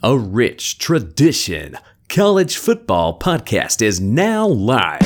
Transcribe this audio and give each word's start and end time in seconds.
A 0.00 0.16
rich 0.16 0.78
tradition. 0.78 1.76
College 2.08 2.56
Football 2.56 3.18
Podcast 3.18 3.82
is 3.82 4.00
now 4.00 4.46
live. 4.46 5.00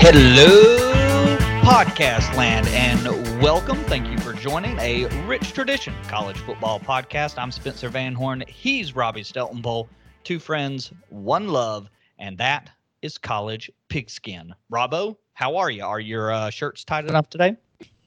Hello, 0.00 1.36
podcast 1.60 2.34
land, 2.38 2.66
and 2.68 3.04
welcome. 3.42 3.76
Thank 3.84 4.08
you 4.08 4.16
for 4.16 4.32
joining 4.32 4.78
a 4.78 5.04
rich 5.26 5.52
tradition 5.52 5.92
college 6.08 6.38
football 6.38 6.80
podcast. 6.80 7.34
I'm 7.36 7.52
Spencer 7.52 7.90
Van 7.90 8.14
Horn. 8.14 8.42
He's 8.48 8.96
Robby 8.96 9.20
Steltenbowl. 9.20 9.88
Two 10.22 10.38
friends, 10.38 10.90
one 11.10 11.48
love, 11.48 11.90
and 12.18 12.38
that 12.38 12.70
is 13.02 13.18
college 13.18 13.70
pigskin. 13.90 14.54
Robbo, 14.72 15.18
how 15.34 15.56
are 15.56 15.70
you? 15.70 15.84
Are 15.84 16.00
your 16.00 16.32
uh, 16.32 16.48
shirts 16.48 16.82
tight 16.82 17.04
enough 17.04 17.28
today? 17.28 17.56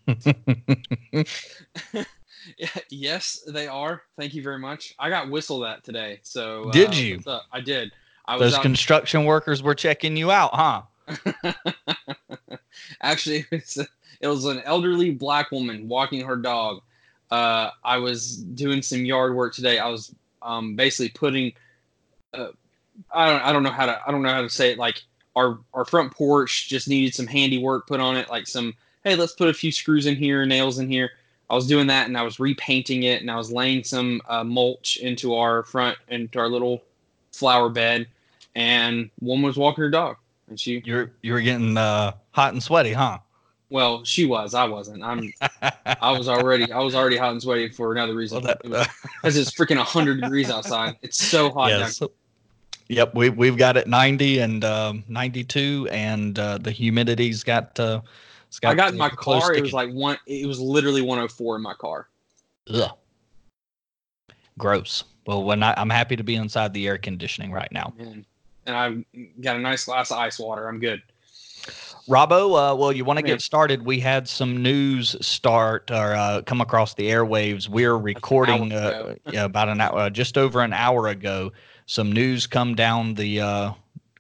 yes, 2.90 3.44
they 3.48 3.68
are. 3.68 4.04
Thank 4.18 4.34
you 4.34 4.42
very 4.42 4.60
much. 4.60 4.96
I 5.00 5.10
got 5.10 5.30
whistled 5.30 5.64
at 5.66 5.84
today. 5.84 6.20
So 6.24 6.70
Did 6.72 6.90
uh, 6.90 6.94
you? 6.94 7.22
I 7.52 7.62
did. 7.62 7.92
I 8.26 8.34
was 8.34 8.42
Those 8.42 8.56
out- 8.56 8.62
construction 8.64 9.26
workers 9.26 9.64
were 9.64 9.76
checking 9.76 10.18
you 10.18 10.32
out, 10.32 10.54
huh? 10.54 11.54
Actually, 13.02 13.46
it 13.52 13.64
was, 13.64 13.88
it 14.22 14.28
was 14.28 14.46
an 14.46 14.62
elderly 14.66 15.12
black 15.12 15.52
woman 15.52 15.88
walking 15.88 16.26
her 16.26 16.36
dog. 16.36 16.82
Uh, 17.32 17.72
I 17.84 17.98
was 17.98 18.38
doing 18.38 18.82
some 18.82 19.06
yard 19.06 19.36
work 19.36 19.54
today. 19.54 19.80
I 19.80 19.90
was 19.90 20.14
um, 20.42 20.76
basically 20.76 21.10
putting. 21.10 21.54
Uh, 22.34 22.50
I 23.12 23.30
don't. 23.30 23.42
I 23.42 23.54
don't 23.54 23.64
know 23.64 23.72
how 23.72 23.86
to. 23.86 24.02
I 24.06 24.12
don't 24.12 24.22
know 24.22 24.30
how 24.30 24.42
to 24.42 24.50
say 24.50 24.72
it. 24.72 24.78
Like 24.78 25.02
our 25.36 25.60
our 25.74 25.86
front 25.86 26.14
porch 26.14 26.68
just 26.70 26.88
needed 26.88 27.14
some 27.14 27.28
handy 27.28 27.60
work 27.60 27.88
put 27.88 28.00
on 28.00 28.18
it. 28.18 28.30
Like 28.30 28.48
some. 28.48 28.74
Hey, 29.04 29.16
let's 29.16 29.34
put 29.34 29.48
a 29.48 29.54
few 29.54 29.72
screws 29.72 30.06
in 30.06 30.16
here, 30.16 30.46
nails 30.46 30.80
in 30.80 30.90
here. 30.90 31.12
I 31.50 31.56
was 31.56 31.68
doing 31.68 31.88
that, 31.88 32.08
and 32.08 32.18
I 32.18 32.24
was 32.24 32.40
repainting 32.40 33.04
it, 33.04 33.22
and 33.22 33.32
I 33.32 33.38
was 33.38 33.52
laying 33.52 33.84
some 33.84 34.22
uh, 34.28 34.44
mulch 34.44 34.98
into 34.98 35.36
our 35.36 35.64
front 35.64 35.98
into 36.10 36.40
our 36.40 36.50
little 36.50 36.84
flower 37.32 37.70
bed. 37.70 38.08
And 38.56 39.10
one 39.20 39.42
was 39.42 39.56
walking 39.58 39.84
her 39.84 39.90
dog, 39.90 40.18
and 40.50 40.60
she 40.60 40.82
You're 40.84 41.12
you 41.22 41.34
were 41.34 41.42
getting 41.42 41.78
uh, 41.78 42.14
hot 42.32 42.54
and 42.54 42.62
sweaty, 42.62 42.92
huh? 42.94 43.20
well, 43.70 44.04
she 44.04 44.26
was. 44.26 44.54
I 44.54 44.66
wasn't. 44.66 45.04
I'm. 45.04 45.32
I 45.86 46.12
was 46.18 46.28
already. 46.28 46.72
I 46.72 46.80
was 46.80 46.96
already 46.96 47.18
hot 47.18 47.32
and 47.32 47.42
sweaty 47.42 47.70
for 47.70 47.92
another 47.92 48.16
reason. 48.16 48.42
Well, 48.42 48.58
that- 48.62 48.90
Because 49.22 49.38
it's 49.38 49.52
freaking 49.52 49.78
hundred 49.78 50.22
degrees 50.22 50.50
outside. 50.50 50.96
It's 51.02 51.18
so 51.18 51.50
hot. 51.52 51.70
down 51.70 51.80
yes. 51.82 52.02
Yep, 52.90 53.16
we 53.16 53.30
we've 53.30 53.58
got 53.58 53.76
it 53.76 53.88
90 53.88 54.40
and 54.40 54.64
um, 54.64 55.04
92, 55.10 55.90
and 55.92 56.40
uh, 56.40 56.58
the 56.58 56.72
humidity's 56.72 57.44
got. 57.44 57.78
Uh, 57.80 58.02
I 58.64 58.76
got 58.76 58.92
in 58.92 58.98
my 58.98 59.10
car. 59.10 59.54
It 59.54 59.62
was 59.62 59.74
like 59.74 59.92
one. 59.92 60.18
It 60.26 60.48
was 60.48 60.60
literally 60.60 61.02
104 61.02 61.58
in 61.58 61.62
my 61.62 61.74
car. 61.74 62.08
Ugh. 62.74 62.92
Gross. 64.58 65.04
Well, 65.26 65.44
when 65.44 65.62
I, 65.62 65.74
I'm 65.78 65.90
happy 65.90 66.16
to 66.16 66.24
be 66.24 66.36
inside 66.36 66.74
the 66.74 66.88
air 66.88 66.98
conditioning 66.98 67.52
right 67.52 67.72
now. 67.72 67.94
Man. 67.98 68.26
And 68.66 68.76
I've 68.76 69.04
got 69.42 69.56
a 69.56 69.60
nice 69.60 69.86
glass 69.86 70.12
of 70.12 70.18
ice 70.18 70.40
water. 70.40 70.68
I'm 70.68 70.80
good. 70.80 71.02
Robbo, 72.08 72.72
uh, 72.72 72.76
well, 72.76 72.94
you 72.94 73.04
want 73.04 73.18
to 73.18 73.24
get 73.24 73.42
started? 73.42 73.86
We 73.86 74.00
had 74.00 74.30
some 74.30 74.64
news 74.64 75.16
start 75.20 75.92
or 75.92 76.16
uh, 76.16 76.42
come 76.46 76.62
across 76.62 76.94
the 76.94 77.10
airwaves. 77.10 77.68
We're 77.68 77.98
recording 77.98 78.72
hour 78.72 78.82
uh, 78.82 79.16
yeah, 79.32 79.44
about 79.44 79.68
an 79.68 79.82
hour, 79.82 79.98
uh, 80.00 80.10
just 80.10 80.38
over 80.38 80.62
an 80.62 80.72
hour 80.72 81.10
ago. 81.10 81.52
Some 81.86 82.12
news 82.12 82.48
come 82.48 82.76
down 82.76 83.16
the 83.16 83.42
uh, 83.42 83.74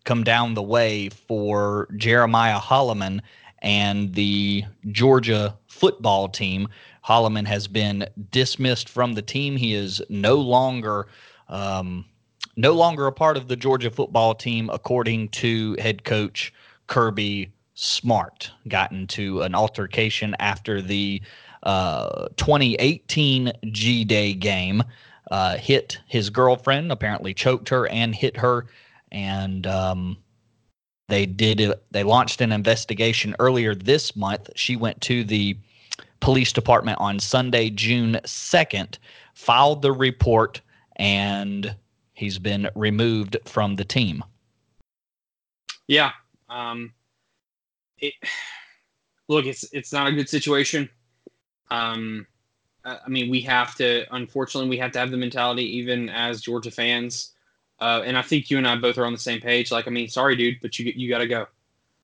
come 0.03 0.25
down 0.25 0.53
the 0.53 0.63
way 0.63 1.07
for 1.09 1.87
Jeremiah 1.95 2.59
Holloman 2.59 3.21
and 3.61 4.13
the 4.13 4.63
Georgia 4.91 5.57
football 5.67 6.27
team. 6.27 6.67
Holloman 7.05 7.47
has 7.47 7.67
been 7.67 8.07
dismissed 8.31 8.89
from 8.89 9.13
the 9.13 9.21
team. 9.21 9.55
He 9.55 9.73
is 9.73 10.01
no 10.09 10.35
longer 10.35 11.07
um, 11.49 12.05
no 12.57 12.73
longer 12.73 13.07
a 13.07 13.11
part 13.11 13.37
of 13.37 13.47
the 13.47 13.55
Georgia 13.55 13.91
football 13.91 14.33
team, 14.35 14.69
according 14.73 15.29
to 15.29 15.75
head 15.79 16.03
coach 16.03 16.53
Kirby 16.87 17.51
Smart. 17.75 18.51
Got 18.67 18.91
into 18.91 19.41
an 19.41 19.55
altercation 19.55 20.35
after 20.39 20.81
the 20.81 21.21
uh, 21.63 22.27
2018 22.37 23.53
G 23.71 24.03
Day 24.03 24.33
game. 24.33 24.83
Uh, 25.29 25.57
hit 25.57 25.99
his 26.07 26.29
girlfriend, 26.29 26.91
apparently 26.91 27.33
choked 27.33 27.67
her 27.69 27.87
and 27.89 28.15
hit 28.15 28.37
her, 28.37 28.65
and 29.11 29.67
um, 29.67 30.17
they 31.07 31.25
did. 31.25 31.73
They 31.91 32.03
launched 32.03 32.41
an 32.41 32.51
investigation 32.51 33.35
earlier 33.39 33.73
this 33.73 34.15
month. 34.15 34.49
She 34.55 34.75
went 34.75 34.99
to 35.01 35.23
the 35.23 35.57
police 36.19 36.51
department 36.51 36.99
on 36.99 37.19
Sunday, 37.19 37.69
June 37.69 38.19
2nd, 38.23 38.97
filed 39.33 39.81
the 39.81 39.91
report, 39.91 40.61
and 40.97 41.75
he's 42.13 42.39
been 42.39 42.69
removed 42.75 43.37
from 43.45 43.75
the 43.75 43.85
team. 43.85 44.23
Yeah. 45.87 46.11
Um. 46.49 46.93
It. 47.99 48.13
Look, 49.29 49.45
it's 49.45 49.65
it's 49.71 49.93
not 49.93 50.07
a 50.07 50.11
good 50.11 50.29
situation. 50.29 50.89
Um. 51.71 52.27
I 52.83 53.09
mean, 53.09 53.29
we 53.29 53.41
have 53.41 53.75
to. 53.75 54.05
Unfortunately, 54.15 54.69
we 54.69 54.77
have 54.77 54.91
to 54.93 54.99
have 54.99 55.11
the 55.11 55.17
mentality, 55.17 55.63
even 55.77 56.09
as 56.09 56.41
Georgia 56.41 56.71
fans. 56.71 57.33
Uh, 57.79 58.01
and 58.05 58.17
I 58.17 58.21
think 58.21 58.49
you 58.49 58.57
and 58.57 58.67
I 58.67 58.75
both 58.75 58.97
are 58.97 59.05
on 59.05 59.13
the 59.13 59.19
same 59.19 59.39
page. 59.39 59.71
Like, 59.71 59.87
I 59.87 59.91
mean, 59.91 60.07
sorry, 60.07 60.35
dude, 60.35 60.57
but 60.61 60.79
you 60.79 60.91
you 60.95 61.09
got 61.09 61.19
to 61.19 61.27
go. 61.27 61.47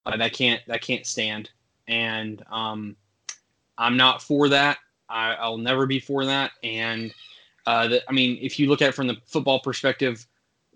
Uh, 0.05 0.17
that 0.17 0.33
can't 0.33 0.61
that 0.67 0.81
can't 0.81 1.05
stand. 1.05 1.49
And 1.87 2.43
um, 2.51 2.95
I'm 3.77 3.97
not 3.97 4.21
for 4.21 4.49
that. 4.49 4.77
I, 5.09 5.33
I'll 5.33 5.57
never 5.57 5.85
be 5.85 5.99
for 5.99 6.25
that. 6.25 6.51
And 6.63 7.13
uh, 7.65 7.87
the, 7.87 8.09
I 8.09 8.13
mean, 8.13 8.37
if 8.41 8.59
you 8.59 8.67
look 8.67 8.81
at 8.81 8.89
it 8.89 8.95
from 8.95 9.07
the 9.07 9.17
football 9.25 9.59
perspective, 9.59 10.25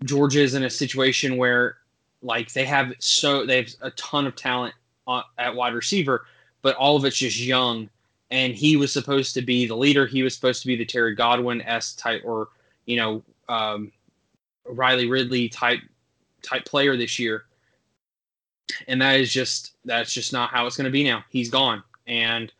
Georgia 0.04 0.40
is 0.40 0.54
in 0.54 0.64
a 0.64 0.70
situation 0.70 1.36
where 1.36 1.76
like 2.22 2.52
they 2.52 2.64
have 2.64 2.92
so 2.98 3.46
they 3.46 3.56
have 3.58 3.68
a 3.80 3.90
ton 3.92 4.26
of 4.26 4.34
talent 4.34 4.74
on, 5.06 5.22
at 5.38 5.54
wide 5.54 5.74
receiver, 5.74 6.26
but 6.62 6.76
all 6.76 6.96
of 6.96 7.04
it's 7.04 7.16
just 7.16 7.38
young. 7.38 7.88
And 8.30 8.54
he 8.54 8.76
was 8.76 8.92
supposed 8.92 9.32
to 9.34 9.42
be 9.42 9.66
the 9.66 9.76
leader. 9.76 10.06
He 10.06 10.22
was 10.22 10.34
supposed 10.34 10.60
to 10.60 10.66
be 10.66 10.76
the 10.76 10.84
Terry 10.84 11.14
Godwin 11.14 11.62
s 11.62 11.94
type, 11.94 12.22
or 12.24 12.48
you 12.84 12.96
know, 12.96 13.22
um, 13.48 13.90
Riley 14.68 15.08
Ridley 15.08 15.48
type 15.48 15.80
type 16.42 16.64
player 16.64 16.96
this 16.96 17.18
year. 17.18 17.44
And 18.86 19.00
that 19.00 19.18
is 19.20 19.32
just 19.32 19.72
that's 19.84 20.12
just 20.12 20.32
not 20.32 20.50
how 20.50 20.66
it's 20.66 20.76
going 20.76 20.84
to 20.84 20.90
be 20.90 21.04
now. 21.04 21.24
He's 21.30 21.50
gone, 21.50 21.82
and 22.06 22.52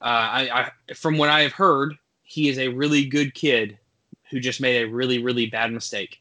uh, 0.00 0.04
I, 0.04 0.70
I 0.88 0.94
from 0.94 1.18
what 1.18 1.28
I 1.28 1.40
have 1.42 1.52
heard, 1.52 1.94
he 2.22 2.48
is 2.48 2.58
a 2.58 2.68
really 2.68 3.04
good 3.04 3.34
kid 3.34 3.78
who 4.30 4.40
just 4.40 4.60
made 4.60 4.82
a 4.82 4.88
really 4.88 5.22
really 5.22 5.46
bad 5.46 5.72
mistake. 5.72 6.20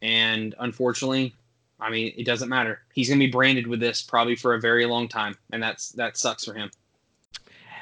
And 0.00 0.54
unfortunately, 0.58 1.34
I 1.80 1.90
mean, 1.90 2.14
it 2.16 2.24
doesn't 2.24 2.48
matter. 2.48 2.80
He's 2.94 3.08
going 3.08 3.18
to 3.18 3.26
be 3.26 3.30
branded 3.30 3.66
with 3.66 3.80
this 3.80 4.00
probably 4.00 4.36
for 4.36 4.54
a 4.54 4.60
very 4.60 4.86
long 4.86 5.06
time, 5.06 5.36
and 5.52 5.62
that's 5.62 5.90
that 5.90 6.16
sucks 6.16 6.44
for 6.44 6.54
him. 6.54 6.70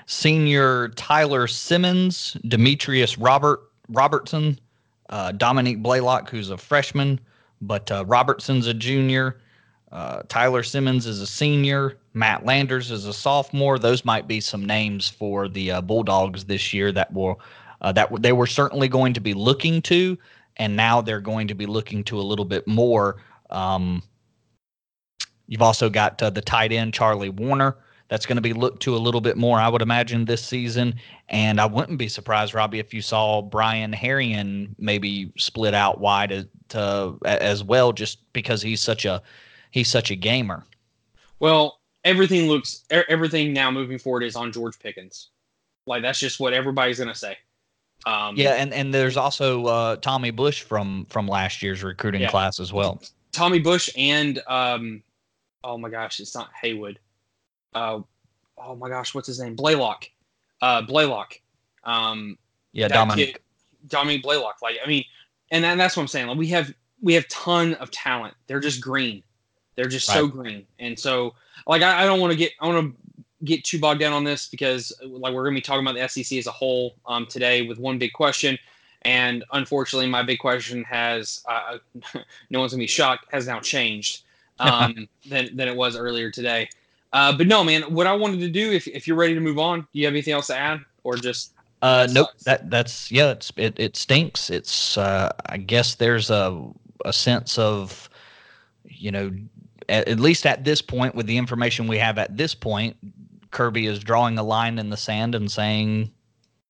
Senior 0.07 0.89
Tyler 0.91 1.47
Simmons, 1.47 2.37
Demetrius 2.47 3.19
Robert 3.19 3.61
Robertson, 3.89 4.59
uh, 5.11 5.33
Dominique 5.33 5.83
Blaylock, 5.83 6.31
who's 6.31 6.51
a 6.51 6.57
freshman, 6.57 7.21
but 7.61 7.91
uh, 7.91 8.05
Robertson's 8.07 8.67
a 8.67 8.75
junior. 8.75 9.39
Uh, 9.93 10.23
Tyler 10.29 10.63
Simmons 10.63 11.07
is 11.07 11.21
a 11.21 11.27
senior. 11.27 11.97
Matt 12.13 12.45
Landers 12.45 12.91
is 12.91 13.07
a 13.07 13.13
sophomore. 13.13 13.79
Those 13.79 14.05
might 14.05 14.27
be 14.27 14.41
some 14.41 14.67
names 14.67 15.09
for 15.09 15.49
the 15.49 15.71
uh, 15.71 15.81
Bulldogs 15.81 16.45
this 16.45 16.75
year 16.75 16.91
that 16.93 17.13
will 17.13 17.41
uh, 17.83 17.93
that 17.93 18.11
they 18.23 18.33
were 18.33 18.47
certainly 18.47 18.89
going 18.89 19.13
to 19.13 19.21
be 19.21 19.35
looking 19.35 19.83
to, 19.83 20.19
and 20.57 20.75
now 20.75 21.01
they're 21.01 21.21
going 21.21 21.47
to 21.49 21.55
be 21.55 21.67
looking 21.67 22.03
to 22.05 22.19
a 22.19 22.23
little 22.23 22.45
bit 22.45 22.67
more. 22.67 23.17
Um, 23.51 24.03
you've 25.47 25.63
also 25.63 25.89
got 25.89 26.21
uh, 26.23 26.31
the 26.31 26.41
tight 26.41 26.73
end 26.73 26.95
Charlie 26.95 27.31
Woerner. 27.31 27.77
That's 28.09 28.25
going 28.25 28.37
to 28.37 28.43
be 28.43 28.53
looked 28.53 28.83
to 28.83 28.95
a 28.95 28.99
little 28.99 29.21
bit 29.21 29.37
more, 29.37 29.59
I 29.59 29.69
would 29.69 29.83
imagine, 29.83 30.25
this 30.25 30.45
season. 30.45 30.95
And 31.29 31.61
I 31.61 31.67
wouldn't 31.67 31.99
be 31.99 32.09
surprised, 32.09 32.55
Robby, 32.55 32.79
if 32.79 32.95
you 32.95 33.03
saw 33.03 33.43
Brian 33.43 33.93
Herrien 33.93 34.75
maybe 34.79 35.33
split 35.37 35.75
out 35.75 36.01
wide 36.01 36.31
as, 36.31 36.47
to, 36.69 37.17
as 37.25 37.65
well, 37.65 37.93
just 37.93 38.33
because 38.33 38.63
he's 38.63 38.81
such 38.81 39.05
a 39.05 39.23
he's 39.71 39.89
such 39.89 40.11
a 40.11 40.17
gamer. 40.17 40.65
Well, 41.41 41.81
everything 42.05 42.49
looks 42.49 42.85
everything 42.91 43.53
now 43.53 43.71
moving 43.71 43.99
forward 43.99 44.23
is 44.23 44.37
on 44.37 44.53
George 44.53 44.79
Pickens. 44.79 45.31
Like 45.87 46.03
that's 46.03 46.21
just 46.21 46.39
what 46.41 46.53
everybody's 46.53 46.99
going 46.99 47.13
to 47.13 47.19
say. 47.19 47.37
Um, 48.07 48.37
Yeah, 48.37 48.53
and, 48.53 48.73
and 48.73 48.95
there's 48.95 49.17
also 49.17 49.67
uh, 49.67 49.97
Tommy 49.97 50.31
Bush 50.31 50.63
from 50.63 51.07
from 51.11 51.27
last 51.27 51.63
year's 51.63 51.83
recruiting 51.83 52.23
Yeah. 52.23 52.31
class 52.31 52.61
as 52.61 52.73
well. 52.73 53.03
Tommy 53.33 53.59
Bush 53.59 53.91
and 53.97 54.41
um, 54.47 55.03
oh 55.65 55.77
my 55.77 55.91
gosh, 55.91 56.21
it's 56.21 56.35
not 56.35 56.51
Haywood. 56.63 57.01
Uh, 57.77 58.01
oh 58.57 58.75
my 58.75 58.89
gosh, 58.89 59.15
what's 59.15 59.27
his 59.27 59.39
name? 59.39 59.55
Blaylock. 59.55 60.09
Uh, 60.63 60.81
Blaylock. 60.83 61.39
Um, 61.85 62.39
Yeah, 62.73 62.89
Dominick. 62.89 63.35
kid- 63.35 63.41
Dominick 63.89 64.23
Blaylock. 64.23 64.63
Like 64.63 64.79
I 64.83 64.89
mean, 64.89 65.05
and 65.51 65.63
that, 65.63 65.77
that's 65.77 65.97
what 65.97 66.03
I'm 66.03 66.09
saying. 66.09 66.27
Like 66.27 66.39
we 66.39 66.49
have 66.49 66.73
we 67.03 67.15
have 67.15 67.29
ton 67.29 67.75
of 67.75 67.91
talent. 67.91 68.35
They're 68.47 68.61
just 68.61 68.81
green. 68.81 69.23
They're 69.75 69.89
just 69.89 70.07
so 70.07 70.27
green. 70.27 70.67
And 70.79 70.99
so 70.99 71.35
like 71.67 71.83
I, 71.83 72.03
I 72.03 72.07
don't 72.07 72.19
want 72.19 72.33
to 72.33 72.37
get 72.37 72.53
I 72.61 72.67
want 72.67 72.95
to 72.95 73.25
get 73.45 73.63
too 73.63 73.79
bogged 73.79 74.01
down 74.01 74.15
on 74.15 74.25
this 74.25 74.49
because 74.49 74.91
like 75.05 75.35
we're 75.35 75.43
going 75.43 75.55
to 75.55 75.59
be 75.59 75.63
talking 75.63 75.87
about 75.87 75.95
the 75.95 76.09
SEC 76.09 76.39
as 76.39 76.47
a 76.47 76.53
whole 76.53 76.97
um, 77.05 77.27
today 77.27 77.67
with 77.67 77.79
one 77.79 77.99
big 77.99 78.15
question. 78.15 78.59
And 79.03 79.45
unfortunately, 79.53 80.09
my 80.09 80.23
big 80.23 80.39
question 80.39 80.83
has 80.85 81.45
uh, 81.47 81.77
no 82.51 82.61
one's 82.61 82.73
gonna 82.73 82.81
be 82.81 82.87
shocked 82.87 83.27
has 83.31 83.47
now 83.47 83.61
changed 83.61 84.23
um, 84.59 85.07
than 85.29 85.55
than 85.55 85.69
it 85.69 85.77
was 85.77 85.95
earlier 85.95 86.31
today. 86.31 86.71
Uh, 87.13 87.37
but 87.37 87.47
no, 87.47 87.65
man, 87.65 87.83
what 87.83 88.07
I 88.07 88.13
wanted 88.13 88.41
to 88.41 88.49
do, 88.49 88.73
if, 88.73 88.87
if 88.89 89.07
you're 89.07 89.17
ready 89.17 89.35
to 89.35 89.41
move 89.41 89.59
on, 89.59 89.81
do 89.81 89.87
you 89.93 90.05
have 90.05 90.15
anything 90.15 90.35
else 90.35 90.49
to 90.49 90.57
add, 90.57 90.81
or 91.05 91.17
just? 91.17 91.53
Uh, 91.83 92.09
nope. 92.11 92.29
That 92.45 92.71
that's 92.71 93.11
yeah. 93.11 93.31
It's 93.31 93.53
it 93.57 93.79
it 93.79 93.97
stinks. 93.97 94.51
It's 94.51 94.99
uh, 94.99 95.31
I 95.47 95.57
guess 95.59 95.95
there's 95.95 96.31
a 96.31 96.69
a 97.05 97.13
sense 97.13 97.59
of, 97.59 98.09
you 98.85 99.11
know, 99.11 99.31
at, 99.89 100.09
at 100.09 100.21
least 100.21 100.47
at 100.47 100.65
this 100.65 100.83
point, 100.83 101.15
with 101.15 101.27
the 101.27 101.37
information 101.37 101.87
we 101.87 101.99
have 101.99 102.19
at 102.19 102.37
this 102.37 102.55
point, 102.55 102.97
Kirby 103.51 103.87
is 103.87 103.99
drawing 103.99 104.39
a 104.39 104.43
line 104.43 104.79
in 104.79 104.91
the 104.91 104.97
sand 104.97 105.35
and 105.35 105.51
saying, 105.51 106.11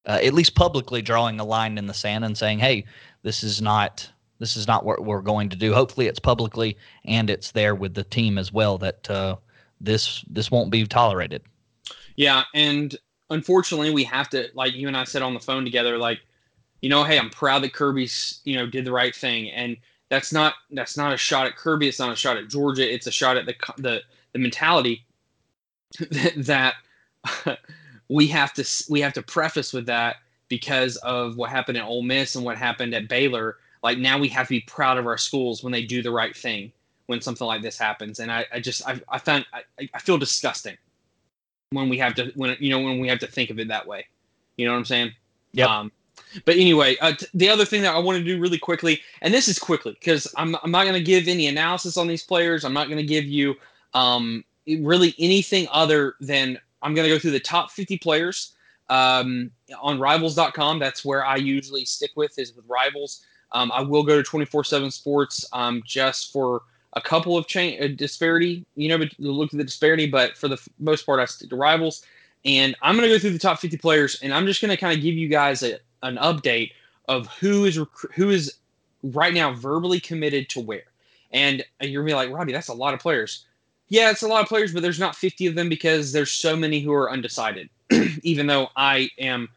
uh, 0.06 0.18
at 0.22 0.34
least 0.34 0.54
publicly 0.54 1.02
drawing 1.02 1.40
a 1.40 1.44
line 1.44 1.78
in 1.78 1.86
the 1.86 1.94
sand 1.94 2.24
and 2.24 2.36
saying, 2.36 2.58
"Hey, 2.58 2.84
this 3.22 3.42
is 3.42 3.62
not 3.62 4.08
this 4.38 4.56
is 4.56 4.66
not 4.66 4.84
what 4.84 5.04
we're 5.04 5.22
going 5.22 5.48
to 5.48 5.56
do." 5.56 5.72
Hopefully, 5.72 6.06
it's 6.06 6.20
publicly 6.20 6.76
and 7.04 7.30
it's 7.30 7.52
there 7.52 7.74
with 7.74 7.94
the 7.94 8.04
team 8.04 8.38
as 8.38 8.52
well 8.52 8.78
that 8.78 9.08
uh, 9.10 9.36
this 9.80 10.24
this 10.28 10.50
won't 10.50 10.70
be 10.70 10.86
tolerated. 10.86 11.42
Yeah, 12.16 12.44
and 12.54 12.96
unfortunately, 13.30 13.90
we 13.90 14.04
have 14.04 14.28
to 14.30 14.48
like 14.54 14.74
you 14.74 14.88
and 14.88 14.96
I 14.96 15.04
said 15.04 15.22
on 15.22 15.34
the 15.34 15.40
phone 15.40 15.64
together, 15.64 15.98
like, 15.98 16.20
you 16.80 16.88
know, 16.88 17.04
hey, 17.04 17.18
I'm 17.18 17.30
proud 17.30 17.62
that 17.62 17.72
Kirby's 17.72 18.40
you 18.44 18.56
know 18.56 18.66
did 18.66 18.84
the 18.84 18.92
right 18.92 19.14
thing, 19.14 19.50
and 19.50 19.76
that's 20.08 20.32
not 20.32 20.54
that's 20.70 20.96
not 20.96 21.12
a 21.12 21.16
shot 21.16 21.46
at 21.46 21.56
Kirby. 21.56 21.88
It's 21.88 21.98
not 21.98 22.12
a 22.12 22.16
shot 22.16 22.36
at 22.36 22.48
Georgia. 22.48 22.92
It's 22.92 23.06
a 23.06 23.12
shot 23.12 23.36
at 23.36 23.46
the 23.46 23.54
the 23.78 24.02
the 24.32 24.38
mentality 24.38 25.04
that 26.10 26.74
that 27.44 27.58
we 28.08 28.26
have 28.28 28.52
to 28.54 28.64
we 28.88 29.00
have 29.00 29.12
to 29.14 29.22
preface 29.22 29.72
with 29.72 29.86
that 29.86 30.16
because 30.48 30.96
of 30.98 31.36
what 31.36 31.50
happened 31.50 31.76
at 31.76 31.84
Ole 31.84 32.02
Miss 32.02 32.36
and 32.36 32.44
what 32.44 32.56
happened 32.56 32.94
at 32.94 33.08
Baylor. 33.08 33.56
Like 33.82 33.98
now 33.98 34.18
we 34.18 34.28
have 34.28 34.46
to 34.46 34.54
be 34.54 34.60
proud 34.60 34.96
of 34.96 35.06
our 35.06 35.18
schools 35.18 35.62
when 35.62 35.72
they 35.72 35.84
do 35.84 36.02
the 36.02 36.10
right 36.10 36.36
thing 36.36 36.72
when 37.06 37.20
something 37.20 37.46
like 37.46 37.62
this 37.62 37.78
happens. 37.78 38.20
And 38.20 38.30
I, 38.30 38.44
I 38.52 38.60
just 38.60 38.86
I, 38.86 39.00
I 39.08 39.18
found 39.18 39.46
I, 39.52 39.88
I 39.94 39.98
feel 39.98 40.18
disgusting 40.18 40.76
when 41.70 41.88
we 41.88 41.98
have 41.98 42.14
to 42.16 42.32
when 42.34 42.56
you 42.60 42.70
know 42.70 42.80
when 42.80 42.98
we 42.98 43.08
have 43.08 43.18
to 43.20 43.26
think 43.26 43.50
of 43.50 43.58
it 43.58 43.68
that 43.68 43.86
way. 43.86 44.06
You 44.56 44.66
know 44.66 44.72
what 44.72 44.78
I'm 44.78 44.84
saying? 44.84 45.12
Yeah. 45.52 45.66
Um, 45.66 45.92
but 46.44 46.56
anyway, 46.56 46.96
uh, 47.00 47.12
t- 47.12 47.26
the 47.34 47.48
other 47.48 47.64
thing 47.64 47.82
that 47.82 47.94
I 47.94 47.98
want 47.98 48.18
to 48.18 48.24
do 48.24 48.40
really 48.40 48.58
quickly, 48.58 49.00
and 49.20 49.32
this 49.32 49.48
is 49.48 49.58
quickly 49.58 49.92
because 49.92 50.32
I'm 50.36 50.56
I'm 50.62 50.70
not 50.70 50.84
going 50.84 50.94
to 50.94 51.02
give 51.02 51.28
any 51.28 51.46
analysis 51.46 51.96
on 51.96 52.06
these 52.06 52.22
players. 52.22 52.64
I'm 52.64 52.72
not 52.72 52.88
going 52.88 52.98
to 52.98 53.06
give 53.06 53.24
you 53.24 53.54
um, 53.94 54.44
really 54.66 55.14
anything 55.18 55.68
other 55.70 56.14
than 56.20 56.58
I'm 56.82 56.94
going 56.94 57.08
to 57.08 57.14
go 57.14 57.18
through 57.18 57.32
the 57.32 57.40
top 57.40 57.70
50 57.70 57.98
players 57.98 58.54
um, 58.88 59.50
on 59.80 59.98
rivals.com. 59.98 60.78
That's 60.78 61.04
where 61.04 61.24
I 61.24 61.36
usually 61.36 61.84
stick 61.84 62.10
with 62.16 62.38
is 62.38 62.54
with 62.54 62.64
rivals. 62.68 63.24
Um, 63.52 63.70
I 63.72 63.80
will 63.80 64.02
go 64.02 64.16
to 64.16 64.22
24 64.22 64.64
7 64.64 64.90
sports 64.90 65.44
um, 65.52 65.82
just 65.84 66.32
for 66.32 66.62
a 66.96 67.00
couple 67.00 67.36
of 67.36 67.46
chain 67.46 67.82
uh, 67.82 67.88
disparity, 67.94 68.64
you 68.74 68.88
know, 68.88 68.98
but 68.98 69.08
look 69.18 69.52
at 69.52 69.58
the 69.58 69.64
disparity, 69.64 70.06
but 70.06 70.36
for 70.36 70.48
the 70.48 70.54
f- 70.54 70.68
most 70.78 71.06
part, 71.06 71.20
I 71.20 71.24
stick 71.26 71.50
to 71.50 71.56
rivals. 71.56 72.04
And 72.44 72.74
I'm 72.82 72.96
going 72.96 73.08
to 73.08 73.14
go 73.14 73.18
through 73.18 73.30
the 73.30 73.38
top 73.38 73.58
50 73.58 73.76
players 73.76 74.20
and 74.22 74.32
I'm 74.32 74.46
just 74.46 74.60
going 74.60 74.70
to 74.70 74.76
kind 74.76 74.96
of 74.96 75.02
give 75.02 75.14
you 75.14 75.28
guys 75.28 75.62
a, 75.62 75.78
an 76.02 76.16
update 76.16 76.72
of 77.08 77.28
who 77.28 77.64
is 77.64 77.78
rec- 77.78 78.12
who 78.14 78.30
is 78.30 78.54
right 79.02 79.34
now 79.34 79.52
verbally 79.52 80.00
committed 80.00 80.48
to 80.50 80.60
where. 80.60 80.84
And 81.32 81.64
you're 81.80 82.02
going 82.02 82.08
to 82.08 82.12
be 82.12 82.14
like, 82.14 82.30
Robby, 82.30 82.52
that's 82.52 82.68
a 82.68 82.74
lot 82.74 82.94
of 82.94 83.00
players 83.00 83.46
yeah, 83.88 84.10
it's 84.10 84.22
a 84.22 84.28
lot 84.28 84.42
of 84.42 84.48
players, 84.48 84.72
but 84.72 84.82
there's 84.82 84.98
not 84.98 85.14
50 85.14 85.46
of 85.46 85.54
them 85.54 85.68
because 85.68 86.12
there's 86.12 86.32
so 86.32 86.56
many 86.56 86.80
who 86.80 86.92
are 86.92 87.10
undecided. 87.10 87.68
Even 88.22 88.46
though 88.46 88.68
I 88.76 89.08
am 89.18 89.48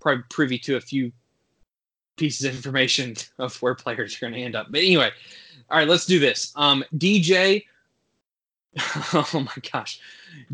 probably 0.00 0.24
privy 0.30 0.58
to 0.60 0.76
a 0.76 0.80
few 0.80 1.12
pieces 2.16 2.46
of 2.46 2.54
information 2.54 3.14
of 3.38 3.60
where 3.60 3.74
players 3.74 4.16
are 4.16 4.20
going 4.20 4.32
to 4.32 4.40
end 4.40 4.56
up. 4.56 4.68
But 4.70 4.80
anyway, 4.80 5.10
all 5.70 5.78
right, 5.78 5.88
let's 5.88 6.06
do 6.06 6.18
this. 6.18 6.52
Um, 6.56 6.84
DJ, 6.96 7.64
oh 8.78 9.28
my 9.46 9.70
gosh, 9.72 10.00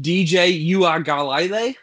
DJ 0.00 0.68
Uiagalelei. 0.68 1.74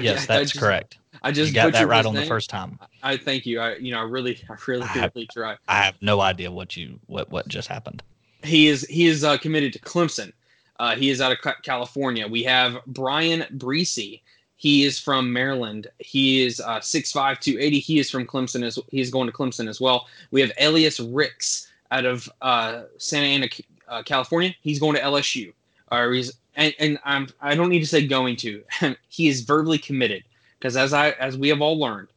Yes, 0.00 0.24
I, 0.24 0.26
that's 0.26 0.30
I 0.30 0.44
just, 0.44 0.60
correct. 0.60 0.98
I 1.22 1.32
just 1.32 1.48
you 1.48 1.54
got 1.54 1.72
that 1.72 1.88
right 1.88 2.04
on 2.04 2.14
name. 2.14 2.22
the 2.22 2.28
first 2.28 2.50
time. 2.50 2.78
I 3.02 3.16
thank 3.16 3.46
you. 3.46 3.60
I, 3.60 3.76
you 3.76 3.92
know, 3.92 4.00
I 4.00 4.04
really, 4.04 4.40
I 4.48 4.54
really, 4.66 4.86
I 4.86 5.10
really 5.14 5.26
try. 5.32 5.56
I 5.68 5.82
have 5.82 5.96
no 6.00 6.20
idea 6.20 6.50
what 6.50 6.76
you, 6.76 6.98
what, 7.06 7.30
what 7.30 7.48
just 7.48 7.68
happened. 7.68 8.02
He 8.42 8.68
is 8.68 8.82
he 8.88 9.06
is 9.06 9.22
uh, 9.22 9.38
committed 9.38 9.72
to 9.74 9.78
Clemson. 9.80 10.32
Uh, 10.80 10.96
he 10.96 11.10
is 11.10 11.20
out 11.20 11.32
of 11.32 11.38
California. 11.62 12.26
We 12.26 12.42
have 12.42 12.78
Bryan 12.86 13.44
Bresee. 13.56 14.20
He 14.56 14.84
is 14.84 14.98
from 14.98 15.32
Maryland. 15.32 15.88
He 15.98 16.42
is 16.44 16.60
uh, 16.60 16.78
6'5", 16.78 17.40
280. 17.40 17.78
He 17.78 17.98
is 17.98 18.10
from 18.10 18.26
Clemson. 18.26 18.64
As, 18.64 18.78
he 18.88 19.00
is 19.00 19.10
going 19.10 19.26
to 19.26 19.32
Clemson 19.32 19.68
as 19.68 19.80
well. 19.80 20.06
We 20.30 20.40
have 20.40 20.52
Elias 20.58 20.98
Ricks 20.98 21.68
out 21.92 22.04
of 22.04 22.28
uh, 22.40 22.82
Santa 22.98 23.26
Ana, 23.26 23.48
uh, 23.88 24.02
California. 24.02 24.52
He's 24.62 24.80
going 24.80 24.96
to 24.96 25.00
LSU. 25.00 25.52
Uh, 25.90 26.10
he's, 26.10 26.32
and, 26.56 26.74
and 26.80 26.98
I'm, 27.04 27.28
I 27.40 27.54
don't 27.54 27.68
need 27.68 27.80
to 27.80 27.86
say 27.86 28.06
going 28.06 28.34
to. 28.36 28.64
he 29.08 29.28
is 29.28 29.42
verbally 29.42 29.78
committed 29.78 30.24
because 30.58 30.76
as 30.76 30.92
I 30.92 31.10
as 31.12 31.38
we 31.38 31.48
have 31.48 31.60
all 31.60 31.78
learned, 31.78 32.08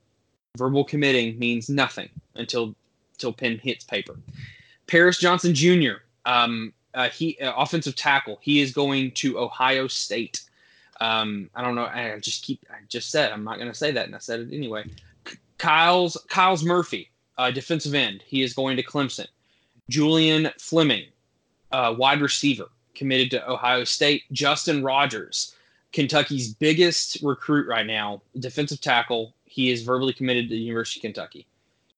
verbal 0.57 0.83
committing 0.83 1.37
means 1.37 1.69
nothing 1.69 2.09
until 2.33 2.75
until 3.13 3.31
pen 3.31 3.59
hits 3.59 3.83
paper. 3.85 4.15
Paris 4.87 5.19
Johnson 5.19 5.53
Jr 5.53 6.01
um, 6.25 6.73
uh, 6.93 7.09
he 7.09 7.37
uh, 7.39 7.53
offensive 7.55 7.95
tackle. 7.95 8.39
He 8.41 8.61
is 8.61 8.71
going 8.73 9.11
to 9.11 9.39
Ohio 9.39 9.87
State. 9.87 10.41
Um, 11.01 11.49
I 11.55 11.61
don't 11.61 11.75
know. 11.75 11.85
I 11.85 12.19
just 12.19 12.43
keep. 12.43 12.65
I 12.69 12.77
just 12.87 13.11
said 13.11 13.31
I'm 13.31 13.43
not 13.43 13.57
going 13.57 13.69
to 13.69 13.77
say 13.77 13.91
that, 13.91 14.05
and 14.05 14.15
I 14.15 14.19
said 14.19 14.41
it 14.41 14.53
anyway. 14.53 14.85
Myles 15.63 16.17
Myles 16.35 16.63
Murphy, 16.63 17.09
uh, 17.37 17.51
defensive 17.51 17.93
end. 17.93 18.23
He 18.25 18.41
is 18.43 18.53
going 18.53 18.77
to 18.77 18.83
Clemson. 18.83 19.27
Julian 19.89 20.49
Fleming, 20.59 21.05
uh, 21.71 21.93
wide 21.97 22.21
receiver, 22.21 22.67
committed 22.95 23.31
to 23.31 23.49
Ohio 23.49 23.83
State. 23.83 24.23
Justin 24.31 24.83
Rogers, 24.83 25.55
Kentucky's 25.91 26.53
biggest 26.53 27.19
recruit 27.21 27.67
right 27.67 27.85
now, 27.85 28.21
defensive 28.39 28.81
tackle. 28.81 29.33
He 29.45 29.69
is 29.69 29.83
verbally 29.83 30.13
committed 30.13 30.49
to 30.49 30.55
the 30.55 30.61
University 30.61 30.99
of 30.99 31.03
Kentucky. 31.03 31.47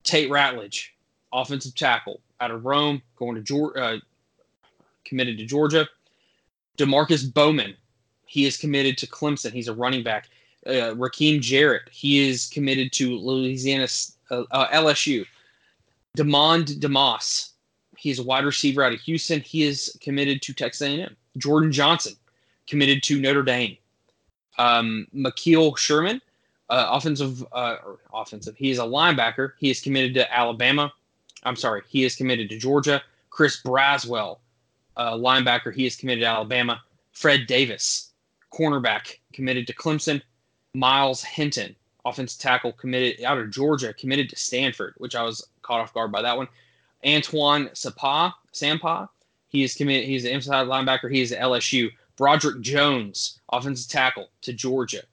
Tate 0.04 0.30
Ratledge, 0.30 0.90
offensive 1.34 1.76
tackle 1.76 2.22
out 2.40 2.52
of 2.52 2.66
Rome, 2.66 3.02
going 3.16 3.36
to 3.36 3.42
Georgia, 3.42 3.80
uh, 3.80 3.98
committed 5.06 5.38
to 5.38 5.46
Georgia. 5.46 5.88
Demarcus 6.78 7.34
Bowman, 7.34 7.76
he 8.26 8.46
is 8.46 8.58
committed 8.58 8.98
to 9.00 9.08
Clemson. 9.08 9.52
He's 9.52 9.68
a 9.68 9.74
running 9.74 10.04
back. 10.04 10.30
Uh, 10.66 10.94
Rakim 10.96 11.42
Jarrett, 11.42 11.90
he 11.90 12.28
is 12.28 12.48
committed 12.48 12.92
to 12.94 13.18
Louisiana 13.18 13.88
uh, 14.30 14.44
uh, 14.52 14.68
LSU. 14.68 15.26
Demond 16.18 16.80
Demas, 16.80 17.54
he's 18.08 18.20
a 18.20 18.24
wide 18.24 18.46
receiver 18.46 18.84
out 18.84 18.94
of 18.94 19.02
Houston. 19.02 19.42
He 19.42 19.64
is 19.64 19.98
committed 20.02 20.42
to 20.44 20.54
Texas 20.54 20.88
A&M. 20.88 21.14
Jordan 21.38 21.74
Johnson, 21.74 22.14
committed 22.66 23.04
to 23.04 23.20
Notre 23.20 23.44
Dame. 23.44 23.76
Um, 24.58 25.08
Sherman, 25.76 26.22
uh, 26.70 26.88
offensive, 26.90 27.46
uh, 27.52 27.76
offensive. 28.14 28.56
He 28.56 28.72
is 28.72 28.80
a 28.80 28.84
linebacker. 28.84 29.52
He 29.60 29.70
is 29.70 29.82
committed 29.82 30.14
to 30.14 30.34
Alabama. 30.34 30.94
I'm 31.44 31.58
sorry, 31.58 31.82
he 31.90 32.06
is 32.06 32.16
committed 32.16 32.50
to 32.50 32.58
Georgia. 32.58 33.04
Chris 33.30 33.62
Braswell, 33.62 34.38
uh, 34.96 35.14
linebacker, 35.14 35.74
he 35.74 35.86
is 35.86 35.98
committed 35.98 36.22
to 36.22 36.28
Alabama. 36.28 36.82
Fred 37.12 37.46
Davis, 37.46 38.14
cornerback, 38.54 39.18
committed 39.34 39.68
to 39.68 39.74
Clemson. 39.74 40.22
Myles 40.74 41.24
Hinton, 41.24 41.76
offensive 42.06 42.40
tackle, 42.40 42.72
committed 42.72 43.24
out 43.24 43.38
of 43.38 43.52
Georgia, 43.52 43.94
committed 43.94 44.30
to 44.30 44.36
Stanford, 44.38 44.94
which 44.98 45.16
I 45.16 45.24
was 45.24 45.46
caught 45.62 45.82
off 45.82 45.94
guard 45.94 46.12
by 46.12 46.22
that 46.22 46.38
one. 46.38 46.48
Antoine 47.06 47.70
Sapa, 47.74 48.36
Sampah, 48.54 49.10
he 49.50 49.64
is 49.64 49.76
committed. 49.76 50.08
He's 50.08 50.26
an 50.26 50.32
inside 50.32 50.68
linebacker. 50.68 51.12
He 51.12 51.22
is 51.22 51.32
at 51.32 51.42
LSU. 51.42 51.90
Broderick 52.16 52.62
Jones, 52.62 53.40
offensive 53.52 53.90
tackle 53.90 54.30
to 54.42 54.54
Georgia. 54.54 55.04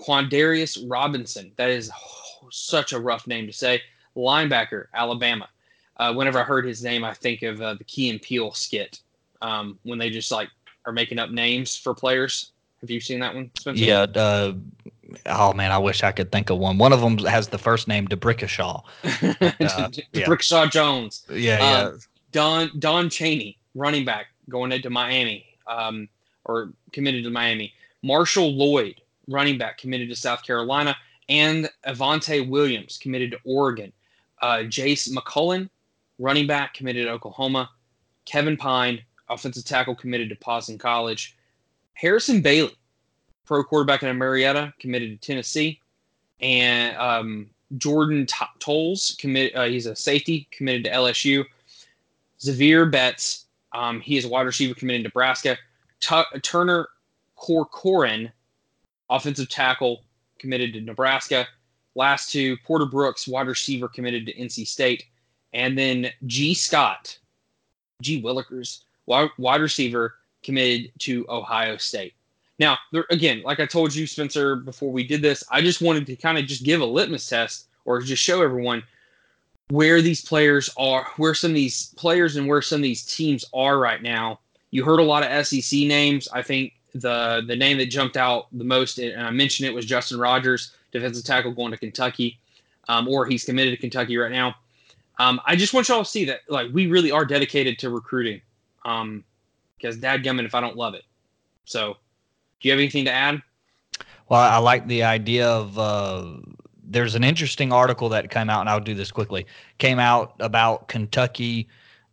Quandarius 0.00 0.84
Robinson, 0.88 1.52
that 1.56 1.70
is 1.70 1.90
oh, 1.94 2.48
such 2.50 2.92
a 2.92 3.00
rough 3.00 3.26
name 3.26 3.46
to 3.46 3.52
say. 3.52 3.82
Linebacker, 4.16 4.86
Alabama. 4.94 5.48
Uh, 5.96 6.14
whenever 6.14 6.40
I 6.40 6.44
heard 6.44 6.64
his 6.64 6.82
name, 6.82 7.04
I 7.04 7.14
think 7.14 7.42
of 7.42 7.60
uh, 7.60 7.74
the 7.74 7.84
Key 7.84 8.10
and 8.10 8.20
Peele 8.20 8.52
skit 8.52 9.00
um, 9.42 9.78
when 9.82 9.98
they 9.98 10.10
just 10.10 10.30
like 10.32 10.48
are 10.86 10.92
making 10.92 11.18
up 11.18 11.30
names 11.30 11.76
for 11.76 11.94
players. 11.94 12.52
Have 12.80 12.90
you 12.90 13.00
seen 13.00 13.20
that 13.20 13.34
one? 13.34 13.50
Spencer? 13.58 13.84
Yeah. 13.84 14.06
Uh, 14.14 14.54
oh 15.26 15.52
man, 15.52 15.72
I 15.72 15.78
wish 15.78 16.02
I 16.02 16.12
could 16.12 16.32
think 16.32 16.50
of 16.50 16.58
one. 16.58 16.78
One 16.78 16.92
of 16.92 17.00
them 17.00 17.18
has 17.18 17.48
the 17.48 17.58
first 17.58 17.88
name 17.88 18.06
D'Brickashaw. 18.06 18.82
Uh, 19.02 19.88
D'Brickashaw 20.12 20.64
yeah. 20.64 20.70
Jones. 20.70 21.26
Yeah, 21.28 21.36
yeah. 21.36 21.78
Uh, 21.88 21.96
Don 22.32 22.70
Don 22.78 23.10
Chaney, 23.10 23.58
running 23.74 24.04
back, 24.04 24.26
going 24.48 24.72
into 24.72 24.90
Miami, 24.90 25.46
um, 25.66 26.08
or 26.44 26.72
committed 26.92 27.24
to 27.24 27.30
Miami. 27.30 27.72
Marshall 28.02 28.52
Lloyd, 28.52 29.00
running 29.28 29.58
back, 29.58 29.78
committed 29.78 30.08
to 30.08 30.16
South 30.16 30.42
Carolina, 30.42 30.96
and 31.28 31.68
Avantae 31.86 32.48
Williams, 32.48 32.98
committed 32.98 33.30
to 33.32 33.38
Oregon. 33.44 33.92
Uh, 34.42 34.58
Jace 34.58 35.12
McClellan, 35.12 35.68
running 36.18 36.46
back, 36.46 36.74
committed 36.74 37.06
to 37.06 37.12
Oklahoma. 37.12 37.70
Kevin 38.24 38.56
Pyne, 38.56 39.02
offensive 39.28 39.64
tackle 39.64 39.94
committed 39.94 40.28
to 40.30 40.36
Boston 40.44 40.78
College. 40.78 41.36
Harrison 41.94 42.40
Bailey, 42.40 42.74
pro 43.46 43.62
quarterback 43.64 44.02
in 44.02 44.16
Marietta, 44.16 44.72
committed 44.78 45.20
to 45.20 45.26
Tennessee, 45.26 45.80
and 46.40 46.96
um, 46.96 47.50
Jordan 47.76 48.26
T- 48.26 48.44
Toles, 48.58 49.16
commit. 49.18 49.54
Uh, 49.54 49.64
he's 49.64 49.86
a 49.86 49.96
safety, 49.96 50.48
committed 50.50 50.84
to 50.84 50.90
LSU. 50.90 51.44
Xavier 52.40 52.86
Betts, 52.86 53.46
um, 53.72 54.00
he 54.00 54.16
is 54.16 54.24
a 54.24 54.28
wide 54.28 54.46
receiver 54.46 54.74
committed 54.74 55.02
to 55.02 55.08
Nebraska. 55.08 55.58
T- 56.00 56.40
Turner 56.42 56.88
Corcoran, 57.36 58.32
offensive 59.08 59.48
tackle, 59.48 60.04
committed 60.38 60.72
to 60.74 60.80
Nebraska. 60.80 61.46
Last 61.94 62.30
two, 62.30 62.56
Porter 62.64 62.86
Rooks, 62.86 63.28
wide 63.28 63.48
receiver, 63.48 63.88
committed 63.88 64.26
to 64.26 64.34
NC 64.34 64.66
State. 64.66 65.04
And 65.52 65.76
then 65.76 66.10
Gee 66.26 66.54
Scott, 66.54 67.18
G. 68.00 68.22
Willikers, 68.22 68.84
wide 69.06 69.60
receiver, 69.60 70.14
committed 70.42 70.92
to 71.00 71.26
Ohio 71.28 71.76
State. 71.76 72.14
Now, 72.60 72.76
there, 72.92 73.06
again, 73.08 73.40
like 73.42 73.58
I 73.58 73.64
told 73.64 73.94
you, 73.94 74.06
Spencer, 74.06 74.54
before 74.54 74.92
we 74.92 75.02
did 75.02 75.22
this, 75.22 75.42
I 75.50 75.62
just 75.62 75.80
wanted 75.80 76.06
to 76.06 76.14
kind 76.14 76.36
of 76.36 76.44
just 76.44 76.62
give 76.62 76.82
a 76.82 76.84
litmus 76.84 77.26
test 77.26 77.68
or 77.86 78.02
just 78.02 78.22
show 78.22 78.42
everyone 78.42 78.82
where 79.70 80.02
these 80.02 80.22
players 80.22 80.68
are, 80.76 81.06
where 81.16 81.34
some 81.34 81.52
of 81.52 81.54
these 81.54 81.94
players 81.96 82.36
and 82.36 82.46
where 82.46 82.60
some 82.60 82.76
of 82.76 82.82
these 82.82 83.02
teams 83.04 83.46
are 83.54 83.78
right 83.78 84.02
now. 84.02 84.40
You 84.72 84.84
heard 84.84 85.00
a 85.00 85.04
lot 85.04 85.24
of 85.24 85.46
SEC 85.46 85.80
names. 85.80 86.28
I 86.28 86.42
think 86.42 86.74
the 86.94 87.42
the 87.46 87.56
name 87.56 87.78
that 87.78 87.86
jumped 87.86 88.18
out 88.18 88.46
the 88.52 88.64
most, 88.64 88.98
and 88.98 89.26
I 89.26 89.30
mentioned 89.30 89.66
it, 89.66 89.74
was 89.74 89.86
Justin 89.86 90.20
Rogers, 90.20 90.76
defensive 90.92 91.24
tackle 91.24 91.52
going 91.52 91.72
to 91.72 91.78
Kentucky, 91.78 92.38
um, 92.88 93.08
or 93.08 93.24
he's 93.24 93.44
committed 93.44 93.72
to 93.72 93.80
Kentucky 93.80 94.18
right 94.18 94.30
now. 94.30 94.54
Um, 95.18 95.40
I 95.46 95.56
just 95.56 95.72
want 95.72 95.88
y'all 95.88 96.04
to 96.04 96.10
see 96.10 96.26
that 96.26 96.40
like 96.48 96.68
we 96.72 96.88
really 96.88 97.10
are 97.10 97.24
dedicated 97.24 97.78
to 97.80 97.90
recruiting. 97.90 98.42
Um, 98.84 99.24
because 99.76 99.96
dadgummit 99.96 100.44
if 100.44 100.54
I 100.54 100.60
don't 100.60 100.76
love 100.76 100.94
it. 100.94 101.04
So, 101.64 101.96
do 102.60 102.68
you 102.68 102.72
have 102.72 102.78
anything 102.78 103.04
to 103.06 103.12
add? 103.12 103.42
Well, 104.28 104.40
I 104.40 104.58
like 104.58 104.86
the 104.86 105.02
idea 105.02 105.48
of. 105.48 105.78
Uh, 105.78 106.36
there's 106.82 107.14
an 107.14 107.22
interesting 107.22 107.72
article 107.72 108.08
that 108.08 108.30
came 108.30 108.50
out, 108.50 108.60
and 108.60 108.68
I'll 108.68 108.80
do 108.80 108.94
this 108.94 109.10
quickly. 109.12 109.46
Came 109.78 109.98
out 109.98 110.34
about 110.40 110.88
Kentucky, 110.88 111.68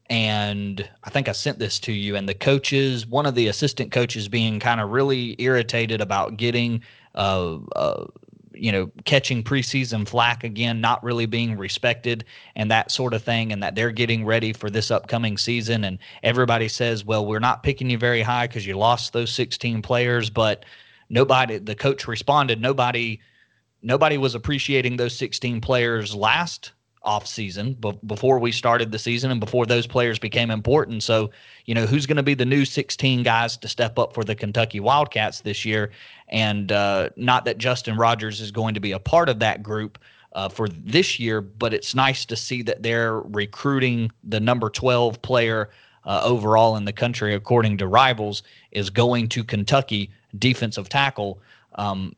and 0.09 0.87
I 1.03 1.09
think 1.09 1.27
I 1.27 1.31
sent 1.31 1.59
this 1.59 1.79
to 1.81 1.91
you. 1.91 2.15
And 2.15 2.29
the 2.29 2.33
coaches, 2.33 3.05
one 3.07 3.25
of 3.25 3.35
the 3.35 3.47
assistant 3.47 3.91
coaches, 3.91 4.27
being 4.27 4.59
kind 4.59 4.79
of 4.79 4.91
really 4.91 5.35
irritated 5.39 5.99
about 5.99 6.37
getting 6.37 6.83
uh, 7.15 7.57
uh, 7.75 8.05
you 8.59 8.71
know, 8.71 8.91
catching 9.05 9.43
preseason 9.43 10.07
flack 10.07 10.43
again, 10.43 10.81
not 10.81 11.03
really 11.03 11.25
being 11.25 11.57
respected 11.57 12.25
and 12.55 12.69
that 12.71 12.91
sort 12.91 13.13
of 13.13 13.23
thing, 13.23 13.51
and 13.51 13.61
that 13.63 13.75
they're 13.75 13.91
getting 13.91 14.25
ready 14.25 14.53
for 14.53 14.69
this 14.69 14.91
upcoming 14.91 15.37
season. 15.37 15.83
And 15.83 15.99
everybody 16.23 16.67
says, 16.67 17.05
well, 17.05 17.25
we're 17.25 17.39
not 17.39 17.63
picking 17.63 17.89
you 17.89 17.97
very 17.97 18.21
high 18.21 18.47
because 18.47 18.65
you 18.65 18.77
lost 18.77 19.13
those 19.13 19.31
16 19.31 19.81
players, 19.81 20.29
but 20.29 20.65
nobody, 21.09 21.57
the 21.57 21.75
coach 21.75 22.07
responded, 22.07 22.61
nobody, 22.61 23.19
nobody 23.81 24.17
was 24.17 24.35
appreciating 24.35 24.97
those 24.97 25.15
16 25.15 25.61
players 25.61 26.15
last 26.15 26.71
off 27.07 27.25
season 27.25 27.73
b- 27.79 27.97
before 28.05 28.37
we 28.37 28.51
started 28.51 28.91
the 28.91 28.99
season 28.99 29.31
and 29.31 29.39
before 29.39 29.65
those 29.65 29.87
players 29.87 30.19
became 30.19 30.51
important. 30.51 31.01
So, 31.01 31.31
you 31.65 31.73
know, 31.73 31.85
who's 31.85 32.05
going 32.05 32.17
to 32.17 32.23
be 32.23 32.33
the 32.33 32.45
new 32.45 32.65
16 32.65 33.23
guys 33.23 33.55
to 33.57 33.67
step 33.67 33.97
up 33.97 34.13
for 34.13 34.23
the 34.23 34.35
Kentucky 34.35 34.81
Wildcats 34.81 35.41
this 35.41 35.63
year? 35.63 35.91
And 36.27 36.71
uh, 36.71 37.09
not 37.15 37.45
that 37.45 37.57
Justin 37.57 37.95
Rogers 37.95 38.41
is 38.41 38.51
going 38.51 38.73
to 38.73 38.81
be 38.81 38.91
a 38.91 38.99
part 38.99 39.29
of 39.29 39.39
that 39.39 39.63
group. 39.63 39.97
Uh, 40.33 40.47
for 40.47 40.67
this 40.69 41.19
year, 41.19 41.41
but 41.41 41.73
it's 41.73 41.95
nice 41.95 42.23
to 42.23 42.35
see 42.35 42.61
that 42.61 42.83
they're 42.83 43.21
recruiting 43.21 44.11
the 44.23 44.39
number 44.39 44.69
12 44.69 45.19
player 45.23 45.71
uh, 46.05 46.21
overall 46.23 46.75
in 46.75 46.85
the 46.85 46.93
country, 46.93 47.33
according 47.33 47.77
to 47.77 47.87
rivals, 47.87 48.43
is 48.71 48.91
going 48.91 49.29
to 49.29 49.43
Kentucky 49.43 50.11
defensive 50.37 50.89
tackle. 50.89 51.39
Um, 51.75 52.15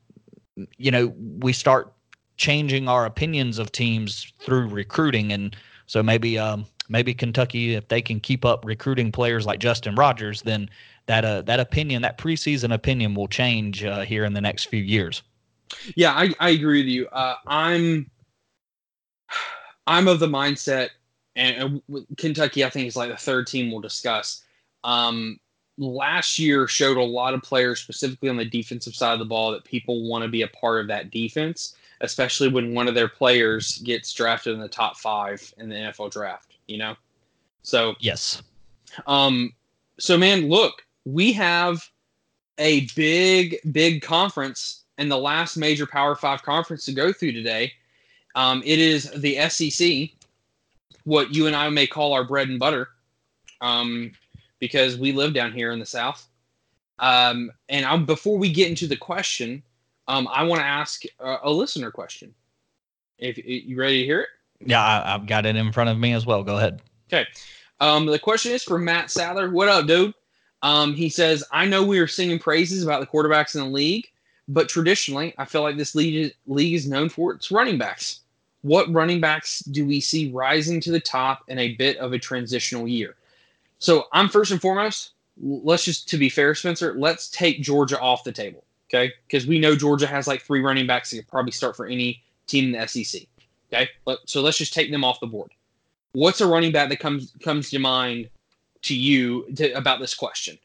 you 0.77 0.91
know, 0.91 1.13
we 1.39 1.53
start 1.53 1.93
changing 2.39 2.87
our 2.87 3.05
opinions 3.05 3.59
of 3.59 3.71
teams 3.71 4.33
through 4.39 4.67
recruiting. 4.69 5.31
And 5.31 5.55
so 5.85 6.01
maybe 6.01 6.39
um, 6.39 6.65
maybe 6.87 7.13
Kentucky, 7.13 7.75
if 7.75 7.87
they 7.89 8.01
can 8.01 8.19
keep 8.19 8.45
up 8.45 8.65
recruiting 8.65 9.11
players 9.11 9.45
like 9.45 9.59
Justin 9.59 9.93
Rogers, 9.93 10.41
then 10.41 10.69
that 11.05 11.23
uh, 11.23 11.43
that 11.43 11.59
opinion, 11.59 12.01
that 12.01 12.17
preseason 12.17 12.73
opinion, 12.73 13.13
will 13.13 13.27
change 13.27 13.83
uh, 13.83 14.01
here 14.01 14.25
in 14.25 14.33
the 14.33 14.41
next 14.41 14.65
few 14.65 14.81
years. 14.81 15.21
Yeah, 15.95 16.13
I, 16.13 16.33
I 16.39 16.49
agree 16.51 16.79
with 16.79 16.87
you. 16.87 17.07
Uh, 17.07 17.35
I'm 17.45 18.09
I'm 19.85 20.07
of 20.07 20.19
the 20.19 20.27
mindset, 20.27 20.89
and 21.35 21.81
Kentucky, 22.17 22.63
I 22.63 22.69
think, 22.69 22.87
is 22.87 22.95
like 22.95 23.11
the 23.11 23.17
third 23.17 23.47
team 23.47 23.69
we'll 23.69 23.81
discuss. 23.81 24.43
Um, 24.85 25.39
last 25.77 26.39
year 26.39 26.67
showed 26.67 26.97
a 26.97 27.03
lot 27.03 27.33
of 27.33 27.41
players, 27.41 27.81
specifically 27.81 28.29
on 28.29 28.37
the 28.37 28.45
defensive 28.45 28.95
side 28.95 29.13
of 29.13 29.19
the 29.19 29.25
ball, 29.25 29.51
that 29.51 29.65
people 29.65 30.07
want 30.07 30.23
to 30.23 30.29
be 30.29 30.43
a 30.43 30.47
part 30.47 30.79
of 30.79 30.87
that 30.87 31.11
defense 31.11 31.75
especially 32.01 32.47
when 32.47 32.73
one 32.73 32.87
of 32.87 32.95
their 32.95 33.07
players 33.07 33.79
gets 33.79 34.13
drafted 34.13 34.53
in 34.53 34.59
the 34.59 34.67
top 34.67 34.97
five 34.97 35.53
in 35.57 35.69
the 35.69 35.75
NFL 35.75 36.11
draft, 36.11 36.55
you 36.67 36.77
know? 36.77 36.95
So, 37.63 37.95
yes. 37.99 38.41
Um, 39.05 39.53
so, 39.99 40.17
man, 40.17 40.49
look, 40.49 40.85
we 41.05 41.33
have 41.33 41.89
a 42.57 42.87
big, 42.95 43.57
big 43.71 44.01
conference 44.01 44.83
and 44.97 45.09
the 45.09 45.17
last 45.17 45.57
major 45.57 45.85
Power 45.85 46.15
Five 46.15 46.43
conference 46.43 46.85
to 46.85 46.91
go 46.91 47.11
through 47.11 47.31
today. 47.31 47.73
Um, 48.35 48.61
it 48.65 48.79
is 48.79 49.09
the 49.11 49.49
SEC, 49.49 50.09
what 51.05 51.33
you 51.33 51.47
and 51.47 51.55
I 51.55 51.69
may 51.69 51.87
call 51.87 52.13
our 52.13 52.23
bread 52.23 52.49
and 52.49 52.59
butter, 52.59 52.89
um, 53.61 54.11
because 54.59 54.97
we 54.97 55.11
live 55.11 55.33
down 55.33 55.51
here 55.51 55.71
in 55.71 55.79
the 55.79 55.85
South. 55.85 56.27
Um, 56.99 57.51
and 57.69 57.85
I'm, 57.85 58.05
before 58.05 58.37
we 58.37 58.51
get 58.51 58.69
into 58.69 58.87
the 58.87 58.97
question, 58.97 59.63
um, 60.09 60.27
I 60.31 60.43
want 60.43 60.59
to 60.59 60.65
ask 60.65 61.03
a, 61.19 61.37
a, 61.43 61.51
listener 61.51 61.91
question. 61.91 62.33
If 63.19 63.37
you 63.37 63.77
ready 63.77 63.99
to 63.99 64.05
hear 64.05 64.21
it? 64.21 64.29
Yeah, 64.65 64.83
I, 64.83 65.11
have 65.11 65.27
got 65.27 65.45
it 65.45 65.55
in 65.55 65.71
front 65.71 65.89
of 65.91 65.99
me 65.99 66.13
as 66.13 66.25
well. 66.25 66.43
Go 66.43 66.57
ahead. 66.57 66.81
Okay. 67.07 67.27
Um, 67.79 68.07
the 68.07 68.17
question 68.17 68.51
is 68.51 68.63
for 68.63 68.79
Matt 68.79 69.07
Sather. 69.07 69.51
What 69.51 69.69
up, 69.69 69.85
dude? 69.85 70.13
Um, 70.63 70.93
he 70.95 71.09
says, 71.09 71.43
I 71.51 71.65
know 71.65 71.83
we 71.83 71.99
are 71.99 72.07
singing 72.07 72.39
praises 72.39 72.83
about 72.83 73.01
the 73.01 73.07
quarterbacks 73.07 73.53
in 73.53 73.61
the 73.61 73.67
league, 73.67 74.07
but 74.47 74.67
traditionally, 74.67 75.33
I 75.37 75.45
feel 75.45 75.61
like 75.61 75.77
this 75.77 75.93
league 75.93 76.15
is, 76.15 76.31
league 76.47 76.73
is 76.73 76.89
known 76.89 77.07
for 77.07 77.31
its 77.31 77.51
running 77.51 77.77
backs. 77.77 78.21
What 78.63 78.91
running 78.91 79.21
backs 79.21 79.59
do 79.59 79.85
we 79.85 79.99
see 80.01 80.31
rising 80.31 80.81
to 80.81 80.91
the 80.91 80.99
top 80.99 81.43
in 81.49 81.59
a 81.59 81.75
bit 81.75 81.97
of 81.97 82.13
a 82.13 82.19
transitional 82.19 82.87
year? 82.87 83.15
So 83.77 84.07
I'm 84.11 84.27
first 84.27 84.51
and 84.51 84.59
foremost, 84.59 85.11
let's 85.39 85.85
just 85.85 86.09
to 86.09 86.17
be 86.17 86.29
fair, 86.29 86.55
Spencer, 86.55 86.95
let's 86.97 87.29
take 87.29 87.61
Georgia 87.61 87.99
off 87.99 88.23
the 88.23 88.31
table. 88.31 88.63
Okay, 88.91 89.13
because 89.27 89.45
we 89.45 89.59
know 89.59 89.75
Georgia 89.75 90.07
has 90.07 90.27
like 90.27 90.41
three 90.41 90.61
running 90.61 90.87
backs 90.87 91.11
that 91.11 91.17
could 91.17 91.27
probably 91.27 91.51
start 91.51 91.75
for 91.75 91.85
any 91.85 92.23
team 92.47 92.73
in 92.73 92.79
the 92.79 92.87
SEC. 92.87 93.21
Okay, 93.71 93.87
so 94.25 94.41
let's 94.41 94.57
just 94.57 94.73
take 94.73 94.89
them 94.89 95.03
off 95.03 95.19
the 95.19 95.27
board. 95.27 95.51
What's 96.13 96.41
a 96.41 96.47
running 96.47 96.71
back 96.71 96.89
that 96.89 96.99
comes 96.99 97.33
comes 97.41 97.69
to 97.69 97.79
mind 97.79 98.29
to 98.83 98.95
you 98.95 99.45
to, 99.55 99.71
about 99.73 99.99
this 99.99 100.15
question 100.15 100.57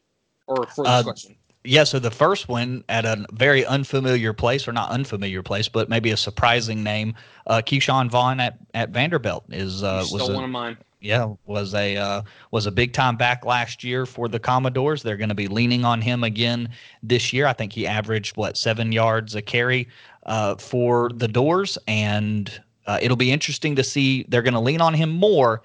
or 0.47 0.67
for 0.69 0.85
this 0.85 0.91
uh, 0.91 1.03
question? 1.03 1.37
Yeah, 1.65 1.85
so 1.85 1.99
the 1.99 2.11
first 2.11 2.49
one 2.49 2.85
at 2.91 3.05
a 3.07 3.27
very 3.33 3.65
unfamiliar 3.65 4.35
place, 4.35 4.69
or 4.69 4.73
not 4.73 4.91
unfamiliar 4.91 5.43
place, 5.43 5.67
but 5.67 5.89
maybe 5.89 6.11
a 6.11 6.17
surprising 6.17 6.83
name, 6.83 7.15
uh, 7.47 7.63
Ke'Shawn 7.65 8.11
Vaughn 8.11 8.39
at, 8.39 8.59
at 8.75 8.91
Vanderbilt 8.91 9.45
is 9.51 9.83
uh, 9.83 10.05
was 10.13 10.29
a, 10.29 10.33
one 10.33 10.45
of 10.45 10.51
mine 10.51 10.77
yeah, 11.05 11.35
was 11.45 11.75
a 11.75 11.97
uh, 11.97 12.23
was 12.51 12.65
a 12.65 12.73
big 12.73 12.95
time 12.95 13.17
back 13.17 13.45
last 13.45 13.85
year 13.85 14.07
for 14.07 14.27
the 14.27 14.39
Commodores. 14.39 15.03
They're 15.03 15.19
going 15.19 15.29
to 15.29 15.35
be 15.35 15.49
leaning 15.49 15.85
on 15.85 16.01
him 16.01 16.25
again 16.25 16.71
this 17.03 17.31
year. 17.31 17.47
I 17.47 17.53
think 17.53 17.75
he 17.75 17.87
averaged 17.87 18.39
what 18.39 18.57
seven 18.57 18.91
yards 18.91 19.35
a 19.35 19.43
carry 19.43 19.87
uh, 20.25 20.57
for 20.57 21.11
the 21.15 21.29
Doors, 21.29 21.77
and 21.87 22.59
uh, 22.87 22.99
it'll 23.03 23.19
be 23.19 23.31
interesting 23.31 23.77
to 23.77 23.85
see. 23.85 24.25
They're 24.29 24.41
going 24.41 24.55
to 24.55 24.61
lean 24.61 24.81
on 24.81 24.95
him 24.95 25.11
more, 25.11 25.61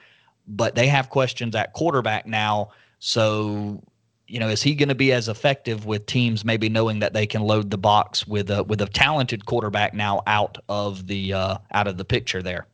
but 0.46 0.76
they 0.76 0.88
have 0.88 1.10
questions 1.10 1.56
at 1.56 1.72
quarterback 1.72 2.28
now. 2.28 2.72
So, 3.00 3.82
you 4.28 4.42
know, 4.42 4.50
is 4.50 4.62
he 4.62 4.76
going 4.76 4.90
to 4.90 4.96
be 4.96 5.14
as 5.14 5.30
effective 5.30 5.86
with 5.86 6.06
teams 6.06 6.44
maybe 6.44 6.68
knowing 6.68 7.00
that 7.00 7.14
they 7.14 7.26
can 7.26 7.44
load 7.44 7.72
the 7.72 7.78
box 7.78 8.28
with 8.28 8.52
a 8.52 8.64
with 8.64 8.82
a 8.82 8.88
talented 8.88 9.46
quarterback 9.46 9.94
now 9.94 10.22
out 10.28 10.58
of 10.68 11.08
the 11.08 11.32
uh, 11.32 11.58
out 11.72 11.88
of 11.88 11.96
the 11.96 12.04
picture 12.04 12.44
there? 12.44 12.68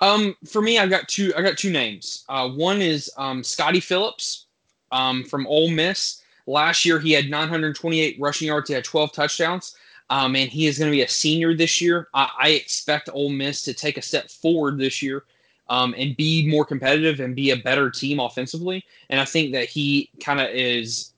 Um, 0.00 0.36
for 0.46 0.60
me, 0.60 0.78
I've 0.78 0.90
got 0.90 1.08
two. 1.08 1.32
I 1.36 1.42
got 1.42 1.56
two 1.56 1.70
names. 1.70 2.24
Uh, 2.28 2.48
one 2.48 2.82
is 2.82 3.10
um, 3.16 3.42
Scottie 3.42 3.80
Phillips 3.80 4.46
um, 4.92 5.24
from 5.24 5.46
Ole 5.46 5.70
Miss. 5.70 6.22
Last 6.46 6.84
year, 6.84 6.98
he 6.98 7.12
had 7.12 7.30
928 7.30 8.16
rushing 8.20 8.48
yards. 8.48 8.68
He 8.68 8.74
had 8.74 8.84
12 8.84 9.12
touchdowns. 9.12 9.76
Um, 10.10 10.36
and 10.36 10.50
he 10.50 10.66
is 10.66 10.78
going 10.78 10.90
to 10.90 10.94
be 10.94 11.02
a 11.02 11.08
senior 11.08 11.54
this 11.54 11.80
year. 11.80 12.08
I, 12.12 12.28
I, 12.38 12.48
expect 12.50 13.08
Ole 13.10 13.30
Miss 13.30 13.62
to 13.62 13.72
take 13.72 13.96
a 13.96 14.02
step 14.02 14.30
forward 14.30 14.76
this 14.76 15.00
year 15.00 15.24
um, 15.70 15.94
and 15.96 16.14
be 16.14 16.46
more 16.46 16.66
competitive 16.66 17.20
and 17.20 17.34
be 17.34 17.50
a 17.50 17.56
better 17.56 17.90
team 17.90 18.20
offensively. 18.20 18.84
And 19.08 19.18
I 19.18 19.24
think 19.24 19.52
that 19.52 19.64
he 19.64 20.10
kind 20.20 20.40
of 20.40 20.50
is 20.50 21.14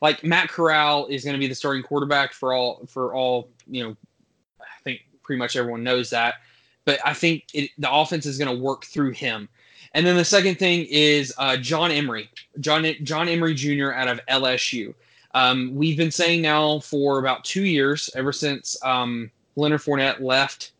like 0.00 0.24
Matt 0.24 0.48
Corral 0.48 1.06
is 1.06 1.22
going 1.22 1.34
to 1.34 1.38
be 1.38 1.46
the 1.46 1.54
starting 1.54 1.82
quarterback 1.82 2.32
for 2.32 2.54
all 2.54 2.86
for 2.86 3.14
all 3.14 3.50
you 3.68 3.84
know. 3.84 3.96
I 4.60 4.82
think 4.82 5.02
pretty 5.22 5.38
much 5.38 5.54
everyone 5.54 5.84
knows 5.84 6.10
that 6.10 6.36
but 6.84 6.98
I 7.04 7.14
think 7.14 7.44
it, 7.54 7.70
the 7.78 7.92
offense 7.92 8.26
is 8.26 8.38
going 8.38 8.54
to 8.54 8.62
work 8.62 8.84
through 8.84 9.10
him. 9.10 9.48
And 9.94 10.06
then 10.06 10.16
the 10.16 10.24
second 10.24 10.58
thing 10.58 10.86
is 10.90 11.34
uh, 11.38 11.56
John 11.58 11.90
Emery, 11.90 12.30
John 12.60 12.86
John 13.02 13.28
Emery 13.28 13.54
Jr. 13.54 13.92
out 13.92 14.08
of 14.08 14.20
LSU. 14.26 14.94
Um, 15.34 15.74
we've 15.74 15.96
been 15.96 16.10
saying 16.10 16.42
now 16.42 16.80
for 16.80 17.18
about 17.18 17.44
two 17.44 17.64
years, 17.64 18.10
ever 18.14 18.32
since 18.32 18.76
um, 18.84 19.30
Leonard 19.56 19.80
Fournette 19.80 20.20
left. 20.20 20.72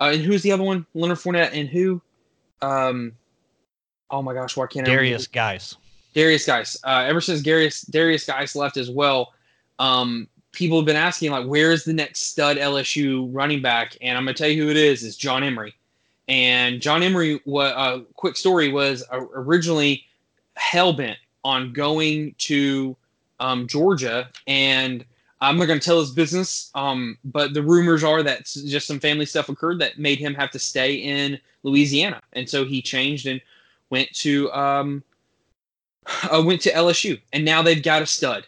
Uh, 0.00 0.10
and 0.14 0.22
who's 0.22 0.42
the 0.42 0.52
other 0.52 0.62
one? 0.62 0.86
Leonard 0.94 1.18
Fournette 1.18 1.52
and 1.52 1.68
who? 1.68 2.00
Um, 2.62 3.12
oh 4.10 4.22
my 4.22 4.34
gosh, 4.34 4.56
why 4.56 4.66
can't 4.66 4.86
I? 4.86 4.90
Derrius 4.90 5.30
Guice. 5.30 5.76
Derrius 6.14 6.46
Guice. 6.46 6.76
Uh, 6.84 7.04
ever 7.06 7.20
since 7.20 7.42
Derrius 7.42 7.88
Derrius 7.90 8.26
Guice 8.26 8.54
left 8.54 8.76
as 8.76 8.90
well, 8.90 9.32
um, 9.78 10.28
people 10.58 10.76
have 10.78 10.86
been 10.86 10.96
asking 10.96 11.30
like, 11.30 11.46
where 11.46 11.70
is 11.70 11.84
the 11.84 11.92
next 11.92 12.30
stud 12.30 12.56
LSU 12.56 13.28
running 13.32 13.62
back? 13.62 13.96
And 14.02 14.18
I'm 14.18 14.24
gonna 14.24 14.34
tell 14.34 14.48
you 14.48 14.64
who 14.64 14.70
it 14.70 14.76
is. 14.76 15.04
It's 15.04 15.16
John 15.16 15.44
Emery. 15.44 15.74
And 16.26 16.82
John 16.82 17.02
Emery, 17.02 17.40
what 17.44 17.72
a 17.72 17.78
uh, 17.78 17.98
quick 18.16 18.36
story 18.36 18.70
was 18.70 19.02
originally 19.12 20.04
hell 20.56 20.92
bent 20.92 21.16
on 21.44 21.72
going 21.72 22.34
to 22.38 22.94
um, 23.40 23.66
Georgia, 23.66 24.28
and 24.46 25.04
I'm 25.40 25.56
not 25.56 25.66
going 25.66 25.78
to 25.78 25.84
tell 25.84 26.00
his 26.00 26.10
business. 26.10 26.70
Um, 26.74 27.16
but 27.24 27.54
the 27.54 27.62
rumors 27.62 28.04
are 28.04 28.22
that 28.22 28.44
just 28.44 28.86
some 28.86 29.00
family 29.00 29.24
stuff 29.24 29.48
occurred 29.48 29.78
that 29.78 29.98
made 29.98 30.18
him 30.18 30.34
have 30.34 30.50
to 30.50 30.58
stay 30.58 30.94
in 30.94 31.38
Louisiana, 31.62 32.20
and 32.34 32.48
so 32.48 32.64
he 32.64 32.82
changed 32.82 33.26
and 33.26 33.40
went 33.88 34.12
to 34.16 34.52
um, 34.52 35.02
uh, 36.30 36.42
went 36.44 36.60
to 36.62 36.72
LSU, 36.72 37.18
and 37.32 37.44
now 37.44 37.62
they've 37.62 37.82
got 37.82 38.02
a 38.02 38.06
stud. 38.06 38.46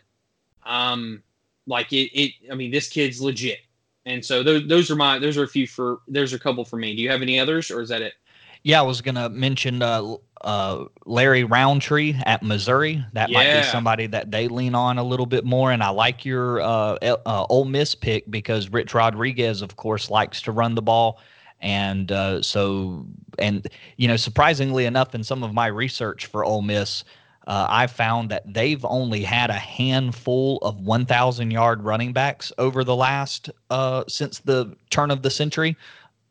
Um, 0.66 1.22
like 1.70 1.92
it, 1.92 2.10
it. 2.12 2.32
I 2.52 2.54
mean, 2.54 2.70
this 2.70 2.88
kid's 2.88 3.22
legit. 3.22 3.60
And 4.06 4.24
so 4.24 4.42
those 4.42 4.66
those 4.66 4.90
are 4.90 4.96
my 4.96 5.18
those 5.18 5.36
are 5.38 5.44
a 5.44 5.48
few 5.48 5.66
for 5.66 6.00
there's 6.08 6.32
a 6.32 6.38
couple 6.38 6.64
for 6.64 6.76
me. 6.76 6.94
Do 6.94 7.02
you 7.02 7.10
have 7.10 7.22
any 7.22 7.38
others, 7.38 7.70
or 7.70 7.80
is 7.80 7.88
that 7.90 8.02
it? 8.02 8.14
Yeah, 8.62 8.80
I 8.80 8.82
was 8.82 9.00
gonna 9.00 9.28
mention 9.30 9.80
uh, 9.80 10.16
uh, 10.42 10.84
Larry 11.06 11.44
Rountree 11.44 12.14
at 12.26 12.42
Missouri. 12.42 13.04
That 13.12 13.30
yeah. 13.30 13.38
might 13.38 13.60
be 13.60 13.66
somebody 13.68 14.06
that 14.08 14.30
they 14.30 14.48
lean 14.48 14.74
on 14.74 14.98
a 14.98 15.02
little 15.02 15.26
bit 15.26 15.44
more. 15.44 15.72
And 15.72 15.82
I 15.82 15.90
like 15.90 16.24
your 16.24 16.60
uh, 16.60 16.96
uh, 17.02 17.46
Ole 17.48 17.64
Miss 17.64 17.94
pick 17.94 18.30
because 18.30 18.68
Rich 18.70 18.94
Rodriguez, 18.94 19.62
of 19.62 19.76
course, 19.76 20.10
likes 20.10 20.42
to 20.42 20.52
run 20.52 20.74
the 20.74 20.82
ball. 20.82 21.20
And 21.62 22.10
uh, 22.10 22.42
so, 22.42 23.06
and 23.38 23.66
you 23.96 24.08
know, 24.08 24.16
surprisingly 24.16 24.86
enough, 24.86 25.14
in 25.14 25.22
some 25.22 25.42
of 25.42 25.52
my 25.52 25.66
research 25.66 26.26
for 26.26 26.42
Ole 26.44 26.62
Miss, 26.62 27.04
uh, 27.46 27.66
I 27.68 27.86
found 27.86 28.30
that 28.30 28.52
they've 28.52 28.84
only 28.84 29.22
had 29.22 29.50
a 29.50 29.54
handful 29.54 30.58
of 30.58 30.80
1,000 30.80 31.50
yard 31.50 31.82
running 31.82 32.12
backs 32.12 32.52
over 32.58 32.84
the 32.84 32.96
last 32.96 33.50
uh, 33.70 34.04
since 34.08 34.40
the 34.40 34.76
turn 34.90 35.10
of 35.10 35.22
the 35.22 35.30
century. 35.30 35.76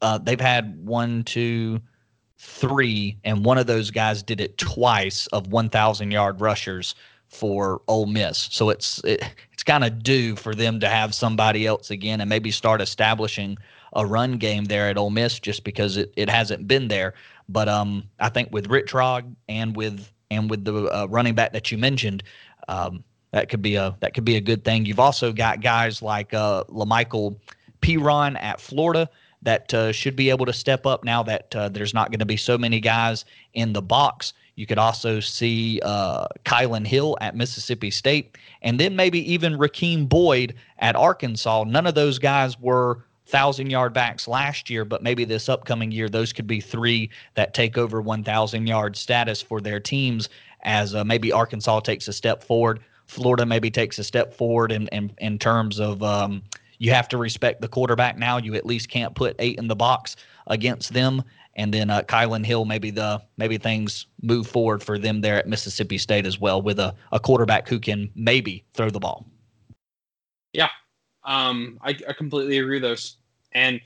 Uh, 0.01 0.18
they've 0.18 0.39
had 0.39 0.86
one, 0.86 1.24
two, 1.24 1.82
three, 2.38 3.18
and 3.24 3.44
one 3.44 3.58
of 3.58 3.68
those 3.68 3.92
guys 3.92 4.24
did 4.24 4.39
it 4.39 4.58
twice 4.58 5.28
of 5.28 5.48
1,000 5.48 6.12
yard 6.12 6.39
rushers 6.39 6.96
for 7.28 7.82
Ole 7.88 8.06
Miss. 8.06 8.50
So 8.51 8.70
it's 8.70 9.04
it, 9.04 9.24
it's 9.54 9.63
kind 9.63 9.84
of 9.84 10.04
due 10.04 10.36
for 10.36 10.56
them 10.56 10.80
to 10.80 10.89
have 10.89 11.13
somebody 11.13 11.66
else 11.66 11.92
again 11.92 12.22
and 12.22 12.30
maybe 12.30 12.51
start 12.51 12.82
establishing 12.82 13.58
a 13.94 14.06
run 14.06 14.38
game 14.38 14.66
there 14.66 14.88
at 14.89 14.98
Ole 14.98 15.10
Miss 15.10 15.39
just 15.39 15.63
because 15.63 15.98
it, 15.98 16.13
it 16.16 16.30
hasn't 16.30 16.68
been 16.68 16.88
there. 16.88 17.13
But 17.48 17.68
um, 17.68 18.04
I 18.20 18.30
think 18.30 18.50
with 18.51 18.68
Rich 18.68 18.94
Rod 18.94 19.36
and 19.48 19.75
with 19.75 20.12
and 20.32 20.50
with 20.50 20.66
the 20.66 20.86
uh, 20.86 21.06
running 21.10 21.36
back 21.36 21.54
that 21.54 21.72
you 21.72 21.78
mentioned, 21.78 22.24
um, 22.68 23.04
that 23.32 23.50
could 23.50 23.62
be 23.62 23.76
a 23.76 23.96
that 24.00 24.14
could 24.14 24.26
be 24.26 24.36
a 24.36 24.42
good 24.42 24.64
thing. 24.64 24.86
You've 24.86 25.00
also 25.00 25.32
got 25.32 25.62
guys 25.62 26.02
like 26.02 26.34
uh, 26.34 26.64
La'Mical 26.66 27.36
Perine 27.82 28.42
at 28.42 28.60
Florida 28.60 29.10
that 29.42 29.74
uh, 29.74 29.92
should 29.92 30.16
be 30.16 30.30
able 30.30 30.46
to 30.46 30.54
step 30.54 30.86
up 30.86 31.04
now 31.04 31.24
that 31.24 31.56
uh, 31.56 31.70
there's 31.70 31.94
not 31.94 32.12
going 32.12 32.20
to 32.20 32.26
be 32.26 32.38
so 32.38 32.58
many 32.58 32.80
guys 32.80 33.26
in 33.54 33.74
the 33.74 33.82
box. 33.82 34.34
You 34.56 34.66
could 34.66 34.78
also 34.78 35.22
see 35.22 35.80
uh, 35.84 36.28
Kylin 36.44 36.86
Hill 36.86 37.18
at 37.22 37.36
Mississippi 37.36 37.92
State, 37.92 38.38
and 38.62 38.80
then 38.80 38.96
maybe 38.96 39.32
even 39.32 39.54
Rakeem 39.54 40.10
Boyd 40.10 40.56
at 40.80 40.98
Arkansas. 40.98 41.64
None 41.66 41.88
of 41.88 41.96
those 41.96 42.20
guys 42.20 42.60
were 42.60 43.06
thousand 43.30 43.70
yard 43.70 43.94
backs 43.94 44.28
last 44.28 44.70
year, 44.70 44.84
but 44.84 45.04
maybe 45.04 45.24
this 45.24 45.50
upcoming 45.50 45.92
year, 45.92 46.10
those 46.10 46.34
could 46.34 46.48
be 46.48 46.60
three 46.60 47.10
that 47.36 47.54
take 47.54 47.78
over 47.78 48.02
1,000 48.02 48.68
yard 48.68 48.96
status 48.96 49.42
for 49.42 49.62
their 49.62 49.80
teams 49.80 50.30
as 50.62 50.96
uh, 50.96 51.04
maybe 51.04 51.32
Arkansas 51.32 51.80
takes 51.82 52.08
a 52.08 52.13
step 52.13 52.44
forward. 52.44 52.80
Florida 53.06 53.46
maybe 53.46 53.72
takes 53.72 53.98
a 54.00 54.04
step 54.04 54.34
forward 54.34 54.72
in, 54.72 54.88
in, 54.89 55.12
in 55.20 55.39
terms 55.39 55.80
of 55.80 56.04
um, 56.04 56.42
you 56.80 56.92
have 56.92 57.08
to 57.10 57.18
respect 57.18 57.62
the 57.62 57.68
quarterback 57.68 58.18
now. 58.18 58.38
You 58.38 58.56
at 58.56 58.65
least 58.65 58.89
can't 58.89 59.15
put 59.15 59.36
eight 59.39 59.58
in 59.58 59.68
the 59.68 59.76
box 59.76 60.15
against 60.48 60.94
them. 60.94 61.24
And 61.56 61.74
then 61.74 61.89
uh, 61.89 62.02
Kylin 62.04 62.46
Hill, 62.46 62.65
maybe 62.65 62.89
the 62.89 63.22
maybe 63.38 63.58
things 63.58 64.06
move 64.22 64.48
forward 64.48 64.82
for 64.82 64.98
them 64.98 65.22
there 65.22 65.36
at 65.36 65.48
Mississippi 65.48 65.98
State 65.98 66.26
as 66.26 66.39
well 66.39 66.62
with 66.62 66.80
a, 66.80 66.96
a 67.12 67.20
quarterback 67.20 67.68
who 67.68 67.80
can 67.80 68.10
maybe 68.15 68.63
throw 68.74 68.89
the 68.89 69.00
ball. 69.00 69.26
Yeah, 70.54 70.70
um, 71.23 71.79
I, 71.82 71.97
I 72.08 72.13
completely 72.13 72.58
agree 72.58 72.75
with 72.75 72.84
those. 72.84 73.15
And 73.53 73.82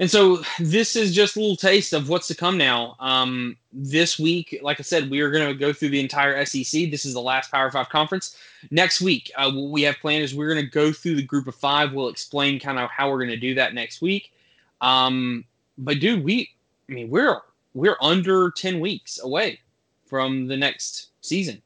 and 0.00 0.10
so 0.10 0.42
this 0.60 0.94
is 0.94 1.12
just 1.12 1.36
a 1.36 1.40
little 1.40 1.56
taste 1.56 1.92
of 1.92 2.08
what's 2.08 2.28
to 2.28 2.34
come 2.34 2.56
now. 2.56 2.94
Um, 3.00 3.56
this 3.72 4.16
week, 4.16 4.56
like 4.62 4.78
I 4.78 4.84
said, 4.84 5.10
we 5.10 5.20
are 5.20 5.30
going 5.30 5.48
to 5.48 5.54
go 5.54 5.72
through 5.72 5.88
the 5.88 5.98
entire 5.98 6.44
SEC. 6.44 6.90
This 6.90 7.04
is 7.04 7.14
the 7.14 7.20
last 7.20 7.50
Power 7.50 7.70
Five 7.70 7.88
conference. 7.88 8.36
Next 8.70 9.00
week, 9.00 9.30
uh, 9.36 9.50
what 9.50 9.70
we 9.70 9.82
have 9.82 9.96
planned 9.96 10.22
is 10.22 10.34
we're 10.34 10.52
going 10.52 10.64
to 10.64 10.70
go 10.70 10.92
through 10.92 11.16
the 11.16 11.22
group 11.22 11.48
of 11.48 11.56
five. 11.56 11.92
We'll 11.92 12.08
explain 12.08 12.60
kind 12.60 12.78
of 12.78 12.90
how 12.90 13.10
we're 13.10 13.18
going 13.18 13.30
to 13.30 13.36
do 13.36 13.54
that 13.54 13.74
next 13.74 14.00
week. 14.00 14.32
Um, 14.80 15.44
but 15.78 15.98
dude, 15.98 16.22
we, 16.22 16.50
I 16.88 16.92
mean, 16.92 17.10
we're 17.10 17.40
we're 17.74 17.96
under 18.00 18.52
ten 18.52 18.78
weeks 18.78 19.18
away 19.20 19.58
from 20.06 20.46
the 20.46 20.56
next 20.56 21.08
season. 21.22 21.60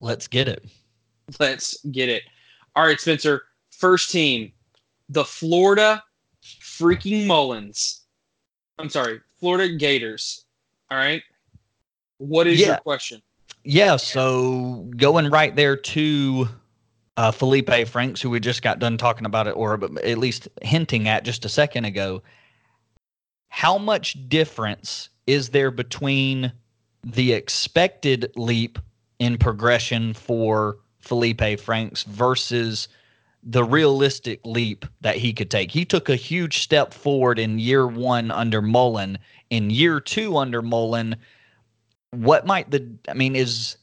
Let's 0.00 0.28
get 0.28 0.48
it. 0.48 0.64
Let's 1.40 1.82
get 1.90 2.10
it. 2.10 2.24
All 2.76 2.84
right, 2.84 3.00
Spencer. 3.00 3.44
First 3.78 4.10
team, 4.10 4.50
the 5.08 5.24
Florida 5.24 6.02
freaking 6.42 7.26
Mullins. 7.26 8.00
I'm 8.76 8.88
sorry, 8.88 9.20
Florida 9.38 9.72
Gators. 9.76 10.44
All 10.90 10.98
right. 10.98 11.22
What 12.16 12.48
is 12.48 12.58
yeah. 12.58 12.66
your 12.66 12.76
question? 12.78 13.22
Yeah, 13.62 13.94
so 13.94 14.90
going 14.96 15.30
right 15.30 15.54
there 15.54 15.76
to 15.76 16.48
uh, 17.16 17.30
Felipe 17.30 17.86
Franks, 17.86 18.20
who 18.20 18.30
we 18.30 18.40
just 18.40 18.62
got 18.62 18.80
done 18.80 18.98
talking 18.98 19.26
about 19.26 19.46
it, 19.46 19.52
or 19.52 19.74
at 20.02 20.18
least 20.18 20.48
hinting 20.60 21.06
at 21.06 21.24
just 21.24 21.44
a 21.44 21.48
second 21.48 21.84
ago. 21.84 22.20
How 23.48 23.78
much 23.78 24.28
difference 24.28 25.08
is 25.28 25.50
there 25.50 25.70
between 25.70 26.52
the 27.04 27.32
expected 27.32 28.32
leap 28.34 28.80
in 29.20 29.38
progression 29.38 30.14
for 30.14 30.78
Felipe 30.98 31.60
Franks 31.60 32.02
versus 32.02 32.88
the 33.42 33.64
realistic 33.64 34.40
leap 34.44 34.84
that 35.00 35.16
he 35.16 35.32
could 35.32 35.50
take. 35.50 35.70
He 35.70 35.84
took 35.84 36.08
a 36.08 36.16
huge 36.16 36.58
step 36.58 36.92
forward 36.92 37.38
in 37.38 37.58
year 37.58 37.86
one 37.86 38.30
under 38.30 38.60
Mullen. 38.60 39.18
In 39.50 39.70
year 39.70 40.00
two 40.00 40.36
under 40.36 40.60
Mullen, 40.60 41.16
what 42.10 42.46
might 42.46 42.70
the 42.70 42.88
I 43.08 43.14
mean 43.14 43.36
is 43.36 43.76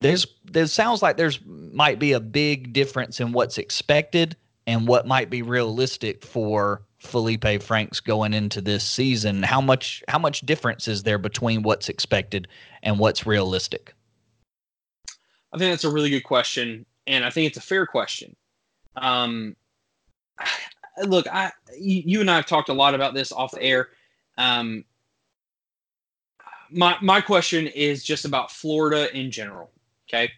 there's 0.00 0.26
there 0.44 0.66
sounds 0.66 1.02
like 1.02 1.16
there's 1.16 1.40
might 1.46 1.98
be 1.98 2.12
a 2.12 2.20
big 2.20 2.72
difference 2.72 3.20
in 3.20 3.32
what's 3.32 3.58
expected 3.58 4.36
and 4.66 4.86
what 4.86 5.06
might 5.06 5.30
be 5.30 5.42
realistic 5.42 6.24
for 6.24 6.82
Felipe 6.98 7.62
Franks 7.62 7.98
going 8.00 8.34
into 8.34 8.60
this 8.60 8.84
season. 8.84 9.42
How 9.42 9.60
much 9.60 10.04
how 10.08 10.18
much 10.18 10.42
difference 10.42 10.86
is 10.86 11.02
there 11.02 11.18
between 11.18 11.62
what's 11.62 11.88
expected 11.88 12.48
and 12.82 12.98
what's 12.98 13.26
realistic? 13.26 13.94
I 15.52 15.58
think 15.58 15.72
that's 15.72 15.84
a 15.84 15.90
really 15.90 16.10
good 16.10 16.24
question 16.24 16.84
and 17.06 17.24
I 17.24 17.30
think 17.30 17.48
it's 17.48 17.58
a 17.58 17.62
fair 17.62 17.86
question 17.86 18.36
um, 18.96 19.56
look, 21.04 21.26
I 21.28 21.52
you 21.78 22.20
and 22.20 22.30
I 22.30 22.36
have 22.36 22.46
talked 22.46 22.68
a 22.68 22.74
lot 22.74 22.94
about 22.94 23.14
this 23.14 23.32
off 23.32 23.52
the 23.52 23.62
air. 23.62 23.88
Um, 24.38 24.84
my 26.70 26.96
my 27.00 27.20
question 27.20 27.66
is 27.68 28.04
just 28.04 28.24
about 28.24 28.50
Florida 28.50 29.14
in 29.16 29.30
general. 29.30 29.70
Okay, 30.08 30.30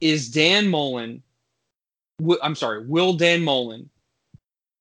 is 0.00 0.30
Dan 0.30 0.68
Mullen? 0.68 1.22
I'm 2.42 2.54
sorry, 2.54 2.86
will 2.86 3.14
Dan 3.14 3.42
Mullen 3.42 3.88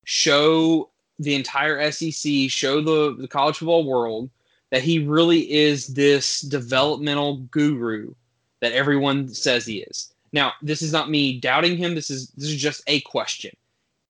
show 0.06 0.90
the 1.20 1.36
entire 1.36 1.92
SEC, 1.92 2.50
show 2.50 2.82
the 2.82 3.16
the 3.20 3.28
college 3.28 3.58
football 3.58 3.84
world 3.84 4.30
that 4.72 4.84
he 4.84 5.00
really 5.00 5.52
is 5.52 5.88
this 5.88 6.42
developmental 6.42 7.38
guru 7.52 8.14
that 8.60 8.74
everyone 8.74 9.30
says 9.30 9.66
he 9.66 9.80
is? 9.80 10.14
Now, 10.38 10.54
this 10.62 10.84
is 10.84 10.92
not 10.92 11.10
me 11.10 11.40
doubting 11.40 11.78
him. 11.78 11.96
This 11.96 12.12
is 12.12 12.30
this 12.38 12.50
is 12.50 12.62
just 12.62 12.84
a 12.86 13.02
question. 13.02 13.50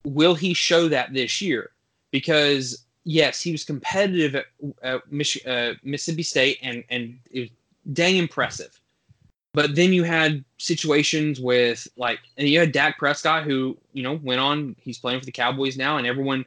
Will 0.03 0.35
he 0.35 0.53
show 0.53 0.89
that 0.89 1.13
this 1.13 1.41
year? 1.41 1.69
Because 2.11 2.83
yes, 3.05 3.39
he 3.39 3.53
was 3.53 3.63
competitive 3.63 4.35
at, 4.35 4.45
at 4.81 5.09
Mich- 5.09 5.47
uh, 5.47 5.75
Mississippi 5.83 6.23
State, 6.23 6.57
and 6.61 6.83
and 6.89 7.17
it 7.31 7.39
was 7.39 7.49
dang 7.93 8.17
impressive. 8.17 8.77
But 9.53 9.75
then 9.75 9.93
you 9.93 10.03
had 10.03 10.43
situations 10.57 11.39
with 11.39 11.87
like 11.95 12.19
and 12.37 12.49
you 12.49 12.59
had 12.59 12.73
Dak 12.73 12.99
Prescott, 12.99 13.45
who 13.45 13.77
you 13.93 14.03
know 14.03 14.19
went 14.21 14.41
on. 14.41 14.75
He's 14.81 14.99
playing 14.99 15.21
for 15.21 15.25
the 15.25 15.31
Cowboys 15.31 15.77
now, 15.77 15.95
and 15.95 16.05
everyone 16.05 16.43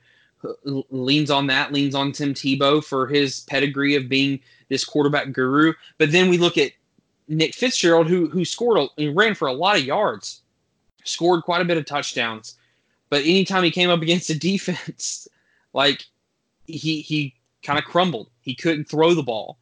leans 0.90 1.30
on 1.30 1.46
that, 1.46 1.72
leans 1.72 1.94
on 1.94 2.12
Tim 2.12 2.34
Tebow 2.34 2.84
for 2.84 3.06
his 3.06 3.40
pedigree 3.40 3.96
of 3.96 4.10
being 4.10 4.40
this 4.68 4.84
quarterback 4.84 5.32
guru. 5.32 5.72
But 5.96 6.12
then 6.12 6.28
we 6.28 6.36
look 6.36 6.58
at 6.58 6.72
Nick 7.30 7.54
Fitzgerald, 7.54 8.08
who 8.08 8.28
who 8.28 8.44
scored 8.44 8.90
a, 8.98 9.08
ran 9.08 9.34
for 9.34 9.48
a 9.48 9.52
lot 9.52 9.78
of 9.78 9.84
yards, 9.84 10.42
scored 11.04 11.44
quite 11.44 11.62
a 11.62 11.64
bit 11.64 11.78
of 11.78 11.86
touchdowns, 11.86 12.56
but 13.08 13.22
anytime 13.22 13.62
he 13.62 13.70
came 13.70 13.88
up 13.88 14.02
against 14.02 14.28
a 14.30 14.38
defense, 14.38 15.28
like 15.72 16.04
he 16.66 17.00
he 17.00 17.34
kind 17.62 17.78
of 17.78 17.84
crumbled. 17.84 18.30
He 18.40 18.54
couldn't 18.54 18.88
throw 18.88 19.14
the 19.14 19.22
ball, 19.22 19.58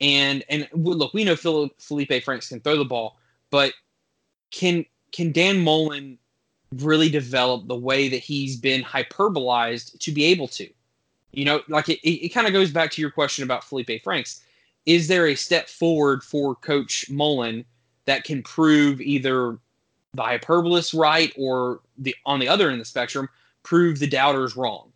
and 0.00 0.44
and 0.48 0.68
look, 0.72 1.14
we 1.14 1.24
know 1.24 1.36
Felipe 1.36 2.24
Franks 2.24 2.48
can 2.48 2.60
throw 2.60 2.76
the 2.76 2.84
ball, 2.84 3.16
but 3.50 3.72
can 4.50 4.84
can 5.12 5.30
Dan 5.30 5.62
Mullen 5.62 6.18
really 6.76 7.08
develop 7.08 7.68
the 7.68 7.76
way 7.76 8.08
that 8.08 8.18
he's 8.18 8.56
been 8.56 8.82
hyperbolized 8.82 9.98
to 10.00 10.10
be 10.10 10.24
able 10.24 10.48
to? 10.48 10.68
You 11.30 11.44
know, 11.44 11.62
like 11.68 11.88
it, 11.88 12.00
it, 12.00 12.26
it 12.26 12.28
kind 12.30 12.48
of 12.48 12.52
goes 12.52 12.72
back 12.72 12.90
to 12.92 13.00
your 13.00 13.10
question 13.10 13.44
about 13.44 13.62
Felipe 13.62 14.02
Franks. 14.02 14.42
Is 14.86 15.08
there 15.08 15.28
a 15.28 15.34
step 15.34 15.68
forward 15.68 16.22
for 16.22 16.54
Coach 16.56 17.08
Mullen 17.08 17.64
that 18.06 18.24
can 18.24 18.42
prove 18.42 19.00
either 19.00 19.58
the 20.14 20.22
hyperbolist 20.22 20.98
right 20.98 21.32
or 21.36 21.80
the 21.98 22.14
on 22.26 22.40
the 22.40 22.48
other 22.48 22.66
end 22.66 22.74
of 22.74 22.80
the 22.80 22.84
spectrum 22.84 23.28
prove 23.62 23.98
the 23.98 24.06
doubters 24.06 24.56
wrong? 24.56 24.92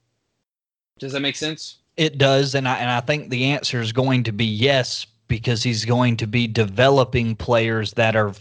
Does 0.98 1.12
that 1.12 1.20
make 1.20 1.36
sense? 1.36 1.78
It 1.96 2.18
does, 2.18 2.54
and 2.54 2.68
I 2.68 2.76
and 2.78 2.90
I 2.90 3.00
think 3.00 3.30
the 3.30 3.46
answer 3.46 3.80
is 3.80 3.92
going 3.92 4.24
to 4.24 4.32
be 4.32 4.44
yes 4.44 5.06
because 5.28 5.62
he's 5.62 5.84
going 5.84 6.16
to 6.18 6.26
be 6.26 6.46
developing 6.46 7.36
players 7.36 7.92
that 7.94 8.16
are 8.16 8.32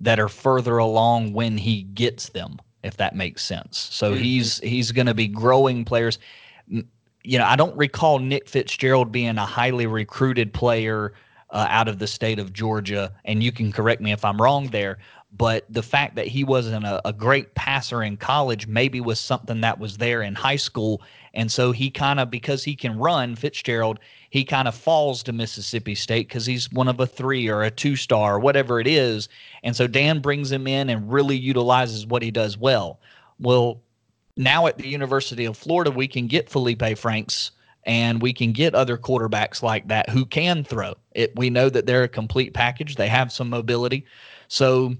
that 0.00 0.18
are 0.18 0.28
further 0.28 0.78
along 0.78 1.32
when 1.32 1.56
he 1.56 1.82
gets 1.82 2.30
them, 2.30 2.58
if 2.82 2.96
that 2.96 3.14
makes 3.14 3.44
sense. 3.44 3.78
So 3.78 4.12
mm-hmm. 4.12 4.22
he's 4.22 4.58
he's 4.58 4.92
going 4.92 5.06
to 5.06 5.14
be 5.14 5.28
growing 5.28 5.84
players 5.84 6.18
you 7.26 7.38
know, 7.38 7.44
I 7.44 7.56
don't 7.56 7.76
recall 7.76 8.20
Nick 8.20 8.48
Fitzgerald 8.48 9.10
being 9.10 9.36
a 9.36 9.44
highly 9.44 9.86
recruited 9.86 10.54
player 10.54 11.12
uh, 11.50 11.66
out 11.68 11.88
of 11.88 11.98
the 11.98 12.06
state 12.06 12.38
of 12.38 12.52
Georgia, 12.52 13.12
and 13.24 13.42
you 13.42 13.50
can 13.50 13.72
correct 13.72 14.00
me 14.00 14.12
if 14.12 14.24
I'm 14.24 14.40
wrong 14.40 14.68
there. 14.68 14.98
But 15.36 15.66
the 15.68 15.82
fact 15.82 16.14
that 16.14 16.28
he 16.28 16.44
wasn't 16.44 16.86
a, 16.86 17.06
a 17.06 17.12
great 17.12 17.54
passer 17.56 18.02
in 18.02 18.16
college 18.16 18.68
maybe 18.68 19.00
was 19.00 19.18
something 19.18 19.60
that 19.60 19.78
was 19.78 19.96
there 19.98 20.22
in 20.22 20.36
high 20.36 20.56
school, 20.56 21.02
and 21.34 21.50
so 21.50 21.72
he 21.72 21.90
kind 21.90 22.20
of 22.20 22.30
because 22.30 22.62
he 22.62 22.76
can 22.76 22.96
run 22.96 23.34
Fitzgerald, 23.34 23.98
he 24.30 24.44
kind 24.44 24.68
of 24.68 24.74
falls 24.74 25.22
to 25.24 25.32
Mississippi 25.32 25.96
State 25.96 26.28
because 26.28 26.46
he's 26.46 26.70
one 26.72 26.88
of 26.88 27.00
a 27.00 27.06
three 27.06 27.48
or 27.48 27.62
a 27.62 27.70
two 27.72 27.96
star 27.96 28.36
or 28.36 28.38
whatever 28.38 28.78
it 28.78 28.86
is, 28.86 29.28
and 29.64 29.74
so 29.74 29.88
Dan 29.88 30.20
brings 30.20 30.52
him 30.52 30.68
in 30.68 30.88
and 30.88 31.12
really 31.12 31.36
utilizes 31.36 32.06
what 32.06 32.22
he 32.22 32.30
does 32.30 32.56
well. 32.56 33.00
Well, 33.40 33.82
now 34.36 34.66
at 34.66 34.78
the 34.78 34.88
University 34.88 35.44
of 35.44 35.56
Florida, 35.56 35.90
we 35.90 36.08
can 36.08 36.26
get 36.26 36.50
Felipe 36.50 36.98
Franks 36.98 37.52
and 37.84 38.20
we 38.20 38.32
can 38.32 38.52
get 38.52 38.74
other 38.74 38.98
quarterbacks 38.98 39.62
like 39.62 39.88
that 39.88 40.10
who 40.10 40.26
can 40.26 40.64
throw. 40.64 40.94
It 41.12 41.34
we 41.36 41.50
know 41.50 41.70
that 41.70 41.86
they're 41.86 42.02
a 42.02 42.08
complete 42.08 42.52
package. 42.52 42.96
They 42.96 43.08
have 43.08 43.32
some 43.32 43.48
mobility. 43.48 44.04
So 44.48 44.94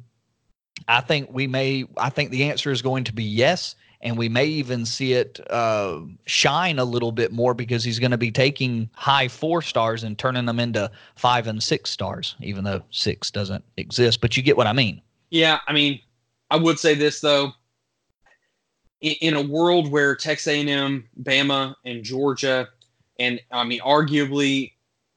I 0.89 1.01
think 1.01 1.29
we 1.33 1.47
may 1.47 1.85
I 1.97 2.11
think 2.11 2.31
the 2.31 2.45
answer 2.45 2.71
is 2.71 2.83
going 2.83 3.05
to 3.05 3.13
be 3.13 3.25
yes 3.25 3.75
and 4.03 4.17
we 4.17 4.29
may 4.29 4.45
even 4.45 4.87
see 4.87 5.15
it 5.15 5.41
uh, 5.51 6.01
shine 6.27 6.79
a 6.79 6.85
little 6.85 7.13
bit 7.13 7.33
more 7.33 7.55
because 7.55 7.83
he's 7.83 7.99
going 7.99 8.11
to 8.11 8.19
be 8.19 8.31
taking 8.31 8.89
high 8.95 9.27
four 9.27 9.63
stars 9.63 10.05
and 10.05 10.19
turning 10.19 10.45
them 10.45 10.61
into 10.61 10.91
five 11.17 11.47
and 11.47 11.63
six 11.63 11.91
stars, 11.91 12.37
even 12.41 12.63
though 12.63 12.83
six 12.91 13.31
doesn't 13.31 13.65
exist. 13.79 14.21
But 14.21 14.37
you 14.37 14.43
get 14.43 14.57
what 14.57 14.67
I 14.67 14.73
mean. 14.75 15.01
Yeah, 15.31 15.59
I 15.67 15.73
mean, 15.73 16.01
I 16.51 16.57
would 16.57 16.79
say 16.79 16.95
this 16.95 17.21
though 17.21 17.53
in, 19.01 19.35
a 19.35 19.43
world 19.43 19.91
where 19.91 20.15
Texas 20.15 20.49
A&M, 20.49 21.09
Bama, 21.23 21.75
and 21.85 22.03
Georgia, 22.03 22.69
and 23.19 23.41
I 23.51 23.65
mean, 23.65 23.81
arguably 23.81 24.73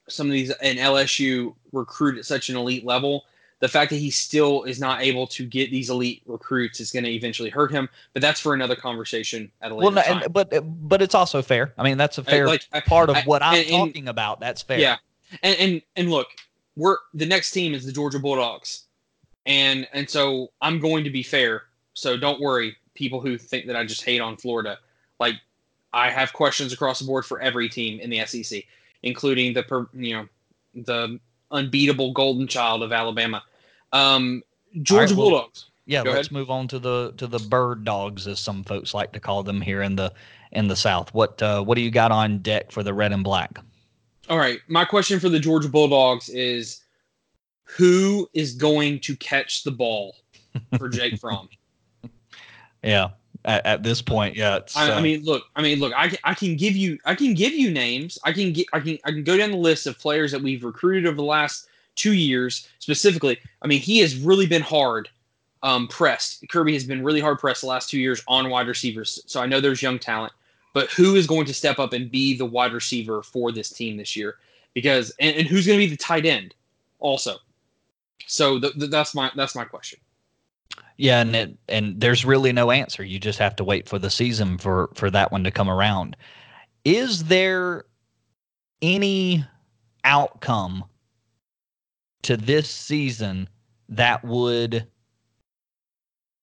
some 0.08 0.26
of 0.26 0.32
these 0.32 0.50
and 0.50 0.78
LSU 0.78 1.54
recruit 1.72 2.18
at 2.18 2.24
such 2.24 2.50
an 2.50 2.56
elite 2.56 2.84
level, 2.84 3.24
the 3.60 3.68
fact 3.68 3.90
that 3.90 3.96
he 3.96 4.10
still 4.10 4.64
is 4.64 4.80
not 4.80 5.02
able 5.02 5.26
to 5.28 5.46
get 5.46 5.70
these 5.70 5.90
elite 5.90 6.22
recruits 6.26 6.80
is 6.80 6.90
going 6.90 7.04
to 7.04 7.10
eventually 7.10 7.50
hurt 7.50 7.70
him. 7.70 7.88
But 8.12 8.22
that's 8.22 8.40
for 8.40 8.54
another 8.54 8.74
conversation 8.74 9.50
at 9.60 9.70
a 9.70 9.74
later 9.74 9.84
well, 9.84 9.90
no, 9.92 10.02
time. 10.02 10.22
And, 10.24 10.32
but 10.32 10.88
but 10.88 11.02
it's 11.02 11.14
also 11.14 11.42
fair. 11.42 11.72
I 11.78 11.84
mean, 11.84 11.98
that's 11.98 12.18
a 12.18 12.24
fair 12.24 12.46
like, 12.46 12.66
part 12.86 13.10
of 13.10 13.16
I, 13.16 13.22
what 13.22 13.42
I'm 13.42 13.60
and, 13.60 13.68
talking 13.68 14.08
about. 14.08 14.40
That's 14.40 14.62
fair. 14.62 14.78
Yeah, 14.78 14.96
and 15.42 15.56
and 15.58 15.82
and 15.96 16.10
look, 16.10 16.28
we're 16.76 16.96
the 17.14 17.26
next 17.26 17.52
team 17.52 17.74
is 17.74 17.84
the 17.84 17.92
Georgia 17.92 18.18
Bulldogs, 18.18 18.84
and 19.46 19.86
and 19.92 20.08
so 20.08 20.48
I'm 20.62 20.80
going 20.80 21.04
to 21.04 21.10
be 21.10 21.22
fair. 21.22 21.64
So 21.92 22.16
don't 22.16 22.40
worry 22.40 22.76
people 23.00 23.20
who 23.20 23.38
think 23.38 23.66
that 23.66 23.74
I 23.74 23.84
just 23.84 24.04
hate 24.04 24.20
on 24.20 24.36
Florida. 24.36 24.78
Like 25.18 25.36
I 25.92 26.10
have 26.10 26.32
questions 26.34 26.72
across 26.72 27.00
the 27.00 27.06
board 27.06 27.24
for 27.24 27.40
every 27.40 27.68
team 27.68 27.98
in 27.98 28.10
the 28.10 28.24
SEC, 28.26 28.62
including 29.02 29.54
the 29.54 29.88
you 29.94 30.14
know 30.14 30.28
the 30.74 31.18
unbeatable 31.50 32.12
golden 32.12 32.46
child 32.46 32.82
of 32.82 32.92
Alabama, 32.92 33.42
um, 33.92 34.42
Georgia 34.82 35.14
right, 35.14 35.18
well, 35.18 35.30
Bulldogs. 35.30 35.66
Yeah, 35.86 36.04
Go 36.04 36.10
let's 36.10 36.28
ahead. 36.28 36.32
move 36.32 36.50
on 36.50 36.68
to 36.68 36.78
the 36.78 37.12
to 37.16 37.26
the 37.26 37.40
bird 37.40 37.84
dogs, 37.84 38.28
as 38.28 38.38
some 38.38 38.62
folks 38.62 38.94
like 38.94 39.12
to 39.12 39.20
call 39.20 39.42
them 39.42 39.60
here 39.60 39.82
in 39.82 39.96
the 39.96 40.12
in 40.52 40.68
the 40.68 40.76
South. 40.76 41.12
What 41.14 41.42
uh, 41.42 41.62
what 41.64 41.74
do 41.74 41.80
you 41.80 41.90
got 41.90 42.12
on 42.12 42.38
deck 42.38 42.70
for 42.70 42.82
the 42.82 42.94
red 42.94 43.12
and 43.12 43.24
black? 43.24 43.58
All 44.28 44.38
right, 44.38 44.60
my 44.68 44.84
question 44.84 45.18
for 45.18 45.28
the 45.28 45.40
Georgia 45.40 45.68
Bulldogs 45.68 46.28
is, 46.28 46.82
who 47.64 48.28
is 48.32 48.54
going 48.54 49.00
to 49.00 49.16
catch 49.16 49.64
the 49.64 49.72
ball 49.72 50.14
for 50.78 50.88
Jake 50.88 51.18
Fromm? 51.20 51.48
Yeah. 52.82 53.10
At, 53.46 53.64
at 53.64 53.82
this 53.82 54.02
point, 54.02 54.36
yeah. 54.36 54.58
I, 54.76 54.90
uh, 54.90 54.98
I, 54.98 55.00
mean, 55.00 55.24
look. 55.24 55.44
I 55.56 55.62
mean, 55.62 55.78
look. 55.80 55.94
I, 55.96 56.14
I 56.24 56.34
can 56.34 56.56
give 56.56 56.76
you. 56.76 56.98
I 57.06 57.14
can 57.14 57.32
give 57.32 57.54
you 57.54 57.70
names. 57.70 58.18
I 58.22 58.32
can 58.32 58.52
get. 58.52 58.66
I 58.74 58.80
can. 58.80 58.98
I 59.04 59.12
can 59.12 59.24
go 59.24 59.38
down 59.38 59.50
the 59.50 59.56
list 59.56 59.86
of 59.86 59.98
players 59.98 60.30
that 60.32 60.42
we've 60.42 60.62
recruited 60.62 61.06
over 61.06 61.16
the 61.16 61.22
last 61.22 61.66
two 61.94 62.12
years 62.12 62.68
specifically. 62.80 63.38
I 63.62 63.66
mean, 63.66 63.80
he 63.80 63.98
has 64.00 64.16
really 64.16 64.46
been 64.46 64.60
hard 64.60 65.08
um, 65.62 65.88
pressed. 65.88 66.44
Kirby 66.48 66.72
has 66.74 66.84
been 66.84 67.04
really 67.04 67.20
hard 67.20 67.38
pressed 67.38 67.62
the 67.62 67.66
last 67.66 67.90
two 67.90 67.98
years 67.98 68.22
on 68.28 68.50
wide 68.50 68.66
receivers. 68.66 69.22
So 69.26 69.40
I 69.40 69.46
know 69.46 69.60
there's 69.60 69.82
young 69.82 69.98
talent, 69.98 70.32
but 70.72 70.90
who 70.90 71.16
is 71.16 71.26
going 71.26 71.46
to 71.46 71.54
step 71.54 71.78
up 71.78 71.92
and 71.92 72.10
be 72.10 72.36
the 72.36 72.46
wide 72.46 72.72
receiver 72.72 73.22
for 73.22 73.52
this 73.52 73.70
team 73.70 73.96
this 73.96 74.16
year? 74.16 74.36
Because 74.74 75.14
and, 75.20 75.36
and 75.36 75.48
who's 75.48 75.66
going 75.66 75.78
to 75.78 75.84
be 75.84 75.90
the 75.90 75.96
tight 75.96 76.26
end 76.26 76.54
also? 76.98 77.36
So 78.26 78.58
the, 78.58 78.70
the, 78.70 78.86
that's 78.86 79.14
my 79.14 79.30
that's 79.34 79.54
my 79.54 79.64
question. 79.64 79.98
Yeah, 81.00 81.22
and 81.22 81.34
it, 81.34 81.56
and 81.66 81.98
there's 81.98 82.26
really 82.26 82.52
no 82.52 82.70
answer. 82.70 83.02
You 83.02 83.18
just 83.18 83.38
have 83.38 83.56
to 83.56 83.64
wait 83.64 83.88
for 83.88 83.98
the 83.98 84.10
season 84.10 84.58
for 84.58 84.90
for 84.94 85.10
that 85.10 85.32
one 85.32 85.42
to 85.44 85.50
come 85.50 85.70
around. 85.70 86.14
Is 86.84 87.24
there 87.24 87.86
any 88.82 89.46
outcome 90.04 90.84
to 92.20 92.36
this 92.36 92.68
season 92.68 93.48
that 93.88 94.22
would 94.26 94.86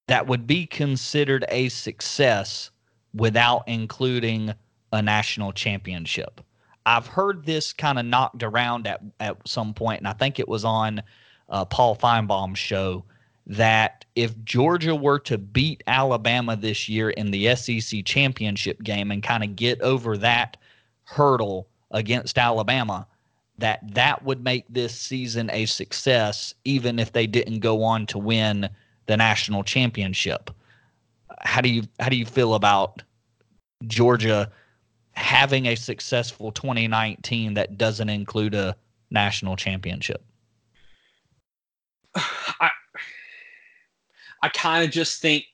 that 0.07 0.25
would 0.25 0.47
be 0.47 0.65
considered 0.65 1.45
a 1.49 1.69
success 1.69 2.71
without 3.13 3.63
including 3.67 4.55
a 4.91 5.03
national 5.03 5.53
championship? 5.53 6.41
I've 6.87 7.05
heard 7.05 7.45
this 7.45 7.73
kind 7.73 7.99
of 7.99 8.07
knocked 8.07 8.41
around 8.41 8.87
at 8.87 9.01
at 9.19 9.37
some 9.47 9.75
point, 9.75 9.99
and 9.99 10.07
I 10.07 10.13
think 10.13 10.39
it 10.39 10.47
was 10.47 10.65
on 10.65 11.03
uh, 11.47 11.63
Paul 11.65 11.95
Finebaum's 11.95 12.57
show 12.57 13.05
that 13.47 14.03
if 14.15 14.43
Georgia 14.43 14.93
were 14.93 15.19
to 15.19 15.37
beat 15.37 15.81
Alabama 15.87 16.55
this 16.55 16.89
year 16.89 17.09
in 17.11 17.31
the 17.31 17.55
SEC 17.55 18.03
championship 18.03 18.83
game 18.83 19.09
and 19.09 19.23
kind 19.23 19.43
of 19.43 19.55
get 19.55 19.81
over 19.81 20.17
that 20.17 20.57
hurdle 21.05 21.67
against 21.91 22.37
Alabama, 22.37 23.07
that 23.57 23.79
that 23.93 24.23
would 24.23 24.43
make 24.43 24.65
this 24.69 24.93
season 24.93 25.49
a 25.51 25.65
success 25.65 26.53
even 26.65 26.99
if 26.99 27.13
they 27.13 27.25
didn't 27.25 27.61
go 27.61 27.83
on 27.83 28.05
to 28.07 28.17
win 28.17 28.69
the 29.05 29.15
national 29.15 29.63
championship. 29.63 30.51
How 31.39 31.61
do 31.61 31.69
you 31.69 31.83
how 32.01 32.09
do 32.09 32.17
you 32.17 32.25
feel 32.25 32.53
about 32.53 33.01
Georgia 33.87 34.51
having 35.13 35.67
a 35.67 35.75
successful 35.75 36.51
2019 36.51 37.53
that 37.53 37.77
doesn't 37.77 38.09
include 38.09 38.53
a 38.53 38.75
national 39.09 39.55
championship? 39.55 40.21
I 42.15 42.69
I 44.41 44.49
kind 44.49 44.83
of 44.83 44.91
just 44.91 45.21
think 45.21 45.45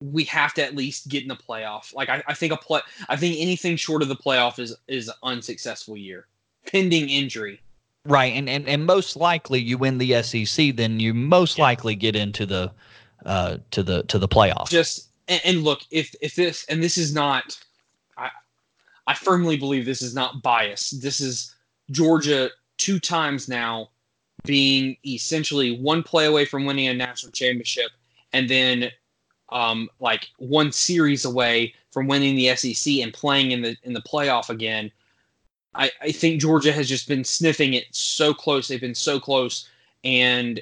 we 0.00 0.24
have 0.24 0.54
to 0.54 0.62
at 0.62 0.74
least 0.74 1.08
get 1.08 1.22
in 1.22 1.28
the 1.28 1.36
playoff. 1.36 1.94
Like 1.94 2.08
I, 2.08 2.22
I 2.26 2.34
think 2.34 2.52
a 2.52 2.56
play 2.56 2.80
I 3.08 3.16
think 3.16 3.36
anything 3.38 3.76
short 3.76 4.02
of 4.02 4.08
the 4.08 4.16
playoff 4.16 4.58
is 4.58 4.74
is 4.88 5.08
an 5.08 5.14
unsuccessful 5.22 5.96
year. 5.96 6.26
Pending 6.66 7.08
injury. 7.08 7.60
Right. 8.04 8.34
And 8.34 8.48
and, 8.48 8.68
and 8.68 8.84
most 8.84 9.16
likely 9.16 9.60
you 9.60 9.78
win 9.78 9.98
the 9.98 10.22
SEC, 10.22 10.76
then 10.76 11.00
you 11.00 11.14
most 11.14 11.58
yeah. 11.58 11.64
likely 11.64 11.94
get 11.94 12.16
into 12.16 12.44
the 12.46 12.72
uh 13.24 13.58
to 13.70 13.82
the 13.82 14.02
to 14.04 14.18
the 14.18 14.28
playoff. 14.28 14.68
Just 14.68 15.08
and, 15.28 15.40
and 15.44 15.64
look, 15.64 15.82
if 15.90 16.14
if 16.20 16.34
this 16.34 16.64
and 16.68 16.82
this 16.82 16.98
is 16.98 17.14
not 17.14 17.58
I 18.18 18.30
I 19.06 19.14
firmly 19.14 19.56
believe 19.56 19.86
this 19.86 20.02
is 20.02 20.14
not 20.14 20.42
bias. 20.42 20.90
This 20.90 21.20
is 21.20 21.54
Georgia 21.90 22.50
two 22.76 22.98
times 22.98 23.48
now 23.48 23.90
being 24.44 24.96
essentially 25.06 25.78
one 25.78 26.02
play 26.02 26.26
away 26.26 26.44
from 26.44 26.64
winning 26.64 26.86
a 26.86 26.94
national 26.94 27.32
championship 27.32 27.90
and 28.32 28.48
then 28.48 28.90
um, 29.50 29.88
like 30.00 30.28
one 30.38 30.72
series 30.72 31.24
away 31.24 31.72
from 31.92 32.08
winning 32.08 32.36
the 32.36 32.54
SEC 32.56 32.94
and 32.94 33.12
playing 33.12 33.52
in 33.52 33.62
the 33.62 33.76
in 33.84 33.92
the 33.92 34.02
playoff 34.02 34.50
again. 34.50 34.90
I, 35.74 35.90
I 36.02 36.12
think 36.12 36.40
Georgia 36.40 36.72
has 36.72 36.88
just 36.88 37.08
been 37.08 37.24
sniffing 37.24 37.74
it 37.74 37.86
so 37.90 38.34
close. 38.34 38.68
They've 38.68 38.80
been 38.80 38.94
so 38.94 39.18
close, 39.18 39.68
and 40.02 40.60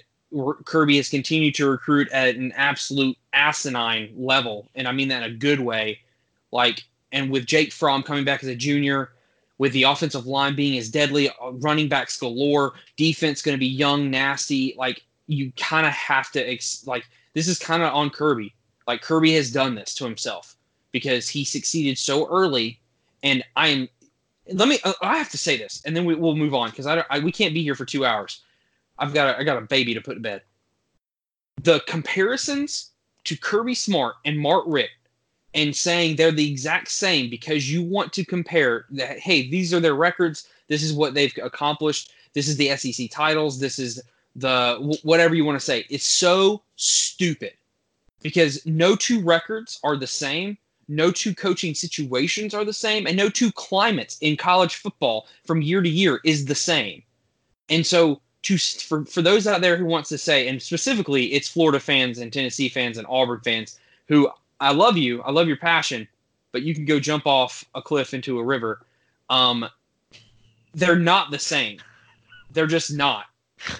Kirby 0.64 0.96
has 0.96 1.08
continued 1.08 1.54
to 1.56 1.68
recruit 1.68 2.08
at 2.12 2.36
an 2.36 2.52
absolute 2.52 3.16
asinine 3.32 4.12
level, 4.16 4.68
and 4.74 4.86
I 4.86 4.92
mean 4.92 5.08
that 5.08 5.22
in 5.22 5.32
a 5.32 5.34
good 5.34 5.60
way. 5.60 5.98
Like, 6.50 6.84
and 7.12 7.30
with 7.30 7.46
Jake 7.46 7.72
Fromm 7.72 8.02
coming 8.02 8.24
back 8.24 8.42
as 8.42 8.48
a 8.48 8.54
junior, 8.54 9.12
with 9.62 9.72
the 9.74 9.84
offensive 9.84 10.26
line 10.26 10.56
being 10.56 10.76
as 10.76 10.88
deadly, 10.88 11.28
uh, 11.28 11.52
running 11.60 11.88
backs 11.88 12.18
galore, 12.18 12.72
defense 12.96 13.40
going 13.40 13.54
to 13.56 13.60
be 13.60 13.64
young, 13.64 14.10
nasty. 14.10 14.74
Like, 14.76 15.04
you 15.28 15.52
kind 15.56 15.86
of 15.86 15.92
have 15.92 16.32
to 16.32 16.40
ex- 16.40 16.84
like 16.84 17.04
this 17.32 17.46
is 17.46 17.60
kind 17.60 17.80
of 17.80 17.94
on 17.94 18.10
Kirby. 18.10 18.52
Like 18.88 19.02
Kirby 19.02 19.32
has 19.34 19.52
done 19.52 19.76
this 19.76 19.94
to 19.94 20.04
himself 20.04 20.56
because 20.90 21.28
he 21.28 21.44
succeeded 21.44 21.96
so 21.96 22.28
early, 22.28 22.80
and 23.22 23.44
I 23.54 23.68
am. 23.68 23.88
Let 24.52 24.66
me. 24.66 24.80
Uh, 24.82 24.94
I 25.00 25.16
have 25.16 25.30
to 25.30 25.38
say 25.38 25.56
this, 25.56 25.80
and 25.86 25.96
then 25.96 26.06
we, 26.06 26.16
will 26.16 26.34
move 26.34 26.54
on 26.54 26.70
because 26.70 26.88
I, 26.88 27.04
I 27.08 27.20
we 27.20 27.30
can't 27.30 27.54
be 27.54 27.62
here 27.62 27.76
for 27.76 27.84
two 27.84 28.04
hours. 28.04 28.42
I've 28.98 29.14
got 29.14 29.28
a, 29.28 29.38
I 29.38 29.44
got 29.44 29.58
a 29.58 29.66
baby 29.66 29.94
to 29.94 30.00
put 30.00 30.14
to 30.14 30.20
bed. 30.20 30.42
The 31.62 31.78
comparisons 31.86 32.90
to 33.22 33.36
Kirby 33.36 33.76
Smart 33.76 34.16
and 34.24 34.36
Mark 34.36 34.64
Richt 34.66 34.90
and 35.54 35.74
saying 35.74 36.16
they're 36.16 36.30
the 36.30 36.50
exact 36.50 36.88
same 36.88 37.28
because 37.28 37.70
you 37.70 37.82
want 37.82 38.12
to 38.12 38.24
compare 38.24 38.86
that 38.90 39.18
hey 39.18 39.48
these 39.48 39.72
are 39.74 39.80
their 39.80 39.94
records. 39.94 40.48
This 40.68 40.82
is 40.82 40.92
what 40.92 41.14
they've 41.14 41.36
accomplished. 41.42 42.12
This 42.32 42.48
is 42.48 42.56
the 42.56 42.74
SEC 42.76 43.10
titles. 43.10 43.60
This 43.60 43.78
is 43.78 44.00
the 44.36 44.98
whatever 45.02 45.34
you 45.34 45.44
want 45.44 45.58
to 45.58 45.64
say. 45.64 45.84
It's 45.90 46.06
so 46.06 46.62
stupid 46.76 47.52
because 48.22 48.64
no 48.64 48.96
two 48.96 49.20
records 49.20 49.78
are 49.84 49.96
the 49.96 50.06
same. 50.06 50.56
No 50.88 51.10
two 51.10 51.34
coaching 51.34 51.74
situations 51.74 52.54
are 52.54 52.64
the 52.64 52.72
same. 52.72 53.06
And 53.06 53.16
no 53.16 53.28
two 53.28 53.52
climates 53.52 54.18
in 54.20 54.36
college 54.36 54.76
football 54.76 55.26
from 55.44 55.62
year 55.62 55.82
to 55.82 55.88
year 55.88 56.20
is 56.24 56.46
the 56.46 56.54
same. 56.54 57.02
And 57.68 57.86
so 57.86 58.20
to 58.42 58.58
for, 58.58 59.04
for 59.04 59.22
those 59.22 59.46
out 59.46 59.60
there 59.60 59.76
who 59.76 59.84
wants 59.84 60.08
to 60.08 60.18
say 60.18 60.48
and 60.48 60.60
specifically 60.60 61.32
it's 61.32 61.48
florida 61.48 61.80
fans 61.80 62.18
and 62.18 62.32
tennessee 62.32 62.68
fans 62.68 62.98
and 62.98 63.06
auburn 63.08 63.40
fans 63.40 63.78
who 64.08 64.28
i 64.62 64.72
love 64.72 64.96
you 64.96 65.22
i 65.22 65.30
love 65.30 65.46
your 65.46 65.56
passion 65.56 66.06
but 66.52 66.62
you 66.62 66.74
can 66.74 66.84
go 66.84 66.98
jump 66.98 67.26
off 67.26 67.64
a 67.74 67.82
cliff 67.82 68.14
into 68.14 68.38
a 68.38 68.44
river 68.44 68.84
um, 69.30 69.66
they're 70.74 70.98
not 70.98 71.30
the 71.30 71.38
same 71.38 71.78
they're 72.52 72.66
just 72.66 72.92
not 72.92 73.26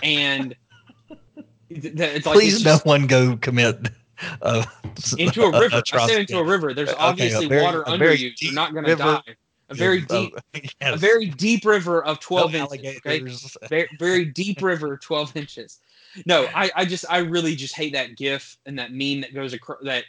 and 0.02 0.54
it's 1.70 2.26
like 2.26 2.36
please 2.36 2.54
it's 2.54 2.62
just, 2.62 2.84
no 2.84 2.90
one 2.90 3.06
go 3.06 3.36
commit 3.36 3.88
uh, 4.42 4.64
into 5.18 5.42
a 5.42 5.60
river. 5.60 5.82
I 5.92 6.06
said 6.06 6.20
into 6.20 6.38
a 6.38 6.44
river. 6.44 6.74
There's 6.74 6.92
obviously 6.98 7.48
very, 7.48 7.62
water 7.62 7.88
under 7.88 8.14
you. 8.14 8.30
You're 8.38 8.54
not 8.54 8.72
going 8.72 8.84
to 8.84 8.96
die. 8.96 9.22
A 9.68 9.74
very 9.74 10.02
deep, 10.02 10.34
yes. 10.54 10.72
a 10.82 10.96
very 10.98 11.26
deep 11.26 11.64
river 11.64 12.04
of 12.04 12.20
12 12.20 12.52
no 12.52 12.68
inches. 12.74 13.00
Okay? 13.06 13.24
Very, 13.68 13.88
very 13.98 14.24
deep 14.26 14.60
river, 14.60 14.98
12 14.98 15.34
inches. 15.34 15.78
No, 16.26 16.46
I, 16.54 16.70
I 16.76 16.84
just, 16.84 17.06
I 17.08 17.18
really 17.18 17.56
just 17.56 17.74
hate 17.74 17.94
that 17.94 18.16
GIF 18.16 18.58
and 18.66 18.78
that 18.78 18.92
meme 18.92 19.22
that 19.22 19.32
goes 19.32 19.54
across 19.54 19.78
that 19.84 20.04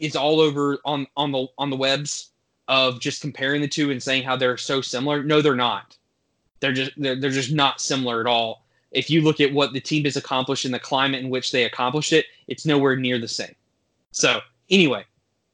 is 0.00 0.16
all 0.16 0.40
over 0.40 0.78
on 0.84 1.06
on 1.16 1.32
the 1.32 1.46
on 1.58 1.70
the 1.70 1.76
webs 1.76 2.30
of 2.68 3.00
just 3.00 3.20
comparing 3.20 3.60
the 3.62 3.68
two 3.68 3.90
and 3.90 4.02
saying 4.02 4.22
how 4.22 4.36
they're 4.36 4.56
so 4.56 4.80
similar. 4.80 5.22
No, 5.22 5.40
they're 5.40 5.54
not. 5.54 5.96
They're 6.60 6.72
just 6.72 6.92
they're, 6.96 7.16
they're 7.16 7.30
just 7.30 7.52
not 7.52 7.80
similar 7.80 8.20
at 8.20 8.26
all 8.26 8.64
if 8.90 9.10
you 9.10 9.20
look 9.20 9.40
at 9.40 9.52
what 9.52 9.72
the 9.72 9.80
team 9.80 10.04
has 10.04 10.16
accomplished 10.16 10.64
in 10.64 10.72
the 10.72 10.78
climate 10.78 11.22
in 11.22 11.30
which 11.30 11.52
they 11.52 11.64
accomplished 11.64 12.12
it, 12.12 12.26
it's 12.46 12.64
nowhere 12.64 12.96
near 12.96 13.18
the 13.18 13.28
same. 13.28 13.54
So 14.12 14.40
anyway, 14.70 15.04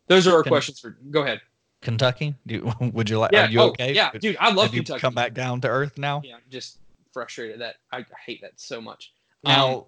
those 0.06 0.26
are 0.26 0.36
our 0.36 0.42
questions 0.42 0.78
for. 0.78 0.96
Go 1.10 1.22
ahead. 1.22 1.40
Kentucky, 1.80 2.34
Do, 2.46 2.72
would 2.92 3.10
you 3.10 3.18
like? 3.18 3.32
Yeah, 3.32 3.46
are 3.46 3.50
you 3.50 3.60
oh, 3.60 3.68
okay? 3.68 3.92
Yeah, 3.92 4.10
dude, 4.12 4.36
I 4.40 4.52
love 4.52 4.72
Kentucky. 4.72 5.00
come 5.00 5.14
back 5.14 5.34
down 5.34 5.60
to 5.62 5.68
earth 5.68 5.98
now. 5.98 6.22
Yeah, 6.24 6.36
I'm 6.36 6.42
just 6.50 6.78
frustrated 7.12 7.60
that 7.60 7.76
I, 7.92 7.98
I 7.98 8.04
hate 8.24 8.40
that 8.40 8.52
so 8.56 8.80
much. 8.80 9.12
Now, 9.44 9.74
um, 9.74 9.84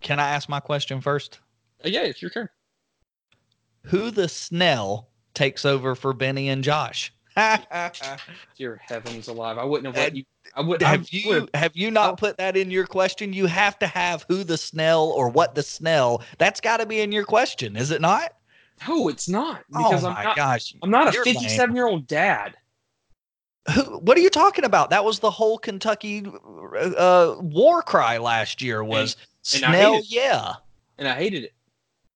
can 0.00 0.20
I 0.20 0.28
ask 0.28 0.48
my 0.48 0.60
question 0.60 1.00
first? 1.00 1.40
Uh, 1.84 1.88
yeah, 1.88 2.02
it's 2.02 2.22
your 2.22 2.30
turn. 2.30 2.48
Who 3.84 4.10
the 4.10 4.28
Snell 4.28 5.08
takes 5.34 5.64
over 5.64 5.94
for 5.94 6.12
Benny 6.12 6.48
and 6.48 6.62
Josh? 6.62 7.12
Dear 8.56 8.80
heavens 8.84 9.28
alive! 9.28 9.58
I 9.58 9.64
wouldn't 9.64 9.94
have 9.94 10.04
let 10.04 10.16
you 10.16 10.24
I 10.54 10.60
would 10.60 10.82
have 10.82 11.00
I 11.00 11.06
you 11.10 11.48
have 11.54 11.72
you 11.74 11.90
not 11.90 12.18
put 12.18 12.36
that 12.36 12.56
in 12.56 12.70
your 12.70 12.86
question? 12.86 13.32
You 13.32 13.46
have 13.46 13.78
to 13.78 13.86
have 13.86 14.24
who 14.28 14.44
the 14.44 14.58
Snell 14.58 15.06
or 15.06 15.28
what 15.28 15.54
the 15.54 15.62
Snell. 15.62 16.22
That's 16.38 16.60
got 16.60 16.78
to 16.78 16.86
be 16.86 17.00
in 17.00 17.12
your 17.12 17.24
question, 17.24 17.76
is 17.76 17.90
it 17.90 18.00
not? 18.00 18.34
No, 18.86 19.08
it's 19.08 19.28
not. 19.28 19.64
Because 19.70 20.04
oh 20.04 20.10
my 20.10 20.18
I'm 20.18 20.24
not, 20.24 20.36
gosh, 20.36 20.74
I'm 20.82 20.90
not 20.90 21.08
a 21.08 21.12
57 21.12 21.74
year 21.74 21.86
old 21.86 22.06
dad. 22.06 22.54
Who, 23.72 23.82
what 23.98 24.16
are 24.18 24.20
you 24.20 24.30
talking 24.30 24.64
about? 24.64 24.90
That 24.90 25.04
was 25.04 25.20
the 25.20 25.30
whole 25.30 25.56
Kentucky 25.56 26.26
uh, 26.98 27.36
war 27.38 27.82
cry 27.82 28.18
last 28.18 28.60
year. 28.60 28.82
Was 28.82 29.16
and, 29.54 29.64
and 29.64 29.74
Snell? 29.74 30.00
Yeah, 30.04 30.54
and 30.98 31.08
I 31.08 31.14
hated 31.14 31.44
it 31.44 31.52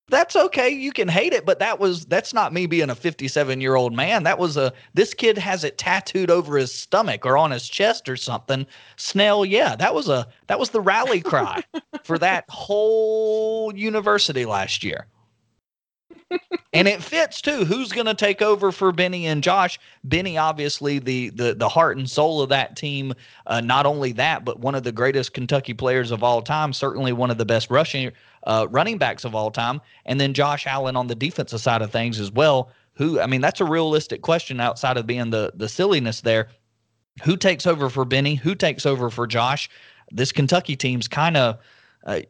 that's 0.08 0.36
okay. 0.36 0.68
You 0.68 0.92
can 0.92 1.08
hate 1.08 1.32
it, 1.32 1.44
but 1.44 1.58
that 1.58 1.80
was 1.80 2.04
that's 2.06 2.32
not 2.32 2.52
me 2.52 2.66
being 2.66 2.90
a 2.90 2.94
57 2.94 3.60
year 3.60 3.74
old 3.74 3.92
man. 3.92 4.22
That 4.22 4.38
was 4.38 4.56
a 4.56 4.72
this 4.94 5.14
kid 5.14 5.36
has 5.38 5.64
it 5.64 5.78
tattooed 5.78 6.30
over 6.30 6.56
his 6.56 6.72
stomach 6.72 7.26
or 7.26 7.36
on 7.36 7.50
his 7.50 7.68
chest 7.68 8.08
or 8.08 8.16
something. 8.16 8.66
Snell, 8.96 9.44
yeah, 9.44 9.74
that 9.76 9.94
was 9.94 10.08
a 10.08 10.26
that 10.46 10.58
was 10.58 10.70
the 10.70 10.80
rally 10.80 11.20
cry 11.20 11.62
for 12.04 12.18
that 12.18 12.44
whole 12.48 13.74
university 13.74 14.44
last 14.46 14.84
year. 14.84 15.06
And 16.72 16.88
it 16.88 17.02
fits 17.02 17.40
too. 17.40 17.64
Who's 17.64 17.92
going 17.92 18.06
to 18.06 18.14
take 18.14 18.42
over 18.42 18.72
for 18.72 18.92
Benny 18.92 19.26
and 19.26 19.42
Josh? 19.42 19.78
Benny, 20.04 20.36
obviously 20.36 20.98
the 20.98 21.30
the 21.30 21.54
the 21.54 21.68
heart 21.68 21.96
and 21.96 22.08
soul 22.08 22.42
of 22.42 22.48
that 22.48 22.76
team. 22.76 23.14
Uh, 23.46 23.60
not 23.60 23.86
only 23.86 24.12
that, 24.12 24.44
but 24.44 24.60
one 24.60 24.74
of 24.74 24.82
the 24.82 24.92
greatest 24.92 25.32
Kentucky 25.32 25.74
players 25.74 26.10
of 26.10 26.22
all 26.22 26.42
time. 26.42 26.72
Certainly 26.72 27.12
one 27.12 27.30
of 27.30 27.38
the 27.38 27.46
best 27.46 27.70
rushing 27.70 28.12
uh, 28.46 28.66
running 28.70 28.98
backs 28.98 29.24
of 29.24 29.34
all 29.34 29.50
time, 29.50 29.80
and 30.04 30.20
then 30.20 30.34
Josh 30.34 30.66
Allen 30.66 30.96
on 30.96 31.06
the 31.06 31.14
defensive 31.14 31.60
side 31.60 31.82
of 31.82 31.90
things 31.90 32.20
as 32.20 32.30
well. 32.30 32.70
Who, 32.94 33.20
I 33.20 33.26
mean, 33.26 33.40
that's 33.40 33.60
a 33.60 33.64
realistic 33.64 34.22
question 34.22 34.60
outside 34.60 34.96
of 34.96 35.06
being 35.06 35.30
the 35.30 35.52
the 35.54 35.68
silliness 35.68 36.20
there. 36.20 36.48
Who 37.22 37.36
takes 37.36 37.66
over 37.66 37.88
for 37.88 38.04
Benny? 38.04 38.34
Who 38.34 38.54
takes 38.54 38.84
over 38.84 39.10
for 39.10 39.26
Josh? 39.26 39.70
This 40.10 40.32
Kentucky 40.32 40.76
team's 40.76 41.08
kind 41.08 41.36
of. 41.36 41.58
Uh, 42.04 42.20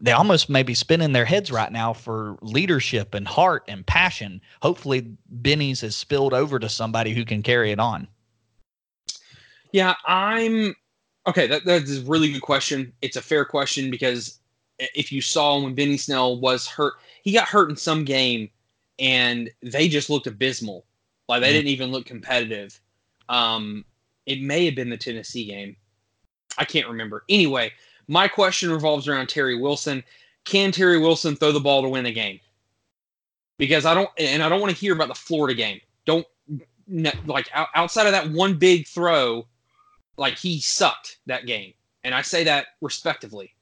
they 0.00 0.12
almost 0.12 0.48
may 0.48 0.62
be 0.62 0.74
spinning 0.74 1.12
their 1.12 1.24
heads 1.24 1.50
right 1.50 1.72
now 1.72 1.92
for 1.92 2.36
leadership 2.42 3.14
and 3.14 3.26
heart 3.26 3.64
and 3.68 3.86
passion. 3.86 4.40
Hopefully, 4.62 5.10
Benny's 5.28 5.80
has 5.80 5.96
spilled 5.96 6.34
over 6.34 6.58
to 6.58 6.68
somebody 6.68 7.14
who 7.14 7.24
can 7.24 7.42
carry 7.42 7.72
it 7.72 7.80
on. 7.80 8.08
Yeah, 9.72 9.94
I'm 10.06 10.74
okay. 11.26 11.46
That, 11.46 11.64
that's 11.64 11.98
a 11.98 12.02
really 12.02 12.32
good 12.32 12.42
question. 12.42 12.92
It's 13.02 13.16
a 13.16 13.22
fair 13.22 13.44
question 13.44 13.90
because 13.90 14.38
if 14.78 15.10
you 15.12 15.20
saw 15.20 15.60
when 15.60 15.74
Benny 15.74 15.96
Snell 15.96 16.38
was 16.40 16.66
hurt, 16.66 16.94
he 17.22 17.32
got 17.32 17.48
hurt 17.48 17.70
in 17.70 17.76
some 17.76 18.04
game, 18.04 18.48
and 18.98 19.50
they 19.62 19.88
just 19.88 20.10
looked 20.10 20.26
abysmal. 20.26 20.84
Like 21.28 21.42
they 21.42 21.48
mm-hmm. 21.48 21.54
didn't 21.54 21.68
even 21.68 21.92
look 21.92 22.06
competitive. 22.06 22.80
Um, 23.28 23.84
it 24.26 24.40
may 24.42 24.64
have 24.66 24.74
been 24.74 24.90
the 24.90 24.96
Tennessee 24.96 25.46
game. 25.46 25.76
I 26.56 26.64
can't 26.64 26.88
remember. 26.88 27.24
Anyway, 27.28 27.72
my 28.08 28.26
question 28.26 28.70
revolves 28.70 29.06
around 29.06 29.28
Terry 29.28 29.56
Wilson. 29.56 30.02
Can 30.44 30.72
Terry 30.72 30.98
Wilson 30.98 31.36
throw 31.36 31.52
the 31.52 31.60
ball 31.60 31.82
to 31.82 31.88
win 31.88 32.06
a 32.06 32.12
game? 32.12 32.40
Because 33.58 33.84
I 33.84 33.94
don't, 33.94 34.08
and 34.18 34.42
I 34.42 34.48
don't 34.48 34.60
want 34.60 34.72
to 34.72 34.78
hear 34.78 34.94
about 34.94 35.08
the 35.08 35.14
Florida 35.14 35.54
game. 35.54 35.80
Don't 36.06 36.26
like 37.26 37.50
outside 37.74 38.06
of 38.06 38.12
that 38.12 38.30
one 38.30 38.54
big 38.54 38.86
throw, 38.86 39.46
like 40.16 40.38
he 40.38 40.60
sucked 40.60 41.18
that 41.26 41.46
game, 41.46 41.74
and 42.04 42.14
I 42.14 42.22
say 42.22 42.44
that 42.44 42.66
respectively. 42.80 43.54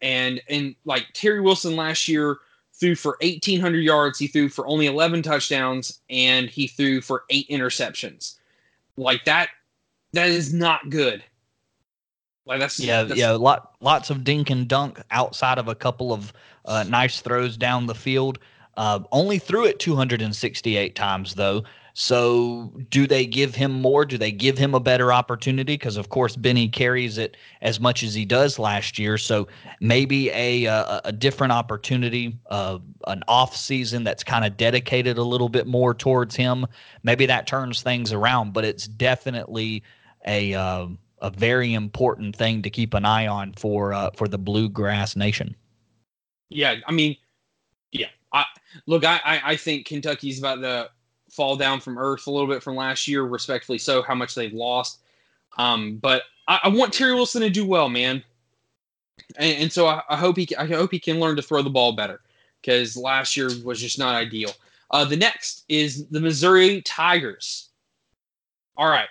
And 0.00 0.40
and 0.48 0.74
like 0.84 1.06
Terry 1.12 1.40
Wilson 1.40 1.76
last 1.76 2.08
year 2.08 2.38
threw 2.72 2.94
for 2.94 3.16
1800 3.20 3.78
yards, 3.80 4.18
he 4.18 4.26
threw 4.26 4.48
for 4.48 4.66
only 4.66 4.86
11 4.86 5.22
touchdowns 5.22 6.00
and 6.10 6.48
he 6.48 6.66
threw 6.66 7.00
for 7.00 7.24
8 7.30 7.48
interceptions. 7.48 8.36
Like 8.96 9.24
that 9.24 9.50
that 10.12 10.28
is 10.28 10.52
not 10.52 10.90
good. 10.90 11.22
Like 12.46 12.60
that's 12.60 12.78
yeah, 12.78 13.04
that's, 13.04 13.18
yeah. 13.18 13.30
Lot, 13.30 13.74
lots 13.80 14.10
of 14.10 14.22
dink 14.22 14.50
and 14.50 14.68
dunk 14.68 15.00
outside 15.10 15.58
of 15.58 15.68
a 15.68 15.74
couple 15.74 16.12
of 16.12 16.32
uh, 16.66 16.84
nice 16.84 17.20
throws 17.20 17.56
down 17.56 17.86
the 17.86 17.94
field. 17.94 18.38
Uh, 18.76 19.00
only 19.12 19.38
threw 19.38 19.64
it 19.64 19.78
268 19.78 20.94
times 20.94 21.34
though. 21.34 21.64
So, 21.96 22.72
do 22.90 23.06
they 23.06 23.24
give 23.24 23.54
him 23.54 23.70
more? 23.70 24.04
Do 24.04 24.18
they 24.18 24.32
give 24.32 24.58
him 24.58 24.74
a 24.74 24.80
better 24.80 25.12
opportunity? 25.12 25.74
Because 25.74 25.96
of 25.96 26.08
course, 26.08 26.34
Benny 26.34 26.68
carries 26.68 27.18
it 27.18 27.36
as 27.62 27.78
much 27.78 28.02
as 28.02 28.14
he 28.14 28.24
does 28.24 28.58
last 28.58 28.98
year. 28.98 29.16
So 29.16 29.46
maybe 29.78 30.28
a 30.30 30.64
a, 30.64 31.00
a 31.04 31.12
different 31.12 31.52
opportunity, 31.52 32.36
uh, 32.50 32.80
an 33.06 33.22
off 33.28 33.56
season 33.56 34.02
that's 34.02 34.24
kind 34.24 34.44
of 34.44 34.56
dedicated 34.56 35.18
a 35.18 35.22
little 35.22 35.48
bit 35.48 35.68
more 35.68 35.94
towards 35.94 36.34
him. 36.34 36.66
Maybe 37.04 37.26
that 37.26 37.46
turns 37.46 37.80
things 37.80 38.12
around. 38.12 38.52
But 38.52 38.64
it's 38.64 38.88
definitely 38.88 39.84
a 40.26 40.52
uh, 40.52 40.88
a 41.24 41.30
very 41.30 41.72
important 41.72 42.36
thing 42.36 42.60
to 42.60 42.68
keep 42.68 42.92
an 42.92 43.06
eye 43.06 43.26
on 43.26 43.54
for 43.54 43.94
uh, 43.94 44.10
for 44.10 44.28
the 44.28 44.38
Bluegrass 44.38 45.16
Nation. 45.16 45.56
Yeah, 46.50 46.76
I 46.86 46.92
mean, 46.92 47.16
yeah. 47.92 48.08
I 48.32 48.44
look. 48.86 49.04
I 49.04 49.20
I, 49.24 49.56
think 49.56 49.86
Kentucky's 49.86 50.38
about 50.38 50.60
to 50.60 50.90
fall 51.30 51.56
down 51.56 51.80
from 51.80 51.98
earth 51.98 52.26
a 52.26 52.30
little 52.30 52.46
bit 52.46 52.62
from 52.62 52.76
last 52.76 53.08
year, 53.08 53.22
respectfully 53.22 53.78
so, 53.78 54.02
how 54.02 54.14
much 54.14 54.34
they've 54.34 54.52
lost. 54.52 55.00
Um, 55.56 55.96
but 55.96 56.24
I, 56.46 56.60
I 56.64 56.68
want 56.68 56.92
Terry 56.92 57.14
Wilson 57.14 57.40
to 57.40 57.50
do 57.50 57.64
well, 57.64 57.88
man. 57.88 58.22
And, 59.36 59.62
and 59.62 59.72
so 59.72 59.86
I, 59.86 60.02
I, 60.10 60.16
hope 60.16 60.36
he 60.36 60.46
I 60.56 60.66
hope 60.66 60.90
he 60.90 60.98
can 60.98 61.20
learn 61.20 61.36
to 61.36 61.42
throw 61.42 61.62
the 61.62 61.70
ball 61.70 61.92
better 61.92 62.20
because 62.60 62.96
last 62.96 63.34
year 63.34 63.48
was 63.64 63.80
just 63.80 63.98
not 63.98 64.14
ideal. 64.14 64.52
Uh, 64.90 65.06
the 65.06 65.16
next 65.16 65.64
is 65.70 66.06
the 66.08 66.20
Missouri 66.20 66.82
Tigers. 66.82 67.70
All 68.76 68.88
right, 68.88 69.08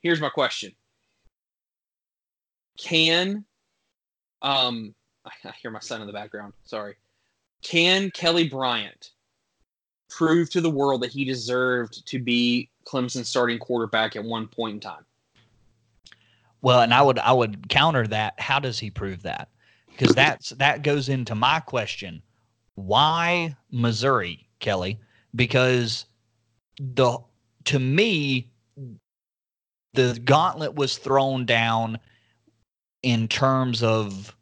here's 0.00 0.20
my 0.20 0.30
question: 0.30 0.72
Can 2.78 3.44
um 4.42 4.94
I 5.44 5.52
hear 5.60 5.70
my 5.70 5.80
son 5.80 6.00
in 6.00 6.06
the 6.06 6.12
background. 6.12 6.52
Sorry. 6.64 6.96
Can 7.62 8.10
Kelly 8.10 8.48
Bryant 8.48 9.10
prove 10.10 10.50
to 10.50 10.60
the 10.60 10.70
world 10.70 11.02
that 11.02 11.12
he 11.12 11.24
deserved 11.24 12.06
to 12.06 12.18
be 12.18 12.68
Clemson's 12.84 13.28
starting 13.28 13.58
quarterback 13.58 14.16
at 14.16 14.24
one 14.24 14.48
point 14.48 14.74
in 14.74 14.80
time? 14.80 15.04
Well, 16.60 16.80
and 16.80 16.92
I 16.92 17.02
would 17.02 17.18
I 17.18 17.32
would 17.32 17.68
counter 17.68 18.06
that. 18.08 18.38
How 18.38 18.58
does 18.58 18.78
he 18.78 18.90
prove 18.90 19.22
that? 19.22 19.48
Because 19.88 20.14
that's 20.14 20.50
that 20.50 20.82
goes 20.82 21.08
into 21.08 21.34
my 21.34 21.60
question. 21.60 22.22
Why 22.74 23.56
Missouri, 23.70 24.48
Kelly? 24.60 24.98
Because 25.34 26.06
the 26.78 27.18
to 27.64 27.78
me 27.78 28.48
the 29.94 30.18
gauntlet 30.24 30.74
was 30.74 30.96
thrown 30.96 31.44
down 31.44 31.98
in 33.02 33.28
terms 33.28 33.82
of 33.82 34.34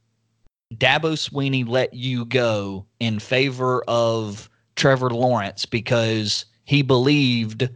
Dabo 0.74 1.14
Swinney 1.14 1.68
let 1.68 1.94
you 1.94 2.24
go 2.24 2.86
in 3.00 3.18
favor 3.18 3.82
of 3.88 4.48
Trevor 4.76 5.10
Lawrence 5.10 5.66
because 5.66 6.44
he 6.64 6.82
believed, 6.82 7.68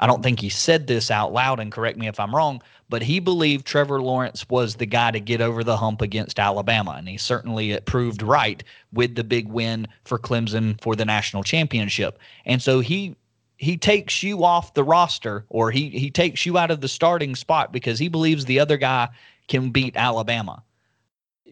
I 0.00 0.06
don't 0.06 0.22
think 0.22 0.40
he 0.40 0.48
said 0.48 0.86
this 0.86 1.10
out 1.10 1.32
loud, 1.32 1.60
and 1.60 1.72
correct 1.72 1.96
me 1.96 2.08
if 2.08 2.20
I'm 2.20 2.34
wrong, 2.34 2.60
but 2.88 3.02
he 3.02 3.20
believed 3.20 3.66
Trevor 3.66 4.02
Lawrence 4.02 4.46
was 4.50 4.74
the 4.74 4.84
guy 4.84 5.10
to 5.10 5.20
get 5.20 5.40
over 5.40 5.64
the 5.64 5.78
hump 5.78 6.02
against 6.02 6.38
Alabama. 6.38 6.94
And 6.98 7.08
he 7.08 7.16
certainly 7.16 7.78
proved 7.86 8.20
right 8.20 8.62
with 8.92 9.14
the 9.14 9.24
big 9.24 9.48
win 9.48 9.88
for 10.04 10.18
Clemson 10.18 10.78
for 10.82 10.94
the 10.94 11.06
national 11.06 11.42
championship. 11.42 12.18
And 12.44 12.60
so 12.60 12.80
he 12.80 13.16
he 13.56 13.76
takes 13.76 14.22
you 14.22 14.44
off 14.44 14.74
the 14.74 14.84
roster 14.84 15.46
or 15.48 15.70
he 15.70 15.88
he 15.88 16.10
takes 16.10 16.44
you 16.44 16.58
out 16.58 16.70
of 16.70 16.80
the 16.80 16.88
starting 16.88 17.34
spot 17.34 17.72
because 17.72 17.98
he 17.98 18.08
believes 18.08 18.44
the 18.44 18.58
other 18.58 18.76
guy 18.76 19.08
can 19.48 19.70
beat 19.70 19.96
Alabama 19.96 20.62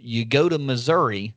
you 0.00 0.24
go 0.24 0.48
to 0.48 0.59
Missouri 0.59 1.35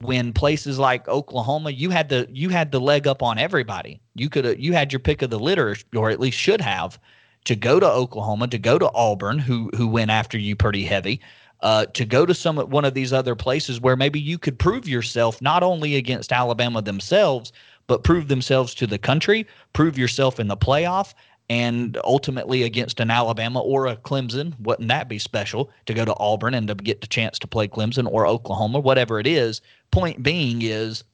when 0.00 0.32
places 0.32 0.78
like 0.78 1.08
Oklahoma, 1.08 1.70
you 1.70 1.90
had 1.90 2.08
the 2.08 2.28
you 2.30 2.48
had 2.48 2.72
the 2.72 2.80
leg 2.80 3.06
up 3.06 3.22
on 3.22 3.38
everybody. 3.38 4.00
You 4.14 4.28
could 4.28 4.60
you 4.62 4.72
had 4.72 4.92
your 4.92 5.00
pick 5.00 5.22
of 5.22 5.30
the 5.30 5.38
litter, 5.38 5.76
or 5.94 6.10
at 6.10 6.20
least 6.20 6.38
should 6.38 6.60
have, 6.60 6.98
to 7.44 7.56
go 7.56 7.80
to 7.80 7.90
Oklahoma, 7.90 8.48
to 8.48 8.58
go 8.58 8.78
to 8.78 8.90
Auburn, 8.92 9.38
who 9.38 9.70
who 9.76 9.88
went 9.88 10.10
after 10.10 10.38
you 10.38 10.56
pretty 10.56 10.84
heavy, 10.84 11.20
uh, 11.60 11.86
to 11.86 12.04
go 12.04 12.26
to 12.26 12.34
some 12.34 12.56
one 12.56 12.84
of 12.84 12.94
these 12.94 13.12
other 13.12 13.34
places 13.34 13.80
where 13.80 13.96
maybe 13.96 14.20
you 14.20 14.38
could 14.38 14.58
prove 14.58 14.88
yourself 14.88 15.40
not 15.40 15.62
only 15.62 15.96
against 15.96 16.32
Alabama 16.32 16.82
themselves, 16.82 17.52
but 17.86 18.04
prove 18.04 18.28
themselves 18.28 18.74
to 18.74 18.86
the 18.86 18.98
country, 18.98 19.46
prove 19.72 19.96
yourself 19.96 20.38
in 20.38 20.48
the 20.48 20.56
playoff, 20.56 21.14
and 21.50 21.98
ultimately 22.04 22.62
against 22.62 23.00
an 23.00 23.10
Alabama 23.10 23.60
or 23.60 23.86
a 23.86 23.96
Clemson, 23.96 24.58
wouldn't 24.60 24.88
that 24.88 25.08
be 25.08 25.18
special 25.18 25.70
to 25.86 25.94
go 25.94 26.04
to 26.04 26.14
Auburn 26.18 26.54
and 26.54 26.68
to 26.68 26.74
get 26.74 27.00
the 27.00 27.06
chance 27.06 27.38
to 27.40 27.46
play 27.46 27.68
Clemson 27.68 28.10
or 28.10 28.26
Oklahoma, 28.26 28.80
whatever 28.80 29.20
it 29.20 29.26
is? 29.26 29.60
Point 29.90 30.22
being 30.22 30.62
is 30.62 31.04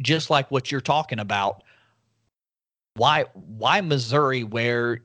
just 0.00 0.30
like 0.30 0.50
what 0.50 0.72
you're 0.72 0.80
talking 0.80 1.18
about. 1.18 1.62
Why 2.96 3.24
why 3.34 3.80
Missouri 3.80 4.44
where 4.44 5.00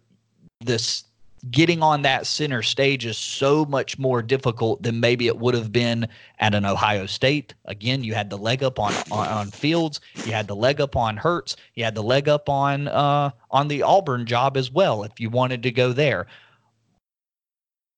this 0.61 1.03
getting 1.51 1.81
on 1.81 2.01
that 2.01 2.27
center 2.27 2.61
stage 2.61 3.05
is 3.05 3.17
so 3.17 3.65
much 3.65 3.97
more 3.97 4.21
difficult 4.21 4.81
than 4.83 4.99
maybe 4.99 5.27
it 5.27 5.37
would 5.37 5.53
have 5.53 5.71
been 5.71 6.07
at 6.39 6.53
an 6.53 6.65
Ohio 6.65 7.05
State. 7.05 7.53
Again, 7.65 8.03
you 8.03 8.13
had 8.13 8.29
the 8.29 8.37
leg 8.37 8.63
up 8.63 8.79
on, 8.79 8.93
on, 9.11 9.27
on 9.27 9.51
Fields, 9.51 10.01
you 10.25 10.31
had 10.31 10.47
the 10.47 10.55
leg 10.55 10.81
up 10.81 10.95
on 10.95 11.17
Hurts, 11.17 11.55
you 11.75 11.83
had 11.83 11.95
the 11.95 12.03
leg 12.03 12.27
up 12.27 12.49
on 12.49 12.87
uh, 12.87 13.31
on 13.51 13.67
the 13.67 13.83
Auburn 13.83 14.25
job 14.25 14.57
as 14.57 14.71
well 14.71 15.03
if 15.03 15.19
you 15.19 15.29
wanted 15.29 15.63
to 15.63 15.71
go 15.71 15.93
there. 15.93 16.27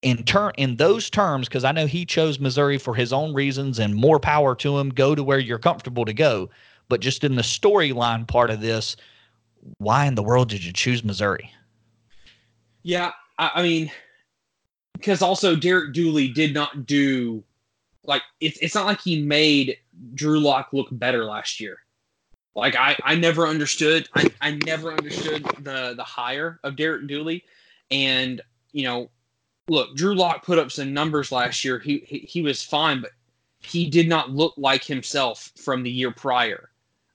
In 0.02 0.24
turn, 0.24 0.52
in 0.58 0.78
those 0.78 1.10
terms, 1.10 1.48
because 1.48 1.64
I 1.64 1.72
know 1.72 1.86
he 1.86 2.06
chose 2.06 2.40
Missouri 2.40 2.80
for 2.80 2.96
his 2.96 3.14
own 3.14 3.34
reasons, 3.34 3.78
and 3.78 3.94
more 3.94 4.20
power 4.20 4.56
to 4.56 4.80
him. 4.80 4.90
Go 4.90 5.14
to 5.14 5.24
where 5.24 5.38
you're 5.38 5.60
comfortable 5.60 6.06
to 6.06 6.14
go. 6.14 6.50
But 6.90 7.02
just 7.02 7.24
in 7.24 7.36
the 7.36 7.44
storyline 7.44 8.28
part 8.28 8.50
of 8.50 8.62
this, 8.62 8.96
why 9.78 10.06
in 10.06 10.16
the 10.16 10.24
world 10.24 10.50
did 10.50 10.64
you 10.64 10.74
choose 10.74 11.04
Missouri? 11.04 11.52
Yeah, 12.84 13.12
I, 13.42 13.52
I 13.56 13.64
mean, 13.64 13.92
because 14.96 15.22
also 15.24 15.56
Derek 15.56 15.94
Dooley 15.94 16.30
did 16.30 16.54
not 16.54 16.86
do 16.86 17.44
like 18.06 18.24
it's 18.40 18.60
it's 18.60 18.76
not 18.76 18.86
like 18.86 19.02
he 19.02 19.22
made 19.24 19.78
Drew 20.14 20.40
Lock 20.40 20.70
look 20.74 20.88
better 20.92 21.26
last 21.26 21.60
year. 21.60 21.80
Like 22.56 22.76
I, 22.76 22.98
I 23.04 23.16
never 23.16 23.48
understood 23.48 24.10
I, 24.16 24.30
I 24.42 24.52
never 24.52 24.94
understood 24.94 25.50
the 25.58 25.96
the 25.96 26.04
hire 26.04 26.60
of 26.64 26.76
Derek 26.78 27.08
Dooley. 27.08 27.44
And, 27.92 28.42
you 28.74 28.84
know, 28.84 29.10
look, 29.70 29.96
Drew 29.96 30.16
Lock 30.16 30.46
put 30.46 30.60
up 30.60 30.72
some 30.72 30.94
numbers 30.94 31.32
last 31.32 31.66
year. 31.66 31.80
He, 31.80 32.00
he 32.08 32.20
he 32.20 32.42
was 32.44 32.64
fine, 32.64 33.02
but 33.02 33.12
he 33.62 33.90
did 33.90 34.10
not 34.10 34.32
look 34.32 34.54
like 34.58 34.84
himself 34.84 35.52
from 35.58 35.84
the 35.84 35.92
year 35.92 36.12
prior. 36.12 36.72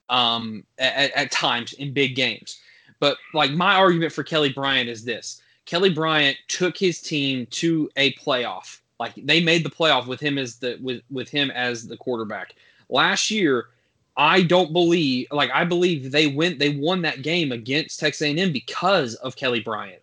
Um 0.09 0.65
at, 0.79 1.11
at 1.13 1.31
times 1.31 1.73
in 1.73 1.93
big 1.93 2.15
games. 2.15 2.59
But 2.99 3.17
like 3.33 3.51
my 3.51 3.75
argument 3.75 4.13
for 4.13 4.23
Kelly 4.23 4.51
Bryant 4.51 4.89
is 4.89 5.05
this. 5.05 5.41
Kelly 5.67 5.89
Bryant 5.89 6.37
took 6.47 6.75
his 6.77 6.99
team 6.99 7.45
to 7.47 7.89
a 7.97 8.13
playoff. 8.13 8.79
Like 8.99 9.13
they 9.15 9.43
made 9.43 9.63
the 9.63 9.69
playoff 9.69 10.07
with 10.07 10.19
him 10.19 10.39
as 10.39 10.55
the 10.55 10.79
with 10.81 11.03
with 11.11 11.29
him 11.29 11.51
as 11.51 11.87
the 11.87 11.97
quarterback. 11.97 12.55
Last 12.89 13.29
year, 13.29 13.67
I 14.15 14.41
don't 14.41 14.73
believe 14.73 15.27
like 15.29 15.51
I 15.53 15.65
believe 15.65 16.11
they 16.11 16.27
went 16.27 16.57
they 16.57 16.69
won 16.69 17.03
that 17.03 17.21
game 17.21 17.51
against 17.51 17.99
Texas 17.99 18.21
A&M 18.23 18.51
because 18.51 19.13
of 19.15 19.35
Kelly 19.35 19.59
Bryant. 19.59 20.01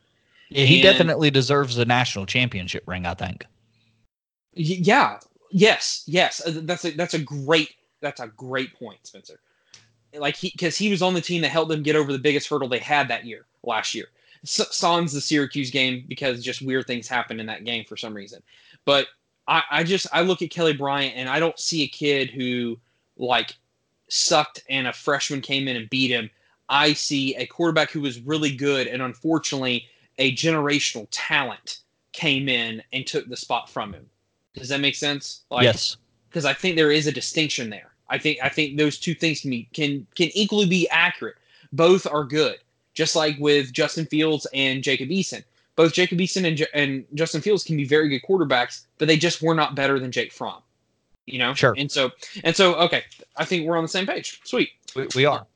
Yeah, 0.50 0.66
he 0.66 0.76
and, 0.76 0.82
definitely 0.84 1.30
deserves 1.30 1.74
the 1.74 1.86
national 1.86 2.26
championship 2.26 2.84
ring, 2.86 3.06
I 3.06 3.14
think. 3.14 3.44
Yeah. 4.52 5.18
Yes. 5.50 6.04
Yes. 6.06 6.46
Uh, 6.46 6.60
that's 6.62 6.84
a 6.84 6.90
that's 6.92 7.14
a 7.14 7.18
great 7.18 7.70
that's 8.00 8.20
a 8.20 8.28
great 8.28 8.78
point, 8.78 8.98
Spencer. 9.04 9.40
Like 10.12 10.36
he 10.36 10.50
because 10.50 10.76
he 10.76 10.90
was 10.90 11.02
on 11.02 11.14
the 11.14 11.20
team 11.22 11.42
that 11.42 11.48
helped 11.48 11.70
them 11.70 11.82
get 11.82 11.96
over 11.96 12.12
the 12.12 12.18
biggest 12.18 12.48
hurdle 12.48 12.68
they 12.68 12.78
had 12.78 13.08
that 13.08 13.24
year 13.24 13.46
last 13.64 13.94
year. 13.94 14.06
Sans 14.44 15.12
the 15.12 15.20
Syracuse 15.20 15.70
game 15.70 16.04
because 16.06 16.44
just 16.44 16.62
weird 16.62 16.86
things 16.86 17.08
happened 17.08 17.40
in 17.40 17.46
that 17.46 17.64
game 17.64 17.84
for 17.84 17.96
some 17.96 18.14
reason. 18.14 18.42
But 18.84 19.08
I, 19.48 19.62
I 19.70 19.84
just 19.84 20.06
I 20.12 20.22
look 20.22 20.42
at 20.42 20.50
Kelly 20.50 20.74
Bryant 20.74 21.14
and 21.16 21.28
I 21.28 21.40
don't 21.40 21.58
see 21.58 21.82
a 21.82 21.88
kid 21.88 22.30
who 22.30 22.78
like 23.16 23.56
sucked 24.08 24.62
and 24.68 24.86
a 24.86 24.92
freshman 24.92 25.40
came 25.40 25.68
in 25.68 25.76
and 25.76 25.90
beat 25.90 26.10
him. 26.10 26.30
I 26.68 26.92
see 26.92 27.34
a 27.36 27.46
quarterback 27.46 27.90
who 27.90 28.00
was 28.00 28.20
really 28.20 28.54
good 28.54 28.86
and 28.86 29.02
unfortunately 29.02 29.86
a 30.18 30.34
generational 30.34 31.06
talent 31.10 31.80
came 32.12 32.48
in 32.48 32.82
and 32.92 33.06
took 33.06 33.28
the 33.28 33.36
spot 33.36 33.68
from 33.68 33.92
him. 33.92 34.06
Does 34.54 34.68
that 34.68 34.80
make 34.80 34.94
sense? 34.94 35.42
Like, 35.50 35.64
yes. 35.64 35.96
Because 36.28 36.44
I 36.44 36.52
think 36.52 36.76
there 36.76 36.92
is 36.92 37.06
a 37.06 37.12
distinction 37.12 37.70
there. 37.70 37.92
I 38.08 38.18
think 38.18 38.38
I 38.42 38.48
think 38.48 38.76
those 38.76 38.98
two 38.98 39.14
things 39.14 39.40
can 39.40 39.50
be 39.50 39.68
can 39.72 40.06
can 40.14 40.28
equally 40.34 40.66
be 40.66 40.88
accurate. 40.90 41.36
Both 41.72 42.06
are 42.06 42.24
good 42.24 42.58
just 42.94 43.14
like 43.16 43.36
with 43.38 43.72
Justin 43.72 44.06
Fields 44.06 44.46
and 44.54 44.82
Jacob 44.82 45.08
Eason. 45.08 45.44
Both 45.76 45.92
Jacob 45.92 46.18
Eason 46.18 46.46
and, 46.46 46.56
J- 46.56 46.66
and 46.72 47.04
Justin 47.14 47.40
Fields 47.40 47.64
can 47.64 47.76
be 47.76 47.84
very 47.84 48.08
good 48.08 48.22
quarterbacks, 48.22 48.86
but 48.98 49.08
they 49.08 49.16
just 49.16 49.42
were 49.42 49.54
not 49.54 49.74
better 49.74 49.98
than 49.98 50.12
Jake 50.12 50.32
Fromm. 50.32 50.62
You 51.26 51.38
know, 51.38 51.54
sure. 51.54 51.74
And 51.76 51.90
so, 51.90 52.10
and 52.44 52.54
so, 52.54 52.74
okay, 52.76 53.02
I 53.36 53.44
think 53.44 53.66
we're 53.66 53.76
on 53.76 53.82
the 53.82 53.88
same 53.88 54.06
page. 54.06 54.40
Sweet, 54.44 54.70
we, 54.94 55.08
we 55.16 55.24
are. 55.24 55.46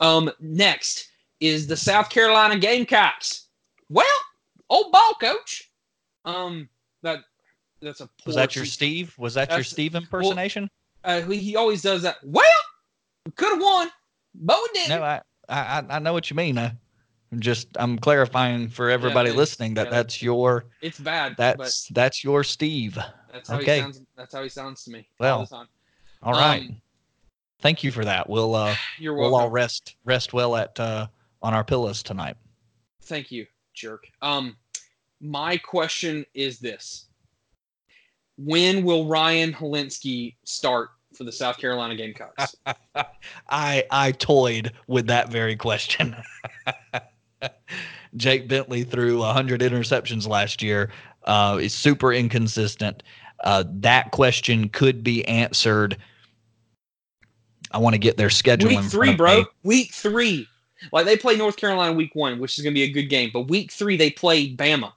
Um, 0.00 0.30
next 0.40 1.08
is 1.40 1.66
the 1.66 1.76
South 1.76 2.10
Carolina 2.10 2.58
Gamecocks. 2.58 3.46
Well, 3.88 4.06
old 4.68 4.90
ball 4.92 5.14
coach. 5.20 5.70
Um, 6.24 6.68
that 7.02 7.20
that's 7.80 8.00
a 8.00 8.08
was 8.26 8.36
that 8.36 8.54
your 8.56 8.64
Steve? 8.64 9.14
Was 9.18 9.34
that 9.34 9.50
your 9.50 9.64
Steve 9.64 9.94
impersonation? 9.94 10.68
Well, 11.04 11.22
uh, 11.22 11.26
he 11.30 11.56
always 11.56 11.82
does 11.82 12.02
that. 12.02 12.16
Well, 12.22 12.44
could 13.36 13.52
have 13.52 13.62
won, 13.62 13.90
but 14.34 14.58
we 14.62 14.80
didn't. 14.80 14.98
No, 14.98 15.02
I, 15.02 15.20
I 15.52 15.84
I 15.88 15.98
know 15.98 16.12
what 16.12 16.30
you 16.30 16.36
mean. 16.36 16.58
I, 16.58 16.72
I'm 17.32 17.40
just 17.40 17.68
I'm 17.76 17.98
clarifying 17.98 18.68
for 18.68 18.90
everybody 18.90 19.30
yeah, 19.30 19.36
listening 19.36 19.74
that 19.74 19.86
yeah, 19.86 19.90
that's 19.90 20.22
your. 20.22 20.66
It's 20.80 20.98
bad. 21.00 21.34
That's 21.38 21.88
that's 21.88 22.22
your 22.22 22.44
Steve. 22.44 22.98
That's 23.32 23.48
how 23.48 23.56
okay. 23.56 23.76
he 23.76 23.80
sounds. 23.80 24.02
That's 24.16 24.34
how 24.34 24.42
he 24.42 24.48
sounds 24.48 24.84
to 24.84 24.90
me. 24.90 25.08
Well, 25.18 25.48
all, 25.50 25.66
all 26.22 26.32
right. 26.32 26.62
Um, 26.62 26.82
Thank 27.60 27.84
you 27.84 27.92
for 27.92 28.04
that. 28.04 28.28
We'll 28.28 28.54
uh, 28.54 28.74
you're 28.98 29.14
welcome. 29.14 29.32
we'll 29.32 29.40
all 29.40 29.50
rest 29.50 29.96
rest 30.04 30.32
well 30.32 30.56
at 30.56 30.78
uh, 30.78 31.06
on 31.40 31.54
our 31.54 31.64
pillows 31.64 32.02
tonight. 32.02 32.36
Thank 33.04 33.32
you, 33.32 33.46
jerk. 33.72 34.06
Um, 34.20 34.56
my 35.20 35.56
question 35.56 36.26
is 36.34 36.58
this: 36.58 37.06
When 38.36 38.84
will 38.84 39.06
Ryan 39.06 39.54
Hilinski 39.54 40.34
start 40.44 40.90
for 41.16 41.24
the 41.24 41.32
South 41.32 41.58
Carolina 41.58 41.94
Gamecocks? 41.94 42.56
I 43.50 43.84
I 43.90 44.12
toyed 44.12 44.72
with 44.86 45.06
that 45.06 45.30
very 45.30 45.56
question. 45.56 46.16
Jake 48.16 48.46
Bentley 48.46 48.84
threw 48.84 49.18
100 49.18 49.60
interceptions 49.62 50.28
last 50.28 50.62
year. 50.62 50.90
Uh, 51.24 51.58
is 51.62 51.72
super 51.72 52.12
inconsistent. 52.12 53.02
Uh, 53.44 53.64
that 53.68 54.10
question 54.10 54.68
could 54.68 55.02
be 55.02 55.26
answered. 55.26 55.96
I 57.70 57.78
want 57.78 57.94
to 57.94 57.98
get 57.98 58.16
their 58.16 58.30
schedule. 58.30 58.68
Week 58.68 58.80
three, 58.84 59.14
bro. 59.14 59.40
me. 59.40 59.46
Week 59.62 59.92
three. 59.92 60.48
Like 60.92 61.06
they 61.06 61.16
play 61.16 61.36
North 61.36 61.56
Carolina 61.56 61.92
week 61.92 62.14
one, 62.14 62.38
which 62.38 62.58
is 62.58 62.64
going 62.64 62.74
to 62.74 62.78
be 62.78 62.82
a 62.82 62.90
good 62.90 63.06
game. 63.06 63.30
But 63.32 63.42
week 63.42 63.70
three, 63.70 63.96
they 63.96 64.10
play 64.10 64.54
Bama. 64.54 64.92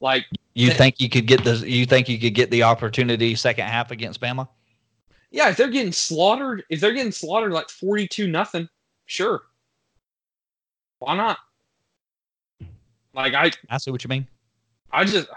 Like, 0.00 0.26
You 0.54 0.70
think 0.70 1.00
you 1.00 1.08
could 1.08 1.26
get 1.26 1.44
the? 1.44 1.56
You 1.68 1.86
think 1.86 2.08
you 2.08 2.18
could 2.18 2.34
get 2.34 2.50
the 2.50 2.62
opportunity 2.64 3.34
second 3.34 3.66
half 3.66 3.90
against 3.90 4.20
Bama? 4.20 4.48
Yeah, 5.32 5.48
if 5.48 5.56
they're 5.56 5.68
getting 5.68 5.92
slaughtered, 5.92 6.62
if 6.68 6.80
they're 6.80 6.92
getting 6.92 7.12
slaughtered 7.12 7.52
like 7.52 7.70
forty-two 7.70 8.28
nothing, 8.28 8.68
sure. 9.06 9.42
Why 10.98 11.16
not? 11.16 11.38
Like 13.14 13.34
I, 13.34 13.50
I 13.68 13.78
see 13.78 13.90
what 13.90 14.04
you 14.04 14.08
mean. 14.08 14.26
I 14.92 15.04
just, 15.04 15.28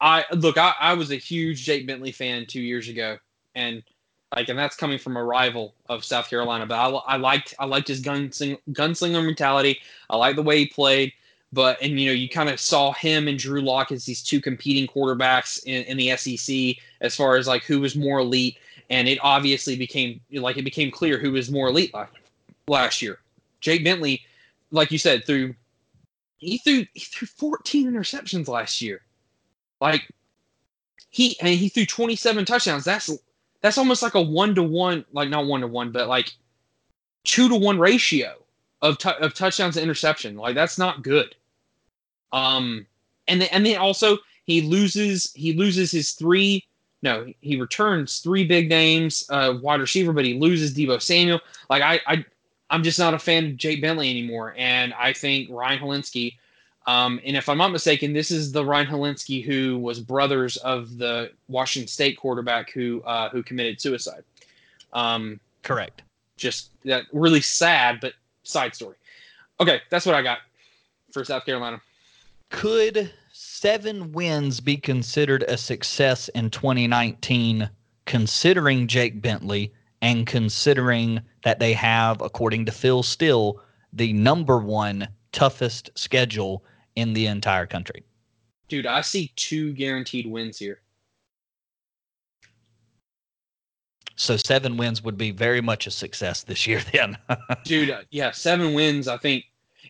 I 0.00 0.24
look. 0.32 0.56
I, 0.56 0.72
I 0.80 0.94
was 0.94 1.10
a 1.10 1.16
huge 1.16 1.64
Jake 1.64 1.86
Bentley 1.86 2.12
fan 2.12 2.46
two 2.46 2.62
years 2.62 2.88
ago, 2.88 3.18
and 3.54 3.82
like, 4.34 4.48
and 4.48 4.58
that's 4.58 4.76
coming 4.76 4.98
from 4.98 5.16
a 5.16 5.22
rival 5.22 5.74
of 5.88 6.04
South 6.04 6.30
Carolina. 6.30 6.66
But 6.66 6.76
I, 6.76 6.88
I 6.88 7.16
liked, 7.16 7.54
I 7.58 7.64
liked 7.64 7.88
his 7.88 8.02
gunsling, 8.02 8.58
gunslinger 8.70 9.24
mentality. 9.24 9.80
I 10.10 10.16
like 10.16 10.36
the 10.36 10.42
way 10.42 10.58
he 10.58 10.66
played. 10.66 11.12
But 11.52 11.80
and 11.80 11.98
you 11.98 12.06
know, 12.06 12.12
you 12.12 12.28
kind 12.28 12.48
of 12.48 12.60
saw 12.60 12.92
him 12.92 13.28
and 13.28 13.38
Drew 13.38 13.60
Lock 13.60 13.92
as 13.92 14.04
these 14.04 14.22
two 14.22 14.40
competing 14.40 14.86
quarterbacks 14.86 15.62
in, 15.64 15.84
in 15.84 15.96
the 15.96 16.16
SEC 16.16 16.82
as 17.00 17.14
far 17.14 17.36
as 17.36 17.46
like 17.46 17.62
who 17.64 17.80
was 17.80 17.94
more 17.94 18.18
elite. 18.18 18.58
And 18.90 19.08
it 19.08 19.18
obviously 19.22 19.76
became 19.76 20.20
like 20.32 20.56
it 20.56 20.62
became 20.62 20.90
clear 20.90 21.18
who 21.18 21.32
was 21.32 21.50
more 21.50 21.68
elite 21.68 21.92
last, 21.92 22.12
last 22.68 23.02
year. 23.02 23.18
Jake 23.60 23.82
Bentley, 23.82 24.22
like 24.70 24.92
you 24.92 24.98
said, 24.98 25.24
threw 25.24 25.54
he 26.38 26.58
threw 26.58 26.86
he 26.94 27.00
threw 27.00 27.26
14 27.26 27.90
interceptions 27.90 28.48
last 28.48 28.80
year. 28.80 29.02
Like 29.80 30.08
he 31.10 31.36
and 31.40 31.48
he 31.48 31.68
threw 31.68 31.86
27 31.86 32.44
touchdowns. 32.44 32.84
That's 32.84 33.10
that's 33.60 33.78
almost 33.78 34.02
like 34.02 34.14
a 34.14 34.22
one 34.22 34.54
to 34.54 34.62
one, 34.62 35.04
like 35.12 35.28
not 35.28 35.46
one 35.46 35.62
to 35.62 35.66
one, 35.66 35.90
but 35.90 36.08
like 36.08 36.32
two 37.24 37.48
to 37.48 37.56
one 37.56 37.78
ratio 37.78 38.34
of 38.82 38.98
tou- 38.98 39.10
of 39.10 39.34
touchdowns 39.34 39.74
to 39.74 39.82
interception. 39.82 40.36
Like 40.36 40.54
that's 40.54 40.78
not 40.78 41.02
good. 41.02 41.34
Um, 42.32 42.86
and 43.28 43.40
then 43.40 43.48
and 43.52 43.66
then 43.66 43.78
also 43.78 44.18
he 44.44 44.62
loses 44.62 45.32
he 45.34 45.52
loses 45.52 45.90
his 45.90 46.12
three. 46.12 46.64
No, 47.06 47.24
he 47.40 47.54
returns 47.54 48.18
three 48.18 48.44
big 48.44 48.68
names, 48.68 49.24
uh, 49.30 49.54
wide 49.62 49.80
receiver, 49.80 50.12
but 50.12 50.24
he 50.24 50.34
loses 50.34 50.74
Deebo 50.74 51.00
Samuel. 51.00 51.38
Like 51.70 51.80
I, 51.80 52.00
I, 52.04 52.24
I'm 52.68 52.82
just 52.82 52.98
not 52.98 53.14
a 53.14 53.18
fan 53.20 53.46
of 53.46 53.56
Jake 53.56 53.80
Bentley 53.80 54.10
anymore, 54.10 54.56
and 54.58 54.92
I 54.92 55.12
think 55.12 55.48
Ryan 55.48 55.78
Hilinski. 55.78 56.34
Um, 56.88 57.20
and 57.24 57.36
if 57.36 57.48
I'm 57.48 57.58
not 57.58 57.70
mistaken, 57.70 58.12
this 58.12 58.32
is 58.32 58.50
the 58.50 58.64
Ryan 58.64 58.88
Hilinski 58.88 59.44
who 59.44 59.78
was 59.78 60.00
brothers 60.00 60.56
of 60.56 60.98
the 60.98 61.30
Washington 61.46 61.86
State 61.86 62.18
quarterback 62.18 62.70
who 62.70 63.02
uh, 63.02 63.28
who 63.28 63.40
committed 63.40 63.80
suicide. 63.80 64.24
Um, 64.92 65.38
Correct. 65.62 66.02
just 66.36 66.70
that 66.86 67.04
really 67.12 67.40
sad, 67.40 68.00
but 68.00 68.14
side 68.42 68.74
story. 68.74 68.96
Okay, 69.60 69.80
that's 69.90 70.06
what 70.06 70.16
I 70.16 70.22
got 70.22 70.38
for 71.12 71.24
South 71.24 71.44
Carolina. 71.44 71.80
Could 72.50 73.12
seven 73.60 74.12
wins 74.12 74.60
be 74.60 74.76
considered 74.76 75.42
a 75.44 75.56
success 75.56 76.28
in 76.28 76.50
2019, 76.50 77.70
considering 78.04 78.86
Jake 78.86 79.22
Bentley 79.22 79.72
and 80.02 80.26
considering 80.26 81.22
that 81.42 81.58
they 81.58 81.72
have, 81.72 82.20
according 82.20 82.66
to 82.66 82.72
Phil 82.72 83.02
Steele, 83.02 83.62
the 83.94 84.12
number 84.12 84.58
one 84.58 85.08
toughest 85.32 85.88
schedule 85.94 86.64
in 86.96 87.14
the 87.14 87.26
entire 87.26 87.66
country? 87.66 88.04
Dude, 88.68 88.86
I 88.86 89.00
see 89.00 89.32
two 89.36 89.72
guaranteed 89.72 90.26
wins 90.26 90.58
here. 90.58 90.82
So 94.16 94.36
seven 94.36 94.76
wins 94.76 95.02
would 95.02 95.16
be 95.16 95.30
very 95.30 95.62
much 95.62 95.86
a 95.86 95.90
success 95.90 96.42
this 96.42 96.66
year. 96.66 96.82
Then, 96.92 97.16
Dude, 97.64 97.90
uh, 97.90 98.02
yeah, 98.10 98.32
seven 98.32 98.74
wins. 98.74 99.08
I 99.08 99.16
think 99.16 99.46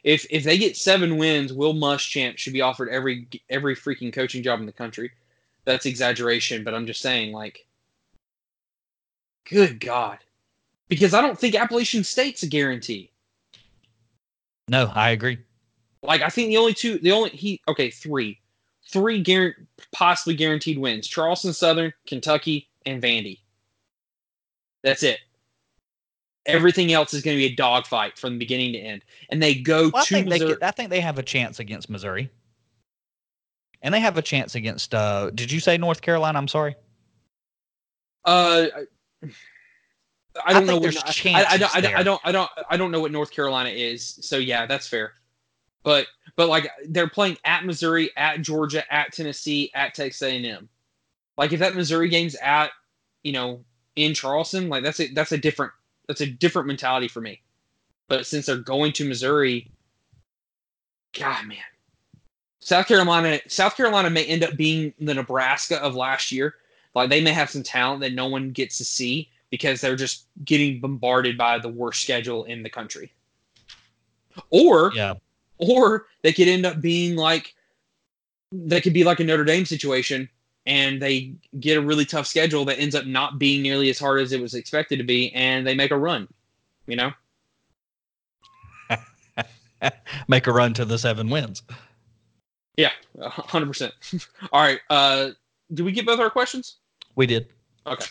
if 0.07 0.25
if 0.31 0.45
they 0.45 0.57
get 0.57 0.77
seven 0.77 1.19
wins, 1.19 1.53
Will 1.53 1.75
Muschamp 1.75 2.39
should 2.39 2.53
be 2.53 2.61
offered 2.61 2.89
every 2.89 3.29
every 3.51 3.75
freaking 3.75 4.13
coaching 4.13 4.43
job 4.43 4.61
in 4.61 4.67
the 4.67 4.73
country. 4.73 5.11
That's 5.65 5.85
exaggeration, 5.85 6.63
but 6.63 6.75
I'm 6.75 6.87
just 6.87 7.01
saying, 7.03 7.33
like, 7.33 7.67
good 9.51 9.81
God, 9.81 10.19
because 10.89 11.13
I 11.13 11.21
don't 11.21 11.37
think 11.37 11.57
Appalachian 11.57 12.05
State's 12.05 12.45
a 12.45 12.47
guarantee. 12.47 13.11
no, 14.69 14.93
I 14.95 15.11
agree. 15.11 15.39
Like, 16.05 16.23
I 16.23 16.29
think 16.29 16.49
the 16.51 16.57
only 16.57 16.75
two, 16.75 16.99
the 16.99 17.11
only 17.11 17.31
he, 17.31 17.61
okay, 17.67 17.91
three, 17.91 18.39
three 18.89 19.25
guar- 19.25 19.67
possibly 19.91 20.37
guaranteed 20.37 20.79
wins: 20.79 21.09
Charleston 21.09 21.53
Southern, 21.53 21.93
Kentucky, 22.07 22.69
and 22.87 23.03
Vandy. 23.03 23.41
That's 24.85 25.03
it. 25.03 25.19
Everything 26.47 26.93
else 26.93 27.13
is 27.15 27.23
going 27.23 27.37
to 27.37 27.39
be 27.39 27.53
a 27.53 27.55
dogfight 27.57 28.19
from 28.19 28.39
beginning 28.39 28.73
to 28.75 28.79
end, 28.79 29.03
and 29.31 29.43
they 29.43 29.55
go 29.55 29.91
Well, 29.93 30.03
I 30.03 30.05
to 30.05 30.15
think 30.15 30.29
they 30.29 30.39
Missouri. 30.39 30.55
could, 30.55 30.63
I 30.63 30.71
think 30.71 30.91
they 30.91 31.01
have 31.01 31.19
a 31.19 31.23
chance 31.23 31.59
against 31.61 31.91
Missouri, 31.91 32.31
and 33.83 33.93
they 33.93 34.01
have 34.01 34.17
a 34.19 34.23
chance 34.23 34.55
against. 34.55 34.95
Uh, 34.95 35.31
did 35.31 35.51
you 35.51 35.61
say 35.61 35.77
North 35.77 36.01
Carolina? 36.03 36.39
I'm 36.39 36.49
sorry. 36.49 36.77
Uh, 38.25 38.67
I- 38.75 39.29
I 40.45 40.53
don't 40.53 40.67
think 40.67 40.69
know. 40.69 40.75
What, 40.75 40.83
there's 40.83 40.97
I, 40.99 41.31
I, 41.41 41.45
I, 41.55 41.57
don't, 41.57 41.77
I, 41.77 41.81
don't, 41.81 41.83
there. 41.91 41.97
I 41.99 42.03
don't. 42.03 42.21
I 42.25 42.33
don't. 42.33 42.51
I 42.69 42.77
don't 42.77 42.91
know 42.91 43.01
what 43.01 43.11
North 43.11 43.31
Carolina 43.31 43.71
is. 43.71 44.19
So 44.21 44.37
yeah, 44.37 44.67
that's 44.67 44.87
fair. 44.87 45.15
But 45.83 46.09
but 46.37 46.49
like 46.49 46.71
they're 46.89 47.09
playing 47.09 47.39
at 47.47 47.65
Missouri, 47.65 48.11
at 48.19 48.43
Georgia, 48.43 48.85
at 48.93 49.13
Tennessee, 49.15 49.71
at 49.75 49.95
Texas 49.95 50.21
A&M. 50.23 50.69
Like 51.39 51.53
if 51.55 51.61
that 51.61 51.75
Missouri 51.75 52.11
game's 52.11 52.35
at 52.35 52.71
you 53.23 53.33
know 53.33 53.65
in 53.95 54.13
Charleston, 54.13 54.69
like 54.69 54.83
that's 54.83 55.01
a 55.01 55.07
that's 55.09 55.33
a 55.33 55.39
different 55.39 55.73
that's 56.09 56.21
a 56.21 56.27
different 56.27 56.69
mentality 56.69 57.09
for 57.09 57.21
me. 57.21 57.41
But 58.09 58.27
since 58.27 58.47
they're 58.47 58.57
going 58.57 58.93
to 58.93 59.09
Missouri, 59.09 59.71
God 61.19 61.47
man, 61.47 61.59
South 62.61 62.87
Carolina 62.87 63.41
South 63.49 63.77
Carolina 63.77 64.11
may 64.11 64.25
end 64.25 64.45
up 64.45 64.57
being 64.57 64.93
the 65.01 65.15
Nebraska 65.15 65.83
of 65.83 65.95
last 65.95 66.31
year. 66.31 66.55
Like 66.95 67.11
they 67.11 67.21
may 67.21 67.33
have 67.33 67.51
some 67.51 67.63
talent 67.63 68.01
that 68.01 68.15
no 68.15 68.27
one 68.27 68.51
gets 68.51 68.79
to 68.79 68.85
see 68.85 69.29
because 69.51 69.81
they're 69.81 69.97
just 69.97 70.27
getting 70.45 70.81
bombarded 70.81 71.37
by 71.37 71.59
the 71.59 71.69
worst 71.69 72.03
schedule 72.03 72.45
in 72.45 72.63
the 72.63 72.71
country. 72.71 73.13
Or 74.51 74.93
Yeah, 74.95 75.15
or 75.59 76.07
they 76.23 76.33
could 76.33 76.49
end 76.49 76.67
up 76.67 76.81
being 76.81 77.17
like 77.17 77.55
they 78.53 78.81
could 78.81 78.93
be 78.93 79.05
like 79.05 79.21
a 79.21 79.25
Notre 79.25 79.45
Dame 79.45 79.67
situation 79.67 80.29
and 80.67 81.01
they 81.01 81.33
get 81.61 81.79
a 81.79 81.81
really 81.81 82.05
tough 82.05 82.27
schedule 82.27 82.65
that 82.65 82.79
ends 82.79 82.95
up 82.95 83.07
not 83.07 83.39
being 83.39 83.63
nearly 83.63 83.91
as 83.91 83.99
hard 83.99 84.21
as 84.21 84.33
it 84.33 84.41
was 84.41 84.55
expected 84.55 84.99
to 84.99 85.05
be 85.05 85.33
and 85.33 85.67
they 85.67 85.75
make 85.75 85.91
a 85.91 85.99
run. 85.99 86.29
You 86.87 86.97
know? 86.97 87.13
make 90.29 90.47
a 90.47 90.53
run 90.53 90.75
to 90.75 90.85
the 90.85 90.99
seven 90.99 91.31
wins. 91.31 91.63
Yeah, 92.77 92.91
hundred 93.21 93.67
percent. 93.67 93.95
All 94.53 94.63
right. 94.63 94.81
Uh 94.91 95.31
did 95.73 95.85
we 95.85 95.93
get 95.93 96.07
both 96.07 96.21
our 96.21 96.31
questions? 96.31 96.77
We 97.17 97.27
did. 97.27 97.49
Okay. 97.87 98.07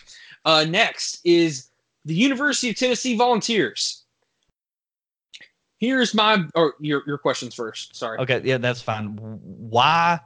Uh, 0.46 0.66
next 0.68 1.20
is 1.24 1.70
the 2.06 2.14
University 2.14 2.70
of 2.70 2.76
Tennessee 2.76 3.18
Volunteers. 3.18 4.04
Here's 5.80 6.14
my 6.14 6.44
or 6.56 6.76
your 6.80 7.04
your 7.06 7.18
questions 7.18 7.54
first. 7.54 7.96
Sorry. 7.96 8.18
Okay, 8.20 8.42
yeah, 8.44 8.58
that's 8.58 8.82
fine. 8.82 9.18
Why 9.18 10.20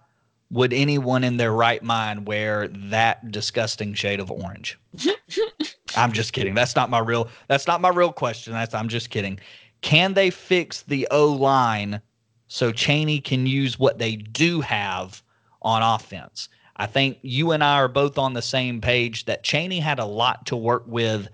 would 0.52 0.74
anyone 0.74 1.24
in 1.24 1.38
their 1.38 1.54
right 1.54 1.84
mind 1.84 2.28
wear 2.28 2.68
that 2.68 3.32
disgusting 3.32 3.94
shade 3.94 4.20
of 4.20 4.32
orange? 4.32 4.80
I'm 5.96 6.12
just 6.12 6.34
kidding. 6.34 6.56
That's 6.56 6.76
not 6.76 6.90
my 6.90 7.00
real 7.00 7.30
that's 7.48 7.68
not 7.68 7.82
my 7.82 7.90
real 7.90 8.12
question. 8.12 8.54
That's 8.54 8.74
I'm 8.74 8.90
just 8.90 9.10
kidding. 9.10 9.40
Can 9.82 10.14
they 10.14 10.30
fix 10.30 10.84
the 10.84 11.08
O 11.12 11.28
line 11.28 12.02
so 12.48 12.72
Chaney 12.72 13.22
can 13.22 13.46
use 13.46 13.80
what 13.80 13.98
they 13.98 14.16
do 14.16 14.62
have 14.62 15.22
on 15.62 15.82
offense? 15.82 16.50
I 16.78 16.86
think 16.86 17.18
you 17.22 17.52
and 17.52 17.64
I 17.64 17.76
are 17.76 17.88
both 17.88 18.18
on 18.18 18.34
the 18.34 18.42
same 18.42 18.82
page 18.82 19.26
that 19.26 19.44
Chaney 19.44 19.80
had 19.80 20.00
a 20.00 20.06
lot 20.06 20.46
to 20.48 20.56
work 20.56 20.84
with 20.88 21.28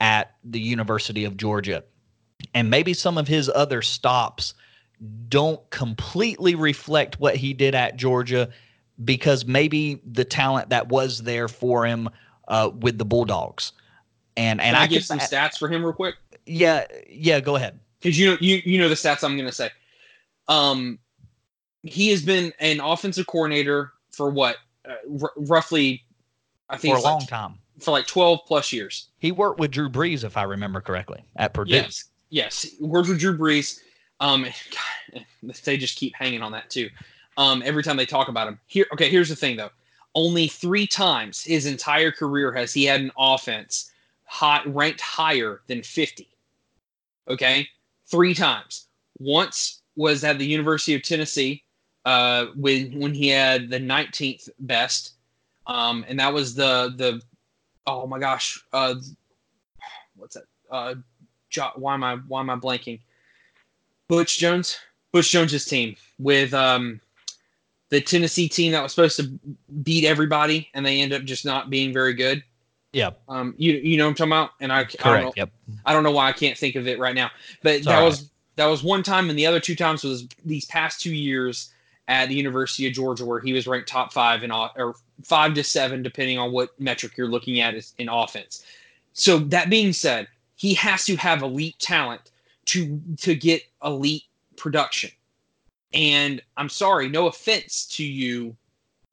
at 0.00 0.34
the 0.44 0.60
University 0.60 1.24
of 1.24 1.36
Georgia. 1.36 1.82
And 2.54 2.70
maybe 2.70 2.94
some 2.94 3.18
of 3.18 3.26
his 3.26 3.50
other 3.54 3.82
stops 3.82 4.54
don't 5.28 5.68
completely 5.70 6.54
reflect 6.54 7.18
what 7.20 7.36
he 7.36 7.52
did 7.54 7.74
at 7.74 7.96
Georgia 7.96 8.48
because 9.04 9.46
maybe 9.46 10.00
the 10.04 10.24
talent 10.24 10.68
that 10.70 10.88
was 10.88 11.22
there 11.22 11.48
for 11.48 11.86
him 11.86 12.08
uh, 12.48 12.70
with 12.80 12.98
the 12.98 13.04
Bulldogs. 13.04 13.72
And 14.36 14.60
and 14.60 14.74
Can 14.74 14.82
I, 14.82 14.84
I, 14.84 14.86
give 14.86 14.98
can- 15.06 15.06
some 15.06 15.18
stats 15.18 15.58
for 15.58 15.68
him 15.68 15.82
real 15.84 15.92
quick 15.92 16.16
yeah 16.46 16.86
yeah 17.08 17.38
go 17.40 17.56
ahead. 17.56 17.78
because 18.00 18.18
you 18.18 18.30
know 18.30 18.36
you 18.40 18.60
you 18.64 18.78
know 18.78 18.88
the 18.88 18.94
stats 18.94 19.22
I'm 19.24 19.36
going 19.36 19.48
to 19.48 19.54
say. 19.54 19.70
Um, 20.48 20.98
he 21.82 22.08
has 22.10 22.22
been 22.22 22.52
an 22.58 22.80
offensive 22.80 23.26
coordinator 23.26 23.92
for 24.10 24.30
what 24.30 24.56
uh, 24.88 24.94
r- 25.22 25.32
roughly, 25.36 26.02
I 26.68 26.76
think 26.76 26.92
For 26.92 26.96
a 26.96 26.98
it's 26.98 27.04
like 27.04 27.12
long 27.12 27.26
time. 27.26 27.54
for 27.78 27.90
like 27.92 28.06
12 28.06 28.40
plus 28.46 28.72
years. 28.72 29.08
He 29.18 29.32
worked 29.32 29.60
with 29.60 29.70
Drew 29.70 29.88
Brees, 29.88 30.24
if 30.24 30.36
I 30.36 30.42
remember 30.42 30.80
correctly, 30.80 31.22
at 31.36 31.54
Purdue. 31.54 31.72
Yes, 31.74 32.04
yes, 32.30 32.66
worked 32.80 33.08
with 33.08 33.18
Drew 33.20 33.36
Brees. 33.38 33.78
Um, 34.20 34.46
God, 35.12 35.24
they 35.64 35.76
just 35.76 35.96
keep 35.96 36.14
hanging 36.14 36.42
on 36.42 36.52
that 36.52 36.70
too. 36.70 36.88
Um, 37.36 37.62
every 37.64 37.82
time 37.82 37.96
they 37.96 38.06
talk 38.06 38.28
about 38.28 38.48
him. 38.48 38.60
Here, 38.66 38.86
okay. 38.92 39.08
Here's 39.08 39.28
the 39.28 39.36
thing, 39.36 39.56
though. 39.56 39.70
Only 40.14 40.48
three 40.48 40.86
times 40.86 41.42
his 41.42 41.66
entire 41.66 42.10
career 42.10 42.52
has 42.52 42.72
he 42.72 42.84
had 42.84 43.00
an 43.00 43.12
offense 43.16 43.92
hot 44.24 44.62
ranked 44.72 45.00
higher 45.00 45.60
than 45.66 45.82
50. 45.82 46.28
Okay, 47.28 47.68
three 48.06 48.34
times. 48.34 48.88
Once 49.18 49.82
was 49.96 50.24
at 50.24 50.38
the 50.38 50.46
University 50.46 50.94
of 50.94 51.02
Tennessee, 51.02 51.62
uh, 52.04 52.46
when 52.56 52.98
when 52.98 53.14
he 53.14 53.28
had 53.28 53.70
the 53.70 53.78
19th 53.78 54.48
best, 54.60 55.12
um, 55.66 56.04
and 56.08 56.18
that 56.18 56.32
was 56.32 56.54
the 56.54 56.92
the 56.96 57.20
oh 57.86 58.06
my 58.06 58.18
gosh, 58.18 58.62
uh, 58.72 58.94
what's 60.16 60.34
that? 60.34 60.44
Uh, 60.70 60.94
jo- 61.50 61.72
why 61.76 61.94
am 61.94 62.02
I 62.02 62.16
why 62.16 62.40
am 62.40 62.50
I 62.50 62.56
blanking? 62.56 63.00
Butch 64.10 64.38
Jones, 64.38 64.76
Butch 65.12 65.30
Jones's 65.30 65.64
team 65.64 65.94
with 66.18 66.52
um, 66.52 67.00
the 67.90 68.00
Tennessee 68.00 68.48
team 68.48 68.72
that 68.72 68.82
was 68.82 68.92
supposed 68.92 69.16
to 69.18 69.30
beat 69.84 70.04
everybody, 70.04 70.68
and 70.74 70.84
they 70.84 71.00
end 71.00 71.12
up 71.12 71.22
just 71.22 71.44
not 71.44 71.70
being 71.70 71.92
very 71.92 72.12
good. 72.12 72.42
Yeah. 72.92 73.10
Um, 73.28 73.54
you 73.56 73.74
you 73.74 73.96
know 73.96 74.06
what 74.06 74.10
I'm 74.10 74.14
talking 74.16 74.32
about, 74.32 74.50
and 74.60 74.72
I, 74.72 74.80
I 74.80 74.82
don't 74.82 74.98
Correct. 74.98 75.24
know, 75.26 75.32
Yep. 75.36 75.50
I 75.86 75.92
don't 75.92 76.02
know 76.02 76.10
why 76.10 76.28
I 76.28 76.32
can't 76.32 76.58
think 76.58 76.74
of 76.74 76.88
it 76.88 76.98
right 76.98 77.14
now, 77.14 77.30
but 77.62 77.74
It's 77.76 77.86
that 77.86 77.94
all 77.94 78.00
right. 78.00 78.06
was 78.06 78.30
that 78.56 78.66
was 78.66 78.82
one 78.82 79.04
time, 79.04 79.30
and 79.30 79.38
the 79.38 79.46
other 79.46 79.60
two 79.60 79.76
times 79.76 80.02
was 80.02 80.26
these 80.44 80.64
past 80.64 81.00
two 81.00 81.14
years 81.14 81.70
at 82.08 82.28
the 82.28 82.34
University 82.34 82.88
of 82.88 82.92
Georgia, 82.92 83.24
where 83.24 83.38
he 83.38 83.52
was 83.52 83.68
ranked 83.68 83.88
top 83.88 84.12
five 84.12 84.42
in 84.42 84.50
o- 84.50 84.70
or 84.76 84.96
five 85.22 85.54
to 85.54 85.62
seven, 85.62 86.02
depending 86.02 86.36
on 86.36 86.50
what 86.50 86.78
metric 86.80 87.16
you're 87.16 87.28
looking 87.28 87.60
at 87.60 87.74
is 87.74 87.94
in 87.98 88.08
offense. 88.08 88.64
So 89.12 89.38
that 89.38 89.70
being 89.70 89.92
said, 89.92 90.26
he 90.56 90.74
has 90.74 91.04
to 91.04 91.14
have 91.14 91.42
elite 91.42 91.78
talent 91.78 92.29
to 92.70 93.00
to 93.18 93.34
get 93.34 93.62
elite 93.84 94.24
production. 94.56 95.10
And 95.92 96.40
I'm 96.56 96.68
sorry, 96.68 97.08
no 97.08 97.26
offense 97.26 97.86
to 97.96 98.04
you, 98.04 98.56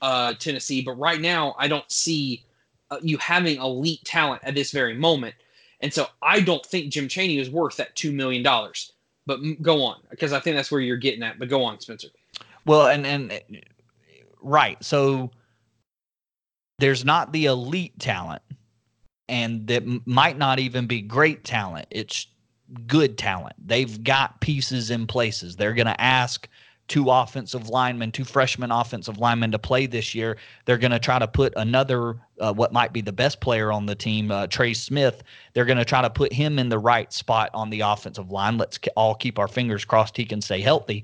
uh, 0.02 0.36
Tennessee, 0.36 0.82
but 0.82 0.94
right 0.94 1.20
now 1.20 1.56
I 1.58 1.68
don't 1.68 1.92
see 1.92 2.46
uh, 2.92 3.00
you 3.02 3.18
having 3.18 3.60
elite 3.60 4.04
talent 4.06 4.44
at 4.44 4.54
this 4.54 4.72
very 4.72 4.94
moment. 4.94 5.34
And 5.82 5.92
so 5.92 6.08
I 6.22 6.40
don't 6.40 6.66
think 6.66 6.92
Jim 6.92 7.08
Chaney 7.08 7.40
is 7.40 7.50
worth 7.50 7.78
that 7.78 7.96
two 7.96 8.12
million 8.12 8.44
dollars. 8.44 8.94
But 9.26 9.40
m- 9.40 9.58
go 9.62 9.84
on, 9.84 9.98
because 10.10 10.34
I 10.34 10.40
think 10.40 10.56
that's 10.56 10.72
where 10.72 10.82
you're 10.82 10.98
getting 10.98 11.24
at. 11.24 11.40
But 11.40 11.50
go 11.50 11.64
on, 11.64 11.80
Spencer. 11.80 12.10
Well, 12.66 12.88
and 12.88 13.06
and 13.06 13.42
right. 14.42 14.82
So 14.84 15.32
there's 16.80 17.04
not 17.04 17.34
the 17.34 17.46
elite 17.46 17.98
talent, 18.00 18.44
and 19.28 19.66
that 19.68 19.84
might 20.06 20.38
not 20.38 20.60
even 20.60 20.86
be 20.86 21.02
great 21.02 21.44
talent. 21.44 21.88
It's 21.90 22.28
good 22.88 23.18
talent. 23.18 23.56
They've 23.66 24.04
got 24.04 24.40
pieces 24.42 24.92
in 24.92 25.08
places. 25.08 25.56
They're 25.56 25.74
going 25.74 25.88
to 25.88 26.02
ask 26.02 26.48
two 26.88 27.10
offensive 27.10 27.70
linemen, 27.70 28.12
two 28.12 28.24
freshman 28.24 28.72
offensive 28.72 29.18
linemen 29.18 29.52
to 29.52 29.60
play 29.60 29.86
this 29.86 30.16
year. 30.16 30.38
They're 30.66 30.78
going 30.78 30.92
to 30.92 31.00
try 31.00 31.20
to 31.20 31.28
put 31.28 31.54
another, 31.58 32.16
uh, 32.40 32.54
what 32.54 32.72
might 32.72 32.94
be 32.94 33.02
the 33.02 33.12
best 33.12 33.42
player 33.42 33.72
on 33.72 33.86
the 33.86 33.96
team, 33.96 34.32
uh, 34.32 34.48
Trey 34.48 34.74
Smith. 34.74 35.24
They're 35.54 35.66
going 35.66 35.78
to 35.78 35.86
try 35.86 36.02
to 36.02 36.10
put 36.10 36.32
him 36.32 36.60
in 36.60 36.70
the 36.70 36.80
right 36.80 37.12
spot 37.12 37.50
on 37.54 37.70
the 37.70 37.82
offensive 37.82 38.32
line. 38.32 38.58
Let's 38.58 38.80
all 38.96 39.16
keep 39.16 39.38
our 39.38 39.48
fingers 39.48 39.84
crossed 39.84 40.16
he 40.16 40.26
can 40.26 40.42
stay 40.42 40.62
healthy. 40.62 41.04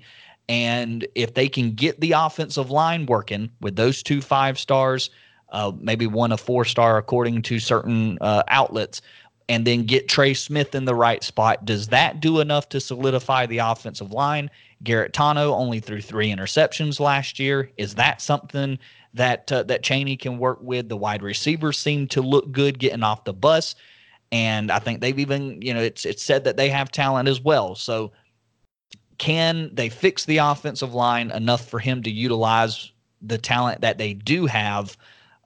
And 0.49 1.07
if 1.16 1.34
they 1.34 1.47
can 1.47 1.72
get 1.74 1.99
the 1.99 2.14
offensive 2.14 2.70
line 2.70 3.05
working 3.05 3.49
with 3.61 3.76
those 3.76 4.03
two 4.03 4.22
five 4.22 4.59
stars, 4.59 5.09
uh, 5.53 5.72
maybe 5.80 6.07
one 6.07 6.32
a 6.32 6.38
four 6.38 6.66
star 6.66 6.97
according 6.97 7.41
to 7.43 7.59
certain 7.59 8.18
uh, 8.22 8.43
outlets, 8.47 9.01
and 9.50 9.66
then 9.66 9.84
get 9.84 10.08
Trey 10.08 10.34
Smith 10.34 10.74
in 10.76 10.86
the 10.86 10.96
right 10.96 11.24
spot, 11.24 11.66
does 11.66 11.88
that 11.88 12.20
do 12.20 12.39
enough 12.39 12.70
to 12.70 12.80
solidify 12.80 13.46
the 13.46 13.60
offensive 13.60 14.12
line? 14.12 14.50
Guarantano 14.84 15.52
only 15.54 15.80
threw 15.80 16.02
three 16.02 16.30
interceptions 16.30 17.00
last 17.00 17.39
year. 17.39 17.70
Is 17.78 17.96
that 17.96 18.22
something 18.22 18.78
that 19.14 19.52
uh, 19.52 19.64
that 19.64 19.84
Chaney 19.84 20.18
can 20.18 20.38
work 20.38 20.60
with? 20.62 20.89
The 20.89 20.98
wide 20.98 21.24
receivers 21.24 21.78
seem 21.78 22.08
to 22.10 22.22
look 22.22 22.52
good 22.52 22.80
getting 22.80 23.04
off 23.04 23.24
the 23.24 23.34
bus, 23.34 23.76
and 24.32 24.72
I 24.72 24.80
think 24.80 25.02
they've 25.02 25.20
even 25.20 25.62
you 25.62 25.74
know 25.74 25.82
it's 25.82 26.06
it's 26.06 26.24
said 26.24 26.44
that 26.44 26.58
they 26.58 26.70
have 26.70 26.91
talent 26.91 27.30
as 27.30 27.39
well. 27.39 27.76
So 27.76 28.12
can 29.18 29.70
they 29.74 29.89
fix 29.89 30.26
the 30.26 30.38
offensive 30.38 30.94
line 30.94 31.32
enough 31.32 31.68
for 31.70 31.80
him 31.80 32.04
to 32.04 32.12
utilize 32.12 32.91
the 33.22 33.38
talent 33.38 33.82
that 33.82 33.98
they 33.98 34.14
do 34.14 34.46
have 34.46 34.98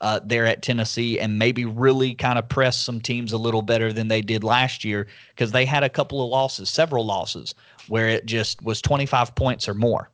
uh, 0.02 0.20
there 0.24 0.46
at 0.46 0.62
Tennessee 0.62 1.20
and 1.20 1.40
maybe 1.40 1.66
really 1.66 2.14
kind 2.14 2.38
of 2.38 2.48
press 2.48 2.78
some 2.78 3.02
teams 3.02 3.34
a 3.34 3.38
little 3.38 3.62
better 3.62 3.92
than 3.92 4.08
they 4.08 4.22
did 4.22 4.44
last 4.44 4.84
year 4.84 5.08
because 5.30 5.52
they 5.52 5.66
had 5.66 5.84
a 5.84 5.90
couple 5.90 6.24
of 6.24 6.30
losses, 6.30 6.70
several 6.70 7.06
losses, 7.06 7.56
where 7.88 8.08
it 8.08 8.26
just 8.26 8.62
was 8.62 8.82
25 8.82 9.34
points 9.36 9.68
or 9.68 9.74
more. 9.74 10.10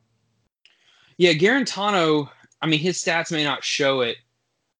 Yeah, 1.18 1.32
Guarantano. 1.32 2.28
I 2.62 2.66
mean, 2.66 2.80
his 2.80 2.98
stats 2.98 3.30
may 3.30 3.44
not 3.44 3.62
show 3.62 4.00
it, 4.00 4.16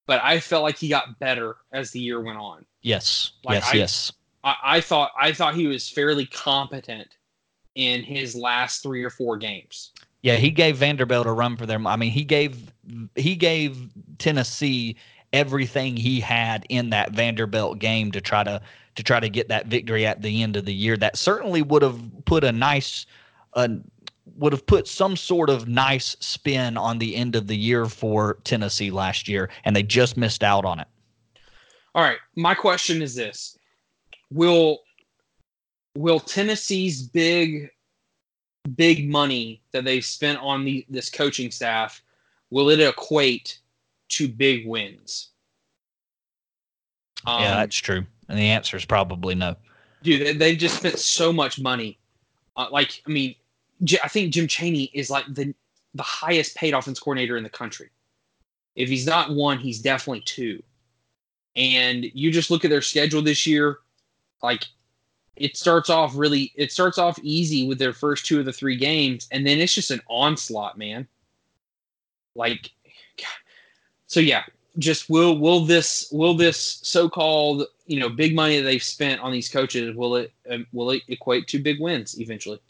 but 0.06 0.20
I 0.22 0.40
felt 0.40 0.62
like 0.62 0.78
he 0.78 0.88
got 0.88 1.18
better 1.18 1.56
as 1.72 1.90
the 1.90 2.00
year 2.00 2.20
went 2.20 2.38
on. 2.38 2.64
Yes, 2.82 3.32
Like, 3.44 3.56
yes, 3.56 3.70
I- 3.72 3.76
yes. 3.76 4.12
I, 4.42 4.56
I 4.62 4.80
thought 4.82 5.12
I 5.18 5.32
thought 5.32 5.54
he 5.54 5.66
was 5.66 5.88
fairly 5.88 6.26
competent 6.26 7.08
in 7.76 8.02
his 8.02 8.34
last 8.36 8.82
three 8.82 9.02
or 9.02 9.08
four 9.08 9.38
games. 9.38 9.92
Yeah, 10.20 10.36
he 10.36 10.50
gave 10.50 10.76
Vanderbilt 10.76 11.26
a 11.26 11.32
run 11.32 11.56
for 11.56 11.64
their. 11.64 11.78
I 11.86 11.96
mean, 11.96 12.10
he 12.10 12.24
gave 12.24 12.73
he 13.14 13.36
gave 13.36 13.88
Tennessee 14.18 14.96
everything 15.32 15.96
he 15.96 16.20
had 16.20 16.64
in 16.68 16.90
that 16.90 17.12
Vanderbilt 17.12 17.78
game 17.78 18.12
to 18.12 18.20
try 18.20 18.44
to 18.44 18.60
to 18.94 19.02
try 19.02 19.18
to 19.18 19.28
get 19.28 19.48
that 19.48 19.66
victory 19.66 20.06
at 20.06 20.22
the 20.22 20.42
end 20.42 20.56
of 20.56 20.64
the 20.64 20.74
year. 20.74 20.96
That 20.96 21.16
certainly 21.16 21.62
would 21.62 21.82
have 21.82 22.00
put 22.24 22.44
a 22.44 22.52
nice, 22.52 23.06
uh, 23.54 23.68
would 24.36 24.52
have 24.52 24.66
put 24.66 24.86
some 24.86 25.16
sort 25.16 25.50
of 25.50 25.66
nice 25.66 26.16
spin 26.20 26.76
on 26.76 26.98
the 26.98 27.16
end 27.16 27.34
of 27.34 27.48
the 27.48 27.56
year 27.56 27.86
for 27.86 28.38
Tennessee 28.44 28.90
last 28.90 29.26
year, 29.26 29.50
and 29.64 29.74
they 29.74 29.82
just 29.82 30.16
missed 30.16 30.44
out 30.44 30.64
on 30.64 30.78
it. 30.78 30.86
All 31.94 32.02
right, 32.02 32.18
my 32.36 32.54
question 32.54 33.02
is 33.02 33.14
this: 33.14 33.58
Will 34.30 34.80
will 35.96 36.20
Tennessee's 36.20 37.02
big 37.02 37.70
big 38.76 39.10
money 39.10 39.60
that 39.72 39.84
they've 39.84 40.04
spent 40.04 40.38
on 40.40 40.64
the, 40.64 40.86
this 40.88 41.10
coaching 41.10 41.50
staff 41.50 42.02
will 42.54 42.70
it 42.70 42.78
equate 42.78 43.58
to 44.08 44.28
big 44.28 44.64
wins? 44.64 45.30
Um, 47.26 47.42
yeah, 47.42 47.56
that's 47.56 47.76
true, 47.76 48.04
and 48.28 48.38
the 48.38 48.48
answer 48.48 48.76
is 48.76 48.84
probably 48.84 49.34
no. 49.34 49.56
dude, 50.04 50.38
they, 50.38 50.54
just 50.54 50.76
spent 50.76 51.00
so 51.00 51.32
much 51.32 51.60
money. 51.60 51.98
Uh, 52.56 52.68
like, 52.70 53.02
I 53.08 53.10
mean, 53.10 53.34
J- 53.82 53.98
I 54.04 54.08
think 54.08 54.32
Jim 54.32 54.46
Chaney 54.46 54.84
is 54.94 55.10
like 55.10 55.24
the 55.28 55.52
the 55.94 56.02
highest 56.04 56.56
paid 56.56 56.74
offense 56.74 57.00
coordinator 57.00 57.36
in 57.36 57.42
the 57.42 57.50
country. 57.50 57.90
If 58.76 58.88
he's 58.88 59.06
not 59.06 59.34
one, 59.34 59.58
he's 59.58 59.80
definitely 59.80 60.22
two. 60.22 60.62
And 61.56 62.04
you 62.14 62.30
just 62.30 62.50
look 62.50 62.64
at 62.64 62.70
their 62.70 62.82
schedule 62.82 63.22
this 63.22 63.46
year, 63.46 63.78
like 64.42 64.64
it 65.34 65.56
starts 65.56 65.90
off 65.90 66.12
really 66.14 66.52
it 66.54 66.70
starts 66.70 66.98
off 66.98 67.18
easy 67.22 67.66
with 67.66 67.80
their 67.80 67.92
first 67.92 68.26
two 68.26 68.38
of 68.38 68.44
the 68.44 68.52
three 68.52 68.76
games, 68.76 69.26
and 69.32 69.44
then 69.44 69.58
it's 69.58 69.74
just 69.74 69.90
an 69.90 70.02
onslaught, 70.08 70.78
man. 70.78 71.08
Like 72.34 72.70
so 74.06 74.20
yeah, 74.20 74.44
just 74.78 75.08
will 75.10 75.38
will 75.38 75.60
this 75.60 76.08
will 76.12 76.34
this 76.34 76.80
so-called 76.82 77.66
you 77.86 78.00
know 78.00 78.08
big 78.08 78.34
money 78.34 78.58
that 78.58 78.64
they've 78.64 78.82
spent 78.82 79.20
on 79.20 79.32
these 79.32 79.48
coaches 79.48 79.94
will 79.94 80.16
it 80.16 80.32
um, 80.50 80.66
will 80.72 80.90
it 80.90 81.02
equate 81.08 81.48
to 81.48 81.58
big 81.58 81.80
wins 81.80 82.20
eventually? 82.20 82.60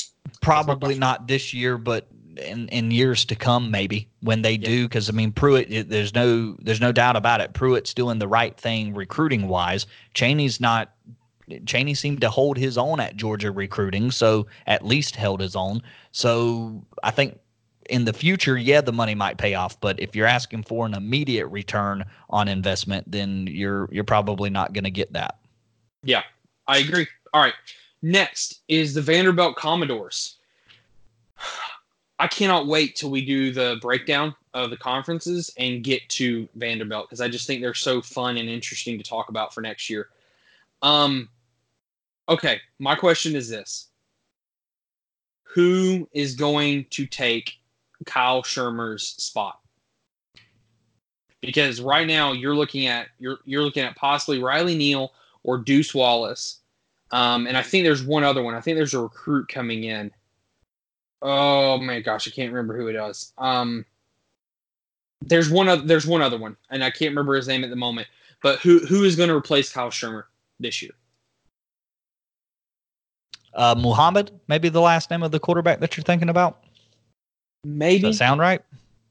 Probably 0.40 0.94
not 0.94 1.28
this 1.28 1.52
year, 1.54 1.78
but 1.78 2.06
in, 2.38 2.68
in 2.68 2.90
years 2.90 3.24
to 3.26 3.34
come, 3.36 3.70
maybe 3.70 4.08
when 4.20 4.42
they 4.42 4.54
Yeah. 4.54 4.68
do. 4.68 4.88
Because 4.88 5.08
I 5.08 5.12
mean, 5.12 5.32
Pruitt, 5.32 5.72
it, 5.72 5.88
there's 5.88 6.14
no 6.14 6.56
there's 6.60 6.80
no 6.80 6.92
doubt 6.92 7.16
about 7.16 7.40
it. 7.40 7.52
Pruitt's 7.52 7.94
doing 7.94 8.18
the 8.18 8.28
right 8.28 8.56
thing 8.56 8.94
recruiting 8.94 9.48
wise. 9.48 9.86
Chaney's 10.14 10.60
not. 10.60 10.92
Chaney 11.66 11.94
seemed 11.94 12.22
to 12.22 12.30
hold 12.30 12.56
his 12.56 12.78
own 12.78 13.00
at 13.00 13.16
Georgia 13.16 13.50
recruiting, 13.50 14.10
so 14.10 14.46
at 14.66 14.84
least 14.84 15.14
held 15.14 15.40
his 15.40 15.54
own. 15.54 15.82
So 16.12 16.82
I 17.02 17.10
think 17.10 17.38
in 17.90 18.04
the 18.04 18.12
future, 18.12 18.56
yeah, 18.56 18.80
the 18.80 18.92
money 18.92 19.14
might 19.14 19.38
pay 19.38 19.54
off. 19.54 19.80
But 19.80 20.00
if 20.00 20.14
you're 20.16 20.26
asking 20.26 20.64
for 20.64 20.86
an 20.86 20.94
immediate 20.94 21.46
return 21.48 22.04
on 22.30 22.48
investment, 22.48 23.10
then 23.10 23.46
you're 23.50 23.88
you're 23.92 24.04
probably 24.04 24.50
not 24.50 24.72
going 24.72 24.84
to 24.84 24.90
get 24.90 25.12
that. 25.12 25.38
Yeah, 26.02 26.22
I 26.66 26.78
agree. 26.78 27.06
All 27.32 27.40
right. 27.40 27.54
Next 28.02 28.60
is 28.68 28.94
the 28.94 29.00
Vanderbilt 29.00 29.56
Commodores. 29.56 30.36
I 32.18 32.28
cannot 32.28 32.66
wait 32.66 32.96
till 32.96 33.10
we 33.10 33.24
do 33.24 33.52
the 33.52 33.78
breakdown 33.80 34.34
of 34.52 34.70
the 34.70 34.76
conferences 34.76 35.52
and 35.58 35.82
get 35.82 36.08
to 36.10 36.48
Vanderbilt 36.54 37.08
because 37.08 37.20
I 37.20 37.28
just 37.28 37.46
think 37.46 37.60
they're 37.60 37.74
so 37.74 38.00
fun 38.00 38.36
and 38.36 38.48
interesting 38.48 38.98
to 38.98 39.04
talk 39.04 39.30
about 39.30 39.52
for 39.52 39.60
next 39.60 39.90
year. 39.90 40.08
Um, 40.82 41.28
okay, 42.28 42.60
my 42.78 42.94
question 42.94 43.34
is 43.34 43.48
this: 43.48 43.88
Who 45.42 46.08
is 46.12 46.36
going 46.36 46.86
to 46.90 47.06
take 47.06 47.58
Kyle 48.06 48.42
Shurmur's 48.42 49.02
spot? 49.06 49.60
because 51.44 51.80
right 51.80 52.06
now 52.06 52.32
you're 52.32 52.54
looking 52.54 52.86
at 52.86 53.08
you're 53.18 53.38
you're 53.44 53.62
looking 53.62 53.84
at 53.84 53.96
possibly 53.96 54.42
Riley 54.42 54.76
Neal 54.76 55.12
or 55.42 55.58
Deuce 55.58 55.94
Wallace, 55.94 56.60
um, 57.10 57.46
and 57.46 57.56
I 57.56 57.62
think 57.62 57.84
there's 57.84 58.02
one 58.02 58.24
other 58.24 58.42
one. 58.42 58.54
I 58.54 58.60
think 58.60 58.76
there's 58.76 58.94
a 58.94 59.00
recruit 59.00 59.48
coming 59.48 59.84
in. 59.84 60.10
Oh 61.22 61.78
my 61.78 62.00
gosh, 62.00 62.28
I 62.28 62.30
can't 62.30 62.52
remember 62.52 62.76
who 62.76 62.88
it 62.88 62.96
is. 62.96 63.32
Um, 63.38 63.84
there's 65.22 65.50
one 65.50 65.68
other 65.68 65.82
there's 65.82 66.06
one 66.06 66.22
other 66.22 66.38
one, 66.38 66.56
and 66.70 66.82
I 66.82 66.90
can't 66.90 67.10
remember 67.10 67.34
his 67.34 67.48
name 67.48 67.64
at 67.64 67.70
the 67.70 67.76
moment. 67.76 68.08
But 68.42 68.60
who 68.60 68.80
who 68.80 69.04
is 69.04 69.16
going 69.16 69.28
to 69.28 69.34
replace 69.34 69.72
Kyle 69.72 69.90
Shurmur 69.90 70.24
this 70.60 70.82
year? 70.82 70.92
Uh, 73.54 73.74
Muhammad, 73.78 74.32
maybe 74.48 74.68
the 74.68 74.80
last 74.80 75.10
name 75.10 75.22
of 75.22 75.30
the 75.30 75.38
quarterback 75.38 75.78
that 75.80 75.96
you're 75.96 76.04
thinking 76.04 76.28
about. 76.28 76.63
Maybe. 77.64 78.02
Does 78.02 78.18
that 78.18 78.24
sound 78.24 78.40
right? 78.40 78.62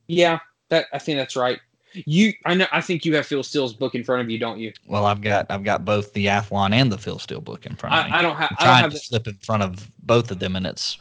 Yeah, 0.08 0.40
that 0.70 0.88
I 0.94 1.00
think 1.00 1.18
that's 1.18 1.36
right. 1.36 1.60
You, 2.06 2.34
I 2.46 2.56
know, 2.56 2.66
I 2.72 2.82
think 2.82 3.06
you 3.06 3.16
have 3.16 3.28
Phil 3.28 3.44
Steele's 3.44 3.74
book 3.74 3.94
in 3.96 4.04
front 4.04 4.22
of 4.22 4.30
you, 4.30 4.40
don't 4.40 4.60
you? 4.60 4.74
Well, 4.88 5.06
I've 5.06 5.22
got 5.22 5.46
I've 5.50 5.64
got 5.64 5.86
both 5.86 6.14
the 6.14 6.26
Athlon 6.28 6.74
and 6.74 6.92
the 6.92 6.98
Phil 6.98 7.20
Steele 7.20 7.42
book 7.42 7.66
in 7.66 7.76
front 7.76 7.96
of 7.96 8.06
I, 8.06 8.06
me. 8.06 8.12
I 8.12 8.22
don't 8.22 8.36
have. 8.36 8.52
I'm 8.52 8.58
I 8.58 8.66
don't 8.66 8.78
trying 8.78 8.82
have. 8.82 8.92
to 8.92 8.98
The, 8.98 9.00
flip 9.00 9.28
in 9.28 9.36
front 9.36 9.64
of 9.64 9.92
both 10.06 10.32
of 10.32 10.40
them, 10.40 10.56
and 10.56 10.66
it's 10.66 10.98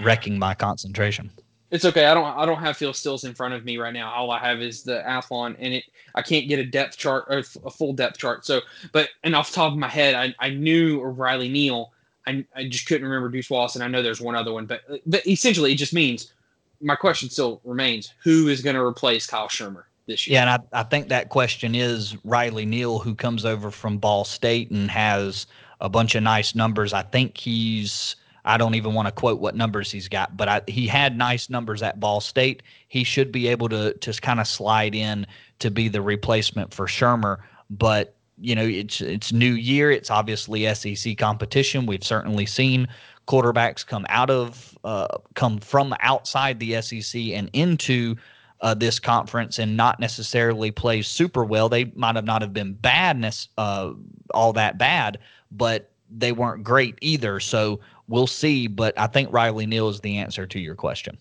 wrecking 0.00 0.38
my 0.38 0.54
concentration. 0.54 1.30
it's 1.70 1.84
okay. 1.84 2.06
I 2.06 2.14
don't. 2.14 2.24
I 2.36 2.44
don't 2.46 2.58
have 2.60 2.76
Phil 2.76 2.92
Steele's 2.92 3.24
in 3.24 3.34
front 3.34 3.54
of 3.54 3.64
me 3.64 3.78
right 3.78 3.92
now. 3.94 4.12
All 4.12 4.30
I 4.30 4.38
have 4.38 4.60
is 4.60 4.82
the 4.82 5.02
Athlon, 5.06 5.56
and 5.58 5.74
it. 5.74 5.84
I 6.14 6.22
can't 6.22 6.48
get 6.48 6.58
a 6.58 6.64
depth 6.64 6.96
chart 6.98 7.24
or 7.28 7.38
a 7.64 7.70
full 7.70 7.92
depth 7.94 8.18
chart. 8.18 8.44
So, 8.46 8.60
but 8.92 9.08
and 9.24 9.34
off 9.34 9.50
the 9.50 9.56
top 9.56 9.72
of 9.72 9.78
my 9.78 9.88
head, 9.88 10.14
I, 10.14 10.34
I 10.38 10.50
knew 10.50 11.00
Riley 11.02 11.48
Neal. 11.48 11.92
I, 12.26 12.44
I 12.56 12.68
just 12.68 12.86
couldn't 12.86 13.06
remember 13.06 13.28
Deuce 13.30 13.50
Wallace, 13.50 13.74
and 13.74 13.84
I 13.84 13.88
know 13.88 14.02
there's 14.02 14.20
one 14.20 14.34
other 14.34 14.52
one. 14.52 14.66
But 14.66 14.82
but 15.06 15.26
essentially, 15.26 15.72
it 15.72 15.76
just 15.76 15.92
means 15.94 16.32
my 16.80 16.96
question 16.96 17.30
still 17.30 17.60
remains: 17.64 18.12
Who 18.22 18.48
is 18.48 18.62
going 18.62 18.76
to 18.76 18.82
replace 18.82 19.26
Kyle 19.26 19.48
Shurmur 19.48 19.84
this 20.06 20.26
year? 20.26 20.34
Yeah, 20.34 20.52
and 20.52 20.62
I, 20.72 20.80
I 20.80 20.82
think 20.82 21.08
that 21.08 21.28
question 21.28 21.74
is 21.74 22.16
Riley 22.24 22.66
Neal, 22.66 22.98
who 22.98 23.14
comes 23.14 23.44
over 23.44 23.70
from 23.70 23.98
Ball 23.98 24.24
State 24.24 24.70
and 24.70 24.90
has 24.90 25.46
a 25.80 25.88
bunch 25.88 26.14
of 26.14 26.22
nice 26.22 26.54
numbers. 26.54 26.92
I 26.92 27.02
think 27.02 27.36
he's, 27.36 28.16
I 28.44 28.56
don't 28.56 28.74
even 28.74 28.94
want 28.94 29.06
to 29.06 29.12
quote 29.12 29.40
what 29.40 29.54
numbers 29.54 29.90
he's 29.90 30.08
got, 30.08 30.36
but 30.36 30.48
I, 30.48 30.62
he 30.66 30.86
had 30.86 31.16
nice 31.18 31.50
numbers 31.50 31.82
at 31.82 32.00
Ball 32.00 32.20
State. 32.20 32.62
He 32.88 33.04
should 33.04 33.30
be 33.30 33.48
able 33.48 33.68
to 33.70 33.94
just 34.00 34.22
kind 34.22 34.40
of 34.40 34.46
slide 34.46 34.94
in 34.94 35.26
to 35.58 35.70
be 35.70 35.88
the 35.88 36.00
replacement 36.00 36.72
for 36.72 36.86
Shurmur. 36.86 37.38
But, 37.68 38.14
you 38.38 38.54
know, 38.54 38.64
it's, 38.64 39.00
it's 39.00 39.32
new 39.32 39.52
year. 39.52 39.90
It's 39.90 40.10
obviously 40.10 40.72
SEC 40.74 41.18
competition. 41.18 41.86
We've 41.86 42.04
certainly 42.04 42.46
seen 42.46 42.88
quarterbacks 43.26 43.86
come 43.86 44.06
out 44.08 44.30
of, 44.30 44.76
uh, 44.84 45.18
come 45.34 45.58
from 45.58 45.94
outside 46.00 46.58
the 46.60 46.80
SEC 46.80 47.20
and 47.20 47.50
into 47.52 48.16
uh, 48.60 48.74
this 48.74 48.98
conference 48.98 49.58
and 49.58 49.76
not 49.76 50.00
necessarily 50.00 50.70
play 50.70 51.02
super 51.02 51.44
well. 51.44 51.68
They 51.68 51.86
might 51.94 52.16
have 52.16 52.24
not 52.24 52.42
have 52.42 52.52
been 52.52 52.72
badness 52.74 53.48
uh, 53.58 53.92
all 54.32 54.52
that 54.54 54.78
bad, 54.78 55.18
but 55.50 55.90
they 56.10 56.32
weren't 56.32 56.64
great 56.64 56.96
either. 57.00 57.40
So 57.40 57.80
we'll 58.08 58.26
see. 58.26 58.66
But 58.66 58.98
I 58.98 59.06
think 59.06 59.32
Riley 59.32 59.66
Neal 59.66 59.88
is 59.88 60.00
the 60.00 60.16
answer 60.16 60.46
to 60.46 60.58
your 60.58 60.74
question. 60.74 61.18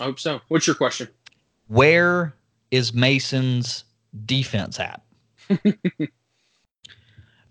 I 0.00 0.04
hope 0.04 0.18
so. 0.18 0.40
What's 0.48 0.66
your 0.66 0.76
question? 0.76 1.08
Where 1.68 2.34
is 2.70 2.92
Mason's 2.92 3.84
defense 4.24 4.80
at? 4.80 5.02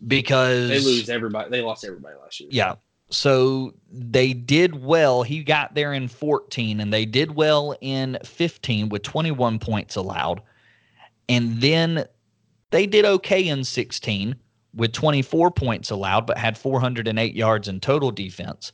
because 0.08 0.70
They 0.70 0.80
lose 0.80 1.10
everybody. 1.10 1.50
They 1.50 1.62
lost 1.62 1.86
everybody 1.86 2.16
last 2.22 2.40
year. 2.40 2.50
Yeah. 2.52 2.76
So 3.10 3.74
they 3.92 4.34
did 4.34 4.84
well. 4.84 5.24
He 5.24 5.44
got 5.44 5.76
there 5.76 5.94
in 5.94 6.08
14 6.08 6.80
and 6.80 6.92
they 6.92 7.06
did 7.06 7.36
well 7.36 7.76
in 7.82 8.18
15 8.24 8.90
with 8.90 9.04
21 9.04 9.60
points 9.60 9.96
allowed. 9.96 10.42
And 11.30 11.62
then 11.62 12.06
they 12.72 12.86
did 12.86 13.06
okay 13.06 13.48
in 13.48 13.64
16 13.64 14.36
with 14.76 14.92
24 14.92 15.52
points 15.52 15.90
allowed, 15.90 16.28
but 16.28 16.38
had 16.38 16.58
408 16.58 17.36
yards 17.36 17.68
in 17.68 17.80
total 17.80 18.12
defense. 18.12 18.72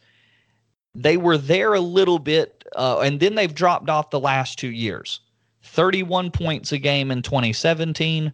They 0.95 1.17
were 1.17 1.37
there 1.37 1.73
a 1.73 1.79
little 1.79 2.19
bit, 2.19 2.65
uh, 2.75 2.99
and 2.99 3.19
then 3.19 3.35
they've 3.35 3.53
dropped 3.53 3.89
off 3.89 4.09
the 4.09 4.19
last 4.19 4.59
two 4.59 4.71
years 4.71 5.21
31 5.63 6.31
points 6.31 6.71
a 6.71 6.77
game 6.77 7.11
in 7.11 7.21
2017, 7.21 8.33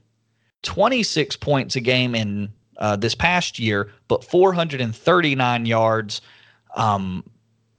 26 0.64 1.36
points 1.38 1.76
a 1.76 1.82
game 1.82 2.16
in 2.16 2.52
uh, 2.78 2.96
this 2.96 3.16
past 3.16 3.60
year, 3.60 3.92
but 4.08 4.24
439 4.24 5.66
yards 5.66 6.22
um, 6.76 7.24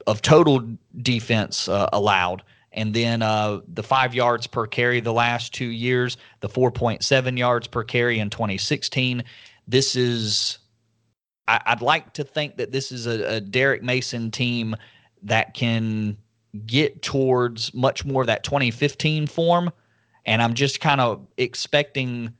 of 0.06 0.22
total 0.22 0.62
defense 1.02 1.68
uh, 1.68 1.88
allowed. 1.92 2.42
And 2.72 2.94
then 2.94 3.22
uh, 3.22 3.60
the 3.72 3.82
five 3.82 4.14
yards 4.14 4.46
per 4.46 4.66
carry 4.66 5.00
the 5.00 5.12
last 5.12 5.54
two 5.54 5.66
years, 5.66 6.16
the 6.40 6.48
4.7 6.48 7.38
yards 7.38 7.66
per 7.66 7.82
carry 7.82 8.18
in 8.18 8.30
2016. 8.30 9.24
This 9.66 9.96
is, 9.96 10.58
I, 11.46 11.60
would 11.70 11.82
like 11.82 12.12
to 12.14 12.24
think 12.24 12.56
that 12.56 12.72
this 12.72 12.92
is 12.92 13.06
a, 13.06 13.36
a 13.36 13.40
Derek 13.40 13.82
Mason 13.82 14.30
team 14.30 14.76
that 15.22 15.54
can 15.54 16.16
get 16.66 17.02
towards 17.02 17.72
much 17.74 18.04
more 18.04 18.22
of 18.22 18.26
that 18.26 18.44
2015 18.44 19.26
form. 19.26 19.70
And 20.26 20.42
I'm 20.42 20.54
just 20.54 20.80
kind 20.80 21.00
of 21.00 21.26
expecting 21.36 22.32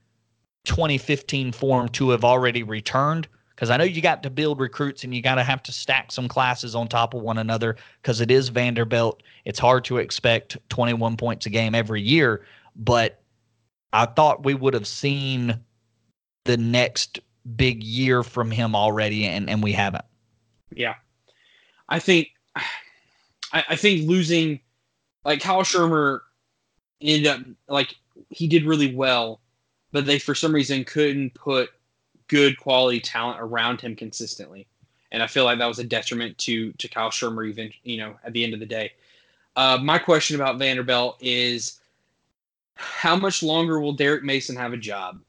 2015 0.65 1.53
form 1.53 1.89
to 1.91 2.11
have 2.11 2.25
already 2.25 2.63
returned 2.63 3.29
because 3.55 3.71
I 3.71 3.77
know 3.77 3.85
you 3.85 4.01
got 4.01 4.23
to 4.23 4.31
build 4.31 4.61
recruits 4.61 5.03
and 5.03 5.13
you 5.13 5.21
got 5.21 5.35
to 5.35 5.43
have 5.43 5.63
to 5.65 5.73
stack 5.73 6.13
some 6.13 6.29
classes 6.29 6.77
on 6.77 6.87
top 6.87 7.13
of 7.13 7.23
one 7.23 7.39
another 7.39 7.77
because 8.01 8.21
it 8.21 8.31
is 8.31 8.51
Vanderbilt. 8.51 9.23
It's 9.45 9.59
hard 9.59 9.85
to 9.87 9.97
expect 9.97 10.57
21 10.69 11.17
points 11.17 11.47
a 11.47 11.51
game 11.51 11.75
every 11.75 12.01
year, 12.01 12.45
but 12.77 13.21
I 13.93 14.07
thought 14.07 14.45
we 14.45 14.55
would 14.55 14.75
have 14.75 14.87
seen 14.87 15.59
the 16.45 16.57
next 16.57 17.19
big 17.57 17.83
year 17.83 18.23
from 18.23 18.51
him 18.51 18.77
already, 18.77 19.25
and, 19.25 19.51
and 19.51 19.63
we 19.63 19.73
haven't. 19.73 20.05
Yeah. 20.71 20.95
I 21.89 21.99
think 21.99 22.29
I, 23.53 23.65
I 23.71 23.77
think 23.77 24.09
losing 24.09 24.61
like 25.25 25.41
Kyle 25.41 25.63
Shurmur 25.63 26.21
ended 27.01 27.27
up 27.27 27.41
like 27.69 27.95
he 28.31 28.47
did 28.47 28.65
really 28.65 28.95
well, 28.95 29.41
but 29.93 30.07
they 30.07 30.19
for 30.19 30.35
some 30.35 30.55
reason 30.55 30.85
couldn't 30.85 31.35
put 31.35 31.71
good 32.29 32.59
quality 32.59 33.01
talent 33.01 33.41
around 33.41 33.81
him 33.81 33.97
consistently. 33.97 34.67
And 35.11 35.23
I 35.23 35.27
feel 35.27 35.45
like 35.45 35.59
that 35.59 35.67
was 35.67 35.79
a 35.79 35.85
detriment 35.85 36.37
to 36.39 36.73
to 36.73 36.89
Kyle 36.89 37.11
Shurmur 37.11 37.49
even, 37.49 37.73
you 37.83 37.97
know, 37.97 38.17
at 38.25 38.33
the 38.33 38.45
end 38.45 38.55
of 38.55 38.61
the 38.61 38.67
day. 38.67 38.93
Uh, 39.57 39.79
my 39.83 39.99
question 39.99 40.37
about 40.37 40.59
Vanderbilt 40.59 41.17
is 41.21 41.81
how 42.75 43.17
much 43.17 43.43
longer 43.43 43.81
will 43.81 43.93
Derek 43.93 44.23
Mason 44.23 44.55
have 44.57 44.73
a 44.73 44.77
job? 44.77 45.21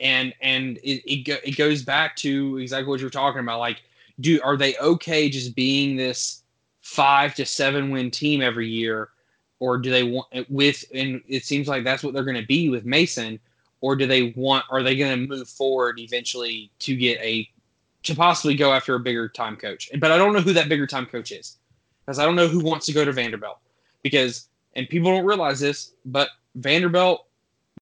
And 0.00 0.32
and 0.40 0.78
it, 0.78 1.02
it, 1.10 1.24
go, 1.24 1.36
it 1.44 1.56
goes 1.56 1.82
back 1.82 2.16
to 2.16 2.58
exactly 2.58 2.88
what 2.88 3.00
you're 3.00 3.10
talking 3.10 3.40
about. 3.40 3.58
Like, 3.58 3.82
do 4.20 4.40
are 4.42 4.56
they 4.56 4.76
okay 4.78 5.28
just 5.28 5.54
being 5.54 5.96
this 5.96 6.42
five 6.80 7.34
to 7.34 7.44
seven 7.44 7.90
win 7.90 8.10
team 8.10 8.40
every 8.40 8.68
year, 8.68 9.10
or 9.60 9.78
do 9.78 9.90
they 9.90 10.02
want 10.02 10.26
with? 10.48 10.84
And 10.94 11.22
it 11.28 11.44
seems 11.44 11.68
like 11.68 11.84
that's 11.84 12.02
what 12.02 12.14
they're 12.14 12.24
going 12.24 12.40
to 12.40 12.46
be 12.46 12.68
with 12.68 12.84
Mason. 12.84 13.38
Or 13.80 13.96
do 13.96 14.06
they 14.06 14.32
want? 14.36 14.64
Are 14.70 14.82
they 14.82 14.96
going 14.96 15.10
to 15.10 15.28
move 15.28 15.48
forward 15.48 15.98
eventually 15.98 16.70
to 16.80 16.96
get 16.96 17.18
a 17.20 17.48
to 18.04 18.14
possibly 18.14 18.54
go 18.54 18.72
after 18.72 18.94
a 18.94 19.00
bigger 19.00 19.28
time 19.28 19.56
coach? 19.56 19.90
But 19.98 20.10
I 20.10 20.16
don't 20.16 20.32
know 20.32 20.40
who 20.40 20.52
that 20.54 20.68
bigger 20.68 20.86
time 20.86 21.06
coach 21.06 21.32
is 21.32 21.58
because 22.04 22.18
I 22.18 22.24
don't 22.24 22.36
know 22.36 22.48
who 22.48 22.60
wants 22.60 22.86
to 22.86 22.92
go 22.92 23.04
to 23.04 23.12
Vanderbilt 23.12 23.58
because 24.02 24.48
and 24.74 24.88
people 24.88 25.10
don't 25.10 25.24
realize 25.24 25.60
this, 25.60 25.92
but 26.04 26.30
Vanderbilt 26.56 27.26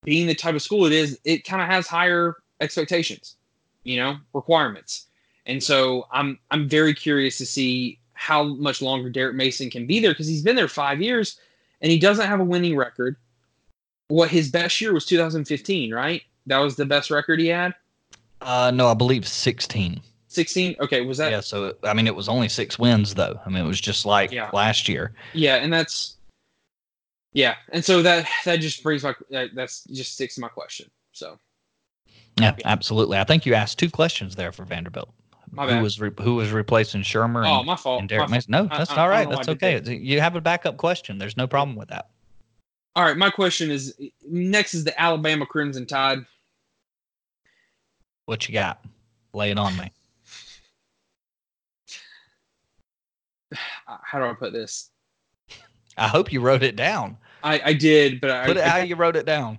being 0.05 0.27
the 0.27 0.35
type 0.35 0.55
of 0.55 0.62
school 0.62 0.87
it 0.87 0.93
is, 0.93 1.18
it 1.25 1.45
kind 1.45 1.62
of 1.62 1.68
has 1.68 1.87
higher 1.87 2.37
expectations, 2.61 3.37
you 3.85 3.97
know, 3.97 4.16
requirements. 4.33 5.07
And 5.47 5.62
so 5.62 6.07
I'm 6.12 6.39
I'm 6.51 6.68
very 6.68 6.95
curious 6.95 7.39
to 7.39 7.47
see 7.47 7.99
how 8.14 8.45
much 8.45 8.81
longer 8.81 9.11
Derek 9.11 9.35
Mason 9.35 9.70
can 9.70 9.87
be 9.87 10.01
there 10.01 10.12
because 10.12 10.29
he's 10.29 10.43
been 10.43 10.57
there 10.57 10.68
five 10.68 11.03
years 11.03 11.39
and 11.83 11.91
he 11.93 11.99
doesn't 11.99 12.26
have 12.26 12.41
a 12.41 12.45
winning 12.45 12.76
record. 12.76 13.16
What 14.09 14.30
his 14.30 14.51
best 14.51 14.80
year 14.80 14.93
was 14.93 15.05
2015, 15.07 15.93
right? 15.93 16.22
That 16.47 16.59
was 16.59 16.76
the 16.76 16.87
best 16.87 17.11
record 17.11 17.41
he 17.41 17.49
had. 17.49 17.74
Uh, 18.41 18.70
no, 18.74 18.89
I 18.89 18.95
believe 18.95 19.26
16. 19.26 20.01
16. 20.28 20.76
Okay, 20.80 21.03
was 21.03 21.18
that? 21.18 21.30
Yeah. 21.30 21.41
So 21.41 21.74
I 21.85 21.93
mean, 21.93 22.07
it 22.07 22.14
was 22.14 22.28
only 22.28 22.49
six 22.49 22.78
wins 22.78 23.14
though. 23.14 23.39
I 23.45 23.49
mean, 23.51 23.64
it 23.64 23.66
was 23.66 23.80
just 23.80 24.07
like 24.07 24.33
Yeah. 24.33 24.51
last 24.53 24.89
year. 24.89 25.12
Yeah, 25.35 25.57
and 25.57 25.72
that's 25.72 26.16
yeah, 27.35 27.57
and 27.70 27.85
so 27.85 28.03
that 28.03 28.26
that 28.45 28.57
just 28.57 28.83
brings 28.83 29.03
my 29.03 29.14
that, 29.30 29.55
that's 29.55 29.85
just 29.85 30.14
sticks 30.14 30.37
to 30.37 30.41
my 30.41 30.49
question. 30.49 30.91
So 31.12 31.39
Yeah, 32.41 32.57
absolutely. 32.64 33.18
I 33.18 33.24
think 33.24 33.45
you 33.47 33.55
asked 33.55 33.78
two 33.78 33.91
questions 33.91 34.35
there 34.35 34.53
for 34.53 34.64
Vanderbilt. 34.64 35.12
My 35.55 35.64
who 35.64 35.70
bad. 35.70 35.82
was 35.82 36.00
re- 36.00 36.11
who 36.20 36.36
was 36.36 36.50
replacing 36.50 37.03
Shurmur 37.03 37.46
oh, 37.46 37.59
and, 37.59 37.66
my 37.66 37.76
fault. 37.76 38.00
and 38.00 38.09
Derek 38.09 38.30
my 38.30 38.36
Mason? 38.36 38.53
No, 38.53 38.64
that's 38.64 38.90
I- 38.90 38.96
all 38.96 39.09
right. 39.09 39.28
That's 39.28 39.48
okay. 39.48 39.78
did 39.80 40.00
You 40.00 40.20
have 40.20 40.34
a 40.34 40.40
backup 40.40 40.78
question. 40.78 41.18
There's 41.18 41.36
no 41.36 41.46
problem 41.46 41.76
with 41.76 41.88
that. 41.88 42.09
All 42.96 43.05
right, 43.05 43.16
my 43.16 43.30
question 43.30 43.70
is 43.70 43.94
next 44.26 44.74
is 44.74 44.84
the 44.84 44.98
Alabama 45.00 45.46
Crimson 45.46 45.86
Tide. 45.86 46.20
What 48.24 48.48
you 48.48 48.55
got? 48.55 48.82
Lay 49.34 49.50
it 49.50 49.59
on 49.59 49.76
me. 49.76 49.90
How 53.86 54.18
do 54.18 54.24
I 54.24 54.32
put 54.34 54.53
this? 54.53 54.90
I 55.98 56.09
hope 56.09 56.32
you 56.32 56.40
wrote 56.40 56.62
it 56.62 56.76
down. 56.76 57.18
I, 57.42 57.61
I 57.64 57.72
did, 57.74 58.20
but 58.20 58.30
I 58.30 58.46
Put 58.46 58.57
it 58.57 58.64
I- 58.64 58.68
how 58.68 58.76
you 58.78 58.96
wrote 58.96 59.16
it 59.16 59.26
down. 59.26 59.59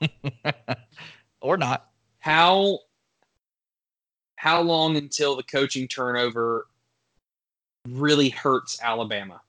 or 1.40 1.56
not. 1.56 1.90
how 2.18 2.80
how 4.42 4.60
long 4.60 4.96
until 4.96 5.36
the 5.36 5.42
coaching 5.44 5.86
turnover 5.86 6.66
really 7.88 8.28
hurts 8.28 8.80
Alabama? 8.82 9.40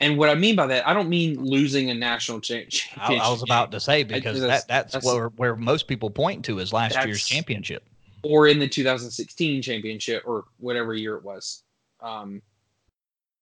And 0.00 0.18
what 0.18 0.28
I 0.28 0.34
mean 0.34 0.56
by 0.56 0.66
that, 0.66 0.84
I 0.84 0.92
don't 0.92 1.08
mean 1.08 1.40
losing 1.40 1.90
a 1.90 1.94
national 1.94 2.40
cha- 2.40 2.56
I, 2.56 2.64
championship. 2.64 3.24
I 3.24 3.30
was 3.30 3.44
about 3.44 3.70
to 3.70 3.78
say 3.78 4.02
because 4.02 4.40
that's- 4.40 4.64
that 4.64 4.68
that's, 4.68 4.92
that's- 4.94 5.04
where 5.14 5.28
where 5.36 5.54
most 5.54 5.86
people 5.86 6.10
point 6.10 6.44
to 6.46 6.58
is 6.58 6.72
last 6.72 6.96
year's 7.06 7.24
championship. 7.24 7.84
or 8.24 8.48
in 8.48 8.58
the 8.58 8.66
2016 8.66 9.62
championship 9.62 10.24
or 10.26 10.46
whatever 10.58 10.92
year 10.92 11.14
it 11.14 11.22
was. 11.22 11.62
Um, 12.00 12.42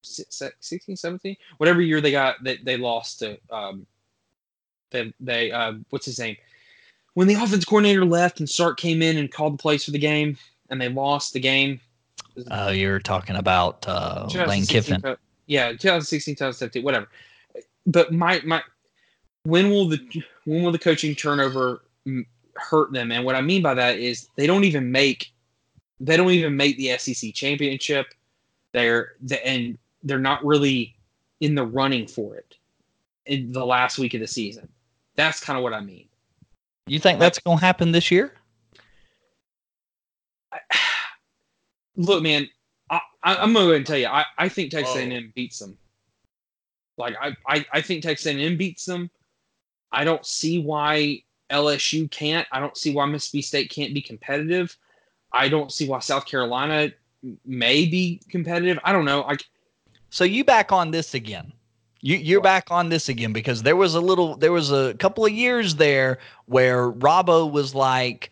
si- 0.02 0.24
si- 0.28 0.50
16, 0.60 0.96
17, 0.96 1.34
whatever 1.56 1.80
year 1.80 2.02
they 2.02 2.10
got 2.10 2.44
that 2.44 2.62
they 2.62 2.76
lost 2.76 3.20
to 3.20 3.38
um, 3.50 3.86
they 4.90 5.14
they 5.18 5.50
uh, 5.50 5.72
what's 5.88 6.04
his 6.04 6.18
name 6.18 6.36
when 7.14 7.26
the 7.26 7.34
offense 7.34 7.64
coordinator 7.64 8.04
left 8.04 8.38
and 8.40 8.50
Sark 8.50 8.78
came 8.78 9.00
in 9.00 9.16
and 9.16 9.32
called 9.32 9.54
the 9.54 9.62
plays 9.62 9.82
for 9.86 9.92
the 9.92 9.98
game 9.98 10.36
and 10.70 10.80
they 10.80 10.88
lost 10.88 11.32
the 11.32 11.40
game. 11.40 11.80
Uh, 12.50 12.72
you're 12.74 12.98
talking 12.98 13.36
about 13.36 13.86
uh, 13.86 14.28
Lane 14.46 14.66
Kiffin. 14.66 15.02
Yeah, 15.46 15.70
2016, 15.70 16.34
2017, 16.34 16.82
whatever. 16.82 17.08
But 17.86 18.12
my 18.12 18.40
my 18.44 18.62
when 19.44 19.70
will 19.70 19.88
the 19.88 19.98
when 20.44 20.62
will 20.62 20.72
the 20.72 20.78
coaching 20.78 21.14
turnover 21.14 21.82
hurt 22.56 22.92
them? 22.92 23.12
And 23.12 23.24
what 23.24 23.34
I 23.34 23.40
mean 23.40 23.62
by 23.62 23.74
that 23.74 23.98
is 23.98 24.28
they 24.36 24.46
don't 24.46 24.64
even 24.64 24.90
make 24.90 25.32
they 26.00 26.16
don't 26.16 26.30
even 26.30 26.56
make 26.56 26.76
the 26.76 26.96
SEC 26.98 27.34
championship. 27.34 28.06
They're 28.72 29.12
the, 29.22 29.44
and 29.46 29.78
they're 30.02 30.18
not 30.18 30.44
really 30.44 30.96
in 31.40 31.54
the 31.54 31.64
running 31.64 32.06
for 32.06 32.36
it 32.36 32.56
in 33.26 33.52
the 33.52 33.64
last 33.64 33.98
week 33.98 34.14
of 34.14 34.20
the 34.20 34.26
season. 34.26 34.68
That's 35.16 35.40
kind 35.40 35.56
of 35.56 35.62
what 35.62 35.72
I 35.72 35.80
mean. 35.80 36.06
You 36.86 36.98
think 36.98 37.18
that's 37.18 37.38
going 37.38 37.58
to 37.58 37.64
happen 37.64 37.92
this 37.92 38.10
year? 38.10 38.34
Look, 41.96 42.22
man, 42.22 42.48
I, 42.90 43.00
I, 43.22 43.36
I'm 43.36 43.52
gonna 43.52 43.66
go 43.66 43.70
ahead 43.70 43.76
and 43.76 43.86
tell 43.86 43.98
you, 43.98 44.06
I, 44.06 44.24
I 44.38 44.48
think 44.48 44.70
Texas 44.70 44.96
Oh. 44.96 45.00
A&M 45.00 45.32
beats 45.34 45.58
them. 45.58 45.78
Like 46.96 47.14
I, 47.20 47.36
I, 47.48 47.66
I 47.72 47.80
think 47.80 48.02
Texas 48.02 48.26
A&M 48.26 48.56
beats 48.56 48.84
them. 48.84 49.10
I 49.92 50.04
don't 50.04 50.24
see 50.26 50.58
why 50.58 51.22
LSU 51.50 52.10
can't. 52.10 52.46
I 52.52 52.60
don't 52.60 52.76
see 52.76 52.92
why 52.94 53.06
Mississippi 53.06 53.42
State 53.42 53.70
can't 53.70 53.94
be 53.94 54.02
competitive. 54.02 54.76
I 55.32 55.48
don't 55.48 55.72
see 55.72 55.88
why 55.88 56.00
South 56.00 56.26
Carolina 56.26 56.90
may 57.44 57.86
be 57.86 58.20
competitive. 58.28 58.78
I 58.84 58.92
don't 58.92 59.04
know. 59.04 59.22
I 59.24 59.36
So 60.10 60.24
you 60.24 60.44
back 60.44 60.72
on 60.72 60.90
this 60.90 61.14
again. 61.14 61.52
You 62.00 62.16
you're 62.16 62.40
What? 62.40 62.44
back 62.44 62.70
on 62.70 62.88
this 62.88 63.08
again 63.08 63.32
because 63.32 63.62
there 63.62 63.76
was 63.76 63.94
a 63.94 64.00
little 64.00 64.36
there 64.36 64.52
was 64.52 64.70
a 64.70 64.94
couple 64.94 65.24
of 65.24 65.32
years 65.32 65.76
there 65.76 66.18
where 66.46 66.92
Robbo 66.92 67.50
was 67.50 67.74
like 67.74 68.30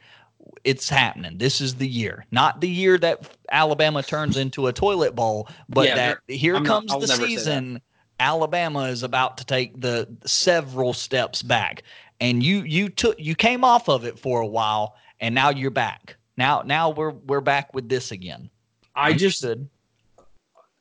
it's 0.65 0.89
happening. 0.89 1.39
This 1.39 1.61
is 1.61 1.75
the 1.75 1.89
year. 1.89 2.25
Not 2.31 2.61
the 2.61 2.69
year 2.69 2.99
that 2.99 3.37
Alabama 3.51 4.03
turns 4.03 4.37
into 4.37 4.67
a 4.69 4.73
toilet 4.73 5.15
bowl, 5.15 5.49
but 5.69 5.89
Yeah, 5.89 5.95
that 5.97 6.19
here 6.29 6.57
I'm 6.57 6.65
comes 6.65 6.93
I'll 6.93 7.01
the 7.01 7.07
never 7.07 7.27
say 7.27 7.35
that. 7.37 7.41
season 7.41 7.83
Alabama 8.21 8.85
is 8.85 9.03
about 9.03 9.37
to 9.39 9.45
take 9.45 9.81
the 9.81 10.09
several 10.25 10.93
steps 10.93 11.43
back. 11.43 11.83
And 12.21 12.43
you 12.43 12.63
you 12.63 12.89
took 12.89 13.19
you 13.19 13.35
came 13.35 13.65
off 13.65 13.89
of 13.89 14.05
it 14.05 14.19
for 14.19 14.41
a 14.41 14.47
while 14.47 14.97
and 15.21 15.35
now 15.35 15.51
you're 15.51 15.71
back. 15.71 16.17
Now 16.37 16.63
now 16.65 16.91
we're 16.91 17.11
we're 17.11 17.41
back 17.41 17.75
with 17.75 17.89
this 17.89 18.13
again. 18.13 18.49
I 18.95 19.13
just 19.13 19.43
Understood. 19.43 19.69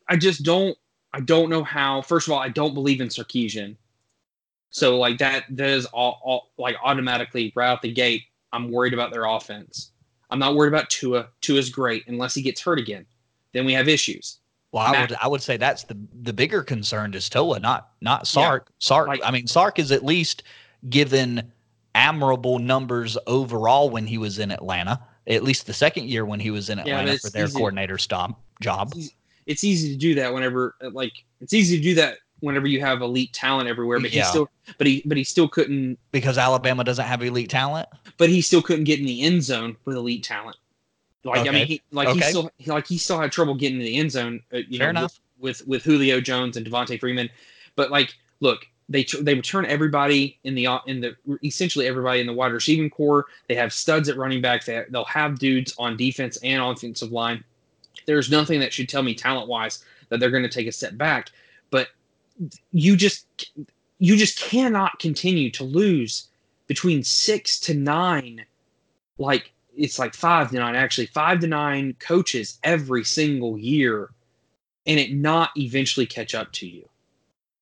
I 0.07 0.17
just 0.17 0.43
don't 0.43 0.77
I 1.13 1.21
don't 1.21 1.49
know 1.49 1.63
how. 1.63 2.01
First 2.01 2.27
of 2.27 2.33
all, 2.33 2.39
I 2.39 2.49
don't 2.49 2.73
believe 2.73 3.01
in 3.01 3.07
Sarkisian. 3.07 3.75
So 4.69 4.97
like 4.99 5.17
that 5.17 5.45
that 5.49 5.69
is 5.69 5.85
all, 5.87 6.19
all 6.23 6.51
like 6.57 6.75
automatically 6.83 7.51
right 7.55 7.67
out 7.67 7.81
the 7.81 7.91
gate. 7.91 8.23
I'm 8.53 8.71
worried 8.71 8.93
about 8.93 9.11
their 9.11 9.25
offense. 9.25 9.91
I'm 10.29 10.39
not 10.39 10.55
worried 10.55 10.69
about 10.69 10.89
Tua. 10.89 11.27
Tua's 11.41 11.69
great 11.69 12.03
unless 12.07 12.33
he 12.33 12.41
gets 12.41 12.61
hurt 12.61 12.79
again. 12.79 13.05
Then 13.53 13.65
we 13.65 13.73
have 13.73 13.87
issues. 13.87 14.37
Well, 14.71 14.83
I 14.85 14.91
Matt- 14.93 15.09
would 15.09 15.19
I 15.21 15.27
would 15.27 15.41
say 15.41 15.57
that's 15.57 15.83
the 15.83 15.97
the 16.21 16.31
bigger 16.33 16.63
concern 16.63 17.13
is 17.13 17.27
Tua, 17.29 17.59
not 17.59 17.89
not 18.01 18.21
Yeah, 18.21 18.23
Sark. 18.23 18.71
Sark. 18.79 19.07
like- 19.07 19.21
I 19.23 19.31
mean, 19.31 19.47
Sark 19.47 19.79
is 19.79 19.91
at 19.91 20.05
least 20.05 20.43
given 20.89 21.51
admirable 21.95 22.57
numbers 22.59 23.17
overall 23.27 23.89
when 23.89 24.07
he 24.07 24.17
was 24.17 24.39
in 24.39 24.51
Atlanta. 24.51 25.01
At 25.27 25.43
least 25.43 25.67
the 25.67 25.73
second 25.73 26.07
year 26.09 26.25
when 26.25 26.39
he 26.39 26.49
was 26.51 26.69
in 26.69 26.79
Atlanta 26.79 27.11
it's 27.11 27.23
for 27.25 27.29
their 27.31 27.45
easy- 27.45 27.57
coordinator 27.57 27.97
stop 27.97 28.41
job. 28.61 28.89
It's 28.95 28.97
easy, 28.97 29.15
it's 29.45 29.63
easy 29.63 29.89
to 29.91 29.97
do 29.97 30.15
that 30.15 30.33
whenever 30.33 30.75
like 30.93 31.13
it's 31.41 31.53
easy 31.53 31.77
to 31.77 31.83
do 31.83 31.93
that 31.95 32.19
whenever 32.41 32.67
you 32.67 32.79
have 32.81 33.01
elite 33.01 33.31
talent 33.33 33.67
everywhere. 33.69 33.99
But 33.99 34.11
Yeah. 34.11 34.23
he 34.23 34.29
still 34.29 34.49
but 34.77 34.85
he 34.87 35.01
but 35.05 35.17
he 35.17 35.23
still 35.23 35.47
couldn't 35.47 35.97
Because 36.11 36.37
Alabama 36.37 36.83
doesn't 36.83 37.05
have 37.05 37.23
elite 37.23 37.49
talent. 37.49 37.87
but 38.17 38.29
he 38.29 38.41
still 38.41 38.61
couldn't 38.61 38.83
get 38.83 38.99
in 38.99 39.05
the 39.05 39.21
end 39.23 39.43
zone 39.43 39.77
with 39.85 39.95
elite 39.95 40.23
talent. 40.23 40.57
Like 41.23 41.47
I 41.47 41.51
mean, 41.51 41.67
he, 41.67 41.81
like 41.91 42.09
he 42.09 42.21
still 42.21 42.51
like 42.65 42.87
he 42.87 42.97
still 42.97 43.19
had 43.19 43.31
trouble 43.31 43.53
getting 43.55 43.77
in 43.79 43.85
the 43.85 43.97
end 43.97 44.11
zone. 44.11 44.41
Uh, 44.53 44.57
you 44.67 44.79
Fair 44.79 44.91
know, 44.91 45.01
enough. 45.01 45.19
With, 45.39 45.61
with 45.61 45.67
with 45.67 45.83
Julio 45.83 46.19
Jones 46.19 46.57
and 46.57 46.65
Devonta 46.65 46.99
Freeman, 46.99 47.29
but 47.75 47.91
like, 47.91 48.15
look, 48.41 48.65
they 48.89 49.03
tr- 49.03 49.21
they 49.21 49.35
would 49.35 49.43
turn 49.43 49.65
everybody 49.65 50.39
in 50.43 50.55
the 50.55 50.67
in 50.87 50.99
the 50.99 51.15
essentially 51.43 51.85
everybody 51.87 52.21
in 52.21 52.27
the 52.27 52.33
wide 52.33 52.51
receiving 52.53 52.89
corps. 52.89 53.25
They 53.47 53.55
have 53.55 53.71
studs 53.71 54.09
at 54.09 54.17
running 54.17 54.41
back. 54.41 54.65
They 54.65 54.83
they'll 54.89 55.03
have 55.05 55.37
dudes 55.37 55.73
on 55.77 55.95
defense 55.95 56.37
and 56.43 56.61
offensive 56.61 57.11
line. 57.11 57.43
There's 58.07 58.31
nothing 58.31 58.59
that 58.61 58.73
should 58.73 58.89
tell 58.89 59.03
me 59.03 59.13
talent 59.13 59.47
wise 59.47 59.83
that 60.09 60.19
they're 60.19 60.31
going 60.31 60.43
to 60.43 60.49
take 60.49 60.67
a 60.67 60.71
step 60.71 60.97
back. 60.97 61.29
But 61.69 61.89
you 62.71 62.95
just 62.95 63.25
you 63.99 64.15
just 64.17 64.39
cannot 64.39 64.99
continue 64.99 65.51
to 65.51 65.63
lose 65.63 66.27
between 66.67 67.03
six 67.03 67.59
to 67.61 67.73
nine, 67.73 68.45
like 69.17 69.51
it's 69.75 69.99
like 69.99 70.13
five 70.13 70.49
to 70.49 70.55
nine 70.55 70.75
actually, 70.75 71.07
five 71.07 71.39
to 71.39 71.47
nine 71.47 71.95
coaches 71.99 72.59
every 72.63 73.03
single 73.03 73.57
year, 73.57 74.09
and 74.85 74.99
it 74.99 75.13
not 75.13 75.51
eventually 75.55 76.05
catch 76.05 76.33
up 76.33 76.51
to 76.53 76.67
you. 76.67 76.87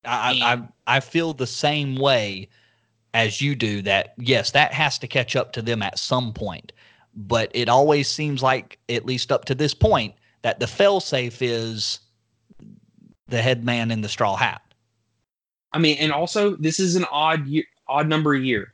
I, 0.04 0.40
I 0.86 0.96
I 0.96 1.00
feel 1.00 1.34
the 1.34 1.46
same 1.46 1.96
way 1.96 2.48
as 3.12 3.42
you 3.42 3.54
do. 3.54 3.82
That 3.82 4.14
yes, 4.16 4.52
that 4.52 4.72
has 4.72 4.98
to 5.00 5.06
catch 5.06 5.36
up 5.36 5.52
to 5.52 5.62
them 5.62 5.82
at 5.82 5.98
some 5.98 6.32
point. 6.32 6.72
But 7.14 7.50
it 7.52 7.68
always 7.68 8.08
seems 8.08 8.42
like, 8.42 8.78
at 8.88 9.04
least 9.04 9.32
up 9.32 9.44
to 9.46 9.54
this 9.54 9.74
point, 9.74 10.14
that 10.42 10.60
the 10.60 10.66
failsafe 10.66 11.38
is 11.42 11.98
the 13.30 13.42
head 13.42 13.64
man 13.64 13.90
in 13.90 14.00
the 14.00 14.08
straw 14.08 14.36
hat. 14.36 14.62
I 15.72 15.78
mean, 15.78 15.96
and 15.98 16.12
also 16.12 16.56
this 16.56 16.80
is 16.80 16.96
an 16.96 17.04
odd 17.10 17.46
year, 17.46 17.64
odd 17.88 18.08
number 18.08 18.34
year. 18.34 18.72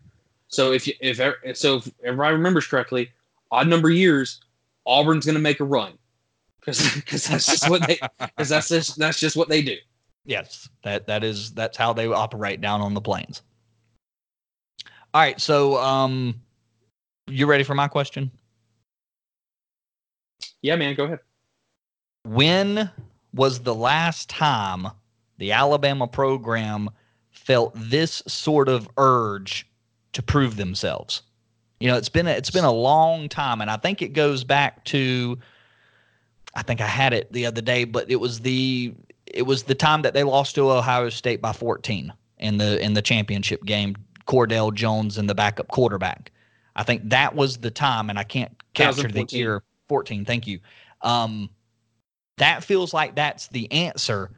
So 0.48 0.72
if 0.72 0.86
you 0.86 0.94
if 1.00 1.56
so 1.56 1.76
if 1.76 1.90
everybody 2.02 2.34
remembers 2.34 2.66
correctly, 2.66 3.10
odd 3.50 3.68
number 3.68 3.90
years, 3.90 4.40
Auburn's 4.86 5.26
going 5.26 5.34
to 5.34 5.40
make 5.40 5.60
a 5.60 5.64
run 5.64 5.92
because 6.60 6.94
because 6.94 7.26
that's 7.28 7.46
just 7.46 7.68
what 7.68 7.86
they 7.86 7.98
because 8.18 8.48
that's 8.48 8.68
just 8.68 8.98
that's 8.98 9.20
just 9.20 9.36
what 9.36 9.48
they 9.48 9.62
do. 9.62 9.76
Yes, 10.24 10.68
that 10.82 11.06
that 11.06 11.22
is 11.22 11.52
that's 11.52 11.76
how 11.76 11.92
they 11.92 12.06
operate 12.06 12.60
down 12.60 12.80
on 12.80 12.94
the 12.94 13.00
plains. 13.00 13.42
All 15.14 15.20
right, 15.20 15.40
so 15.40 15.78
um, 15.78 16.34
you 17.26 17.46
ready 17.46 17.64
for 17.64 17.74
my 17.74 17.88
question? 17.88 18.30
Yeah, 20.62 20.76
man, 20.76 20.94
go 20.94 21.04
ahead. 21.04 21.20
When 22.24 22.90
was 23.36 23.60
the 23.60 23.74
last 23.74 24.28
time 24.28 24.88
the 25.38 25.52
Alabama 25.52 26.06
program 26.06 26.90
felt 27.30 27.72
this 27.76 28.22
sort 28.26 28.68
of 28.68 28.88
urge 28.96 29.68
to 30.12 30.22
prove 30.22 30.56
themselves? 30.56 31.22
You 31.78 31.88
know, 31.88 31.96
it's 31.96 32.08
been 32.08 32.26
a, 32.26 32.30
it's 32.30 32.50
been 32.50 32.64
a 32.64 32.72
long 32.72 33.28
time, 33.28 33.60
and 33.60 33.70
I 33.70 33.76
think 33.76 34.02
it 34.02 34.08
goes 34.08 34.42
back 34.42 34.84
to. 34.86 35.38
I 36.54 36.62
think 36.62 36.80
I 36.80 36.86
had 36.86 37.12
it 37.12 37.30
the 37.32 37.44
other 37.44 37.60
day, 37.60 37.84
but 37.84 38.10
it 38.10 38.16
was 38.16 38.40
the 38.40 38.94
it 39.26 39.42
was 39.42 39.64
the 39.64 39.74
time 39.74 40.00
that 40.02 40.14
they 40.14 40.24
lost 40.24 40.54
to 40.54 40.70
Ohio 40.70 41.10
State 41.10 41.42
by 41.42 41.52
14 41.52 42.12
in 42.38 42.56
the 42.56 42.82
in 42.82 42.94
the 42.94 43.02
championship 43.02 43.64
game. 43.64 43.94
Cardale 44.26 44.74
Jones 44.74 45.18
and 45.18 45.30
the 45.30 45.34
backup 45.34 45.68
quarterback. 45.68 46.32
I 46.74 46.82
think 46.82 47.08
that 47.10 47.34
was 47.34 47.58
the 47.58 47.70
time, 47.70 48.10
and 48.10 48.18
I 48.18 48.24
can't 48.24 48.52
capture 48.74 49.08
the 49.08 49.24
year 49.30 49.62
14. 49.88 50.24
Thank 50.24 50.46
you. 50.46 50.58
Um, 51.02 51.48
that 52.38 52.64
feels 52.64 52.92
like 52.92 53.14
that's 53.14 53.48
the 53.48 53.70
answer, 53.72 54.30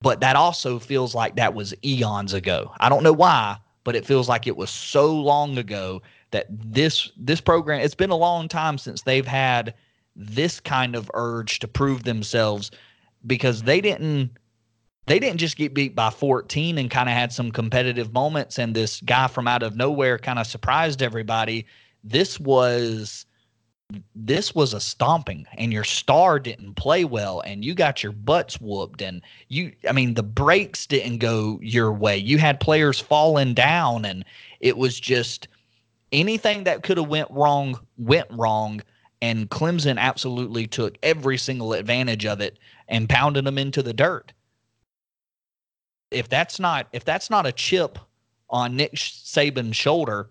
but 0.00 0.20
that 0.20 0.36
also 0.36 0.78
feels 0.78 1.14
like 1.14 1.36
that 1.36 1.54
was 1.54 1.74
eons 1.84 2.32
ago. 2.32 2.72
I 2.80 2.88
don't 2.88 3.02
know 3.02 3.12
why, 3.12 3.58
but 3.84 3.96
it 3.96 4.06
feels 4.06 4.28
like 4.28 4.46
it 4.46 4.56
was 4.56 4.70
so 4.70 5.14
long 5.14 5.58
ago 5.58 6.02
that 6.30 6.46
this 6.50 7.10
this 7.16 7.40
program. 7.40 7.80
It's 7.80 7.94
been 7.94 8.10
a 8.10 8.16
long 8.16 8.48
time 8.48 8.78
since 8.78 9.02
they've 9.02 9.26
had 9.26 9.74
this 10.14 10.60
kind 10.60 10.94
of 10.94 11.10
urge 11.14 11.58
to 11.60 11.68
prove 11.68 12.04
themselves 12.04 12.70
because 13.26 13.62
they 13.62 13.80
didn't 13.80 14.30
they 15.06 15.18
didn't 15.18 15.38
just 15.38 15.56
get 15.56 15.74
beat 15.74 15.96
by 15.96 16.10
14 16.10 16.78
and 16.78 16.90
kind 16.90 17.08
of 17.08 17.14
had 17.14 17.32
some 17.32 17.50
competitive 17.50 18.12
moments 18.12 18.58
and 18.58 18.76
this 18.76 19.00
guy 19.00 19.26
from 19.26 19.48
out 19.48 19.62
of 19.62 19.76
nowhere 19.76 20.18
kind 20.18 20.38
of 20.38 20.46
surprised 20.46 21.02
everybody 21.02 21.66
this 22.04 22.38
was 22.38 23.26
this 24.14 24.54
was 24.54 24.74
a 24.74 24.80
stomping 24.80 25.46
and 25.56 25.72
your 25.72 25.84
star 25.84 26.38
didn't 26.38 26.74
play 26.74 27.04
well 27.04 27.40
and 27.40 27.64
you 27.64 27.74
got 27.74 28.02
your 28.02 28.12
butts 28.12 28.60
whooped 28.60 29.02
and 29.02 29.22
you 29.48 29.72
I 29.88 29.92
mean 29.92 30.14
the 30.14 30.22
breaks 30.22 30.86
didn't 30.86 31.18
go 31.18 31.58
your 31.62 31.92
way. 31.92 32.16
You 32.16 32.38
had 32.38 32.60
players 32.60 33.00
falling 33.00 33.54
down 33.54 34.04
and 34.04 34.24
it 34.60 34.76
was 34.76 34.98
just 34.98 35.48
anything 36.12 36.64
that 36.64 36.82
could 36.82 36.96
have 36.96 37.08
went 37.08 37.30
wrong 37.30 37.78
went 37.98 38.28
wrong 38.30 38.80
and 39.22 39.50
Clemson 39.50 39.98
absolutely 39.98 40.66
took 40.66 40.96
every 41.02 41.36
single 41.36 41.72
advantage 41.72 42.24
of 42.24 42.40
it 42.40 42.58
and 42.88 43.08
pounded 43.08 43.44
them 43.44 43.58
into 43.58 43.82
the 43.82 43.92
dirt. 43.92 44.32
If 46.10 46.28
that's 46.28 46.58
not 46.58 46.88
if 46.92 47.04
that's 47.04 47.30
not 47.30 47.46
a 47.46 47.52
chip 47.52 47.98
on 48.48 48.76
Nick 48.76 48.94
Saban's 48.94 49.76
shoulder, 49.76 50.30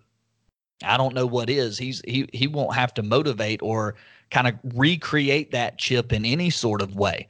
I 0.84 0.96
don't 0.96 1.14
know 1.14 1.26
what 1.26 1.50
is. 1.50 1.78
He's 1.78 2.00
he 2.06 2.28
he 2.32 2.46
won't 2.46 2.74
have 2.74 2.94
to 2.94 3.02
motivate 3.02 3.62
or 3.62 3.96
kind 4.30 4.48
of 4.48 4.54
recreate 4.74 5.50
that 5.50 5.78
chip 5.78 6.12
in 6.12 6.24
any 6.24 6.50
sort 6.50 6.82
of 6.82 6.96
way. 6.96 7.28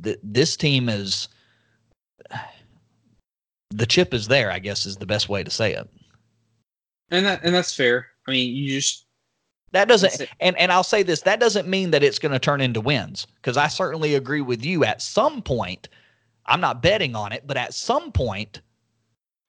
The, 0.00 0.18
this 0.22 0.56
team 0.56 0.88
is 0.88 1.28
the 3.70 3.86
chip 3.86 4.14
is 4.14 4.28
there. 4.28 4.50
I 4.50 4.58
guess 4.58 4.86
is 4.86 4.96
the 4.96 5.06
best 5.06 5.28
way 5.28 5.42
to 5.42 5.50
say 5.50 5.72
it. 5.74 5.88
And 7.10 7.26
that 7.26 7.40
and 7.42 7.54
that's 7.54 7.74
fair. 7.74 8.06
I 8.26 8.30
mean, 8.30 8.54
you 8.54 8.68
just 8.68 9.06
that 9.72 9.88
doesn't 9.88 10.28
and 10.40 10.56
and 10.56 10.70
I'll 10.70 10.84
say 10.84 11.02
this 11.02 11.22
that 11.22 11.40
doesn't 11.40 11.68
mean 11.68 11.90
that 11.90 12.02
it's 12.02 12.18
going 12.18 12.32
to 12.32 12.38
turn 12.38 12.60
into 12.60 12.80
wins 12.80 13.26
because 13.36 13.56
I 13.56 13.68
certainly 13.68 14.14
agree 14.14 14.42
with 14.42 14.64
you 14.64 14.84
at 14.84 15.02
some 15.02 15.42
point. 15.42 15.88
I'm 16.46 16.60
not 16.60 16.82
betting 16.82 17.14
on 17.16 17.32
it, 17.32 17.44
but 17.46 17.56
at 17.56 17.74
some 17.74 18.12
point 18.12 18.60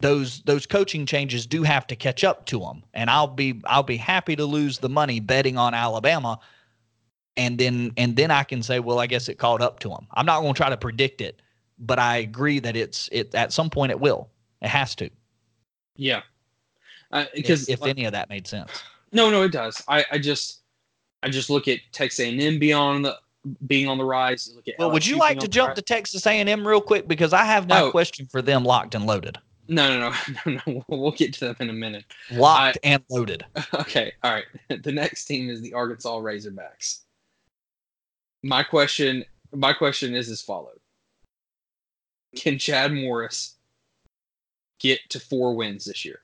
those 0.03 0.41
those 0.41 0.65
coaching 0.65 1.05
changes 1.05 1.47
do 1.47 1.63
have 1.63 1.87
to 1.87 1.95
catch 1.95 2.25
up 2.25 2.45
to 2.45 2.59
them 2.59 2.83
and 2.93 3.09
i'll 3.09 3.25
be 3.25 3.61
i'll 3.65 3.83
be 3.83 3.95
happy 3.95 4.35
to 4.35 4.45
lose 4.45 4.77
the 4.79 4.89
money 4.89 5.19
betting 5.19 5.57
on 5.57 5.73
alabama. 5.73 6.37
And 7.35 7.57
then 7.57 7.93
and 7.97 8.15
then 8.15 8.29
i 8.29 8.43
can 8.43 8.61
say 8.61 8.79
well 8.79 8.99
i 8.99 9.07
guess 9.07 9.27
it 9.27 9.39
caught 9.39 9.61
up 9.61 9.79
to 9.79 9.89
them 9.89 10.05
i'm 10.11 10.25
not 10.25 10.41
going 10.41 10.53
to 10.53 10.57
try 10.57 10.69
to 10.69 10.77
predict 10.77 11.21
it 11.21 11.41
but 11.79 11.97
i 11.97 12.17
agree 12.17 12.59
that 12.59 12.75
it's 12.75 13.09
it 13.11 13.33
at 13.33 13.51
some 13.51 13.69
point 13.69 13.91
it 13.91 13.99
will. 13.99 14.29
It 14.61 14.67
has 14.67 14.93
to. 14.95 15.09
Yeah. 15.95 16.21
Because 17.35 17.67
uh, 17.67 17.73
if, 17.73 17.81
if 17.81 17.87
any 17.87 18.05
of 18.05 18.11
that 18.11 18.29
made 18.29 18.45
sense. 18.45 18.71
No 19.11 19.31
no 19.31 19.43
it 19.43 19.51
does. 19.51 19.81
I 19.87 20.05
i 20.11 20.19
just 20.19 20.61
i 21.23 21.29
just 21.29 21.49
look 21.49 21.67
at 21.67 21.79
texas 21.91 22.19
a&m 22.19 22.59
beyond 22.59 23.05
the 23.05 23.17
being 23.65 23.87
on 23.87 23.97
the 23.97 24.05
rise. 24.05 24.51
Look 24.53 24.67
at 24.67 24.75
well 24.77 24.89
LSU 24.89 24.93
would 24.93 25.07
you 25.07 25.17
like 25.17 25.39
to 25.39 25.47
jump 25.47 25.73
to 25.75 25.81
texas 25.81 26.27
a&m 26.27 26.67
real 26.67 26.81
quick? 26.81 27.07
Because 27.07 27.33
i 27.33 27.45
have 27.45 27.67
my 27.67 27.81
oh. 27.81 27.91
question 27.91 28.27
for 28.27 28.41
them 28.43 28.63
locked 28.63 28.93
and 28.93 29.05
loaded 29.05 29.39
no, 29.67 29.99
no, 29.99 30.09
no, 30.09 30.15
no, 30.45 30.61
no. 30.65 30.83
We'll 30.87 31.11
get 31.11 31.33
to 31.35 31.45
them 31.45 31.55
in 31.59 31.69
a 31.69 31.73
minute. 31.73 32.05
Locked 32.31 32.77
I, 32.83 32.87
and 32.87 33.03
loaded. 33.09 33.45
Okay, 33.73 34.13
all 34.23 34.33
right. 34.33 34.45
The 34.83 34.91
next 34.91 35.25
team 35.25 35.49
is 35.49 35.61
the 35.61 35.73
Arkansas 35.73 36.17
Razorbacks. 36.17 36.99
My 38.43 38.63
question, 38.63 39.23
my 39.53 39.73
question 39.73 40.15
is 40.15 40.29
as 40.29 40.41
follows: 40.41 40.79
Can 42.35 42.57
Chad 42.57 42.93
Morris 42.93 43.55
get 44.79 44.99
to 45.09 45.19
four 45.19 45.55
wins 45.55 45.85
this 45.85 46.03
year? 46.03 46.19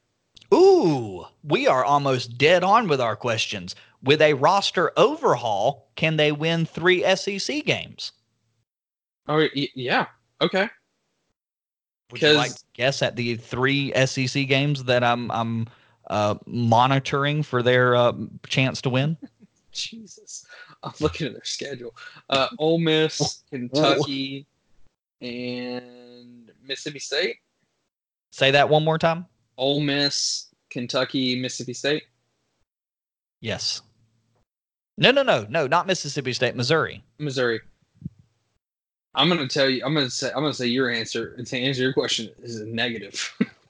Ooh, 0.53 1.25
we 1.43 1.67
are 1.67 1.85
almost 1.85 2.37
dead 2.37 2.63
on 2.63 2.87
with 2.87 2.99
our 2.99 3.15
questions. 3.15 3.75
With 4.01 4.21
a 4.21 4.33
roster 4.33 4.91
overhaul, 4.97 5.91
can 5.95 6.17
they 6.17 6.31
win 6.31 6.65
three 6.65 7.03
SEC 7.15 7.65
games? 7.65 8.13
Oh, 9.27 9.47
yeah. 9.53 10.07
Okay. 10.41 10.69
Would 12.11 12.21
you 12.21 12.33
like 12.33 12.55
to 12.55 12.63
guess 12.73 13.01
at 13.01 13.15
the 13.15 13.35
three 13.35 13.93
SEC 14.05 14.47
games 14.47 14.83
that 14.85 15.03
I'm 15.03 15.29
I'm 15.31 15.67
uh, 16.09 16.35
monitoring 16.45 17.43
for 17.43 17.61
their 17.61 17.95
uh, 17.95 18.13
chance 18.47 18.81
to 18.81 18.89
win? 18.89 19.17
Jesus, 19.71 20.45
I'm 20.81 20.93
looking 20.99 21.27
at 21.27 21.33
their 21.33 21.43
schedule. 21.43 21.95
Uh, 22.29 22.47
Ole 22.57 22.79
Miss, 22.79 23.43
Kentucky, 23.51 24.47
and 25.21 26.51
Mississippi 26.63 26.99
State. 26.99 27.35
Say 28.31 28.51
that 28.51 28.67
one 28.67 28.83
more 28.83 28.97
time. 28.97 29.25
Ole 29.57 29.81
Miss, 29.81 30.47
Kentucky, 30.69 31.39
Mississippi 31.39 31.73
State. 31.73 32.03
Yes. 33.41 33.81
No, 34.97 35.11
no, 35.11 35.23
no, 35.23 35.45
no, 35.49 35.67
not 35.67 35.87
Mississippi 35.87 36.33
State, 36.33 36.55
Missouri. 36.55 37.03
Missouri. 37.19 37.61
I'm 39.15 39.27
gonna 39.27 39.47
tell 39.47 39.69
you. 39.69 39.83
I'm 39.85 39.93
gonna 39.93 40.09
say. 40.09 40.27
I'm 40.29 40.41
gonna 40.41 40.53
say 40.53 40.67
your 40.67 40.89
answer 40.89 41.35
to 41.35 41.57
answer 41.57 41.81
your 41.81 41.93
question 41.93 42.29
is 42.41 42.59
a 42.59 42.65
negative. 42.65 43.35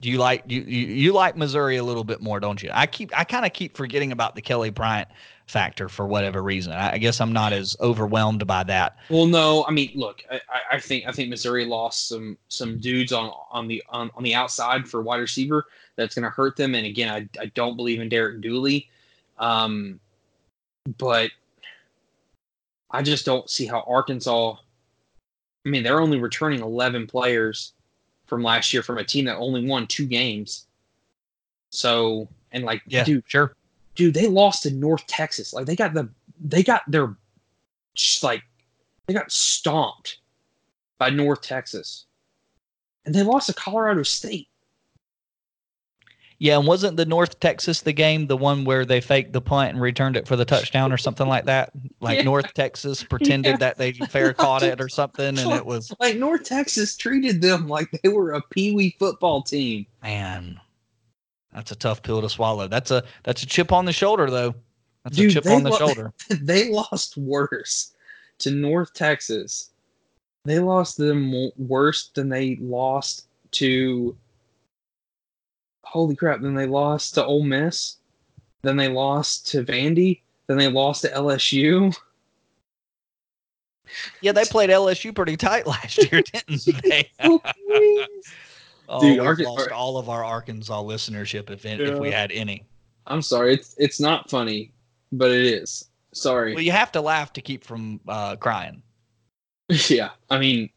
Do 0.00 0.10
you 0.10 0.18
like 0.18 0.42
you, 0.48 0.62
you 0.62 0.86
you 0.88 1.12
like 1.12 1.36
Missouri 1.36 1.76
a 1.76 1.84
little 1.84 2.02
bit 2.02 2.20
more, 2.20 2.40
don't 2.40 2.60
you? 2.60 2.70
I 2.72 2.86
keep 2.86 3.16
I 3.16 3.22
kind 3.22 3.46
of 3.46 3.52
keep 3.52 3.76
forgetting 3.76 4.10
about 4.10 4.34
the 4.34 4.42
Kelly 4.42 4.70
Bryant 4.70 5.08
factor 5.46 5.88
for 5.88 6.06
whatever 6.06 6.42
reason. 6.42 6.72
I, 6.72 6.94
I, 6.94 6.98
guess 6.98 7.20
I'm 7.20 7.32
not 7.32 7.52
as 7.52 7.76
overwhelmed 7.80 8.46
by 8.46 8.64
that. 8.64 8.96
Well, 9.10 9.26
no, 9.26 9.64
I 9.68 9.70
mean, 9.70 9.92
look, 9.94 10.24
I, 10.30 10.40
I 10.72 10.80
think 10.80 11.06
I 11.06 11.12
think 11.12 11.28
Missouri 11.28 11.64
lost 11.64 12.08
some 12.08 12.36
some 12.48 12.80
dudes 12.80 13.12
on 13.12 13.32
on 13.52 13.68
the 13.68 13.82
on, 13.90 14.10
on 14.16 14.24
the 14.24 14.34
outside 14.34 14.88
for 14.88 15.02
wide 15.02 15.20
receiver 15.20 15.66
that's 15.94 16.16
going 16.16 16.24
to 16.24 16.30
hurt 16.30 16.56
them. 16.56 16.74
And 16.74 16.84
again, 16.84 17.08
I 17.08 17.40
I 17.40 17.46
don't 17.54 17.76
believe 17.76 18.00
in 18.00 18.08
Derek 18.08 18.40
Dooley, 18.40 18.88
um, 19.38 20.00
but 20.98 21.30
I 22.92 23.02
just 23.02 23.24
don't 23.24 23.48
see 23.48 23.66
how 23.66 23.84
Arkansas. 23.86 24.56
I 25.64 25.68
mean, 25.68 25.82
they're 25.82 26.00
only 26.00 26.18
returning 26.18 26.60
11 26.60 27.06
players 27.06 27.72
from 28.26 28.42
last 28.42 28.72
year 28.72 28.82
from 28.82 28.98
a 28.98 29.04
team 29.04 29.24
that 29.24 29.36
only 29.36 29.66
won 29.66 29.86
two 29.86 30.06
games. 30.06 30.66
So, 31.70 32.28
and 32.52 32.64
like, 32.64 32.82
yeah, 32.86 33.04
dude, 33.04 33.24
sure, 33.26 33.54
dude, 33.94 34.14
they 34.14 34.26
lost 34.26 34.64
to 34.64 34.70
North 34.70 35.06
Texas. 35.06 35.52
Like, 35.52 35.66
they 35.66 35.76
got 35.76 35.94
the, 35.94 36.08
they 36.38 36.62
got 36.62 36.82
their, 36.86 37.16
just 37.94 38.22
like, 38.22 38.42
they 39.06 39.14
got 39.14 39.32
stomped 39.32 40.18
by 40.98 41.10
North 41.10 41.40
Texas, 41.40 42.06
and 43.04 43.14
they 43.14 43.22
lost 43.22 43.46
to 43.46 43.54
Colorado 43.54 44.02
State. 44.02 44.48
Yeah, 46.42 46.58
and 46.58 46.66
wasn't 46.66 46.96
the 46.96 47.06
North 47.06 47.38
Texas 47.38 47.82
the 47.82 47.92
game 47.92 48.26
the 48.26 48.36
one 48.36 48.64
where 48.64 48.84
they 48.84 49.00
faked 49.00 49.32
the 49.32 49.40
punt 49.40 49.70
and 49.70 49.80
returned 49.80 50.16
it 50.16 50.26
for 50.26 50.34
the 50.34 50.44
touchdown 50.44 50.92
or 50.92 50.96
something 50.96 51.28
like 51.28 51.44
that? 51.44 51.70
Like 52.00 52.18
yeah. 52.18 52.24
North 52.24 52.52
Texas 52.52 53.04
pretended 53.08 53.50
yeah. 53.50 53.56
that 53.58 53.78
they 53.78 53.92
fair 53.92 54.34
caught 54.34 54.62
it 54.64 54.80
or 54.80 54.88
something, 54.88 55.38
and 55.38 55.52
it 55.52 55.64
was 55.64 55.94
like 56.00 56.16
North 56.16 56.42
Texas 56.42 56.96
treated 56.96 57.42
them 57.42 57.68
like 57.68 57.92
they 58.02 58.08
were 58.08 58.32
a 58.32 58.42
pee 58.50 58.74
wee 58.74 58.96
football 58.98 59.42
team. 59.42 59.86
Man, 60.02 60.60
that's 61.54 61.70
a 61.70 61.76
tough 61.76 62.02
pill 62.02 62.20
to 62.20 62.28
swallow. 62.28 62.66
That's 62.66 62.90
a 62.90 63.04
that's 63.22 63.44
a 63.44 63.46
chip 63.46 63.70
on 63.70 63.84
the 63.84 63.92
shoulder 63.92 64.28
though. 64.28 64.52
That's 65.04 65.16
Dude, 65.16 65.30
a 65.30 65.34
chip 65.34 65.46
on 65.46 65.62
the 65.62 65.70
lo- 65.70 65.78
shoulder. 65.78 66.12
They 66.28 66.70
lost 66.70 67.16
worse 67.16 67.94
to 68.38 68.50
North 68.50 68.94
Texas. 68.94 69.70
They 70.44 70.58
lost 70.58 70.96
them 70.96 71.52
worse 71.56 72.08
than 72.08 72.30
they 72.30 72.56
lost 72.60 73.28
to 73.52 74.16
holy 75.84 76.16
crap, 76.16 76.40
then 76.40 76.54
they 76.54 76.66
lost 76.66 77.14
to 77.14 77.24
Ole 77.24 77.42
Miss. 77.42 77.96
Then 78.62 78.76
they 78.76 78.88
lost 78.88 79.48
to 79.48 79.64
Vandy. 79.64 80.20
Then 80.46 80.56
they 80.56 80.68
lost 80.68 81.02
to 81.02 81.08
LSU. 81.08 81.96
Yeah, 84.20 84.32
they 84.32 84.44
played 84.44 84.70
LSU 84.70 85.14
pretty 85.14 85.36
tight 85.36 85.66
last 85.66 85.98
year, 85.98 86.22
didn't 86.22 86.64
they? 86.82 87.10
oh, 87.20 89.00
Dude, 89.00 89.20
we 89.38 89.44
lost 89.44 89.70
all 89.70 89.98
of 89.98 90.08
our 90.08 90.24
Arkansas 90.24 90.82
listenership 90.82 91.50
if 91.50 91.64
yeah. 91.64 91.76
if 91.78 91.98
we 91.98 92.10
had 92.10 92.32
any. 92.32 92.64
I'm 93.06 93.22
sorry, 93.22 93.54
it's 93.54 93.74
it's 93.78 94.00
not 94.00 94.30
funny, 94.30 94.72
but 95.10 95.30
it 95.30 95.44
is. 95.44 95.88
Sorry. 96.12 96.54
Well, 96.54 96.62
you 96.62 96.72
have 96.72 96.92
to 96.92 97.00
laugh 97.00 97.32
to 97.34 97.40
keep 97.40 97.64
from 97.64 98.00
uh, 98.08 98.36
crying. 98.36 98.82
Yeah, 99.88 100.10
I 100.28 100.38
mean, 100.38 100.68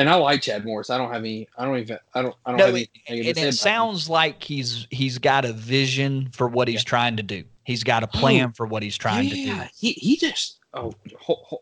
and 0.00 0.08
I 0.08 0.14
like 0.14 0.40
Chad 0.40 0.64
Morris. 0.64 0.88
I 0.88 0.96
don't 0.96 1.12
have 1.12 1.20
any. 1.20 1.46
I 1.58 1.66
don't 1.66 1.76
even. 1.76 1.98
I 2.14 2.22
don't. 2.22 2.34
I 2.46 2.50
don't 2.52 2.58
no, 2.58 2.66
have 2.66 2.74
any. 2.74 2.88
And 3.06 3.18
it 3.20 3.54
sounds 3.54 4.08
like 4.08 4.42
he's 4.42 4.86
he's 4.90 5.18
got 5.18 5.44
a 5.44 5.52
vision 5.52 6.30
for 6.32 6.48
what 6.48 6.68
he's 6.68 6.80
yeah. 6.80 6.88
trying 6.88 7.16
to 7.18 7.22
do. 7.22 7.44
He's 7.64 7.84
got 7.84 8.02
a 8.02 8.06
plan 8.06 8.48
oh, 8.48 8.52
for 8.56 8.66
what 8.66 8.82
he's 8.82 8.96
trying 8.96 9.28
yeah. 9.28 9.34
to 9.34 9.60
do. 9.60 9.68
He 9.76 9.92
he 9.92 10.16
just 10.16 10.58
oh 10.72 10.94
ho, 11.18 11.36
ho, 11.44 11.58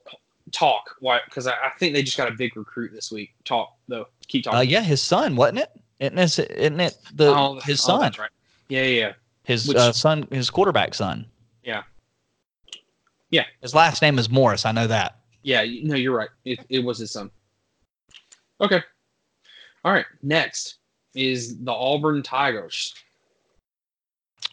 talk 0.52 0.94
why 1.00 1.18
because 1.24 1.48
I, 1.48 1.52
I, 1.52 1.70
think 1.78 1.94
they 1.94 2.02
just 2.02 2.16
got 2.16 2.28
a 2.28 2.32
big 2.32 2.56
recruit 2.56 2.92
this 2.94 3.10
week. 3.10 3.34
Talk 3.44 3.76
though. 3.88 4.06
Keep 4.28 4.44
talking. 4.44 4.58
Uh, 4.58 4.62
yeah, 4.62 4.82
his 4.82 5.02
son 5.02 5.34
wasn't 5.34 5.58
it? 5.58 5.70
Isn't 5.98 6.18
it? 6.18 6.50
Isn't 6.52 6.80
it 6.80 6.96
the 7.14 7.34
oh, 7.34 7.58
his 7.64 7.80
oh, 7.80 7.98
son? 7.98 8.12
Oh, 8.16 8.22
right. 8.22 8.30
Yeah, 8.68 8.84
yeah. 8.84 9.12
His 9.42 9.66
Which, 9.66 9.78
uh, 9.78 9.92
son, 9.92 10.28
his 10.30 10.48
quarterback 10.48 10.94
son. 10.94 11.26
Yeah. 11.64 11.82
Yeah. 13.30 13.44
His 13.62 13.74
last 13.74 14.00
name 14.00 14.18
is 14.18 14.30
Morris. 14.30 14.64
I 14.64 14.72
know 14.72 14.86
that. 14.86 15.18
Yeah. 15.42 15.64
No, 15.82 15.96
you're 15.96 16.14
right. 16.14 16.28
It, 16.44 16.60
it 16.68 16.84
was 16.84 16.98
his 16.98 17.10
son. 17.10 17.30
Okay. 18.60 18.82
All 19.84 19.92
right. 19.92 20.06
Next 20.22 20.78
is 21.14 21.58
the 21.58 21.72
Auburn 21.72 22.22
Tigers. 22.22 22.94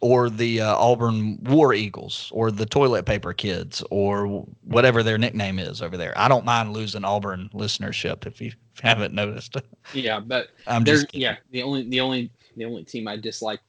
Or 0.01 0.29
the 0.29 0.61
uh, 0.61 0.75
Auburn 0.75 1.41
War 1.43 1.73
Eagles, 1.73 2.29
or 2.33 2.51
the 2.51 2.65
Toilet 2.65 3.05
Paper 3.05 3.33
Kids, 3.33 3.81
or 3.89 4.45
whatever 4.63 5.01
their 5.01 5.17
nickname 5.17 5.57
is 5.57 5.81
over 5.81 5.95
there. 5.95 6.13
I 6.17 6.27
don't 6.27 6.43
mind 6.43 6.73
losing 6.73 7.05
Auburn 7.05 7.49
listenership 7.53 8.27
if 8.27 8.41
you 8.41 8.51
haven't 8.81 9.13
noticed. 9.13 9.55
Yeah, 9.93 10.19
but 10.19 10.49
I'm 10.67 10.83
just 10.83 11.13
yeah. 11.15 11.37
The 11.51 11.63
only 11.63 11.87
the 11.87 12.01
only 12.01 12.29
the 12.57 12.65
only 12.65 12.83
team 12.83 13.07
I 13.07 13.15
dislike 13.15 13.61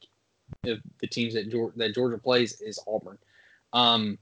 of 0.65 0.79
the 0.99 1.07
teams 1.07 1.33
that 1.33 1.49
Georgia, 1.49 1.77
that 1.77 1.95
Georgia 1.95 2.17
plays 2.17 2.59
is 2.61 2.79
Auburn. 2.87 3.17
Um. 3.73 4.19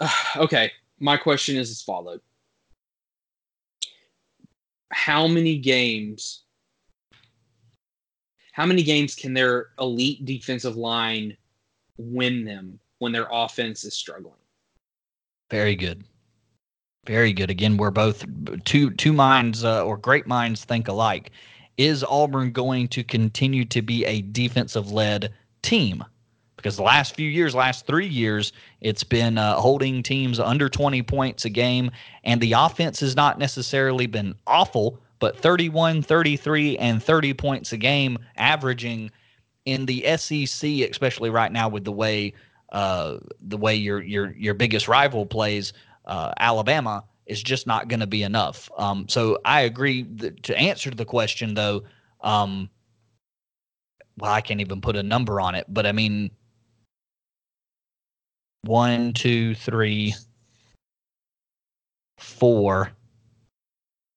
okay, 0.36 0.70
my 1.00 1.16
question 1.16 1.56
is 1.56 1.70
as 1.70 1.82
followed: 1.82 2.20
How 4.92 5.26
many 5.26 5.58
games? 5.58 6.44
How 8.52 8.66
many 8.66 8.82
games 8.82 9.14
can 9.14 9.32
their 9.32 9.68
elite 9.78 10.24
defensive 10.26 10.76
line 10.76 11.36
win 11.96 12.44
them 12.44 12.78
when 12.98 13.12
their 13.12 13.26
offense 13.30 13.84
is 13.84 13.94
struggling? 13.94 14.34
Very 15.50 15.74
good. 15.74 16.04
Very 17.06 17.32
good. 17.32 17.50
Again, 17.50 17.76
we're 17.76 17.90
both 17.90 18.24
two 18.64 18.90
two 18.90 19.12
minds 19.12 19.64
uh, 19.64 19.84
or 19.84 19.96
great 19.96 20.26
minds 20.26 20.64
think 20.64 20.88
alike. 20.88 21.32
Is 21.76 22.04
Auburn 22.04 22.52
going 22.52 22.88
to 22.88 23.02
continue 23.02 23.64
to 23.64 23.82
be 23.82 24.04
a 24.04 24.22
defensive 24.22 24.92
led 24.92 25.32
team? 25.62 26.04
Because 26.56 26.76
the 26.76 26.82
last 26.82 27.16
few 27.16 27.28
years, 27.28 27.54
last 27.54 27.86
three 27.86 28.06
years, 28.06 28.52
it's 28.80 29.02
been 29.02 29.36
uh, 29.38 29.56
holding 29.56 30.02
teams 30.02 30.38
under 30.38 30.68
20 30.68 31.02
points 31.02 31.44
a 31.44 31.50
game, 31.50 31.90
and 32.24 32.40
the 32.40 32.52
offense 32.52 33.00
has 33.00 33.16
not 33.16 33.38
necessarily 33.38 34.06
been 34.06 34.34
awful, 34.46 35.00
but 35.18 35.36
31, 35.36 36.02
33, 36.02 36.78
and 36.78 37.02
30 37.02 37.34
points 37.34 37.72
a 37.72 37.76
game, 37.76 38.18
averaging 38.36 39.10
in 39.64 39.86
the 39.86 40.04
SEC, 40.16 40.70
especially 40.90 41.30
right 41.30 41.52
now 41.52 41.68
with 41.68 41.84
the 41.84 41.92
way 41.92 42.34
uh, 42.72 43.18
the 43.40 43.56
way 43.56 43.74
your 43.74 44.00
your 44.02 44.32
your 44.32 44.54
biggest 44.54 44.88
rival 44.88 45.26
plays, 45.26 45.72
uh, 46.06 46.32
Alabama 46.38 47.04
is 47.26 47.42
just 47.42 47.66
not 47.66 47.88
going 47.88 48.00
to 48.00 48.06
be 48.06 48.22
enough. 48.22 48.70
Um, 48.76 49.06
so 49.08 49.38
I 49.44 49.62
agree. 49.62 50.02
That, 50.02 50.42
to 50.44 50.56
answer 50.56 50.90
the 50.90 51.04
question, 51.04 51.54
though, 51.54 51.82
um, 52.22 52.68
well, 54.18 54.32
I 54.32 54.40
can't 54.40 54.60
even 54.60 54.80
put 54.80 54.96
a 54.96 55.02
number 55.02 55.40
on 55.40 55.54
it, 55.54 55.66
but 55.68 55.86
I 55.86 55.92
mean, 55.92 56.30
one, 58.62 59.12
two, 59.12 59.54
three, 59.54 60.14
four, 62.18 62.92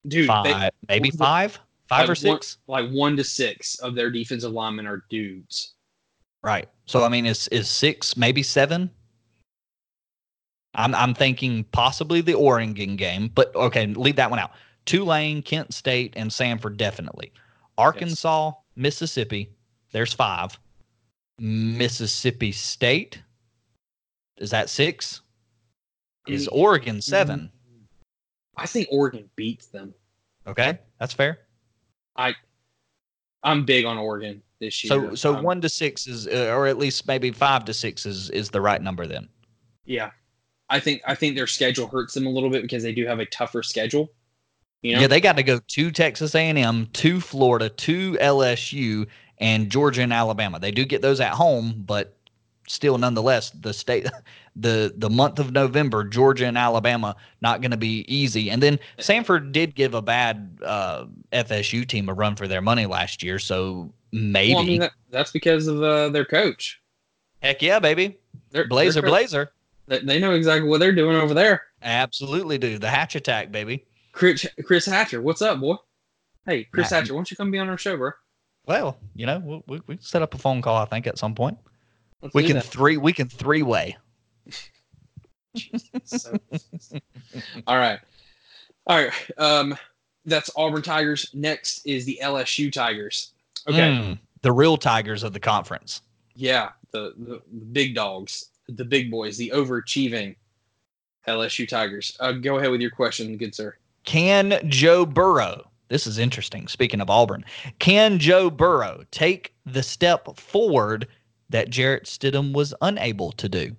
Dude, 0.07 0.27
five, 0.27 0.43
they- 0.43 0.69
maybe 0.87 1.09
one- 1.09 1.17
five, 1.17 1.59
five 1.89 2.01
like 2.01 2.17
or 2.17 2.27
one- 2.29 2.41
six. 2.41 2.57
like 2.67 2.89
one 2.91 3.17
to 3.17 3.23
six 3.23 3.79
of 3.79 3.95
their 3.95 4.11
defensive 4.11 4.51
linemen 4.51 4.85
are 4.87 5.03
dudes. 5.09 5.73
Right. 6.43 6.69
So 6.85 7.03
I 7.03 7.09
mean, 7.09 7.25
is 7.25 7.47
is 7.47 7.67
six, 7.69 8.15
maybe 8.15 8.43
seven? 8.43 8.91
I'm 10.75 10.93
I'm 10.93 11.13
thinking 11.15 11.63
possibly 11.71 12.21
the 12.21 12.35
Oregon 12.35 12.95
game, 12.95 13.29
but 13.33 13.55
okay, 13.55 13.87
leave 13.87 14.17
that 14.17 14.29
one 14.29 14.39
out. 14.39 14.51
Tulane, 14.85 15.41
Kent 15.41 15.73
State, 15.73 16.13
and 16.15 16.29
Samford 16.29 16.77
definitely. 16.77 17.31
Arkansas, 17.79 18.51
Mississippi, 18.75 19.49
there's 19.91 20.13
five. 20.13 20.59
Mississippi 21.39 22.51
State, 22.51 23.19
is 24.37 24.49
that 24.51 24.69
six? 24.69 25.21
Is 26.27 26.47
Oregon 26.47 27.01
seven? 27.01 27.51
I 28.57 28.65
think 28.65 28.87
Oregon 28.91 29.29
beats 29.35 29.67
them. 29.67 29.93
Okay, 30.47 30.79
that's 30.99 31.13
fair. 31.13 31.39
I 32.15 32.33
I'm 33.43 33.65
big 33.65 33.85
on 33.85 33.97
Oregon 33.97 34.41
this 34.59 34.83
year. 34.83 34.89
So 34.89 35.15
so 35.15 35.35
Um, 35.35 35.43
one 35.43 35.61
to 35.61 35.69
six 35.69 36.07
is, 36.07 36.27
uh, 36.27 36.51
or 36.55 36.67
at 36.67 36.77
least 36.77 37.07
maybe 37.07 37.31
five 37.31 37.65
to 37.65 37.73
six 37.73 38.05
is 38.05 38.29
is 38.31 38.49
the 38.49 38.61
right 38.61 38.81
number 38.81 39.05
then. 39.05 39.29
Yeah, 39.85 40.11
I 40.69 40.79
think 40.79 41.01
I 41.05 41.15
think 41.15 41.35
their 41.35 41.47
schedule 41.47 41.87
hurts 41.87 42.13
them 42.13 42.25
a 42.25 42.29
little 42.29 42.49
bit 42.49 42.61
because 42.63 42.83
they 42.83 42.93
do 42.93 43.05
have 43.05 43.19
a 43.19 43.25
tougher 43.25 43.61
schedule. 43.61 44.11
You 44.81 44.95
know, 44.95 45.01
Yeah, 45.01 45.07
they 45.07 45.21
got 45.21 45.35
to 45.37 45.43
go 45.43 45.59
to 45.59 45.91
Texas 45.91 46.35
A&M, 46.35 46.87
to 46.93 47.19
Florida, 47.19 47.69
to 47.69 48.13
LSU, 48.13 49.07
and 49.39 49.69
Georgia 49.71 50.03
and 50.03 50.13
Alabama. 50.13 50.59
They 50.59 50.71
do 50.71 50.85
get 50.85 51.01
those 51.01 51.19
at 51.19 51.33
home, 51.33 51.83
but 51.85 52.15
still, 52.67 52.97
nonetheless, 52.97 53.51
the 53.51 53.73
state, 53.73 54.07
the 54.55 54.93
the 54.97 55.09
month 55.09 55.39
of 55.39 55.51
November, 55.51 56.03
Georgia 56.03 56.45
and 56.45 56.57
Alabama 56.57 57.15
not 57.41 57.61
going 57.61 57.71
to 57.71 57.77
be 57.77 58.05
easy. 58.13 58.49
And 58.49 58.61
then 58.61 58.79
Samford 58.99 59.51
did 59.51 59.75
give 59.75 59.93
a 59.93 60.01
bad 60.01 60.59
uh, 60.63 61.05
FSU 61.31 61.87
team 61.87 62.09
a 62.09 62.13
run 62.13 62.35
for 62.35 62.47
their 62.47 62.61
money 62.61 62.85
last 62.85 63.23
year, 63.23 63.39
so 63.39 63.91
maybe. 64.11 64.53
Well, 64.53 64.63
I 64.63 64.65
mean 64.65 64.79
that, 64.81 64.91
that's 65.11 65.31
because 65.31 65.67
of 65.67 65.81
uh, 65.81 66.09
their 66.09 66.25
coach. 66.25 66.81
Heck 67.41 67.61
yeah, 67.61 67.79
baby, 67.79 68.17
Their, 68.51 68.67
Blazer, 68.67 69.01
coach- 69.01 69.09
Blazer, 69.09 69.51
They, 69.87 69.99
they 69.99 70.19
know 70.19 70.31
exactly 70.31 70.67
what 70.67 70.79
they're 70.79 70.95
doing 70.95 71.15
over 71.15 71.33
there. 71.33 71.63
absolutely 71.83 72.57
do 72.57 72.79
the 72.79 72.89
hatch 72.89 73.15
attack, 73.15 73.51
baby. 73.51 73.85
Chris, 74.13 74.47
Chris 74.63 74.85
Hatcher, 74.85 75.21
what's 75.21 75.41
up, 75.41 75.59
boy? 75.59 75.75
Hey, 76.45 76.63
Chris 76.63 76.89
Hatcher, 76.89 77.13
why 77.13 77.17
don't 77.19 77.29
you 77.29 77.37
come 77.37 77.51
be 77.51 77.59
on 77.59 77.69
our 77.69 77.77
show, 77.77 77.97
bro? 77.97 78.11
Well, 78.65 78.97
you 79.13 79.25
know, 79.27 79.39
we 79.39 79.61
we, 79.67 79.81
we 79.85 79.97
set 79.99 80.21
up 80.21 80.33
a 80.33 80.37
phone 80.37 80.61
call. 80.61 80.77
I 80.81 80.85
think 80.85 81.05
at 81.05 81.19
some 81.19 81.35
point 81.35 81.57
Let's 82.21 82.33
we 82.33 82.43
can 82.43 82.55
that. 82.55 82.65
three 82.65 82.97
we 82.97 83.13
can 83.13 83.27
three 83.29 83.61
way. 83.63 83.97
So- 86.03 86.37
all 87.67 87.77
right, 87.77 87.99
all 88.87 88.97
right. 88.97 89.13
Um, 89.37 89.77
that's 90.25 90.49
Auburn 90.55 90.81
Tigers. 90.81 91.29
Next 91.33 91.85
is 91.85 92.05
the 92.05 92.19
LSU 92.21 92.71
Tigers. 92.71 93.31
Okay, 93.67 93.79
Mm, 93.79 94.19
the 94.41 94.51
real 94.51 94.75
Tigers 94.77 95.23
of 95.23 95.33
the 95.33 95.39
conference. 95.39 96.01
yeah, 96.35 96.69
the, 96.91 97.13
the 97.17 97.41
the 97.53 97.65
big 97.65 97.95
dogs, 97.95 98.49
the 98.67 98.85
big 98.85 99.09
boys, 99.09 99.37
the 99.37 99.51
overachieving 99.55 100.35
LSU 101.27 101.67
Tigers. 101.67 102.15
Uh, 102.19 102.33
go 102.33 102.57
ahead 102.57 102.69
with 102.71 102.81
your 102.81 102.91
question, 102.91 103.37
good 103.37 103.55
sir. 103.55 103.75
Can 104.03 104.59
Joe 104.69 105.05
Burrow, 105.05 105.67
this 105.87 106.05
is 106.05 106.19
interesting, 106.19 106.67
speaking 106.67 107.01
of 107.01 107.09
Auburn, 107.09 107.43
can 107.79 108.19
Joe 108.19 108.49
Burrow 108.49 109.03
take 109.11 109.53
the 109.65 109.81
step 109.81 110.37
forward 110.37 111.07
that 111.49 111.69
Jarrett 111.69 112.05
Stidham 112.05 112.53
was 112.53 112.73
unable 112.81 113.31
to 113.33 113.49
do? 113.49 113.75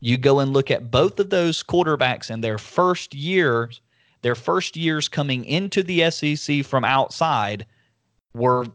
You 0.00 0.16
go 0.16 0.38
and 0.38 0.52
look 0.52 0.70
at 0.70 0.90
both 0.90 1.18
of 1.18 1.30
those 1.30 1.62
quarterbacks 1.62 2.30
and 2.30 2.42
their 2.42 2.58
first 2.58 3.14
years, 3.14 3.80
their 4.22 4.34
first 4.34 4.76
years 4.76 5.08
coming 5.08 5.44
into 5.44 5.82
the 5.82 6.10
SEC 6.10 6.64
from 6.64 6.84
outside 6.84 7.66
were 8.34 8.66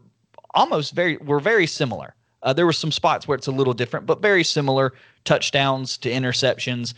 almost 0.54 0.94
very 0.94 1.16
were 1.18 1.40
very 1.40 1.66
similar. 1.66 2.14
Uh, 2.42 2.52
there 2.52 2.66
were 2.66 2.72
some 2.72 2.92
spots 2.92 3.26
where 3.26 3.36
it's 3.36 3.46
a 3.46 3.52
little 3.52 3.72
different, 3.72 4.04
but 4.06 4.20
very 4.20 4.44
similar 4.44 4.92
touchdowns 5.24 5.96
to 5.98 6.10
interceptions. 6.10 6.92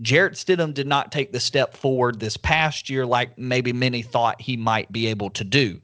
Jarrett 0.00 0.34
Stidham 0.34 0.72
did 0.72 0.86
not 0.86 1.12
take 1.12 1.32
the 1.32 1.40
step 1.40 1.76
forward 1.76 2.20
this 2.20 2.36
past 2.36 2.88
year 2.88 3.04
like 3.04 3.36
maybe 3.36 3.72
many 3.72 4.00
thought 4.00 4.40
he 4.40 4.56
might 4.56 4.90
be 4.92 5.08
able 5.08 5.28
to 5.30 5.44
do. 5.44 5.80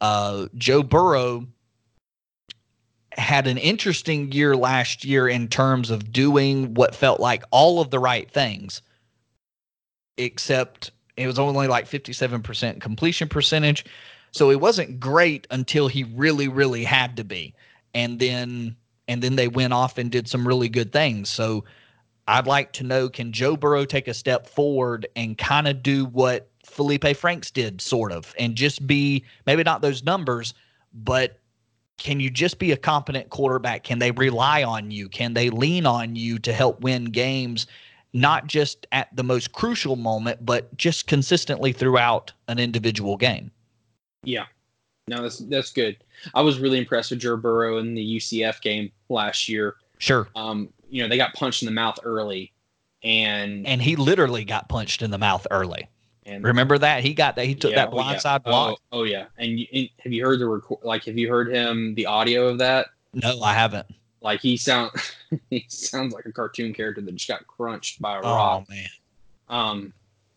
Uh, 0.00 0.46
Joe 0.56 0.82
Burrow 0.82 1.46
had 3.16 3.46
an 3.46 3.58
interesting 3.58 4.30
year 4.32 4.56
last 4.56 5.04
year 5.04 5.28
in 5.28 5.48
terms 5.48 5.90
of 5.90 6.12
doing 6.12 6.74
what 6.74 6.94
felt 6.94 7.20
like 7.20 7.42
all 7.50 7.80
of 7.80 7.90
the 7.90 7.98
right 7.98 8.30
things, 8.30 8.82
except 10.16 10.92
it 11.16 11.26
was 11.26 11.38
only 11.38 11.66
like 11.66 11.86
57% 11.86 12.80
completion 12.80 13.28
percentage. 13.28 13.84
So 14.32 14.50
it 14.50 14.60
wasn't 14.60 15.00
great 15.00 15.46
until 15.50 15.88
he 15.88 16.04
really, 16.04 16.48
really 16.48 16.84
had 16.84 17.16
to 17.16 17.24
be. 17.24 17.54
And 17.94 18.18
then 18.18 18.76
and 19.08 19.22
then 19.22 19.34
they 19.34 19.48
went 19.48 19.72
off 19.72 19.98
and 19.98 20.08
did 20.08 20.28
some 20.28 20.46
really 20.46 20.68
good 20.68 20.92
things. 20.92 21.28
So 21.28 21.64
I'd 22.28 22.46
like 22.46 22.72
to 22.74 22.84
know 22.84 23.08
can 23.08 23.32
Joe 23.32 23.56
Burrow 23.56 23.84
take 23.84 24.06
a 24.06 24.14
step 24.14 24.46
forward 24.46 25.08
and 25.16 25.36
kind 25.36 25.66
of 25.66 25.82
do 25.82 26.04
what 26.06 26.48
Felipe 26.64 27.16
Franks 27.16 27.50
did, 27.50 27.80
sort 27.80 28.12
of, 28.12 28.32
and 28.38 28.54
just 28.54 28.86
be 28.86 29.24
maybe 29.46 29.64
not 29.64 29.82
those 29.82 30.04
numbers, 30.04 30.54
but 30.94 31.40
can 32.00 32.18
you 32.18 32.30
just 32.30 32.58
be 32.58 32.72
a 32.72 32.76
competent 32.76 33.28
quarterback? 33.28 33.84
Can 33.84 33.98
they 33.98 34.10
rely 34.10 34.64
on 34.64 34.90
you? 34.90 35.08
Can 35.08 35.34
they 35.34 35.50
lean 35.50 35.84
on 35.84 36.16
you 36.16 36.38
to 36.40 36.52
help 36.52 36.80
win 36.80 37.04
games, 37.04 37.66
not 38.14 38.46
just 38.46 38.86
at 38.90 39.14
the 39.14 39.22
most 39.22 39.52
crucial 39.52 39.96
moment, 39.96 40.44
but 40.44 40.74
just 40.78 41.06
consistently 41.06 41.72
throughout 41.72 42.32
an 42.48 42.58
individual 42.58 43.18
game? 43.18 43.50
Yeah, 44.24 44.46
no, 45.08 45.22
that's 45.22 45.38
that's 45.40 45.72
good. 45.72 45.98
I 46.34 46.40
was 46.40 46.58
really 46.58 46.78
impressed 46.78 47.10
with 47.10 47.20
Joe 47.20 47.36
Burrow 47.36 47.76
in 47.76 47.94
the 47.94 48.16
UCF 48.16 48.62
game 48.62 48.90
last 49.10 49.46
year. 49.48 49.76
Sure. 49.98 50.26
Um, 50.34 50.72
you 50.88 51.02
know, 51.02 51.08
they 51.08 51.18
got 51.18 51.34
punched 51.34 51.62
in 51.62 51.66
the 51.66 51.72
mouth 51.72 51.98
early, 52.02 52.50
and 53.04 53.66
And 53.66 53.82
he 53.82 53.94
literally 53.96 54.44
got 54.44 54.70
punched 54.70 55.02
in 55.02 55.10
the 55.10 55.18
mouth 55.18 55.46
early. 55.50 55.86
And 56.30 56.44
Remember 56.44 56.78
that? 56.78 57.02
He 57.02 57.12
got 57.14 57.36
that. 57.36 57.46
He 57.46 57.54
took 57.54 57.72
Yeah, 57.72 57.86
that 57.86 57.88
oh, 57.92 57.96
yeah. 57.96 58.14
blindside 58.16 58.44
block. 58.44 58.78
Oh, 58.92 59.00
oh 59.00 59.02
yeah, 59.04 59.26
and, 59.38 59.58
you, 59.58 59.66
and 59.72 59.88
have 60.02 60.12
you 60.12 60.24
heard 60.24 60.38
the 60.40 60.46
record? 60.46 60.78
Like, 60.82 61.04
have 61.04 61.18
you 61.18 61.28
heard 61.28 61.52
him 61.52 61.94
the 61.94 62.06
audio 62.06 62.48
of 62.48 62.58
that? 62.58 62.86
No, 63.14 63.40
I 63.42 63.52
haven't. 63.52 63.86
Like, 64.22 64.40
he 64.40 64.56
sound 64.56 64.90
he 65.50 65.64
sounds 65.68 66.12
like 66.14 66.26
a 66.26 66.32
cartoon 66.32 66.72
character 66.74 67.00
that 67.00 67.14
just 67.14 67.28
got 67.28 67.46
crunched 67.46 68.00
by 68.00 68.16
a 68.16 68.20
Oh 68.20 68.34
rock. 68.34 68.66
Oh 68.68 68.72
man, 68.72 68.88
Um, 69.48 69.92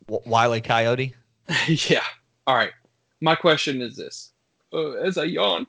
W- 0.08 0.30
Wiley 0.30 0.62
Coyote. 0.62 1.14
yeah. 1.68 2.04
All 2.48 2.56
right. 2.56 2.72
My 3.22 3.36
question 3.36 3.82
is 3.82 3.96
this: 3.96 4.32
uh, 4.74 4.92
as 4.94 5.18
I 5.18 5.26
yawn, 5.26 5.68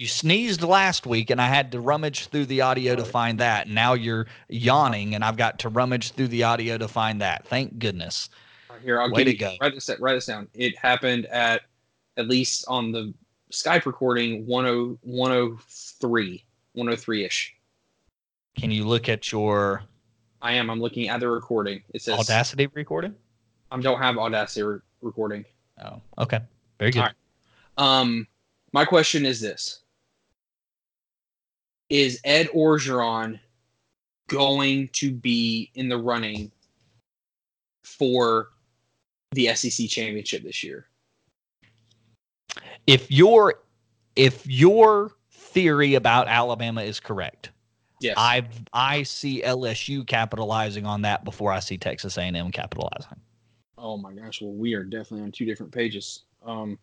You 0.00 0.06
sneezed 0.06 0.62
last 0.62 1.06
week, 1.06 1.28
and 1.28 1.38
I 1.42 1.46
had 1.46 1.72
to 1.72 1.80
rummage 1.80 2.28
through 2.28 2.46
the 2.46 2.62
audio 2.62 2.96
to 2.96 3.04
find 3.04 3.38
that. 3.40 3.68
Now 3.68 3.92
you're 3.92 4.24
yawning, 4.48 5.14
and 5.14 5.22
I've 5.22 5.36
got 5.36 5.58
to 5.58 5.68
rummage 5.68 6.12
through 6.12 6.28
the 6.28 6.42
audio 6.42 6.78
to 6.78 6.88
find 6.88 7.20
that. 7.20 7.46
Thank 7.46 7.78
goodness. 7.78 8.30
here 8.82 8.98
I'll 8.98 9.12
Way 9.12 9.24
give 9.24 9.26
to 9.26 9.32
you, 9.32 9.38
go. 9.38 9.56
write 9.60 9.74
this 9.74 9.90
write 10.00 10.14
this 10.14 10.24
down. 10.24 10.48
It 10.54 10.74
happened 10.78 11.26
at 11.26 11.64
at 12.16 12.28
least 12.28 12.64
on 12.66 12.92
the 12.92 13.12
Skype 13.52 13.84
recording 13.84 14.46
10 14.46 14.98
103 15.02 16.44
103 16.72 17.24
ish. 17.26 17.54
Can 18.56 18.70
you 18.70 18.86
look 18.86 19.10
at 19.10 19.30
your 19.30 19.82
I 20.40 20.54
am. 20.54 20.70
I'm 20.70 20.80
looking 20.80 21.10
at 21.10 21.20
the 21.20 21.28
recording. 21.28 21.82
It 21.92 22.00
says 22.00 22.18
Audacity 22.18 22.68
recording? 22.68 23.14
I 23.70 23.78
don't 23.78 24.00
have 24.00 24.16
Audacity 24.16 24.62
re- 24.62 24.78
recording. 25.02 25.44
Oh, 25.84 26.00
okay. 26.16 26.40
Very 26.78 26.90
good. 26.90 27.00
Right. 27.00 27.12
Um, 27.76 28.26
my 28.72 28.86
question 28.86 29.26
is 29.26 29.42
this: 29.42 29.80
Is 31.90 32.20
Ed 32.24 32.48
Orgeron 32.54 33.38
going 34.28 34.88
to 34.92 35.12
be 35.12 35.70
in 35.74 35.88
the 35.88 35.98
running 35.98 36.52
for 37.82 38.50
the 39.32 39.52
SEC 39.54 39.88
championship 39.88 40.42
this 40.44 40.62
year? 40.62 40.86
If 42.86 43.10
your 43.10 43.60
if 44.16 44.46
your 44.46 45.12
theory 45.30 45.94
about 45.94 46.28
Alabama 46.28 46.82
is 46.82 47.00
correct, 47.00 47.50
Yes. 48.00 48.14
I 48.16 48.46
I 48.72 49.02
see 49.02 49.42
LSU 49.42 50.06
capitalizing 50.06 50.86
on 50.86 51.02
that 51.02 51.24
before 51.24 51.52
I 51.52 51.60
see 51.60 51.76
Texas 51.76 52.16
A&M 52.16 52.50
capitalizing. 52.50 53.20
oh 53.76 53.96
my 53.98 54.12
gosh. 54.14 54.40
Well, 54.40 54.52
we 54.52 54.74
are 54.74 54.84
definitely 54.84 55.24
on 55.24 55.32
two 55.32 55.44
different 55.44 55.70
pages. 55.72 56.22
Um, 56.44 56.78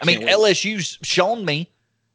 I 0.00 0.04
mean, 0.04 0.20
wait. 0.20 0.28
LSU's 0.28 0.98
shown 1.02 1.44
me 1.44 1.68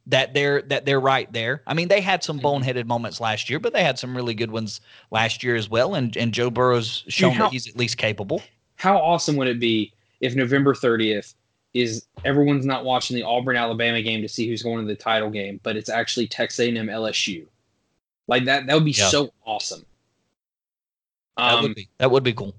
that 0.08 0.34
they're 0.34 0.62
that 0.62 0.84
they're 0.86 1.00
right 1.00 1.30
there. 1.32 1.62
I 1.66 1.74
mean, 1.74 1.88
they 1.88 2.00
had 2.00 2.24
some 2.24 2.40
Mhm. 2.40 2.42
boneheaded 2.64 2.86
moments 2.86 3.20
last 3.20 3.48
year, 3.48 3.58
but 3.60 3.72
they 3.72 3.84
had 3.84 3.98
some 3.98 4.16
really 4.16 4.34
good 4.34 4.50
ones 4.50 4.80
last 5.10 5.42
year 5.42 5.54
as 5.54 5.68
well. 5.68 5.94
And 5.94 6.16
and 6.16 6.32
Joe 6.32 6.50
Burrow's 6.50 7.04
shown 7.08 7.32
how- 7.32 7.44
that 7.44 7.52
he's 7.52 7.68
at 7.68 7.76
least 7.76 7.98
capable. 7.98 8.42
How 8.76 8.96
awesome 8.98 9.36
would 9.36 9.48
it 9.48 9.60
be 9.60 9.92
if 10.20 10.34
November 10.34 10.74
30th 10.74 11.34
is 11.74 12.06
everyone's 12.24 12.64
not 12.64 12.84
watching 12.84 13.16
the 13.16 13.22
Auburn 13.22 13.56
Alabama 13.56 14.00
game 14.00 14.22
to 14.22 14.28
see 14.28 14.48
who's 14.48 14.62
going 14.62 14.78
to 14.80 14.86
the 14.88 14.96
title 14.98 15.30
game, 15.30 15.60
but 15.62 15.76
it's 15.76 15.90
actually 15.90 16.26
Texas 16.26 16.60
A&M 16.60 16.88
LSU. 16.88 17.46
Like 18.26 18.44
that 18.46 18.66
that 18.66 18.74
would 18.74 18.84
be 18.86 18.92
Yeah. 18.92 19.08
so 19.08 19.32
awesome. 19.44 19.84
That 21.36 21.54
Um, 21.54 21.62
would 21.64 21.74
be 21.74 21.88
that 21.98 22.10
would 22.10 22.24
be 22.24 22.32
cool. 22.32 22.54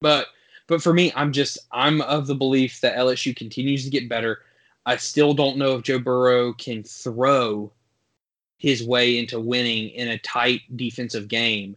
but 0.00 0.28
but 0.66 0.82
for 0.82 0.94
me, 0.94 1.12
I'm 1.16 1.32
just 1.32 1.58
I'm 1.72 2.00
of 2.02 2.26
the 2.28 2.34
belief 2.36 2.80
that 2.82 2.96
LSU 2.96 3.34
continues 3.34 3.84
to 3.84 3.90
get 3.90 4.08
better. 4.08 4.42
I 4.86 4.96
still 4.96 5.34
don't 5.34 5.56
know 5.56 5.76
if 5.76 5.82
Joe 5.82 5.98
Burrow 5.98 6.52
can 6.52 6.82
throw 6.82 7.72
his 8.58 8.82
way 8.86 9.18
into 9.18 9.40
winning 9.40 9.90
in 9.90 10.08
a 10.08 10.18
tight 10.18 10.60
defensive 10.76 11.28
game. 11.28 11.76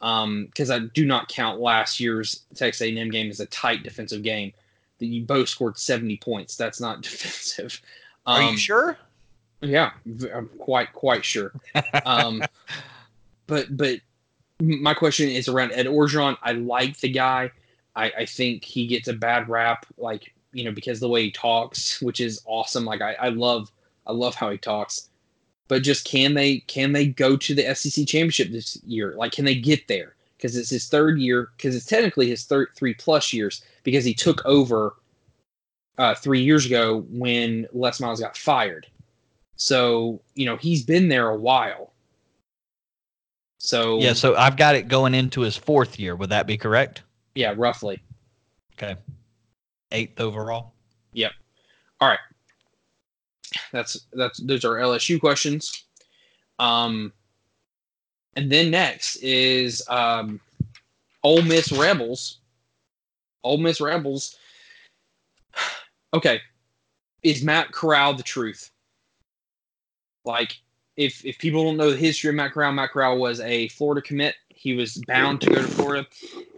Um, 0.00 0.46
because 0.46 0.70
I 0.70 0.80
do 0.80 1.04
not 1.06 1.28
count 1.28 1.60
last 1.60 2.00
year's 2.00 2.42
Texas 2.54 2.82
A&M 2.82 3.10
game 3.10 3.30
as 3.30 3.38
a 3.40 3.46
tight 3.46 3.82
defensive 3.84 4.22
game. 4.22 4.52
That 4.98 5.06
you 5.06 5.24
both 5.24 5.48
scored 5.48 5.78
70 5.78 6.16
points. 6.18 6.56
That's 6.56 6.80
not 6.80 7.02
defensive. 7.02 7.80
Are 8.26 8.42
Um, 8.42 8.52
you 8.52 8.58
sure? 8.58 8.98
yeah, 9.60 9.92
I'm 10.34 10.48
quite 10.58 10.92
quite 10.92 11.24
sure. 11.24 11.52
Um, 12.04 12.42
but 13.46 13.76
but 13.76 14.00
my 14.60 14.94
question 14.94 15.28
is 15.28 15.48
around 15.48 15.72
Ed 15.72 15.86
Orgeron. 15.86 16.36
I 16.42 16.52
like 16.52 16.98
the 16.98 17.08
guy. 17.08 17.50
I, 17.94 18.12
I 18.18 18.26
think 18.26 18.64
he 18.64 18.86
gets 18.86 19.08
a 19.08 19.12
bad 19.12 19.48
rap, 19.48 19.86
like 19.98 20.32
you 20.52 20.64
know, 20.64 20.72
because 20.72 21.00
the 21.00 21.08
way 21.08 21.24
he 21.24 21.30
talks, 21.30 22.00
which 22.02 22.20
is 22.20 22.42
awesome. 22.46 22.84
Like 22.84 23.00
I, 23.00 23.14
I 23.14 23.28
love 23.28 23.70
I 24.06 24.12
love 24.12 24.34
how 24.34 24.50
he 24.50 24.58
talks. 24.58 25.08
But 25.68 25.82
just 25.82 26.04
can 26.04 26.34
they 26.34 26.58
can 26.60 26.92
they 26.92 27.06
go 27.06 27.36
to 27.36 27.54
the 27.54 27.74
SEC 27.74 28.06
championship 28.06 28.50
this 28.50 28.78
year? 28.84 29.14
Like 29.16 29.32
can 29.32 29.44
they 29.44 29.54
get 29.54 29.88
there? 29.88 30.14
Because 30.36 30.56
it's 30.56 30.70
his 30.70 30.88
third 30.88 31.18
year. 31.18 31.50
Because 31.56 31.74
it's 31.74 31.86
technically 31.86 32.28
his 32.28 32.44
third 32.44 32.68
three 32.76 32.94
plus 32.94 33.32
years. 33.32 33.62
Because 33.82 34.04
he 34.04 34.14
took 34.14 34.44
over 34.44 34.94
uh, 35.98 36.14
three 36.14 36.42
years 36.42 36.66
ago 36.66 37.04
when 37.10 37.66
Les 37.72 38.00
Miles 38.00 38.20
got 38.20 38.36
fired. 38.36 38.86
So, 39.56 40.20
you 40.34 40.46
know, 40.46 40.56
he's 40.56 40.82
been 40.82 41.08
there 41.08 41.28
a 41.28 41.36
while. 41.36 41.92
So, 43.58 44.00
Yeah, 44.00 44.12
so 44.12 44.34
I've 44.34 44.56
got 44.56 44.74
it 44.74 44.88
going 44.88 45.14
into 45.14 45.40
his 45.42 45.56
fourth 45.56 45.98
year. 45.98 46.16
Would 46.16 46.30
that 46.30 46.46
be 46.46 46.56
correct? 46.56 47.02
yeah, 47.34 47.54
roughly. 47.56 48.02
Okay. 48.74 48.96
Eighth 49.92 50.20
overall. 50.20 50.74
Yep. 51.12 51.32
All 52.00 52.08
right. 52.08 52.18
That's 53.72 54.06
that's 54.12 54.38
those 54.40 54.64
are 54.64 54.76
LSU 54.76 55.20
questions. 55.20 55.84
Um 56.58 57.12
and 58.34 58.50
then 58.50 58.70
next 58.70 59.16
is 59.16 59.82
um 59.88 60.40
Ole 61.22 61.42
Miss 61.42 61.70
Rebels. 61.70 62.38
Ole 63.44 63.58
Miss 63.58 63.80
Rebels. 63.80 64.36
Okay. 66.14 66.42
Is 67.22 67.42
Matt 67.42 67.72
Corral 67.72 68.12
the 68.12 68.22
truth? 68.22 68.70
Like 70.26 70.58
if 70.96 71.24
if 71.24 71.38
people 71.38 71.64
don't 71.64 71.76
know 71.76 71.90
the 71.90 71.96
history 71.96 72.28
of 72.28 72.36
Matt 72.36 72.52
Corral, 72.52 72.72
Matt 72.72 72.90
Corral 72.90 73.18
was 73.18 73.40
a 73.40 73.68
Florida 73.68 74.02
commit. 74.02 74.34
He 74.54 74.74
was 74.74 75.02
bound 75.06 75.40
to 75.42 75.50
go 75.50 75.62
to 75.62 75.68
Florida, 75.68 76.06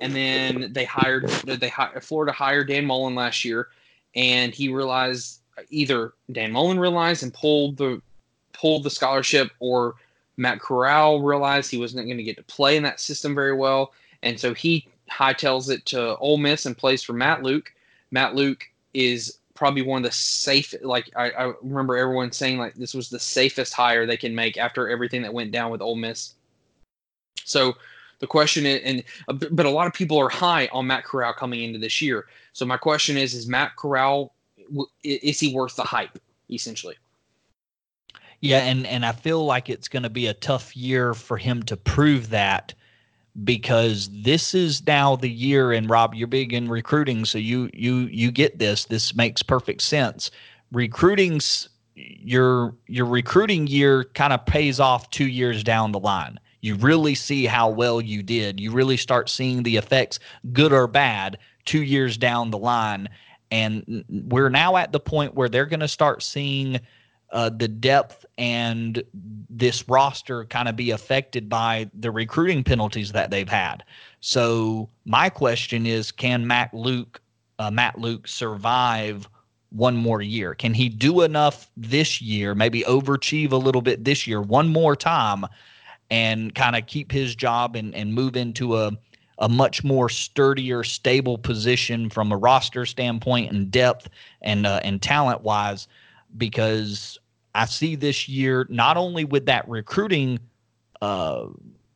and 0.01 0.15
then 0.15 0.73
they 0.73 0.85
hired 0.85 1.29
they 1.29 1.73
Florida 2.01 2.33
hired 2.33 2.69
Dan 2.69 2.87
Mullen 2.87 3.15
last 3.15 3.45
year, 3.45 3.69
and 4.15 4.55
he 4.55 4.69
realized 4.69 5.41
either 5.71 6.13
Dan 6.33 6.53
Mullen 6.53 6.79
realized 6.79 7.23
and 7.23 7.33
pulled 7.33 7.77
the 7.77 8.01
pulled 8.53 8.85
the 8.85 8.91
scholarship, 8.91 9.51
or 9.61 9.95
Matt 10.37 10.61
Corral 10.61 11.23
realized 11.23 11.71
he 11.71 11.79
wasn't 11.79 12.07
going 12.07 12.17
to 12.17 12.23
get 12.23 12.37
to 12.37 12.43
play 12.45 12.77
in 12.77 12.83
that 12.83 13.01
system 13.01 13.35
very 13.35 13.55
well, 13.55 13.93
and 14.23 14.39
so 14.39 14.55
he 14.55 14.89
hightails 15.11 15.71
it 15.71 15.85
to 15.87 16.17
Ole 16.17 16.39
Miss 16.39 16.67
and 16.67 16.77
plays 16.77 17.03
for 17.03 17.13
Matt 17.13 17.43
Luke. 17.43 17.73
Matt 18.11 18.35
Luke 18.35 18.69
is 18.95 19.39
probably 19.55 19.83
one 19.83 19.99
of 19.99 20.11
the 20.11 20.13
safe. 20.13 20.75
Like 20.83 21.11
I, 21.17 21.31
I 21.31 21.53
remember 21.63 21.97
everyone 21.97 22.33
saying 22.33 22.59
like 22.59 22.75
this 22.75 22.95
was 22.95 23.09
the 23.09 23.19
safest 23.19 23.73
hire 23.73 24.07
they 24.07 24.17
can 24.17 24.35
make 24.35 24.59
after 24.59 24.89
everything 24.89 25.23
that 25.23 25.33
went 25.33 25.53
down 25.53 25.71
with 25.71 25.81
Ole 25.81 25.97
Miss. 25.97 26.35
So 27.45 27.75
the 28.19 28.27
question 28.27 28.67
is, 28.67 28.81
and 28.85 29.05
uh, 29.29 29.33
but 29.51 29.67
a 29.67 29.71
lot 29.71 29.87
of 29.87 29.93
people 29.93 30.19
are 30.19 30.29
high 30.29 30.69
on 30.73 30.87
Matt 30.87 31.05
Corral 31.05 31.33
coming 31.33 31.63
into 31.63 31.79
this 31.79 32.01
year. 32.03 32.27
So 32.53 32.65
my 32.65 32.77
question 32.77 33.17
is: 33.17 33.35
Is 33.35 33.47
Matt 33.47 33.77
Corral 33.77 34.33
is 35.03 35.41
he 35.41 35.55
worth 35.55 35.77
the 35.77 35.83
hype? 35.83 36.19
Essentially, 36.51 36.97
Yeah, 38.41 38.59
and 38.59 38.87
and 38.87 39.07
I 39.07 39.13
feel 39.13 39.45
like 39.45 39.71
it's 39.71 39.89
going 39.89 40.03
to 40.03 40.11
be 40.11 40.27
a 40.27 40.35
tough 40.35 40.77
year 40.77 41.15
for 41.15 41.37
him 41.37 41.63
to 41.65 41.77
prove 41.77 42.31
that 42.31 42.75
because 43.45 44.09
this 44.13 44.55
is 44.55 44.87
now 44.87 45.17
the 45.17 45.31
year 45.31 45.73
and 45.73 45.91
Rob 45.91 46.15
you're 46.15 46.29
big 46.29 46.53
in 46.53 46.69
recruiting 46.69 47.25
so 47.25 47.39
you 47.39 47.69
you 47.73 48.09
you 48.13 48.31
get 48.31 48.59
this 48.59 48.85
this 48.85 49.15
makes 49.15 49.43
perfect 49.43 49.83
sense 49.83 50.31
recruiting's 50.73 51.69
your 51.97 52.75
your 52.87 53.07
recruiting 53.07 53.67
year 53.67 54.05
kind 54.15 54.33
of 54.33 54.45
pays 54.47 54.79
off 54.79 55.11
2 55.11 55.27
years 55.27 55.65
down 55.65 55.91
the 55.91 55.99
line 55.99 56.39
you 56.65 56.75
really 56.77 57.15
see 57.15 57.45
how 57.47 57.69
well 57.69 58.01
you 58.01 58.23
did 58.23 58.59
you 58.59 58.71
really 58.73 58.97
start 58.97 59.29
seeing 59.29 59.63
the 59.63 59.77
effects 59.77 60.19
good 60.53 60.73
or 60.73 60.87
bad 60.87 61.39
2 61.67 61.83
years 61.83 62.17
down 62.17 62.51
the 62.51 62.59
line 62.59 63.09
and 63.51 64.05
we're 64.09 64.49
now 64.49 64.77
at 64.77 64.93
the 64.93 65.01
point 65.01 65.35
where 65.35 65.49
they're 65.49 65.67
going 65.67 65.81
to 65.81 65.89
start 65.89 66.23
seeing 66.23 66.81
uh, 67.35 67.51
the 67.51 67.69
depth 67.69 68.25
and 68.39 69.03
this 69.51 69.89
roster 69.89 70.45
kind 70.47 70.69
of 70.69 70.77
be 70.77 70.91
affected 70.91 71.49
by 71.49 71.91
the 71.95 72.11
recruiting 72.11 72.63
penalties 72.63 73.13
that 73.13 73.31
they've 73.31 73.49
had. 73.49 73.83
So 74.21 74.89
my 75.05 75.29
question 75.29 75.87
is, 75.87 76.13
can 76.13 76.47
Matt 76.47 76.73
Luke, 76.73 77.21
uh, 77.59 77.71
Matt 77.71 77.99
Luke, 77.99 78.29
survive 78.29 79.29
one 79.71 79.97
more 79.97 80.23
year? 80.23 80.55
Can 80.55 80.75
he 80.75 80.89
do 80.89 81.23
enough 81.23 81.71
this 81.77 82.23
year? 82.23 82.55
Maybe 82.55 82.83
overachieve 82.83 83.51
a 83.53 83.57
little 83.57 83.83
bit 83.83 84.05
this 84.05 84.27
year, 84.27 84.41
one 84.41 84.69
more 84.69 84.95
time, 84.95 85.45
and 86.11 86.55
kind 86.55 86.77
of 86.77 86.87
keep 86.87 87.11
his 87.11 87.35
job 87.35 87.77
and 87.77 87.95
and 87.95 88.15
move 88.15 88.37
into 88.37 88.77
a 88.77 88.93
a 89.39 89.49
much 89.49 89.83
more 89.83 90.09
sturdier, 90.09 90.85
stable 90.85 91.39
position 91.39 92.09
from 92.09 92.31
a 92.31 92.37
roster 92.37 92.87
standpoint 92.87 93.53
and 93.53 93.71
depth 93.71 94.09
and 94.43 94.67
uh, 94.67 94.81
and 94.85 95.03
talent 95.03 95.43
wise 95.43 95.89
because 96.37 97.19
I 97.55 97.67
see 97.67 97.97
this 97.97 98.29
year 98.29 98.67
not 98.69 98.97
only 98.97 99.25
with 99.25 99.47
that 99.47 99.69
recruiting 99.69 100.39
uh, 101.01 101.47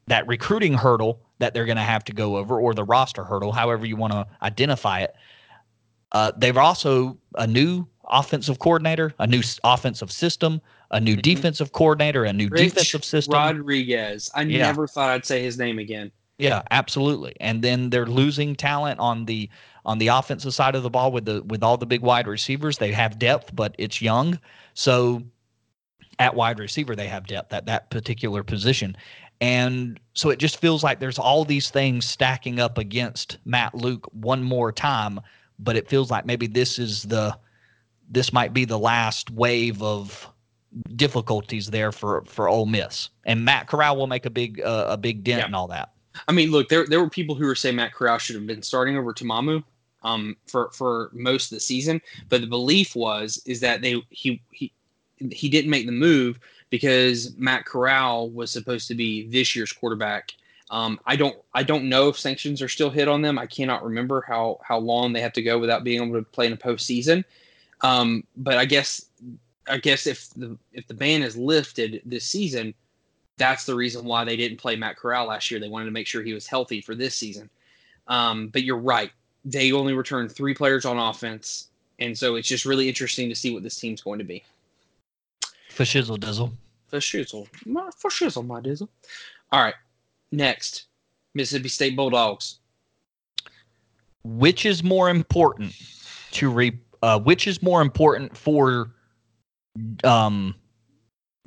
that 0.07 0.27
recruiting 0.27 0.75
hurdle 0.75 1.21
that 1.39 1.55
they're 1.55 1.67
going 1.67 1.77
to 1.77 1.83
have 1.83 2.05
to 2.05 2.13
go 2.13 2.37
over 2.37 2.61
or 2.61 2.75
the 2.75 2.85
roster 2.85 3.25
hurdle, 3.25 3.53
however 3.53 3.87
you 3.87 3.97
want 3.97 4.13
to 4.13 4.27
identify 4.43 5.01
it. 5.01 5.15
Uh, 6.11 6.33
they've 6.37 6.57
also 6.57 7.17
a 7.35 7.47
new 7.47 7.87
offensive 8.09 8.59
coordinator, 8.59 9.15
a 9.19 9.27
new 9.27 9.43
offensive 9.63 10.11
system, 10.11 10.61
a 10.91 11.01
new 11.01 11.17
Mhm. 11.17 11.23
defensive 11.23 11.73
coordinator, 11.73 12.25
a 12.25 12.33
new 12.33 12.49
Rich 12.49 12.71
defensive 12.75 13.05
system. 13.05 13.35
Rodriguez. 13.35 14.31
I 14.35 14.43
Yeah. 14.43 14.59
never 14.67 14.87
thought 14.87 15.11
I'd 15.11 15.27
say 15.27 15.43
his 15.43 15.59
name 15.59 15.79
again. 15.79 16.11
Yeah, 16.39 16.63
absolutely. 16.71 17.35
And 17.41 17.63
then 17.63 17.91
they're 17.91 18.07
losing 18.07 18.55
talent 18.55 19.01
on 19.01 19.25
the 19.25 19.49
on 19.85 19.99
the 19.99 20.09
offensive 20.09 20.53
side 20.55 20.75
of 20.75 20.83
the 20.83 20.91
ball 20.91 21.11
with 21.11 21.25
the 21.25 21.43
with 21.45 21.63
all 21.63 21.77
the 21.77 21.87
big 21.87 22.01
wide 22.03 22.27
receivers. 22.27 22.79
They 22.79 22.93
have 22.93 23.19
depth, 23.19 23.55
but 23.57 23.75
it's 23.79 24.01
young. 24.03 24.39
So 24.75 25.23
at 26.19 26.35
wide 26.35 26.59
receiver, 26.59 26.95
they 26.95 27.09
have 27.09 27.27
depth 27.27 27.53
at 27.53 27.67
that 27.67 27.91
particular 27.91 28.43
position. 28.43 28.97
And 29.41 29.99
so 30.15 30.31
it 30.31 30.39
just 30.39 30.59
feels 30.59 30.83
like 30.83 31.01
there's 31.01 31.19
all 31.19 31.45
these 31.45 31.71
things 31.71 32.07
stacking 32.07 32.59
up 32.61 32.77
against 32.77 33.39
Matt 33.45 33.75
Luke 33.75 34.07
one 34.13 34.43
more 34.43 34.73
time, 34.73 35.21
but 35.59 35.77
it 35.77 35.89
feels 35.89 36.11
like 36.11 36.27
maybe 36.27 36.47
this 36.47 36.79
is 36.79 37.05
the 37.05 37.37
this 38.11 38.33
might 38.33 38.53
be 38.53 38.65
the 38.65 38.79
last 38.79 39.31
wave 39.31 39.83
of 39.83 40.29
difficulties 40.97 41.69
there 41.71 41.93
for 41.93 42.23
for 42.27 42.49
Ole 42.49 42.67
Miss, 42.67 43.11
and 43.25 43.45
Matt 43.45 43.67
Corral 43.69 43.97
will 43.97 44.07
make 44.07 44.27
a 44.27 44.31
big 44.31 44.61
uh, 44.61 44.87
a 44.89 44.97
big 44.97 45.25
dent 45.25 45.41
Yeah. 45.41 45.47
in 45.47 45.55
all 45.55 45.69
that. 45.69 45.93
I 46.27 46.33
mean, 46.33 46.51
look, 46.51 46.69
there 46.69 46.87
there 46.87 47.01
were 47.01 47.11
people 47.11 47.35
who 47.35 47.47
were 47.47 47.55
saying 47.55 47.77
Matt 47.77 47.95
Corral 47.95 48.19
should 48.19 48.37
have 48.37 48.47
been 48.47 48.63
starting 48.63 48.97
over 48.97 49.13
Ta'amu 49.13 49.63
um 50.03 50.37
for 50.47 50.71
for 50.73 51.11
most 51.13 51.51
of 51.51 51.57
the 51.57 51.61
season, 51.61 52.01
but 52.29 52.41
the 52.41 52.47
belief 52.47 52.95
was 52.95 53.43
is 53.47 53.61
that 53.61 53.83
they 53.83 54.03
he 54.11 54.41
he 54.51 54.73
he 55.33 55.49
didn't 55.49 55.71
make 55.71 55.87
the 55.87 55.93
move 55.93 56.39
because 56.71 57.37
Matt 57.37 57.65
Corral 57.65 58.31
was 58.31 58.51
supposed 58.51 58.89
to 58.89 58.95
be 58.95 59.27
this 59.29 59.57
year's 59.57 59.73
quarterback. 59.73 60.33
Um, 60.71 61.01
I 61.07 61.17
don't 61.17 61.37
I 61.55 61.63
don't 61.63 61.89
know 61.89 62.09
if 62.09 62.19
sanctions 62.19 62.61
are 62.61 62.69
still 62.69 62.91
hit 62.91 63.09
on 63.09 63.23
them. 63.23 63.39
I 63.39 63.47
cannot 63.47 63.85
remember 63.85 64.23
how 64.27 64.61
how 64.63 64.79
long 64.79 65.13
they 65.13 65.21
have 65.21 65.33
to 65.35 65.43
go 65.43 65.59
without 65.59 65.83
being 65.83 66.03
able 66.03 66.19
to 66.19 66.23
play 66.25 66.47
in 66.47 66.53
a 66.53 66.57
postseason. 66.57 67.25
Um, 67.81 68.25
but 68.37 68.59
I 68.59 68.65
guess 68.67 69.07
I 69.69 69.79
guess 69.79 70.07
if 70.07 70.31
the 70.31 70.57
if 70.73 70.87
the 70.87 70.95
ban 70.95 71.23
is 71.23 71.37
lifted 71.37 72.03
this 72.05 72.25
season, 72.25 72.75
that's 73.37 73.65
the 73.65 73.75
reason 73.75 74.05
why 74.05 74.25
they 74.25 74.37
didn't 74.37 74.59
play 74.59 74.77
Matt 74.77 74.97
Corral 74.97 75.27
last 75.27 75.51
year. 75.51 75.61
They 75.61 75.69
wanted 75.69 75.87
to 75.87 75.91
make 75.91 76.07
sure 76.07 76.23
he 76.23 76.35
was 76.35 76.47
healthy 76.47 76.81
for 76.81 76.95
this 76.95 77.15
season. 77.15 77.49
Um, 78.09 78.49
but 78.49 78.63
you're 78.63 78.79
right; 78.79 79.11
they 79.45 79.73
only 79.73 79.95
returned 79.95 80.33
three 80.33 80.55
players 80.55 80.85
on 80.85 80.99
offense, 80.99 81.69
and 81.99 82.17
so 82.17 82.37
it's 82.37 82.49
just 82.49 82.65
really 82.65 82.89
interesting 82.89 83.29
to 83.29 83.35
see 83.35 83.53
what 83.53 83.63
this 83.63 83.77
team's 83.77 84.01
going 84.01 84.19
to 84.19 84.25
be. 84.25 84.43
For 85.71 85.85
shizzle 85.85 86.19
dizzle. 86.19 86.53
For 86.89 86.99
shizzle, 86.99 87.47
my, 87.67 87.91
for 87.97 88.11
shizzle, 88.11 88.47
my 88.47 88.61
dizzle. 88.61 88.89
All 89.53 89.63
right, 89.63 89.75
next, 90.33 90.87
Mississippi 91.35 91.69
State 91.69 91.97
Bulldogs. 91.97 92.59
Which 94.25 94.67
is 94.67 94.83
more 94.83 95.11
important 95.11 95.75
to 96.33 96.51
re? 96.51 96.79
Uh, 97.03 97.21
which 97.21 97.47
is 97.47 97.63
more 97.63 97.81
important 97.81 98.37
for 98.37 98.91
um, 100.05 100.55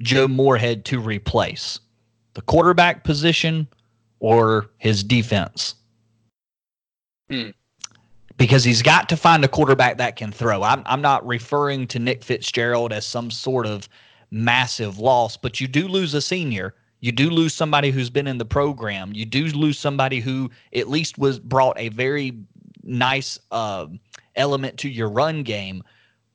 Joe 0.02 0.28
Moorhead 0.28 0.86
to 0.86 1.00
replace 1.00 1.80
the 2.34 2.42
quarterback 2.42 3.04
position 3.04 3.68
or 4.20 4.70
his 4.78 5.04
defense? 5.04 5.76
Hmm. 7.30 7.50
Because 8.38 8.64
he's 8.64 8.82
got 8.82 9.08
to 9.10 9.18
find 9.18 9.46
a 9.46 9.48
quarterback 9.48 9.98
that 9.98 10.16
can 10.16 10.32
throw. 10.32 10.64
I'm 10.64 10.82
I'm 10.86 11.02
not 11.02 11.26
referring 11.28 11.88
to 11.88 12.00
Nick 12.00 12.24
Fitzgerald 12.24 12.92
as 12.92 13.06
some 13.06 13.30
sort 13.30 13.68
of 13.68 13.88
massive 14.32 14.98
loss, 14.98 15.38
but 15.38 15.60
you 15.60 15.68
do 15.68 15.88
lose 15.88 16.14
a 16.14 16.22
senior. 16.22 16.74
You 17.02 17.12
do 17.12 17.30
lose 17.30 17.54
somebody 17.54 17.92
who's 17.92 18.10
been 18.10 18.28
in 18.28 18.38
the 18.38 18.46
program. 18.46 19.12
You 19.14 19.26
do 19.26 19.46
lose 19.48 19.78
somebody 19.78 20.20
who 20.20 20.50
at 20.74 20.88
least 20.88 21.18
was 21.18 21.40
brought 21.40 21.78
a 21.80 21.90
very 21.90 22.38
nice 22.84 23.40
uh, 23.52 23.88
element 24.36 24.78
to 24.78 24.90
your 24.90 25.10
run 25.10 25.44
game. 25.44 25.84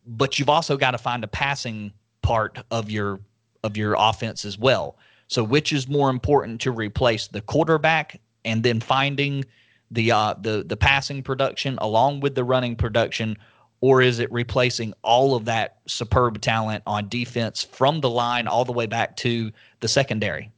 But 0.07 0.39
you've 0.39 0.49
also 0.49 0.77
got 0.77 0.93
to 0.93 0.99
find 0.99 1.25
a 1.25 1.29
passing 1.29 1.93
part 2.23 2.59
of 2.71 2.91
your 2.91 3.21
of 3.63 3.77
your 3.77 3.97
offense 3.99 4.45
as 4.45 4.59
well. 4.59 4.97
So 5.29 5.43
which 5.43 5.73
is 5.73 5.89
more 5.89 6.11
important 6.11 6.61
to 6.63 6.71
replace 6.71 7.27
the 7.27 7.41
quarterback 7.41 8.21
and 8.45 8.63
then 8.63 8.81
finding 8.81 9.45
the 9.91 10.13
uh, 10.13 10.35
the 10.41 10.65
the 10.67 10.77
passing 10.77 11.23
production 11.23 11.79
along 11.81 12.21
with 12.21 12.35
the 12.35 12.45
running 12.45 12.77
production, 12.77 13.37
or 13.81 14.03
is 14.03 14.19
it 14.19 14.31
replacing 14.33 14.95
all 15.03 15.35
of 15.35 15.45
that 15.45 15.79
superb 15.87 16.41
talent 16.41 16.83
on 16.87 17.09
defense 17.09 17.63
from 17.63 18.01
the 18.01 18.11
line 18.11 18.47
all 18.49 18.65
the 18.65 18.73
way 18.73 18.87
back 18.87 19.17
to 19.19 19.53
the 19.81 19.89
secondary? 19.89 20.51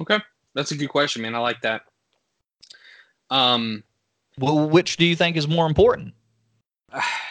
Okay, 0.00 0.18
that's 0.54 0.72
a 0.72 0.76
good 0.76 0.88
question, 0.88 1.22
man. 1.22 1.34
I 1.34 1.38
like 1.38 1.60
that. 1.62 1.82
Um, 3.30 3.84
Well, 4.38 4.68
which 4.68 4.96
do 4.96 5.04
you 5.04 5.16
think 5.16 5.36
is 5.36 5.46
more 5.46 5.66
important? 5.66 6.14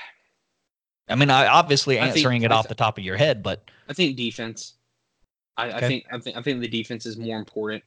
I 1.10 1.16
mean, 1.16 1.30
I 1.30 1.48
obviously 1.48 2.00
I 2.00 2.04
think- 2.06 2.18
answering 2.18 2.44
it 2.44 2.52
off 2.52 2.66
th- 2.66 2.70
the 2.70 2.76
top 2.76 2.98
of 2.98 3.04
your 3.04 3.18
head, 3.18 3.42
but 3.44 3.70
I 3.88 3.94
think 3.94 4.16
defense. 4.16 4.74
I, 5.58 5.72
I 5.74 5.80
think 5.82 6.06
I 6.12 6.20
think 6.20 6.38
I 6.38 6.42
think 6.42 6.62
the 6.62 6.68
defense 6.68 7.06
is 7.06 7.18
more 7.18 7.38
important 7.38 7.84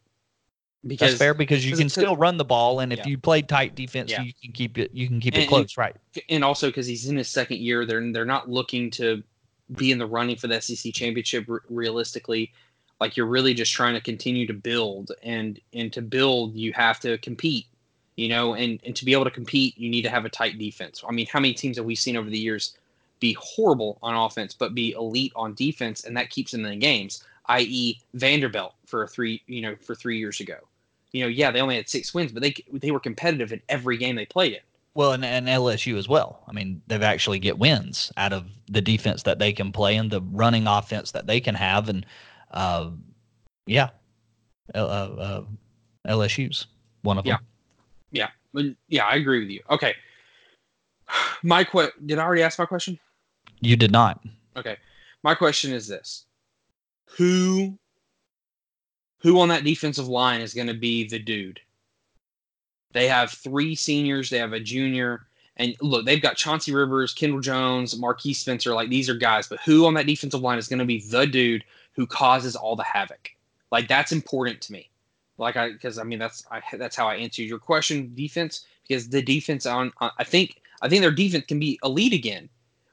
that's 0.84 0.98
because 0.98 1.16
fair 1.18 1.32
because 1.32 1.64
you 1.64 1.76
can 1.76 1.88
still 1.88 2.16
run 2.16 2.36
the 2.36 2.44
ball, 2.44 2.80
and 2.80 2.92
if 2.92 2.98
Yeah. 3.00 3.06
you 3.08 3.18
play 3.18 3.40
tight 3.40 3.74
defense, 3.76 4.10
Yeah. 4.10 4.22
you 4.22 4.32
can 4.42 4.52
keep 4.52 4.76
it 4.78 4.90
you 4.92 5.06
can 5.06 5.20
keep 5.20 5.34
And- 5.34 5.42
it 5.42 5.44
and- 5.44 5.48
close, 5.48 5.76
right? 5.76 5.96
and 6.28 6.44
also 6.44 6.66
because 6.68 6.86
he's 6.86 7.06
in 7.06 7.16
his 7.16 7.28
second 7.28 7.60
year, 7.60 7.86
they're 7.86 8.12
they're 8.12 8.24
not 8.26 8.50
looking 8.50 8.90
to 8.92 9.22
be 9.76 9.90
in 9.90 9.98
the 9.98 10.06
running 10.06 10.36
for 10.36 10.48
the 10.48 10.60
SEC 10.60 10.92
championship 10.92 11.44
re- 11.48 11.60
realistically. 11.70 12.52
Like 13.00 13.16
you're 13.16 13.26
really 13.26 13.54
just 13.54 13.72
trying 13.72 13.94
to 13.94 14.00
continue 14.00 14.46
to 14.46 14.52
build, 14.52 15.12
and 15.22 15.58
and 15.72 15.92
to 15.92 16.02
build, 16.02 16.54
you 16.56 16.72
have 16.74 17.00
to 17.00 17.16
compete, 17.18 17.66
you 18.16 18.28
know, 18.28 18.54
and 18.54 18.80
and 18.84 18.94
to 18.96 19.04
be 19.04 19.12
able 19.12 19.24
to 19.24 19.30
compete, 19.30 19.78
you 19.78 19.88
need 19.88 20.02
to 20.02 20.10
have 20.10 20.24
a 20.24 20.28
tight 20.28 20.58
defense. 20.58 21.02
I 21.08 21.12
mean, 21.12 21.26
how 21.32 21.40
many 21.40 21.54
teams 21.54 21.76
have 21.78 21.86
we 21.86 21.94
seen 21.94 22.16
over 22.16 22.28
the 22.28 22.38
years 22.38 22.76
be 23.22 23.34
horrible 23.40 23.98
on 24.02 24.14
offense 24.14 24.52
but 24.52 24.74
be 24.74 24.92
elite 24.92 25.32
on 25.34 25.54
defense, 25.54 26.04
and 26.04 26.14
that 26.16 26.28
keeps 26.28 26.52
them 26.52 26.64
in 26.66 26.70
the 26.72 26.76
games? 26.76 27.24
I.e., 27.46 27.98
Vanderbilt 28.14 28.74
for 28.86 29.06
three, 29.06 29.42
you 29.46 29.62
know, 29.62 29.74
for 29.76 29.94
three 29.94 30.18
years 30.18 30.40
ago. 30.40 30.56
You 31.12 31.22
know, 31.22 31.28
yeah, 31.28 31.50
they 31.50 31.60
only 31.60 31.76
had 31.76 31.88
six 31.88 32.12
wins, 32.12 32.32
but 32.32 32.42
they 32.42 32.54
they 32.72 32.90
were 32.90 33.00
competitive 33.00 33.52
in 33.52 33.62
every 33.68 33.96
game 33.96 34.16
they 34.16 34.26
played 34.26 34.52
in. 34.52 34.60
Well, 34.94 35.12
and, 35.12 35.24
and 35.24 35.46
LSU 35.46 35.96
as 35.96 36.08
well. 36.08 36.42
I 36.46 36.52
mean, 36.52 36.82
they've 36.86 37.02
actually 37.02 37.38
get 37.38 37.58
wins 37.58 38.12
out 38.18 38.32
of 38.34 38.50
the 38.70 38.82
defense 38.82 39.22
that 39.22 39.38
they 39.38 39.52
can 39.52 39.72
play 39.72 39.96
and 39.96 40.10
the 40.10 40.20
running 40.20 40.66
offense 40.66 41.12
that 41.12 41.26
they 41.26 41.40
can 41.40 41.54
have, 41.54 41.88
and 41.88 42.04
uh, 42.50 42.90
yeah, 43.66 43.90
uh, 44.74 44.78
uh, 44.78 45.44
LSU's 46.06 46.66
one 47.02 47.18
of 47.18 47.24
Yeah. 47.24 47.36
them. 47.36 47.46
Yeah, 48.10 48.68
yeah, 48.88 49.04
I 49.06 49.16
agree 49.16 49.40
with 49.40 49.48
you. 49.48 49.62
Okay, 49.70 49.94
my 51.42 51.64
que- 51.64 51.92
did 52.04 52.18
I 52.18 52.24
already 52.24 52.42
ask 52.42 52.58
my 52.58 52.66
question? 52.66 52.98
You 53.62 53.76
did 53.76 53.92
not. 53.92 54.20
Okay, 54.56 54.76
my 55.22 55.34
question 55.34 55.72
is 55.72 55.86
this: 55.86 56.26
Who, 57.16 57.78
who 59.18 59.40
on 59.40 59.48
that 59.48 59.64
defensive 59.64 60.08
line 60.08 60.40
is 60.40 60.52
going 60.52 60.66
to 60.66 60.74
be 60.74 61.08
the 61.08 61.18
dude? 61.18 61.60
They 62.92 63.08
have 63.08 63.30
three 63.30 63.74
seniors. 63.74 64.28
They 64.28 64.38
have 64.38 64.52
a 64.52 64.60
junior, 64.60 65.26
and 65.56 65.76
look, 65.80 66.04
they've 66.04 66.20
got 66.20 66.36
Chauncey 66.36 66.74
Rivers, 66.74 67.14
Kendell 67.14 67.40
Jones, 67.40 67.94
Marquiss 67.94 68.36
Spencer. 68.36 68.74
Like 68.74 68.90
these 68.90 69.08
are 69.08 69.14
guys, 69.14 69.48
but 69.48 69.60
who 69.60 69.86
on 69.86 69.94
that 69.94 70.06
defensive 70.06 70.42
line 70.42 70.58
is 70.58 70.68
going 70.68 70.80
to 70.80 70.84
be 70.84 71.00
the 71.08 71.26
dude 71.26 71.64
who 71.92 72.06
causes 72.06 72.56
all 72.56 72.74
the 72.74 72.82
havoc? 72.82 73.30
Like 73.70 73.86
that's 73.86 74.12
important 74.12 74.60
to 74.62 74.72
me. 74.72 74.90
Like 75.38 75.56
I, 75.56 75.70
because 75.70 75.98
I 75.98 76.02
mean 76.02 76.18
that's 76.18 76.44
I, 76.50 76.60
that's 76.76 76.96
how 76.96 77.06
I 77.06 77.14
answered 77.14 77.42
your 77.42 77.60
question. 77.60 78.12
Defense, 78.14 78.66
because 78.86 79.08
the 79.08 79.22
defense 79.22 79.66
on, 79.66 79.92
on 79.98 80.10
I 80.18 80.24
think 80.24 80.60
I 80.82 80.88
think 80.88 81.00
their 81.00 81.12
defense 81.12 81.46
can 81.46 81.60
be 81.60 81.78
elite 81.84 82.12
again, 82.12 82.48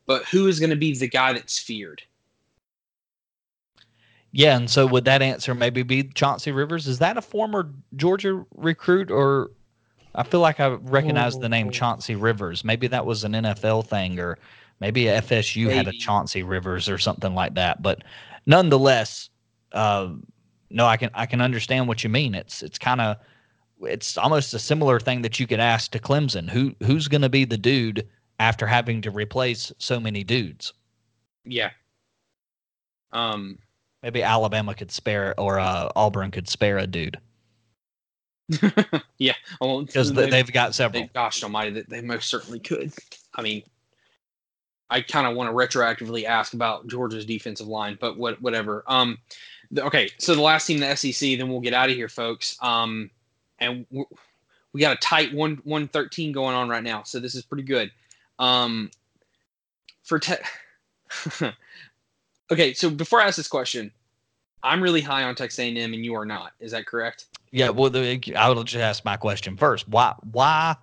but 0.10 0.26
who 0.26 0.48
is 0.48 0.60
going 0.60 0.72
to 0.72 0.76
be 0.76 0.98
the 0.98 1.08
guy 1.08 1.34
that's 1.34 1.60
feared? 1.60 2.02
Yeah, 4.32 4.58
and 4.58 4.68
so 4.68 4.88
would 4.88 5.06
that 5.06 5.22
answer 5.22 5.54
maybe 5.54 5.84
be 5.84 6.04
Chauncey 6.04 6.52
Rivers? 6.52 6.88
Is 6.88 6.98
that 6.98 7.18
a 7.18 7.22
former 7.22 7.72
Georgia 7.96 8.44
recruit, 8.56 9.12
or 9.12 9.52
I 10.16 10.24
feel 10.24 10.40
like 10.40 10.60
I 10.60 10.70
recognize 10.70 11.38
the 11.38 11.48
name 11.48 11.70
Chauncey 11.70 12.16
Rivers. 12.16 12.64
Maybe 12.64 12.88
that 12.88 13.06
was 13.06 13.24
an 13.24 13.34
NFL 13.34 13.86
thing, 13.86 14.20
or 14.20 14.40
maybe 14.80 15.08
a 15.08 15.22
FSU 15.22 15.72
had 15.72 15.88
a 15.88 15.94
Chauncey 15.94 16.42
Rivers 16.42 16.90
or 16.90 16.98
something 16.98 17.36
like 17.36 17.54
that. 17.54 17.84
But 17.84 18.04
nonetheless, 18.48 19.30
uh, 19.74 20.10
no, 20.72 20.88
I 20.88 20.98
can 20.98 21.12
I 21.14 21.28
can 21.28 21.40
understand 21.40 21.88
what 21.88 22.04
you 22.04 22.10
mean. 22.10 22.34
It's 22.34 22.64
it's 22.64 22.80
kind 22.80 23.00
of 23.00 23.18
it's 23.84 24.18
almost 24.18 24.56
a 24.56 24.60
similar 24.60 25.00
thing 25.00 25.22
that 25.22 25.40
you 25.40 25.46
could 25.46 25.60
ask 25.60 25.92
to 25.92 26.00
Clemson. 26.00 26.50
Who 26.50 26.74
who's 26.82 27.08
going 27.08 27.22
to 27.22 27.30
be 27.30 27.46
the 27.46 27.60
dude 27.60 28.08
after 28.40 28.66
having 28.66 29.02
to 29.02 29.12
replace 29.12 29.72
so 29.78 30.00
many 30.00 30.24
dudes? 30.24 30.74
Yeah. 31.46 31.72
Um. 33.12 33.60
Maybe 34.02 34.24
Alabama 34.24 34.74
could 34.74 34.92
spare 34.92 35.38
or 35.40 35.60
uh, 35.60 35.90
Auburn 35.96 36.32
could 36.32 36.48
spare 36.48 36.78
a 36.78 36.88
dude 36.88 37.18
yeah. 39.18 39.34
Well, 39.62 39.82
because 39.86 40.14
they- 40.14 40.30
they've 40.30 40.52
got 40.52 40.74
several. 40.76 41.04
they, 41.04 41.10
gosh 41.14 41.44
almighty, 41.44 41.72
they, 41.72 41.82
they 41.82 42.02
most 42.02 42.30
certainly 42.30 42.60
could. 42.60 42.92
I 43.36 43.42
mean, 43.42 43.64
I 44.90 45.02
kind 45.02 45.28
of 45.28 45.36
want 45.36 45.50
to 45.50 45.54
retroactively 45.54 46.24
ask 46.24 46.54
about 46.54 46.88
Georgia's 46.88 47.26
defensive 47.26 47.68
line, 47.68 47.98
but 48.02 48.18
what, 48.18 48.42
whatever. 48.42 48.84
Um, 48.88 49.18
the, 49.72 49.84
okay, 49.86 50.10
so 50.18 50.34
the 50.34 50.42
last 50.42 50.66
team 50.66 50.82
in 50.82 50.90
the 50.90 50.96
SEC, 50.96 51.38
then 51.38 51.48
we'll 51.50 51.60
get 51.60 51.74
out 51.74 51.90
of 51.90 51.96
here, 51.96 52.10
folks. 52.10 52.58
Um, 52.62 53.12
and 53.60 53.86
we 53.92 54.04
we 54.74 54.82
got 54.82 54.96
a 54.96 55.00
tight 55.00 55.34
one 55.34 55.60
one 55.64 55.88
thirteen 55.88 56.32
going 56.32 56.56
on 56.56 56.70
right 56.70 56.84
now, 56.84 57.04
so 57.04 57.20
this 57.20 57.36
is 57.36 57.44
pretty 57.44 57.64
good. 57.64 57.92
Um, 58.40 58.90
for 60.04 60.18
te- 60.18 60.36
okay, 62.52 62.74
so 62.74 62.90
before 62.90 63.22
I 63.22 63.28
ask 63.28 63.38
this 63.38 63.48
question, 63.48 63.92
I'm 64.64 64.82
really 64.82 65.02
high 65.02 65.24
on 65.24 65.36
Texas 65.36 65.60
A&M, 65.60 65.94
and 65.94 66.04
you 66.04 66.16
are 66.16 66.26
not. 66.26 66.54
Is 66.60 66.72
that 66.72 66.86
correct? 66.86 67.26
Yeah, 67.52 67.70
well, 67.70 67.92
I 67.96 68.50
will 68.50 68.64
just 68.64 68.82
ask 68.82 69.06
my 69.06 69.18
question 69.18 69.58
first. 69.58 69.88
Why, 69.88 70.16
why 70.32 70.76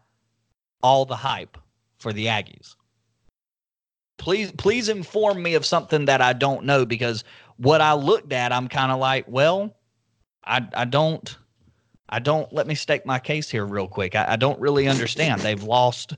all 0.83 1.05
the 1.05 1.17
hype 1.17 1.59
for 1.99 2.13
the 2.13 2.27
Aggies? 2.27 2.77
Please, 4.19 4.51
please 4.53 4.89
inform 4.89 5.43
me 5.43 5.55
of 5.55 5.67
something 5.67 6.07
that 6.07 6.23
I 6.23 6.33
don't 6.33 6.65
know 6.65 6.87
because 6.87 7.23
what 7.59 7.81
I 7.81 7.93
looked 7.93 8.33
at, 8.33 8.53
I'm 8.53 8.69
kind 8.69 8.91
of 8.91 8.99
like, 8.99 9.27
well, 9.29 9.77
I, 10.45 10.67
I 10.75 10.85
don't, 10.85 11.37
I 12.09 12.19
don't. 12.19 12.51
Let 12.53 12.67
me 12.67 12.75
state 12.75 13.05
my 13.05 13.19
case 13.19 13.51
here 13.51 13.67
real 13.67 13.89
quick. 13.89 14.15
I, 14.15 14.33
I 14.33 14.37
don't 14.37 14.61
really 14.61 14.89
understand. 14.89 15.43
They've 15.43 15.63
lost 15.63 16.17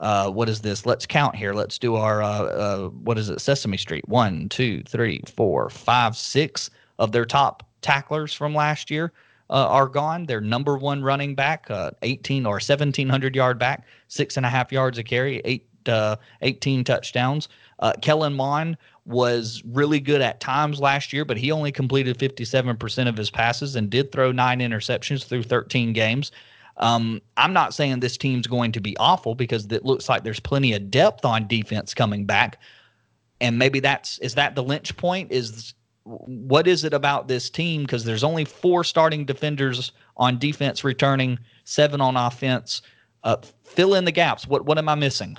uh, 0.00 0.30
what 0.30 0.48
is 0.48 0.60
this? 0.60 0.86
Let's 0.86 1.06
count 1.06 1.34
here. 1.34 1.52
Let's 1.52 1.78
do 1.78 1.96
our 1.96 2.22
uh, 2.22 2.42
uh, 2.42 2.88
what 2.88 3.18
is 3.18 3.28
it? 3.28 3.40
Sesame 3.40 3.76
Street. 3.76 4.08
One, 4.08 4.48
two, 4.48 4.82
three, 4.84 5.22
four, 5.34 5.70
five, 5.70 6.16
six 6.16 6.70
of 6.98 7.12
their 7.12 7.24
top 7.24 7.64
tacklers 7.82 8.32
from 8.32 8.54
last 8.54 8.90
year 8.90 9.12
uh, 9.50 9.66
are 9.68 9.88
gone. 9.88 10.26
Their 10.26 10.40
number 10.40 10.76
one 10.76 11.02
running 11.02 11.34
back, 11.34 11.70
uh, 11.70 11.90
18 12.02 12.46
or 12.46 12.54
1700 12.54 13.34
yard 13.34 13.58
back, 13.58 13.86
six 14.08 14.36
and 14.36 14.46
a 14.46 14.48
half 14.48 14.72
yards 14.72 14.98
a 14.98 15.02
carry, 15.02 15.40
eight, 15.44 15.66
uh, 15.86 16.16
18 16.42 16.84
touchdowns. 16.84 17.48
Kellen 18.02 18.34
Mond 18.34 18.76
was 19.08 19.62
really 19.64 20.00
good 20.00 20.20
at 20.20 20.38
times 20.38 20.80
last 20.80 21.12
year, 21.12 21.24
but 21.24 21.38
he 21.38 21.50
only 21.50 21.72
completed 21.72 22.18
57% 22.18 23.08
of 23.08 23.16
his 23.16 23.30
passes 23.30 23.74
and 23.74 23.88
did 23.88 24.12
throw 24.12 24.30
nine 24.32 24.58
interceptions 24.60 25.24
through 25.24 25.44
13 25.44 25.92
games. 25.94 26.30
Um, 26.78 27.20
I'm 27.36 27.52
not 27.52 27.74
saying 27.74 28.00
this 28.00 28.16
team's 28.16 28.46
going 28.46 28.72
to 28.72 28.80
be 28.80 28.96
awful 28.98 29.34
because 29.34 29.66
it 29.66 29.84
looks 29.84 30.08
like 30.08 30.22
there's 30.22 30.40
plenty 30.40 30.72
of 30.72 30.90
depth 30.90 31.24
on 31.24 31.46
defense 31.48 31.92
coming 31.92 32.24
back. 32.24 32.60
And 33.40 33.58
maybe 33.58 33.80
that's 33.80 34.18
is 34.18 34.34
that 34.34 34.54
the 34.54 34.62
lynch 34.62 34.96
point? 34.96 35.32
Is 35.32 35.74
what 36.04 36.66
is 36.66 36.84
it 36.84 36.94
about 36.94 37.28
this 37.28 37.50
team? 37.50 37.82
Because 37.82 38.04
there's 38.04 38.24
only 38.24 38.44
four 38.44 38.84
starting 38.84 39.24
defenders 39.24 39.92
on 40.16 40.38
defense 40.38 40.84
returning, 40.84 41.38
seven 41.64 42.00
on 42.00 42.16
offense. 42.16 42.82
Uh, 43.24 43.36
fill 43.64 43.94
in 43.94 44.04
the 44.04 44.12
gaps. 44.12 44.46
What 44.46 44.64
what 44.64 44.78
am 44.78 44.88
I 44.88 44.94
missing? 44.94 45.36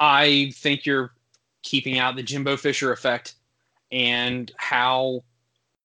I 0.00 0.52
think 0.54 0.84
you're 0.84 1.14
keeping 1.62 1.98
out 1.98 2.16
the 2.16 2.22
Jimbo 2.22 2.56
Fisher 2.56 2.92
effect 2.92 3.34
and 3.90 4.52
how 4.56 5.24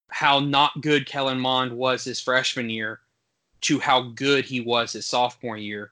how 0.10 0.40
not 0.40 0.82
good 0.82 1.06
Kellen 1.06 1.40
Mond 1.40 1.72
was 1.72 2.04
his 2.04 2.20
freshman 2.20 2.70
year 2.70 3.00
to 3.62 3.80
how 3.80 4.02
good 4.02 4.46
he 4.46 4.62
was 4.62 4.94
his 4.94 5.06
sophomore 5.06 5.58
year. 5.58 5.92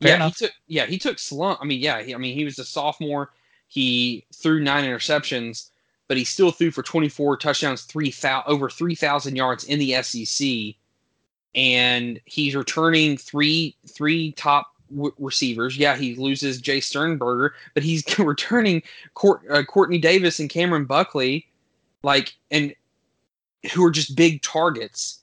Fair 0.00 0.10
yeah, 0.10 0.16
enough. 0.16 0.38
he 0.38 0.46
took 0.46 0.54
yeah, 0.66 0.86
he 0.86 0.98
took 0.98 1.18
slump. 1.18 1.60
I 1.62 1.64
mean, 1.64 1.80
yeah, 1.80 2.02
he, 2.02 2.14
I 2.14 2.18
mean, 2.18 2.34
he 2.34 2.44
was 2.44 2.58
a 2.58 2.64
sophomore. 2.64 3.30
He 3.68 4.24
threw 4.34 4.60
nine 4.60 4.84
interceptions, 4.84 5.70
but 6.08 6.16
he 6.16 6.24
still 6.24 6.50
threw 6.50 6.70
for 6.70 6.82
24 6.82 7.36
touchdowns, 7.38 7.82
three 7.82 8.10
thou- 8.10 8.44
over 8.46 8.68
3,000 8.68 9.36
yards 9.36 9.64
in 9.64 9.78
the 9.78 10.00
SEC, 10.02 10.76
and 11.54 12.20
he's 12.24 12.54
returning 12.54 13.16
three 13.16 13.76
three 13.88 14.32
top 14.32 14.68
w- 14.90 15.14
receivers. 15.18 15.76
Yeah, 15.76 15.96
he 15.96 16.14
loses 16.16 16.60
Jace 16.60 16.84
Sternberger, 16.84 17.54
but 17.74 17.82
he's 17.82 18.04
returning 18.18 18.82
Court, 19.14 19.42
uh, 19.50 19.62
Quartney 19.62 20.00
Davis 20.00 20.40
and 20.40 20.50
Camron 20.50 20.86
Buckley, 20.86 21.46
like 22.02 22.34
and 22.50 22.74
who 23.72 23.84
are 23.84 23.90
just 23.90 24.16
big 24.16 24.42
targets. 24.42 25.20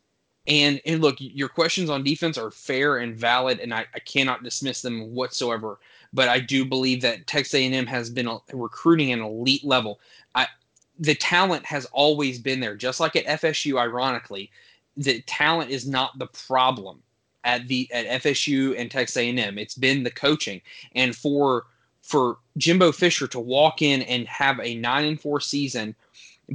And 0.48 0.82
and 0.86 1.02
look, 1.02 1.18
your 1.20 1.50
questions 1.50 1.90
on 1.90 2.04
defense 2.04 2.38
are 2.38 2.52
fair 2.52 2.98
and 2.98 3.16
valid, 3.16 3.60
and 3.60 3.74
I, 3.74 3.86
I 3.94 4.00
cannot 4.00 4.44
dismiss 4.44 4.82
them 4.82 5.14
whatsoever. 5.14 5.80
But 6.14 6.30
I 6.30 6.40
do 6.40 6.66
believe 6.66 7.02
that 7.04 7.28
Texas 7.28 7.54
A&M 7.54 7.86
has 7.86 8.10
been 8.10 8.28
a, 8.28 8.40
recruiting 8.52 9.12
an 9.12 9.22
elite 9.22 9.64
level. 9.64 10.00
I, 10.36 10.48
the 11.00 11.16
talent 11.16 11.66
has 11.66 11.86
always 11.94 12.40
been 12.40 12.60
there, 12.60 12.76
just 12.76 13.00
like 13.00 13.16
at 13.16 13.26
FSU. 13.26 13.80
Ironically, 13.80 14.52
the 14.98 15.22
talent 15.22 15.70
is 15.70 15.88
not 15.88 16.18
the 16.18 16.28
problem 16.28 17.02
at 17.44 17.68
the 17.68 17.90
at 17.92 18.24
FSU 18.24 18.78
and 18.78 18.90
Texas 18.90 19.18
A&M. 19.18 19.58
It's 19.58 19.76
been 19.76 20.04
the 20.04 20.12
coaching, 20.12 20.62
and 20.96 21.16
for 21.16 21.66
for 22.02 22.38
Jimbo 22.58 22.92
Fisher 22.92 23.28
to 23.28 23.40
walk 23.40 23.82
in 23.82 24.02
and 24.04 24.28
have 24.28 24.60
a 24.60 24.76
nine 24.76 25.06
and 25.06 25.22
four 25.22 25.40
season 25.40 25.96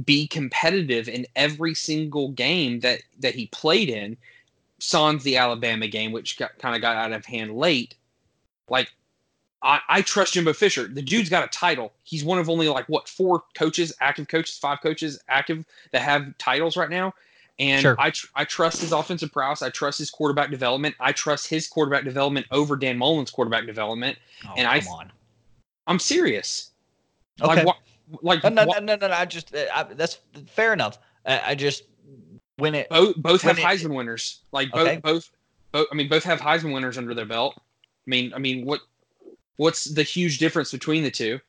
be 0.05 0.27
competitive 0.27 1.07
in 1.09 1.25
every 1.35 1.73
single 1.73 2.29
game 2.29 2.79
that 2.81 3.01
that 3.19 3.35
he 3.35 3.47
played 3.47 3.89
in. 3.89 4.17
Sans 4.79 5.23
the 5.23 5.37
alabama 5.37 5.87
game 5.87 6.11
which 6.11 6.37
got, 6.37 6.55
kind 6.59 6.75
of 6.75 6.81
got 6.81 6.95
out 6.95 7.11
of 7.11 7.25
hand 7.25 7.55
late. 7.57 7.95
Like 8.69 8.91
I, 9.63 9.79
I 9.89 10.01
trust 10.03 10.33
jimbo 10.33 10.53
fisher. 10.53 10.87
The 10.87 11.01
dude's 11.01 11.29
got 11.29 11.43
a 11.43 11.47
title. 11.47 11.93
He's 12.03 12.23
one 12.23 12.37
of 12.37 12.47
only 12.47 12.69
like 12.69 12.85
what 12.87 13.09
four 13.09 13.43
coaches 13.55 13.91
active 14.01 14.27
coaches 14.27 14.57
five 14.59 14.79
coaches 14.81 15.19
active 15.29 15.65
that 15.91 16.03
have 16.03 16.37
titles 16.37 16.77
right 16.77 16.91
now. 16.91 17.13
And 17.57 17.81
Sure. 17.81 17.95
I, 17.97 18.11
tr- 18.11 18.27
I 18.35 18.45
trust 18.45 18.81
his 18.81 18.91
offensive 18.91 19.31
prowess. 19.33 19.63
I 19.63 19.71
trust 19.71 19.97
his 19.97 20.11
quarterback 20.11 20.51
development. 20.51 20.93
I 20.99 21.11
trust 21.11 21.47
his 21.47 21.67
quarterback 21.67 22.03
development 22.03 22.45
over 22.51 22.75
dan 22.75 22.99
mullen's 22.99 23.31
quarterback 23.31 23.65
development. 23.65 24.19
Oh, 24.47 24.53
And 24.57 24.67
I- 24.67 24.81
on. 24.91 25.11
i'm 25.87 25.97
serious. 25.97 26.69
Okay. 27.41 27.55
like 27.55 27.65
what 27.65 27.77
like 28.21 28.43
no, 28.43 28.65
wha- 28.65 28.79
no, 28.79 28.95
no, 28.95 29.07
no, 29.07 29.13
I 29.13 29.25
just 29.25 29.53
uh, 29.55 29.65
I, 29.73 29.83
that's 29.83 30.19
fair 30.47 30.73
enough. 30.73 30.99
I, 31.25 31.41
I 31.51 31.55
just 31.55 31.83
when 32.57 32.73
it 32.75 32.89
both 32.89 33.15
both 33.17 33.41
have 33.41 33.57
it- 33.59 33.63
Heisman 33.65 33.95
winners. 33.95 34.41
Like 34.51 34.71
both 34.71 34.87
Okay. 34.87 34.97
both 34.97 35.29
both 35.71 35.87
I 35.91 35.95
mean 35.95 36.09
both 36.09 36.23
have 36.23 36.39
Heisman 36.39 36.73
winners 36.73 36.97
under 36.97 37.13
their 37.13 37.25
belt. 37.25 37.55
I 37.57 37.61
mean 38.09 38.33
I 38.33 38.39
mean 38.39 38.65
what 38.65 38.81
what's 39.57 39.85
the 39.85 40.03
huge 40.03 40.37
difference 40.39 40.71
between 40.71 41.03
the 41.03 41.11
two? 41.11 41.39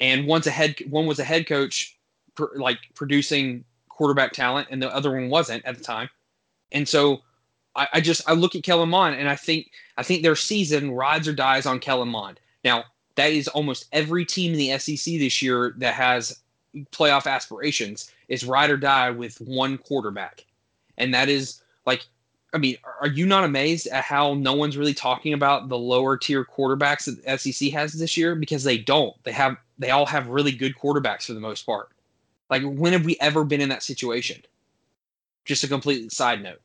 And 0.00 0.26
one's 0.26 0.46
a 0.46 0.50
head 0.50 0.76
one 0.90 1.06
was 1.06 1.18
a 1.18 1.24
head 1.24 1.46
coach 1.46 1.96
pr- 2.34 2.56
like 2.56 2.78
producing 2.94 3.64
quarterback 3.88 4.32
talent 4.32 4.68
and 4.70 4.82
the 4.82 4.92
other 4.94 5.12
one 5.12 5.28
wasn't 5.30 5.64
at 5.64 5.76
the 5.78 5.84
time. 5.84 6.08
And 6.72 6.88
so 6.88 7.22
I, 7.76 7.88
I 7.94 8.00
just 8.00 8.28
I 8.28 8.32
look 8.34 8.54
at 8.54 8.62
Kellen 8.62 8.88
Mond 8.88 9.14
and 9.16 9.28
I 9.28 9.36
think 9.36 9.70
I 9.96 10.02
think 10.02 10.22
their 10.22 10.36
season 10.36 10.90
rides 10.90 11.28
or 11.28 11.32
dies 11.32 11.66
on 11.66 11.78
Kellen 11.80 12.08
Mond. 12.08 12.40
Now 12.64 12.84
that 13.16 13.32
is 13.32 13.48
almost 13.48 13.86
every 13.92 14.24
team 14.24 14.52
in 14.52 14.58
the 14.58 14.78
SEC 14.78 15.18
this 15.18 15.40
year 15.40 15.74
that 15.78 15.94
has 15.94 16.40
playoff 16.92 17.26
aspirations 17.26 18.10
is 18.28 18.44
ride 18.44 18.70
or 18.70 18.76
die 18.76 19.10
with 19.10 19.40
one 19.40 19.78
quarterback. 19.78 20.44
And 20.98 21.14
that 21.14 21.28
is 21.28 21.62
like, 21.86 22.04
I 22.52 22.58
mean, 22.58 22.76
are- 23.00 23.08
you 23.08 23.26
not 23.26 23.44
amazed 23.44 23.86
at 23.88 24.04
how 24.04 24.34
no 24.34 24.54
one's 24.54 24.76
really 24.76 24.94
talking 24.94 25.32
about 25.32 25.68
the 25.68 25.78
lower 25.78 26.16
tier 26.16 26.44
quarterbacks 26.44 27.04
that 27.04 27.24
the 27.24 27.52
SEC 27.52 27.72
has 27.72 27.92
this 27.92 28.16
year? 28.16 28.34
Because 28.34 28.64
they 28.64 28.78
don't. 28.78 29.14
They 29.24 29.32
have 29.32 29.56
they 29.78 29.90
all 29.90 30.06
have 30.06 30.28
really 30.28 30.52
good 30.52 30.76
quarterbacks 30.76 31.24
for 31.24 31.34
the 31.34 31.40
most 31.40 31.66
part. 31.66 31.90
Like, 32.48 32.62
when 32.62 32.92
have 32.92 33.04
we 33.04 33.16
ever 33.20 33.42
been 33.42 33.60
in 33.60 33.70
that 33.70 33.82
situation? 33.82 34.40
Just 35.44 35.64
a 35.64 35.68
complete 35.68 36.12
side 36.12 36.42
note. 36.42 36.60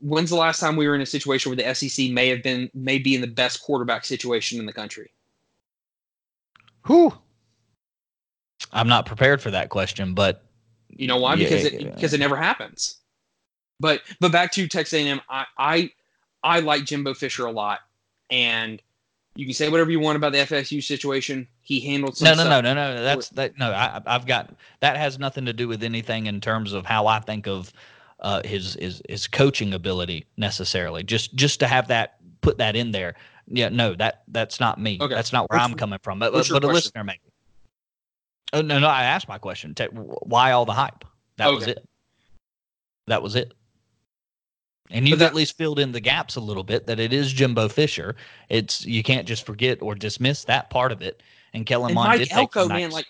When's 0.00 0.30
the 0.30 0.36
last 0.36 0.60
time 0.60 0.76
we 0.76 0.86
were 0.86 0.94
in 0.94 1.00
a 1.00 1.06
situation 1.06 1.50
where 1.50 1.56
the 1.56 1.74
SEC 1.74 2.10
may 2.10 2.28
have 2.28 2.42
been 2.42 2.70
may 2.74 2.98
be 2.98 3.14
in 3.14 3.22
the 3.22 3.26
best 3.26 3.62
quarterback 3.62 4.04
situation 4.04 4.58
in 4.60 4.66
the 4.66 4.72
country? 4.72 5.13
Whew, 6.86 7.12
I'm 8.72 8.88
not 8.88 9.06
prepared 9.06 9.40
for 9.40 9.50
that 9.50 9.70
question, 9.70 10.14
but 10.14 10.44
You 10.88 11.06
know 11.06 11.16
why? 11.18 11.34
Yeah, 11.34 11.44
Because 11.44 11.64
yeah. 11.64 11.80
it 11.80 11.94
because 11.94 12.14
it 12.14 12.20
never 12.20 12.36
happens. 12.36 12.98
But 13.80 14.02
but 14.20 14.32
back 14.32 14.52
to 14.52 14.68
Texas 14.68 14.94
A&M, 14.94 15.20
I 15.28 15.44
I 15.58 15.90
I 16.42 16.60
like 16.60 16.84
Jimbo 16.84 17.14
Fisher 17.14 17.46
a 17.46 17.50
lot, 17.52 17.80
and 18.30 18.80
you 19.36 19.46
can 19.46 19.54
say 19.54 19.68
whatever 19.68 19.90
you 19.90 19.98
want 19.98 20.16
about 20.16 20.32
the 20.32 20.38
FSU 20.38 20.82
situation. 20.82 21.48
He 21.62 21.80
handled 21.80 22.16
some 22.16 22.36
no, 22.36 22.44
no, 22.44 22.48
no, 22.48 22.60
no, 22.60 22.94
no. 22.94 23.02
That's 23.02 23.30
that. 23.30 23.58
No, 23.58 23.72
I, 23.72 24.00
I've 24.06 24.26
got 24.26 24.54
that 24.80 24.96
has 24.96 25.18
nothing 25.18 25.44
to 25.46 25.52
do 25.52 25.66
with 25.66 25.82
anything 25.82 26.26
in 26.26 26.40
terms 26.40 26.72
of 26.72 26.86
how 26.86 27.06
I 27.06 27.18
think 27.20 27.48
of 27.48 27.72
uh, 28.20 28.42
his 28.44 28.74
his 28.74 29.02
his 29.08 29.26
coaching 29.26 29.74
ability 29.74 30.26
necessarily. 30.36 31.02
Just 31.02 31.34
just 31.34 31.58
to 31.60 31.66
have 31.66 31.88
that 31.88 32.18
put 32.44 32.58
that 32.58 32.76
in 32.76 32.92
there. 32.92 33.14
Yeah, 33.46 33.68
no, 33.68 33.94
that 33.96 34.22
that's 34.28 34.60
not 34.60 34.80
me. 34.80 34.98
Okay. 35.00 35.14
That's 35.14 35.32
not 35.32 35.50
where 35.50 35.58
What's- 35.58 35.70
I'm 35.70 35.76
coming 35.76 35.98
from. 36.02 36.18
But 36.18 36.32
but, 36.32 36.48
a 36.48 36.52
question? 36.52 36.72
listener 36.72 37.04
maybe. 37.04 37.20
Oh, 38.52 38.62
no, 38.62 38.78
no. 38.78 38.86
I 38.86 39.02
asked 39.02 39.28
my 39.28 39.38
question. 39.38 39.74
Why 39.92 40.52
all 40.52 40.64
the 40.64 40.72
hype? 40.72 41.04
That 41.38 41.52
was 41.52 41.66
it. 41.66 41.86
That 43.08 43.20
was 43.22 43.34
it. 43.34 43.52
And 44.90 45.08
you've 45.08 45.18
that- 45.18 45.30
at 45.30 45.34
least 45.34 45.56
filled 45.56 45.78
in 45.78 45.92
the 45.92 46.00
gaps 46.00 46.36
a 46.36 46.40
little 46.40 46.62
bit 46.62 46.86
that 46.86 47.00
it 47.00 47.12
is 47.12 47.32
Jimbo 47.32 47.68
Fisher. 47.68 48.14
It's 48.48 48.84
you 48.84 49.02
can't 49.02 49.26
just 49.26 49.44
forget 49.44 49.82
or 49.82 49.94
dismiss 49.94 50.44
that 50.44 50.70
part 50.70 50.92
of 50.92 51.02
it. 51.02 51.22
And 51.52 51.66
Kellen 51.66 51.88
And 51.90 51.94
Mond 51.94 52.08
Mike 52.08 52.18
did 52.20 52.28
take 52.28 52.38
Elko, 52.38 52.68
man, 52.68 52.90
like 52.90 53.06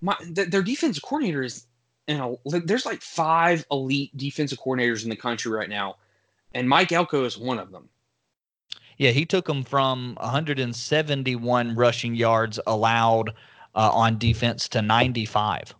my 0.00 0.16
th- 0.34 0.48
their 0.48 0.62
defensive 0.62 1.02
coordinator 1.02 1.42
is, 1.42 1.66
you 2.06 2.18
know, 2.18 2.40
there's 2.44 2.86
like 2.86 3.00
five 3.02 3.64
elite 3.70 4.16
defensive 4.16 4.58
coordinators 4.58 5.04
in 5.04 5.10
the 5.10 5.16
country 5.16 5.50
right 5.50 5.68
now, 5.68 5.96
and 6.54 6.68
Mike 6.68 6.92
Elko 6.92 7.24
is 7.24 7.38
one 7.38 7.58
of 7.58 7.70
them. 7.70 7.88
Yeah, 8.98 9.10
he 9.10 9.24
took 9.24 9.46
them 9.46 9.64
from 9.64 10.16
171 10.20 11.74
rushing 11.74 12.14
yards 12.14 12.60
allowed 12.66 13.30
uh, 13.74 13.90
on 13.92 14.18
defense 14.18 14.68
to 14.70 14.82
95. 14.82 15.74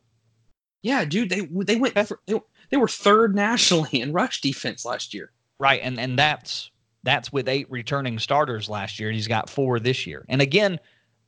Yeah, 0.83 1.05
dude, 1.05 1.31
they 1.31 1.49
they 1.65 1.77
went 1.77 1.95
for, 2.07 2.21
they, 2.27 2.39
they 2.71 2.77
were 2.77 2.89
third 2.89 3.35
nationally 3.35 4.01
in 4.01 4.13
rush 4.13 4.41
defense 4.41 4.85
last 4.85 5.15
year. 5.15 5.33
Right, 5.59 5.81
and 5.83 5.99
and 5.99 6.19
that's 6.19 6.71
that's 7.05 7.33
with 7.33 7.49
eight 7.49 7.71
returning 7.71 8.19
starters 8.19 8.69
last 8.69 8.99
year. 8.99 9.09
and 9.09 9.17
He's 9.17 9.29
got 9.29 9.49
four 9.49 9.79
this 9.79 10.07
year. 10.07 10.25
And 10.29 10.43
again, 10.43 10.79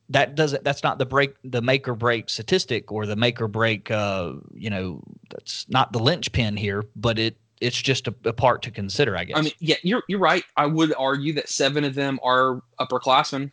that 0.09 0.35
doesn't 0.35 0.63
that's 0.63 0.83
not 0.83 0.99
the 0.99 1.05
break 1.05 1.35
the 1.43 1.61
make 1.61 1.87
or 1.87 1.95
break 1.95 2.29
statistic 2.29 2.91
or 2.91 3.05
the 3.05 3.15
make 3.15 3.41
or 3.41 3.47
break 3.47 3.91
uh 3.91 4.33
you 4.53 4.69
know 4.69 5.01
that's 5.29 5.67
not 5.69 5.91
the 5.91 5.99
linchpin 5.99 6.55
here, 6.55 6.83
but 6.95 7.19
it 7.19 7.37
it's 7.61 7.81
just 7.81 8.07
a, 8.07 8.15
a 8.25 8.33
part 8.33 8.61
to 8.63 8.71
consider, 8.71 9.17
I 9.17 9.23
guess. 9.23 9.37
I 9.37 9.41
mean, 9.41 9.53
yeah, 9.59 9.75
you're 9.81 10.03
you're 10.07 10.19
right. 10.19 10.43
I 10.55 10.65
would 10.65 10.93
argue 10.97 11.33
that 11.33 11.49
seven 11.49 11.83
of 11.83 11.95
them 11.95 12.19
are 12.23 12.61
upperclassmen, 12.79 13.51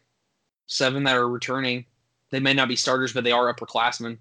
seven 0.67 1.05
that 1.05 1.17
are 1.17 1.29
returning. 1.29 1.87
They 2.31 2.41
may 2.41 2.55
not 2.55 2.69
be 2.69 2.77
starters, 2.77 3.13
but 3.13 3.25
they 3.25 3.33
are 3.33 3.53
upperclassmen. 3.53 4.19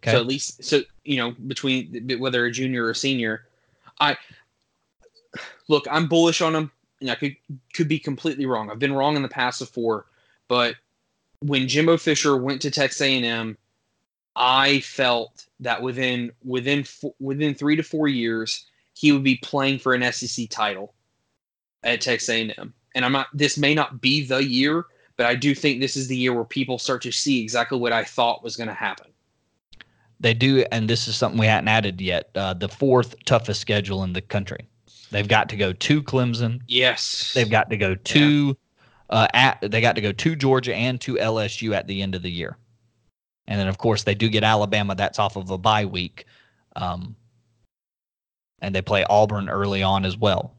okay. 0.00 0.12
So 0.12 0.16
at 0.18 0.26
least, 0.26 0.64
so 0.64 0.82
you 1.04 1.16
know, 1.16 1.32
between 1.46 2.16
whether 2.18 2.44
a 2.44 2.50
junior 2.52 2.84
or 2.84 2.90
a 2.90 2.94
senior, 2.94 3.46
I 4.00 4.16
look. 5.68 5.86
I'm 5.90 6.08
bullish 6.08 6.40
on 6.40 6.52
them. 6.52 6.70
and 7.00 7.10
I 7.10 7.14
could 7.14 7.36
could 7.74 7.88
be 7.88 7.98
completely 7.98 8.46
wrong. 8.46 8.70
I've 8.70 8.78
been 8.78 8.94
wrong 8.94 9.16
in 9.16 9.22
the 9.22 9.28
past 9.28 9.60
before, 9.60 10.06
but 10.48 10.76
when 11.40 11.68
Jimbo 11.68 11.96
Fisher 11.96 12.36
went 12.36 12.62
to 12.62 12.70
Texas 12.70 13.00
A&M, 13.00 13.58
I 14.36 14.80
felt 14.80 15.46
that 15.60 15.82
within 15.82 16.32
within 16.44 16.84
within 17.18 17.54
three 17.54 17.76
to 17.76 17.82
four 17.82 18.08
years 18.08 18.66
he 18.94 19.12
would 19.12 19.22
be 19.22 19.36
playing 19.36 19.78
for 19.78 19.94
an 19.94 20.12
SEC 20.12 20.48
title 20.48 20.94
at 21.82 22.00
Texas 22.00 22.28
A&M. 22.28 22.74
And 22.94 23.04
I'm 23.04 23.12
not. 23.12 23.28
This 23.32 23.56
may 23.56 23.74
not 23.74 24.00
be 24.00 24.24
the 24.24 24.44
year, 24.44 24.84
but 25.16 25.26
I 25.26 25.34
do 25.34 25.54
think 25.54 25.80
this 25.80 25.96
is 25.96 26.08
the 26.08 26.16
year 26.16 26.34
where 26.34 26.44
people 26.44 26.78
start 26.78 27.02
to 27.02 27.12
see 27.12 27.40
exactly 27.40 27.78
what 27.78 27.92
I 27.92 28.04
thought 28.04 28.44
was 28.44 28.56
going 28.56 28.68
to 28.68 28.74
happen. 28.74 29.06
They 30.20 30.34
do, 30.34 30.64
and 30.70 30.88
this 30.88 31.08
is 31.08 31.16
something 31.16 31.40
we 31.40 31.46
hadn't 31.46 31.68
added 31.68 32.00
yet. 32.00 32.30
Uh, 32.34 32.54
the 32.54 32.68
fourth 32.68 33.16
toughest 33.24 33.60
schedule 33.60 34.04
in 34.04 34.12
the 34.12 34.20
country. 34.20 34.68
They've 35.10 35.28
got 35.28 35.48
to 35.50 35.56
go 35.56 35.72
to 35.72 36.02
Clemson. 36.02 36.60
Yes. 36.68 37.32
They've 37.34 37.50
got 37.50 37.70
to 37.70 37.76
go 37.76 37.94
to 37.94 38.46
yeah. 38.46 38.52
uh, 39.10 39.28
at 39.34 39.58
they 39.60 39.80
got 39.80 39.94
to 39.96 40.00
go 40.00 40.12
to 40.12 40.36
Georgia 40.36 40.74
and 40.74 41.00
to 41.02 41.14
LSU 41.16 41.74
at 41.74 41.86
the 41.86 42.02
end 42.02 42.14
of 42.14 42.22
the 42.22 42.30
year. 42.30 42.56
And 43.46 43.60
then 43.60 43.68
of 43.68 43.78
course 43.78 44.04
they 44.04 44.14
do 44.14 44.28
get 44.28 44.42
Alabama. 44.42 44.94
That's 44.94 45.18
off 45.18 45.36
of 45.36 45.50
a 45.50 45.58
bye 45.58 45.84
week. 45.84 46.24
Um, 46.76 47.14
and 48.62 48.74
they 48.74 48.80
play 48.80 49.04
Auburn 49.10 49.48
early 49.50 49.82
on 49.82 50.06
as 50.06 50.16
well. 50.16 50.54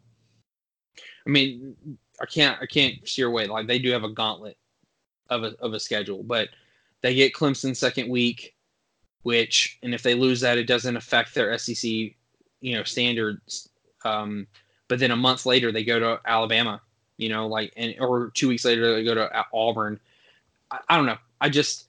I 1.26 1.30
mean, 1.30 1.76
I 2.22 2.26
can't 2.26 2.62
I 2.62 2.68
can't 2.68 2.96
steer 3.08 3.28
away. 3.28 3.48
Like 3.48 3.66
they 3.66 3.80
do 3.80 3.92
have 3.92 4.04
a 4.04 4.10
gauntlet 4.10 4.58
of 5.30 5.44
a 5.44 5.56
of 5.60 5.74
a 5.74 5.80
schedule, 5.80 6.22
but 6.22 6.50
they 7.02 7.16
get 7.16 7.34
Clemson 7.34 7.76
second 7.76 8.10
week, 8.10 8.56
which 9.24 9.80
and 9.82 9.94
if 9.94 10.04
they 10.04 10.14
lose 10.14 10.42
that, 10.42 10.60
it 10.60 10.68
doesn't 10.68 10.96
affect 10.96 11.34
their 11.34 11.58
SEC, 11.58 11.84
you 11.90 12.76
know, 12.76 12.84
standards 12.84 13.70
um, 14.06 14.48
but 14.88 15.00
then 15.00 15.12
a 15.12 15.16
month 15.16 15.46
later, 15.46 15.72
they 15.72 15.84
go 15.84 16.00
to 16.00 16.20
Alabama, 16.26 16.82
you 17.18 17.30
know, 17.30 17.48
like, 17.48 17.74
and 17.76 17.96
or 18.00 18.32
two 18.34 18.48
weeks 18.48 18.66
later, 18.66 18.94
they 18.94 19.04
go 19.04 19.16
to 19.16 19.46
Auburn. 19.54 20.00
I, 20.72 20.80
I 20.90 20.98
don't 20.98 21.06
know. 21.06 21.18
I 21.42 21.50
just, 21.50 21.88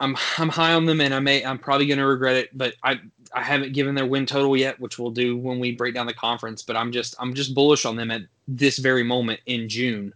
I'm 0.00 0.16
I'm 0.38 0.48
high 0.48 0.74
on 0.74 0.86
them, 0.86 1.00
and 1.00 1.14
I 1.14 1.20
may 1.20 1.44
I'm 1.44 1.58
probably 1.58 1.86
going 1.86 1.98
to 1.98 2.06
regret 2.06 2.36
it, 2.36 2.56
but 2.56 2.74
I 2.82 3.00
I 3.34 3.42
haven't 3.42 3.72
given 3.72 3.94
their 3.94 4.06
win 4.06 4.26
total 4.26 4.56
yet, 4.56 4.78
which 4.80 4.98
we'll 4.98 5.10
do 5.10 5.36
when 5.36 5.58
we 5.58 5.72
break 5.72 5.94
down 5.94 6.06
the 6.06 6.14
conference. 6.14 6.62
But 6.62 6.76
I'm 6.76 6.92
just 6.92 7.14
I'm 7.18 7.34
just 7.34 7.54
bullish 7.54 7.84
on 7.84 7.96
them 7.96 8.10
at 8.10 8.22
this 8.48 8.78
very 8.78 9.02
moment 9.02 9.40
in 9.46 9.68
June. 9.68 10.12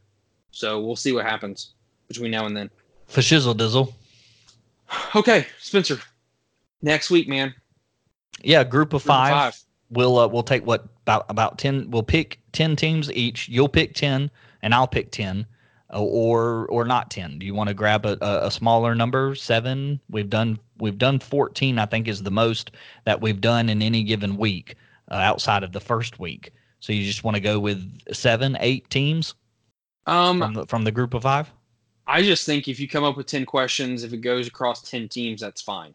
So 0.50 0.80
we'll 0.80 0.96
see 0.96 1.12
what 1.12 1.24
happens 1.24 1.72
between 2.06 2.30
now 2.30 2.46
and 2.46 2.56
then. 2.56 2.70
For 3.06 3.20
shizzle 3.20 3.54
dizzle. 3.54 3.92
Okay, 5.14 5.46
Spencer. 5.60 5.98
Next 6.80 7.10
week, 7.10 7.28
man. 7.28 7.54
Yeah, 8.42 8.64
group 8.64 8.94
of, 8.94 9.02
group 9.02 9.14
five. 9.14 9.32
five 9.32 9.62
we'll 9.90 10.18
uh, 10.18 10.26
we'll 10.26 10.42
take 10.42 10.66
what 10.66 10.86
about 11.02 11.26
about 11.28 11.58
10 11.58 11.90
we'll 11.90 12.02
pick 12.02 12.40
10 12.52 12.76
teams 12.76 13.10
each 13.12 13.48
you'll 13.48 13.68
pick 13.68 13.94
10 13.94 14.30
and 14.62 14.74
i'll 14.74 14.86
pick 14.86 15.10
10 15.10 15.40
uh, 15.40 15.44
or 15.90 16.66
or 16.66 16.84
not 16.84 17.10
10 17.10 17.38
do 17.38 17.46
you 17.46 17.54
want 17.54 17.68
to 17.68 17.74
grab 17.74 18.04
a, 18.04 18.18
a, 18.20 18.50
smaller 18.50 18.94
number? 18.94 19.34
Seven? 19.34 20.00
We've 20.10 20.28
done 20.28 20.58
we've 20.78 20.98
done 20.98 21.18
14 21.18 21.78
i 21.78 21.86
think 21.86 22.08
is 22.08 22.22
the 22.22 22.30
most 22.30 22.72
that 23.04 23.20
we've 23.20 23.40
done 23.40 23.68
in 23.68 23.80
any 23.80 24.04
given 24.04 24.36
week 24.36 24.76
uh, 25.10 25.14
outside 25.14 25.62
of 25.62 25.72
the 25.72 25.80
first 25.80 26.18
week. 26.18 26.52
So 26.80 26.92
you 26.92 27.04
just 27.04 27.24
want 27.24 27.36
to 27.36 27.40
go 27.40 27.58
with 27.58 28.00
seven 28.12 28.56
eight 28.60 28.88
teams? 28.90 29.34
Um 30.06 30.38
from 30.38 30.54
the, 30.54 30.66
from 30.66 30.84
the 30.84 30.92
group 30.92 31.14
of 31.14 31.22
five? 31.22 31.50
I 32.06 32.22
just 32.22 32.46
think 32.46 32.68
if 32.68 32.80
you 32.80 32.88
come 32.88 33.04
up 33.04 33.16
with 33.16 33.26
10 33.26 33.44
questions 33.44 34.02
if 34.02 34.12
it 34.12 34.18
goes 34.18 34.46
across 34.46 34.82
10 34.82 35.08
teams 35.08 35.40
that's 35.40 35.62
fine. 35.62 35.94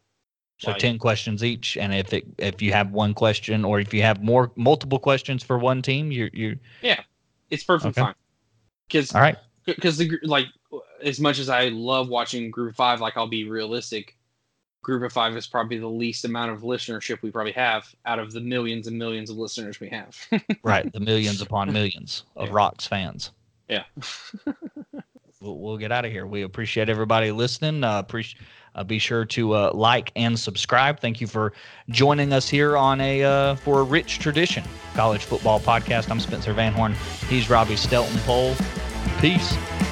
So 0.58 0.70
like, 0.70 0.80
ten 0.80 0.98
questions 0.98 1.42
each, 1.42 1.76
and 1.76 1.92
if 1.92 2.12
it 2.12 2.24
if 2.38 2.62
you 2.62 2.72
have 2.72 2.92
one 2.92 3.12
question 3.12 3.64
or 3.64 3.80
if 3.80 3.92
you 3.92 4.02
have 4.02 4.22
more 4.22 4.52
multiple 4.54 4.98
questions 5.00 5.42
for 5.42 5.58
one 5.58 5.82
team, 5.82 6.12
you're 6.12 6.30
you 6.32 6.58
yeah, 6.80 7.00
it's 7.50 7.64
perfectly 7.64 7.90
okay. 7.90 8.00
fine. 8.02 8.14
Because 8.86 9.14
all 9.14 9.20
right, 9.20 9.36
because 9.66 9.98
the 9.98 10.18
like 10.22 10.46
as 11.02 11.20
much 11.20 11.38
as 11.38 11.48
I 11.48 11.68
love 11.68 12.08
watching 12.08 12.50
Group 12.50 12.70
of 12.70 12.76
Five, 12.76 13.00
like 13.00 13.16
I'll 13.16 13.26
be 13.26 13.48
realistic. 13.48 14.16
Group 14.82 15.02
of 15.02 15.12
Five 15.12 15.34
is 15.34 15.46
probably 15.46 15.78
the 15.78 15.88
least 15.88 16.26
amount 16.26 16.52
of 16.52 16.60
listenership 16.60 17.22
we 17.22 17.30
probably 17.30 17.52
have 17.52 17.94
out 18.04 18.18
of 18.18 18.32
the 18.32 18.40
millions 18.40 18.86
and 18.86 18.98
millions 18.98 19.30
of 19.30 19.38
listeners 19.38 19.80
we 19.80 19.88
have. 19.88 20.16
right, 20.62 20.92
the 20.92 21.00
millions 21.00 21.40
upon 21.40 21.72
millions 21.72 22.24
of 22.36 22.48
yeah. 22.48 22.54
Rocks 22.54 22.86
fans. 22.86 23.30
Yeah. 23.68 23.84
we'll, 25.40 25.58
we'll 25.58 25.78
get 25.78 25.90
out 25.90 26.04
of 26.04 26.12
here. 26.12 26.26
We 26.26 26.42
appreciate 26.42 26.90
everybody 26.90 27.32
listening. 27.32 27.82
Uh, 27.82 27.98
appreciate 27.98 28.42
uh, 28.74 28.84
be 28.84 28.98
sure 28.98 29.24
to 29.24 29.54
uh, 29.54 29.70
like 29.72 30.12
and 30.16 30.38
subscribe. 30.38 31.00
Thank 31.00 31.20
you 31.20 31.26
for 31.26 31.52
joining 31.90 32.32
us 32.32 32.48
here 32.48 32.76
on 32.76 33.00
a 33.00 33.22
uh, 33.22 33.54
for 33.56 33.80
a 33.80 33.84
rich 33.84 34.18
tradition 34.18 34.64
college 34.94 35.24
football 35.24 35.60
podcast. 35.60 36.10
I'm 36.10 36.20
Spencer 36.20 36.52
Van 36.52 36.72
Horn. 36.72 36.94
He's 37.28 37.48
Robby 37.48 37.76
Stelton 37.76 38.18
Pole. 38.20 38.54
Peace. 39.24 39.83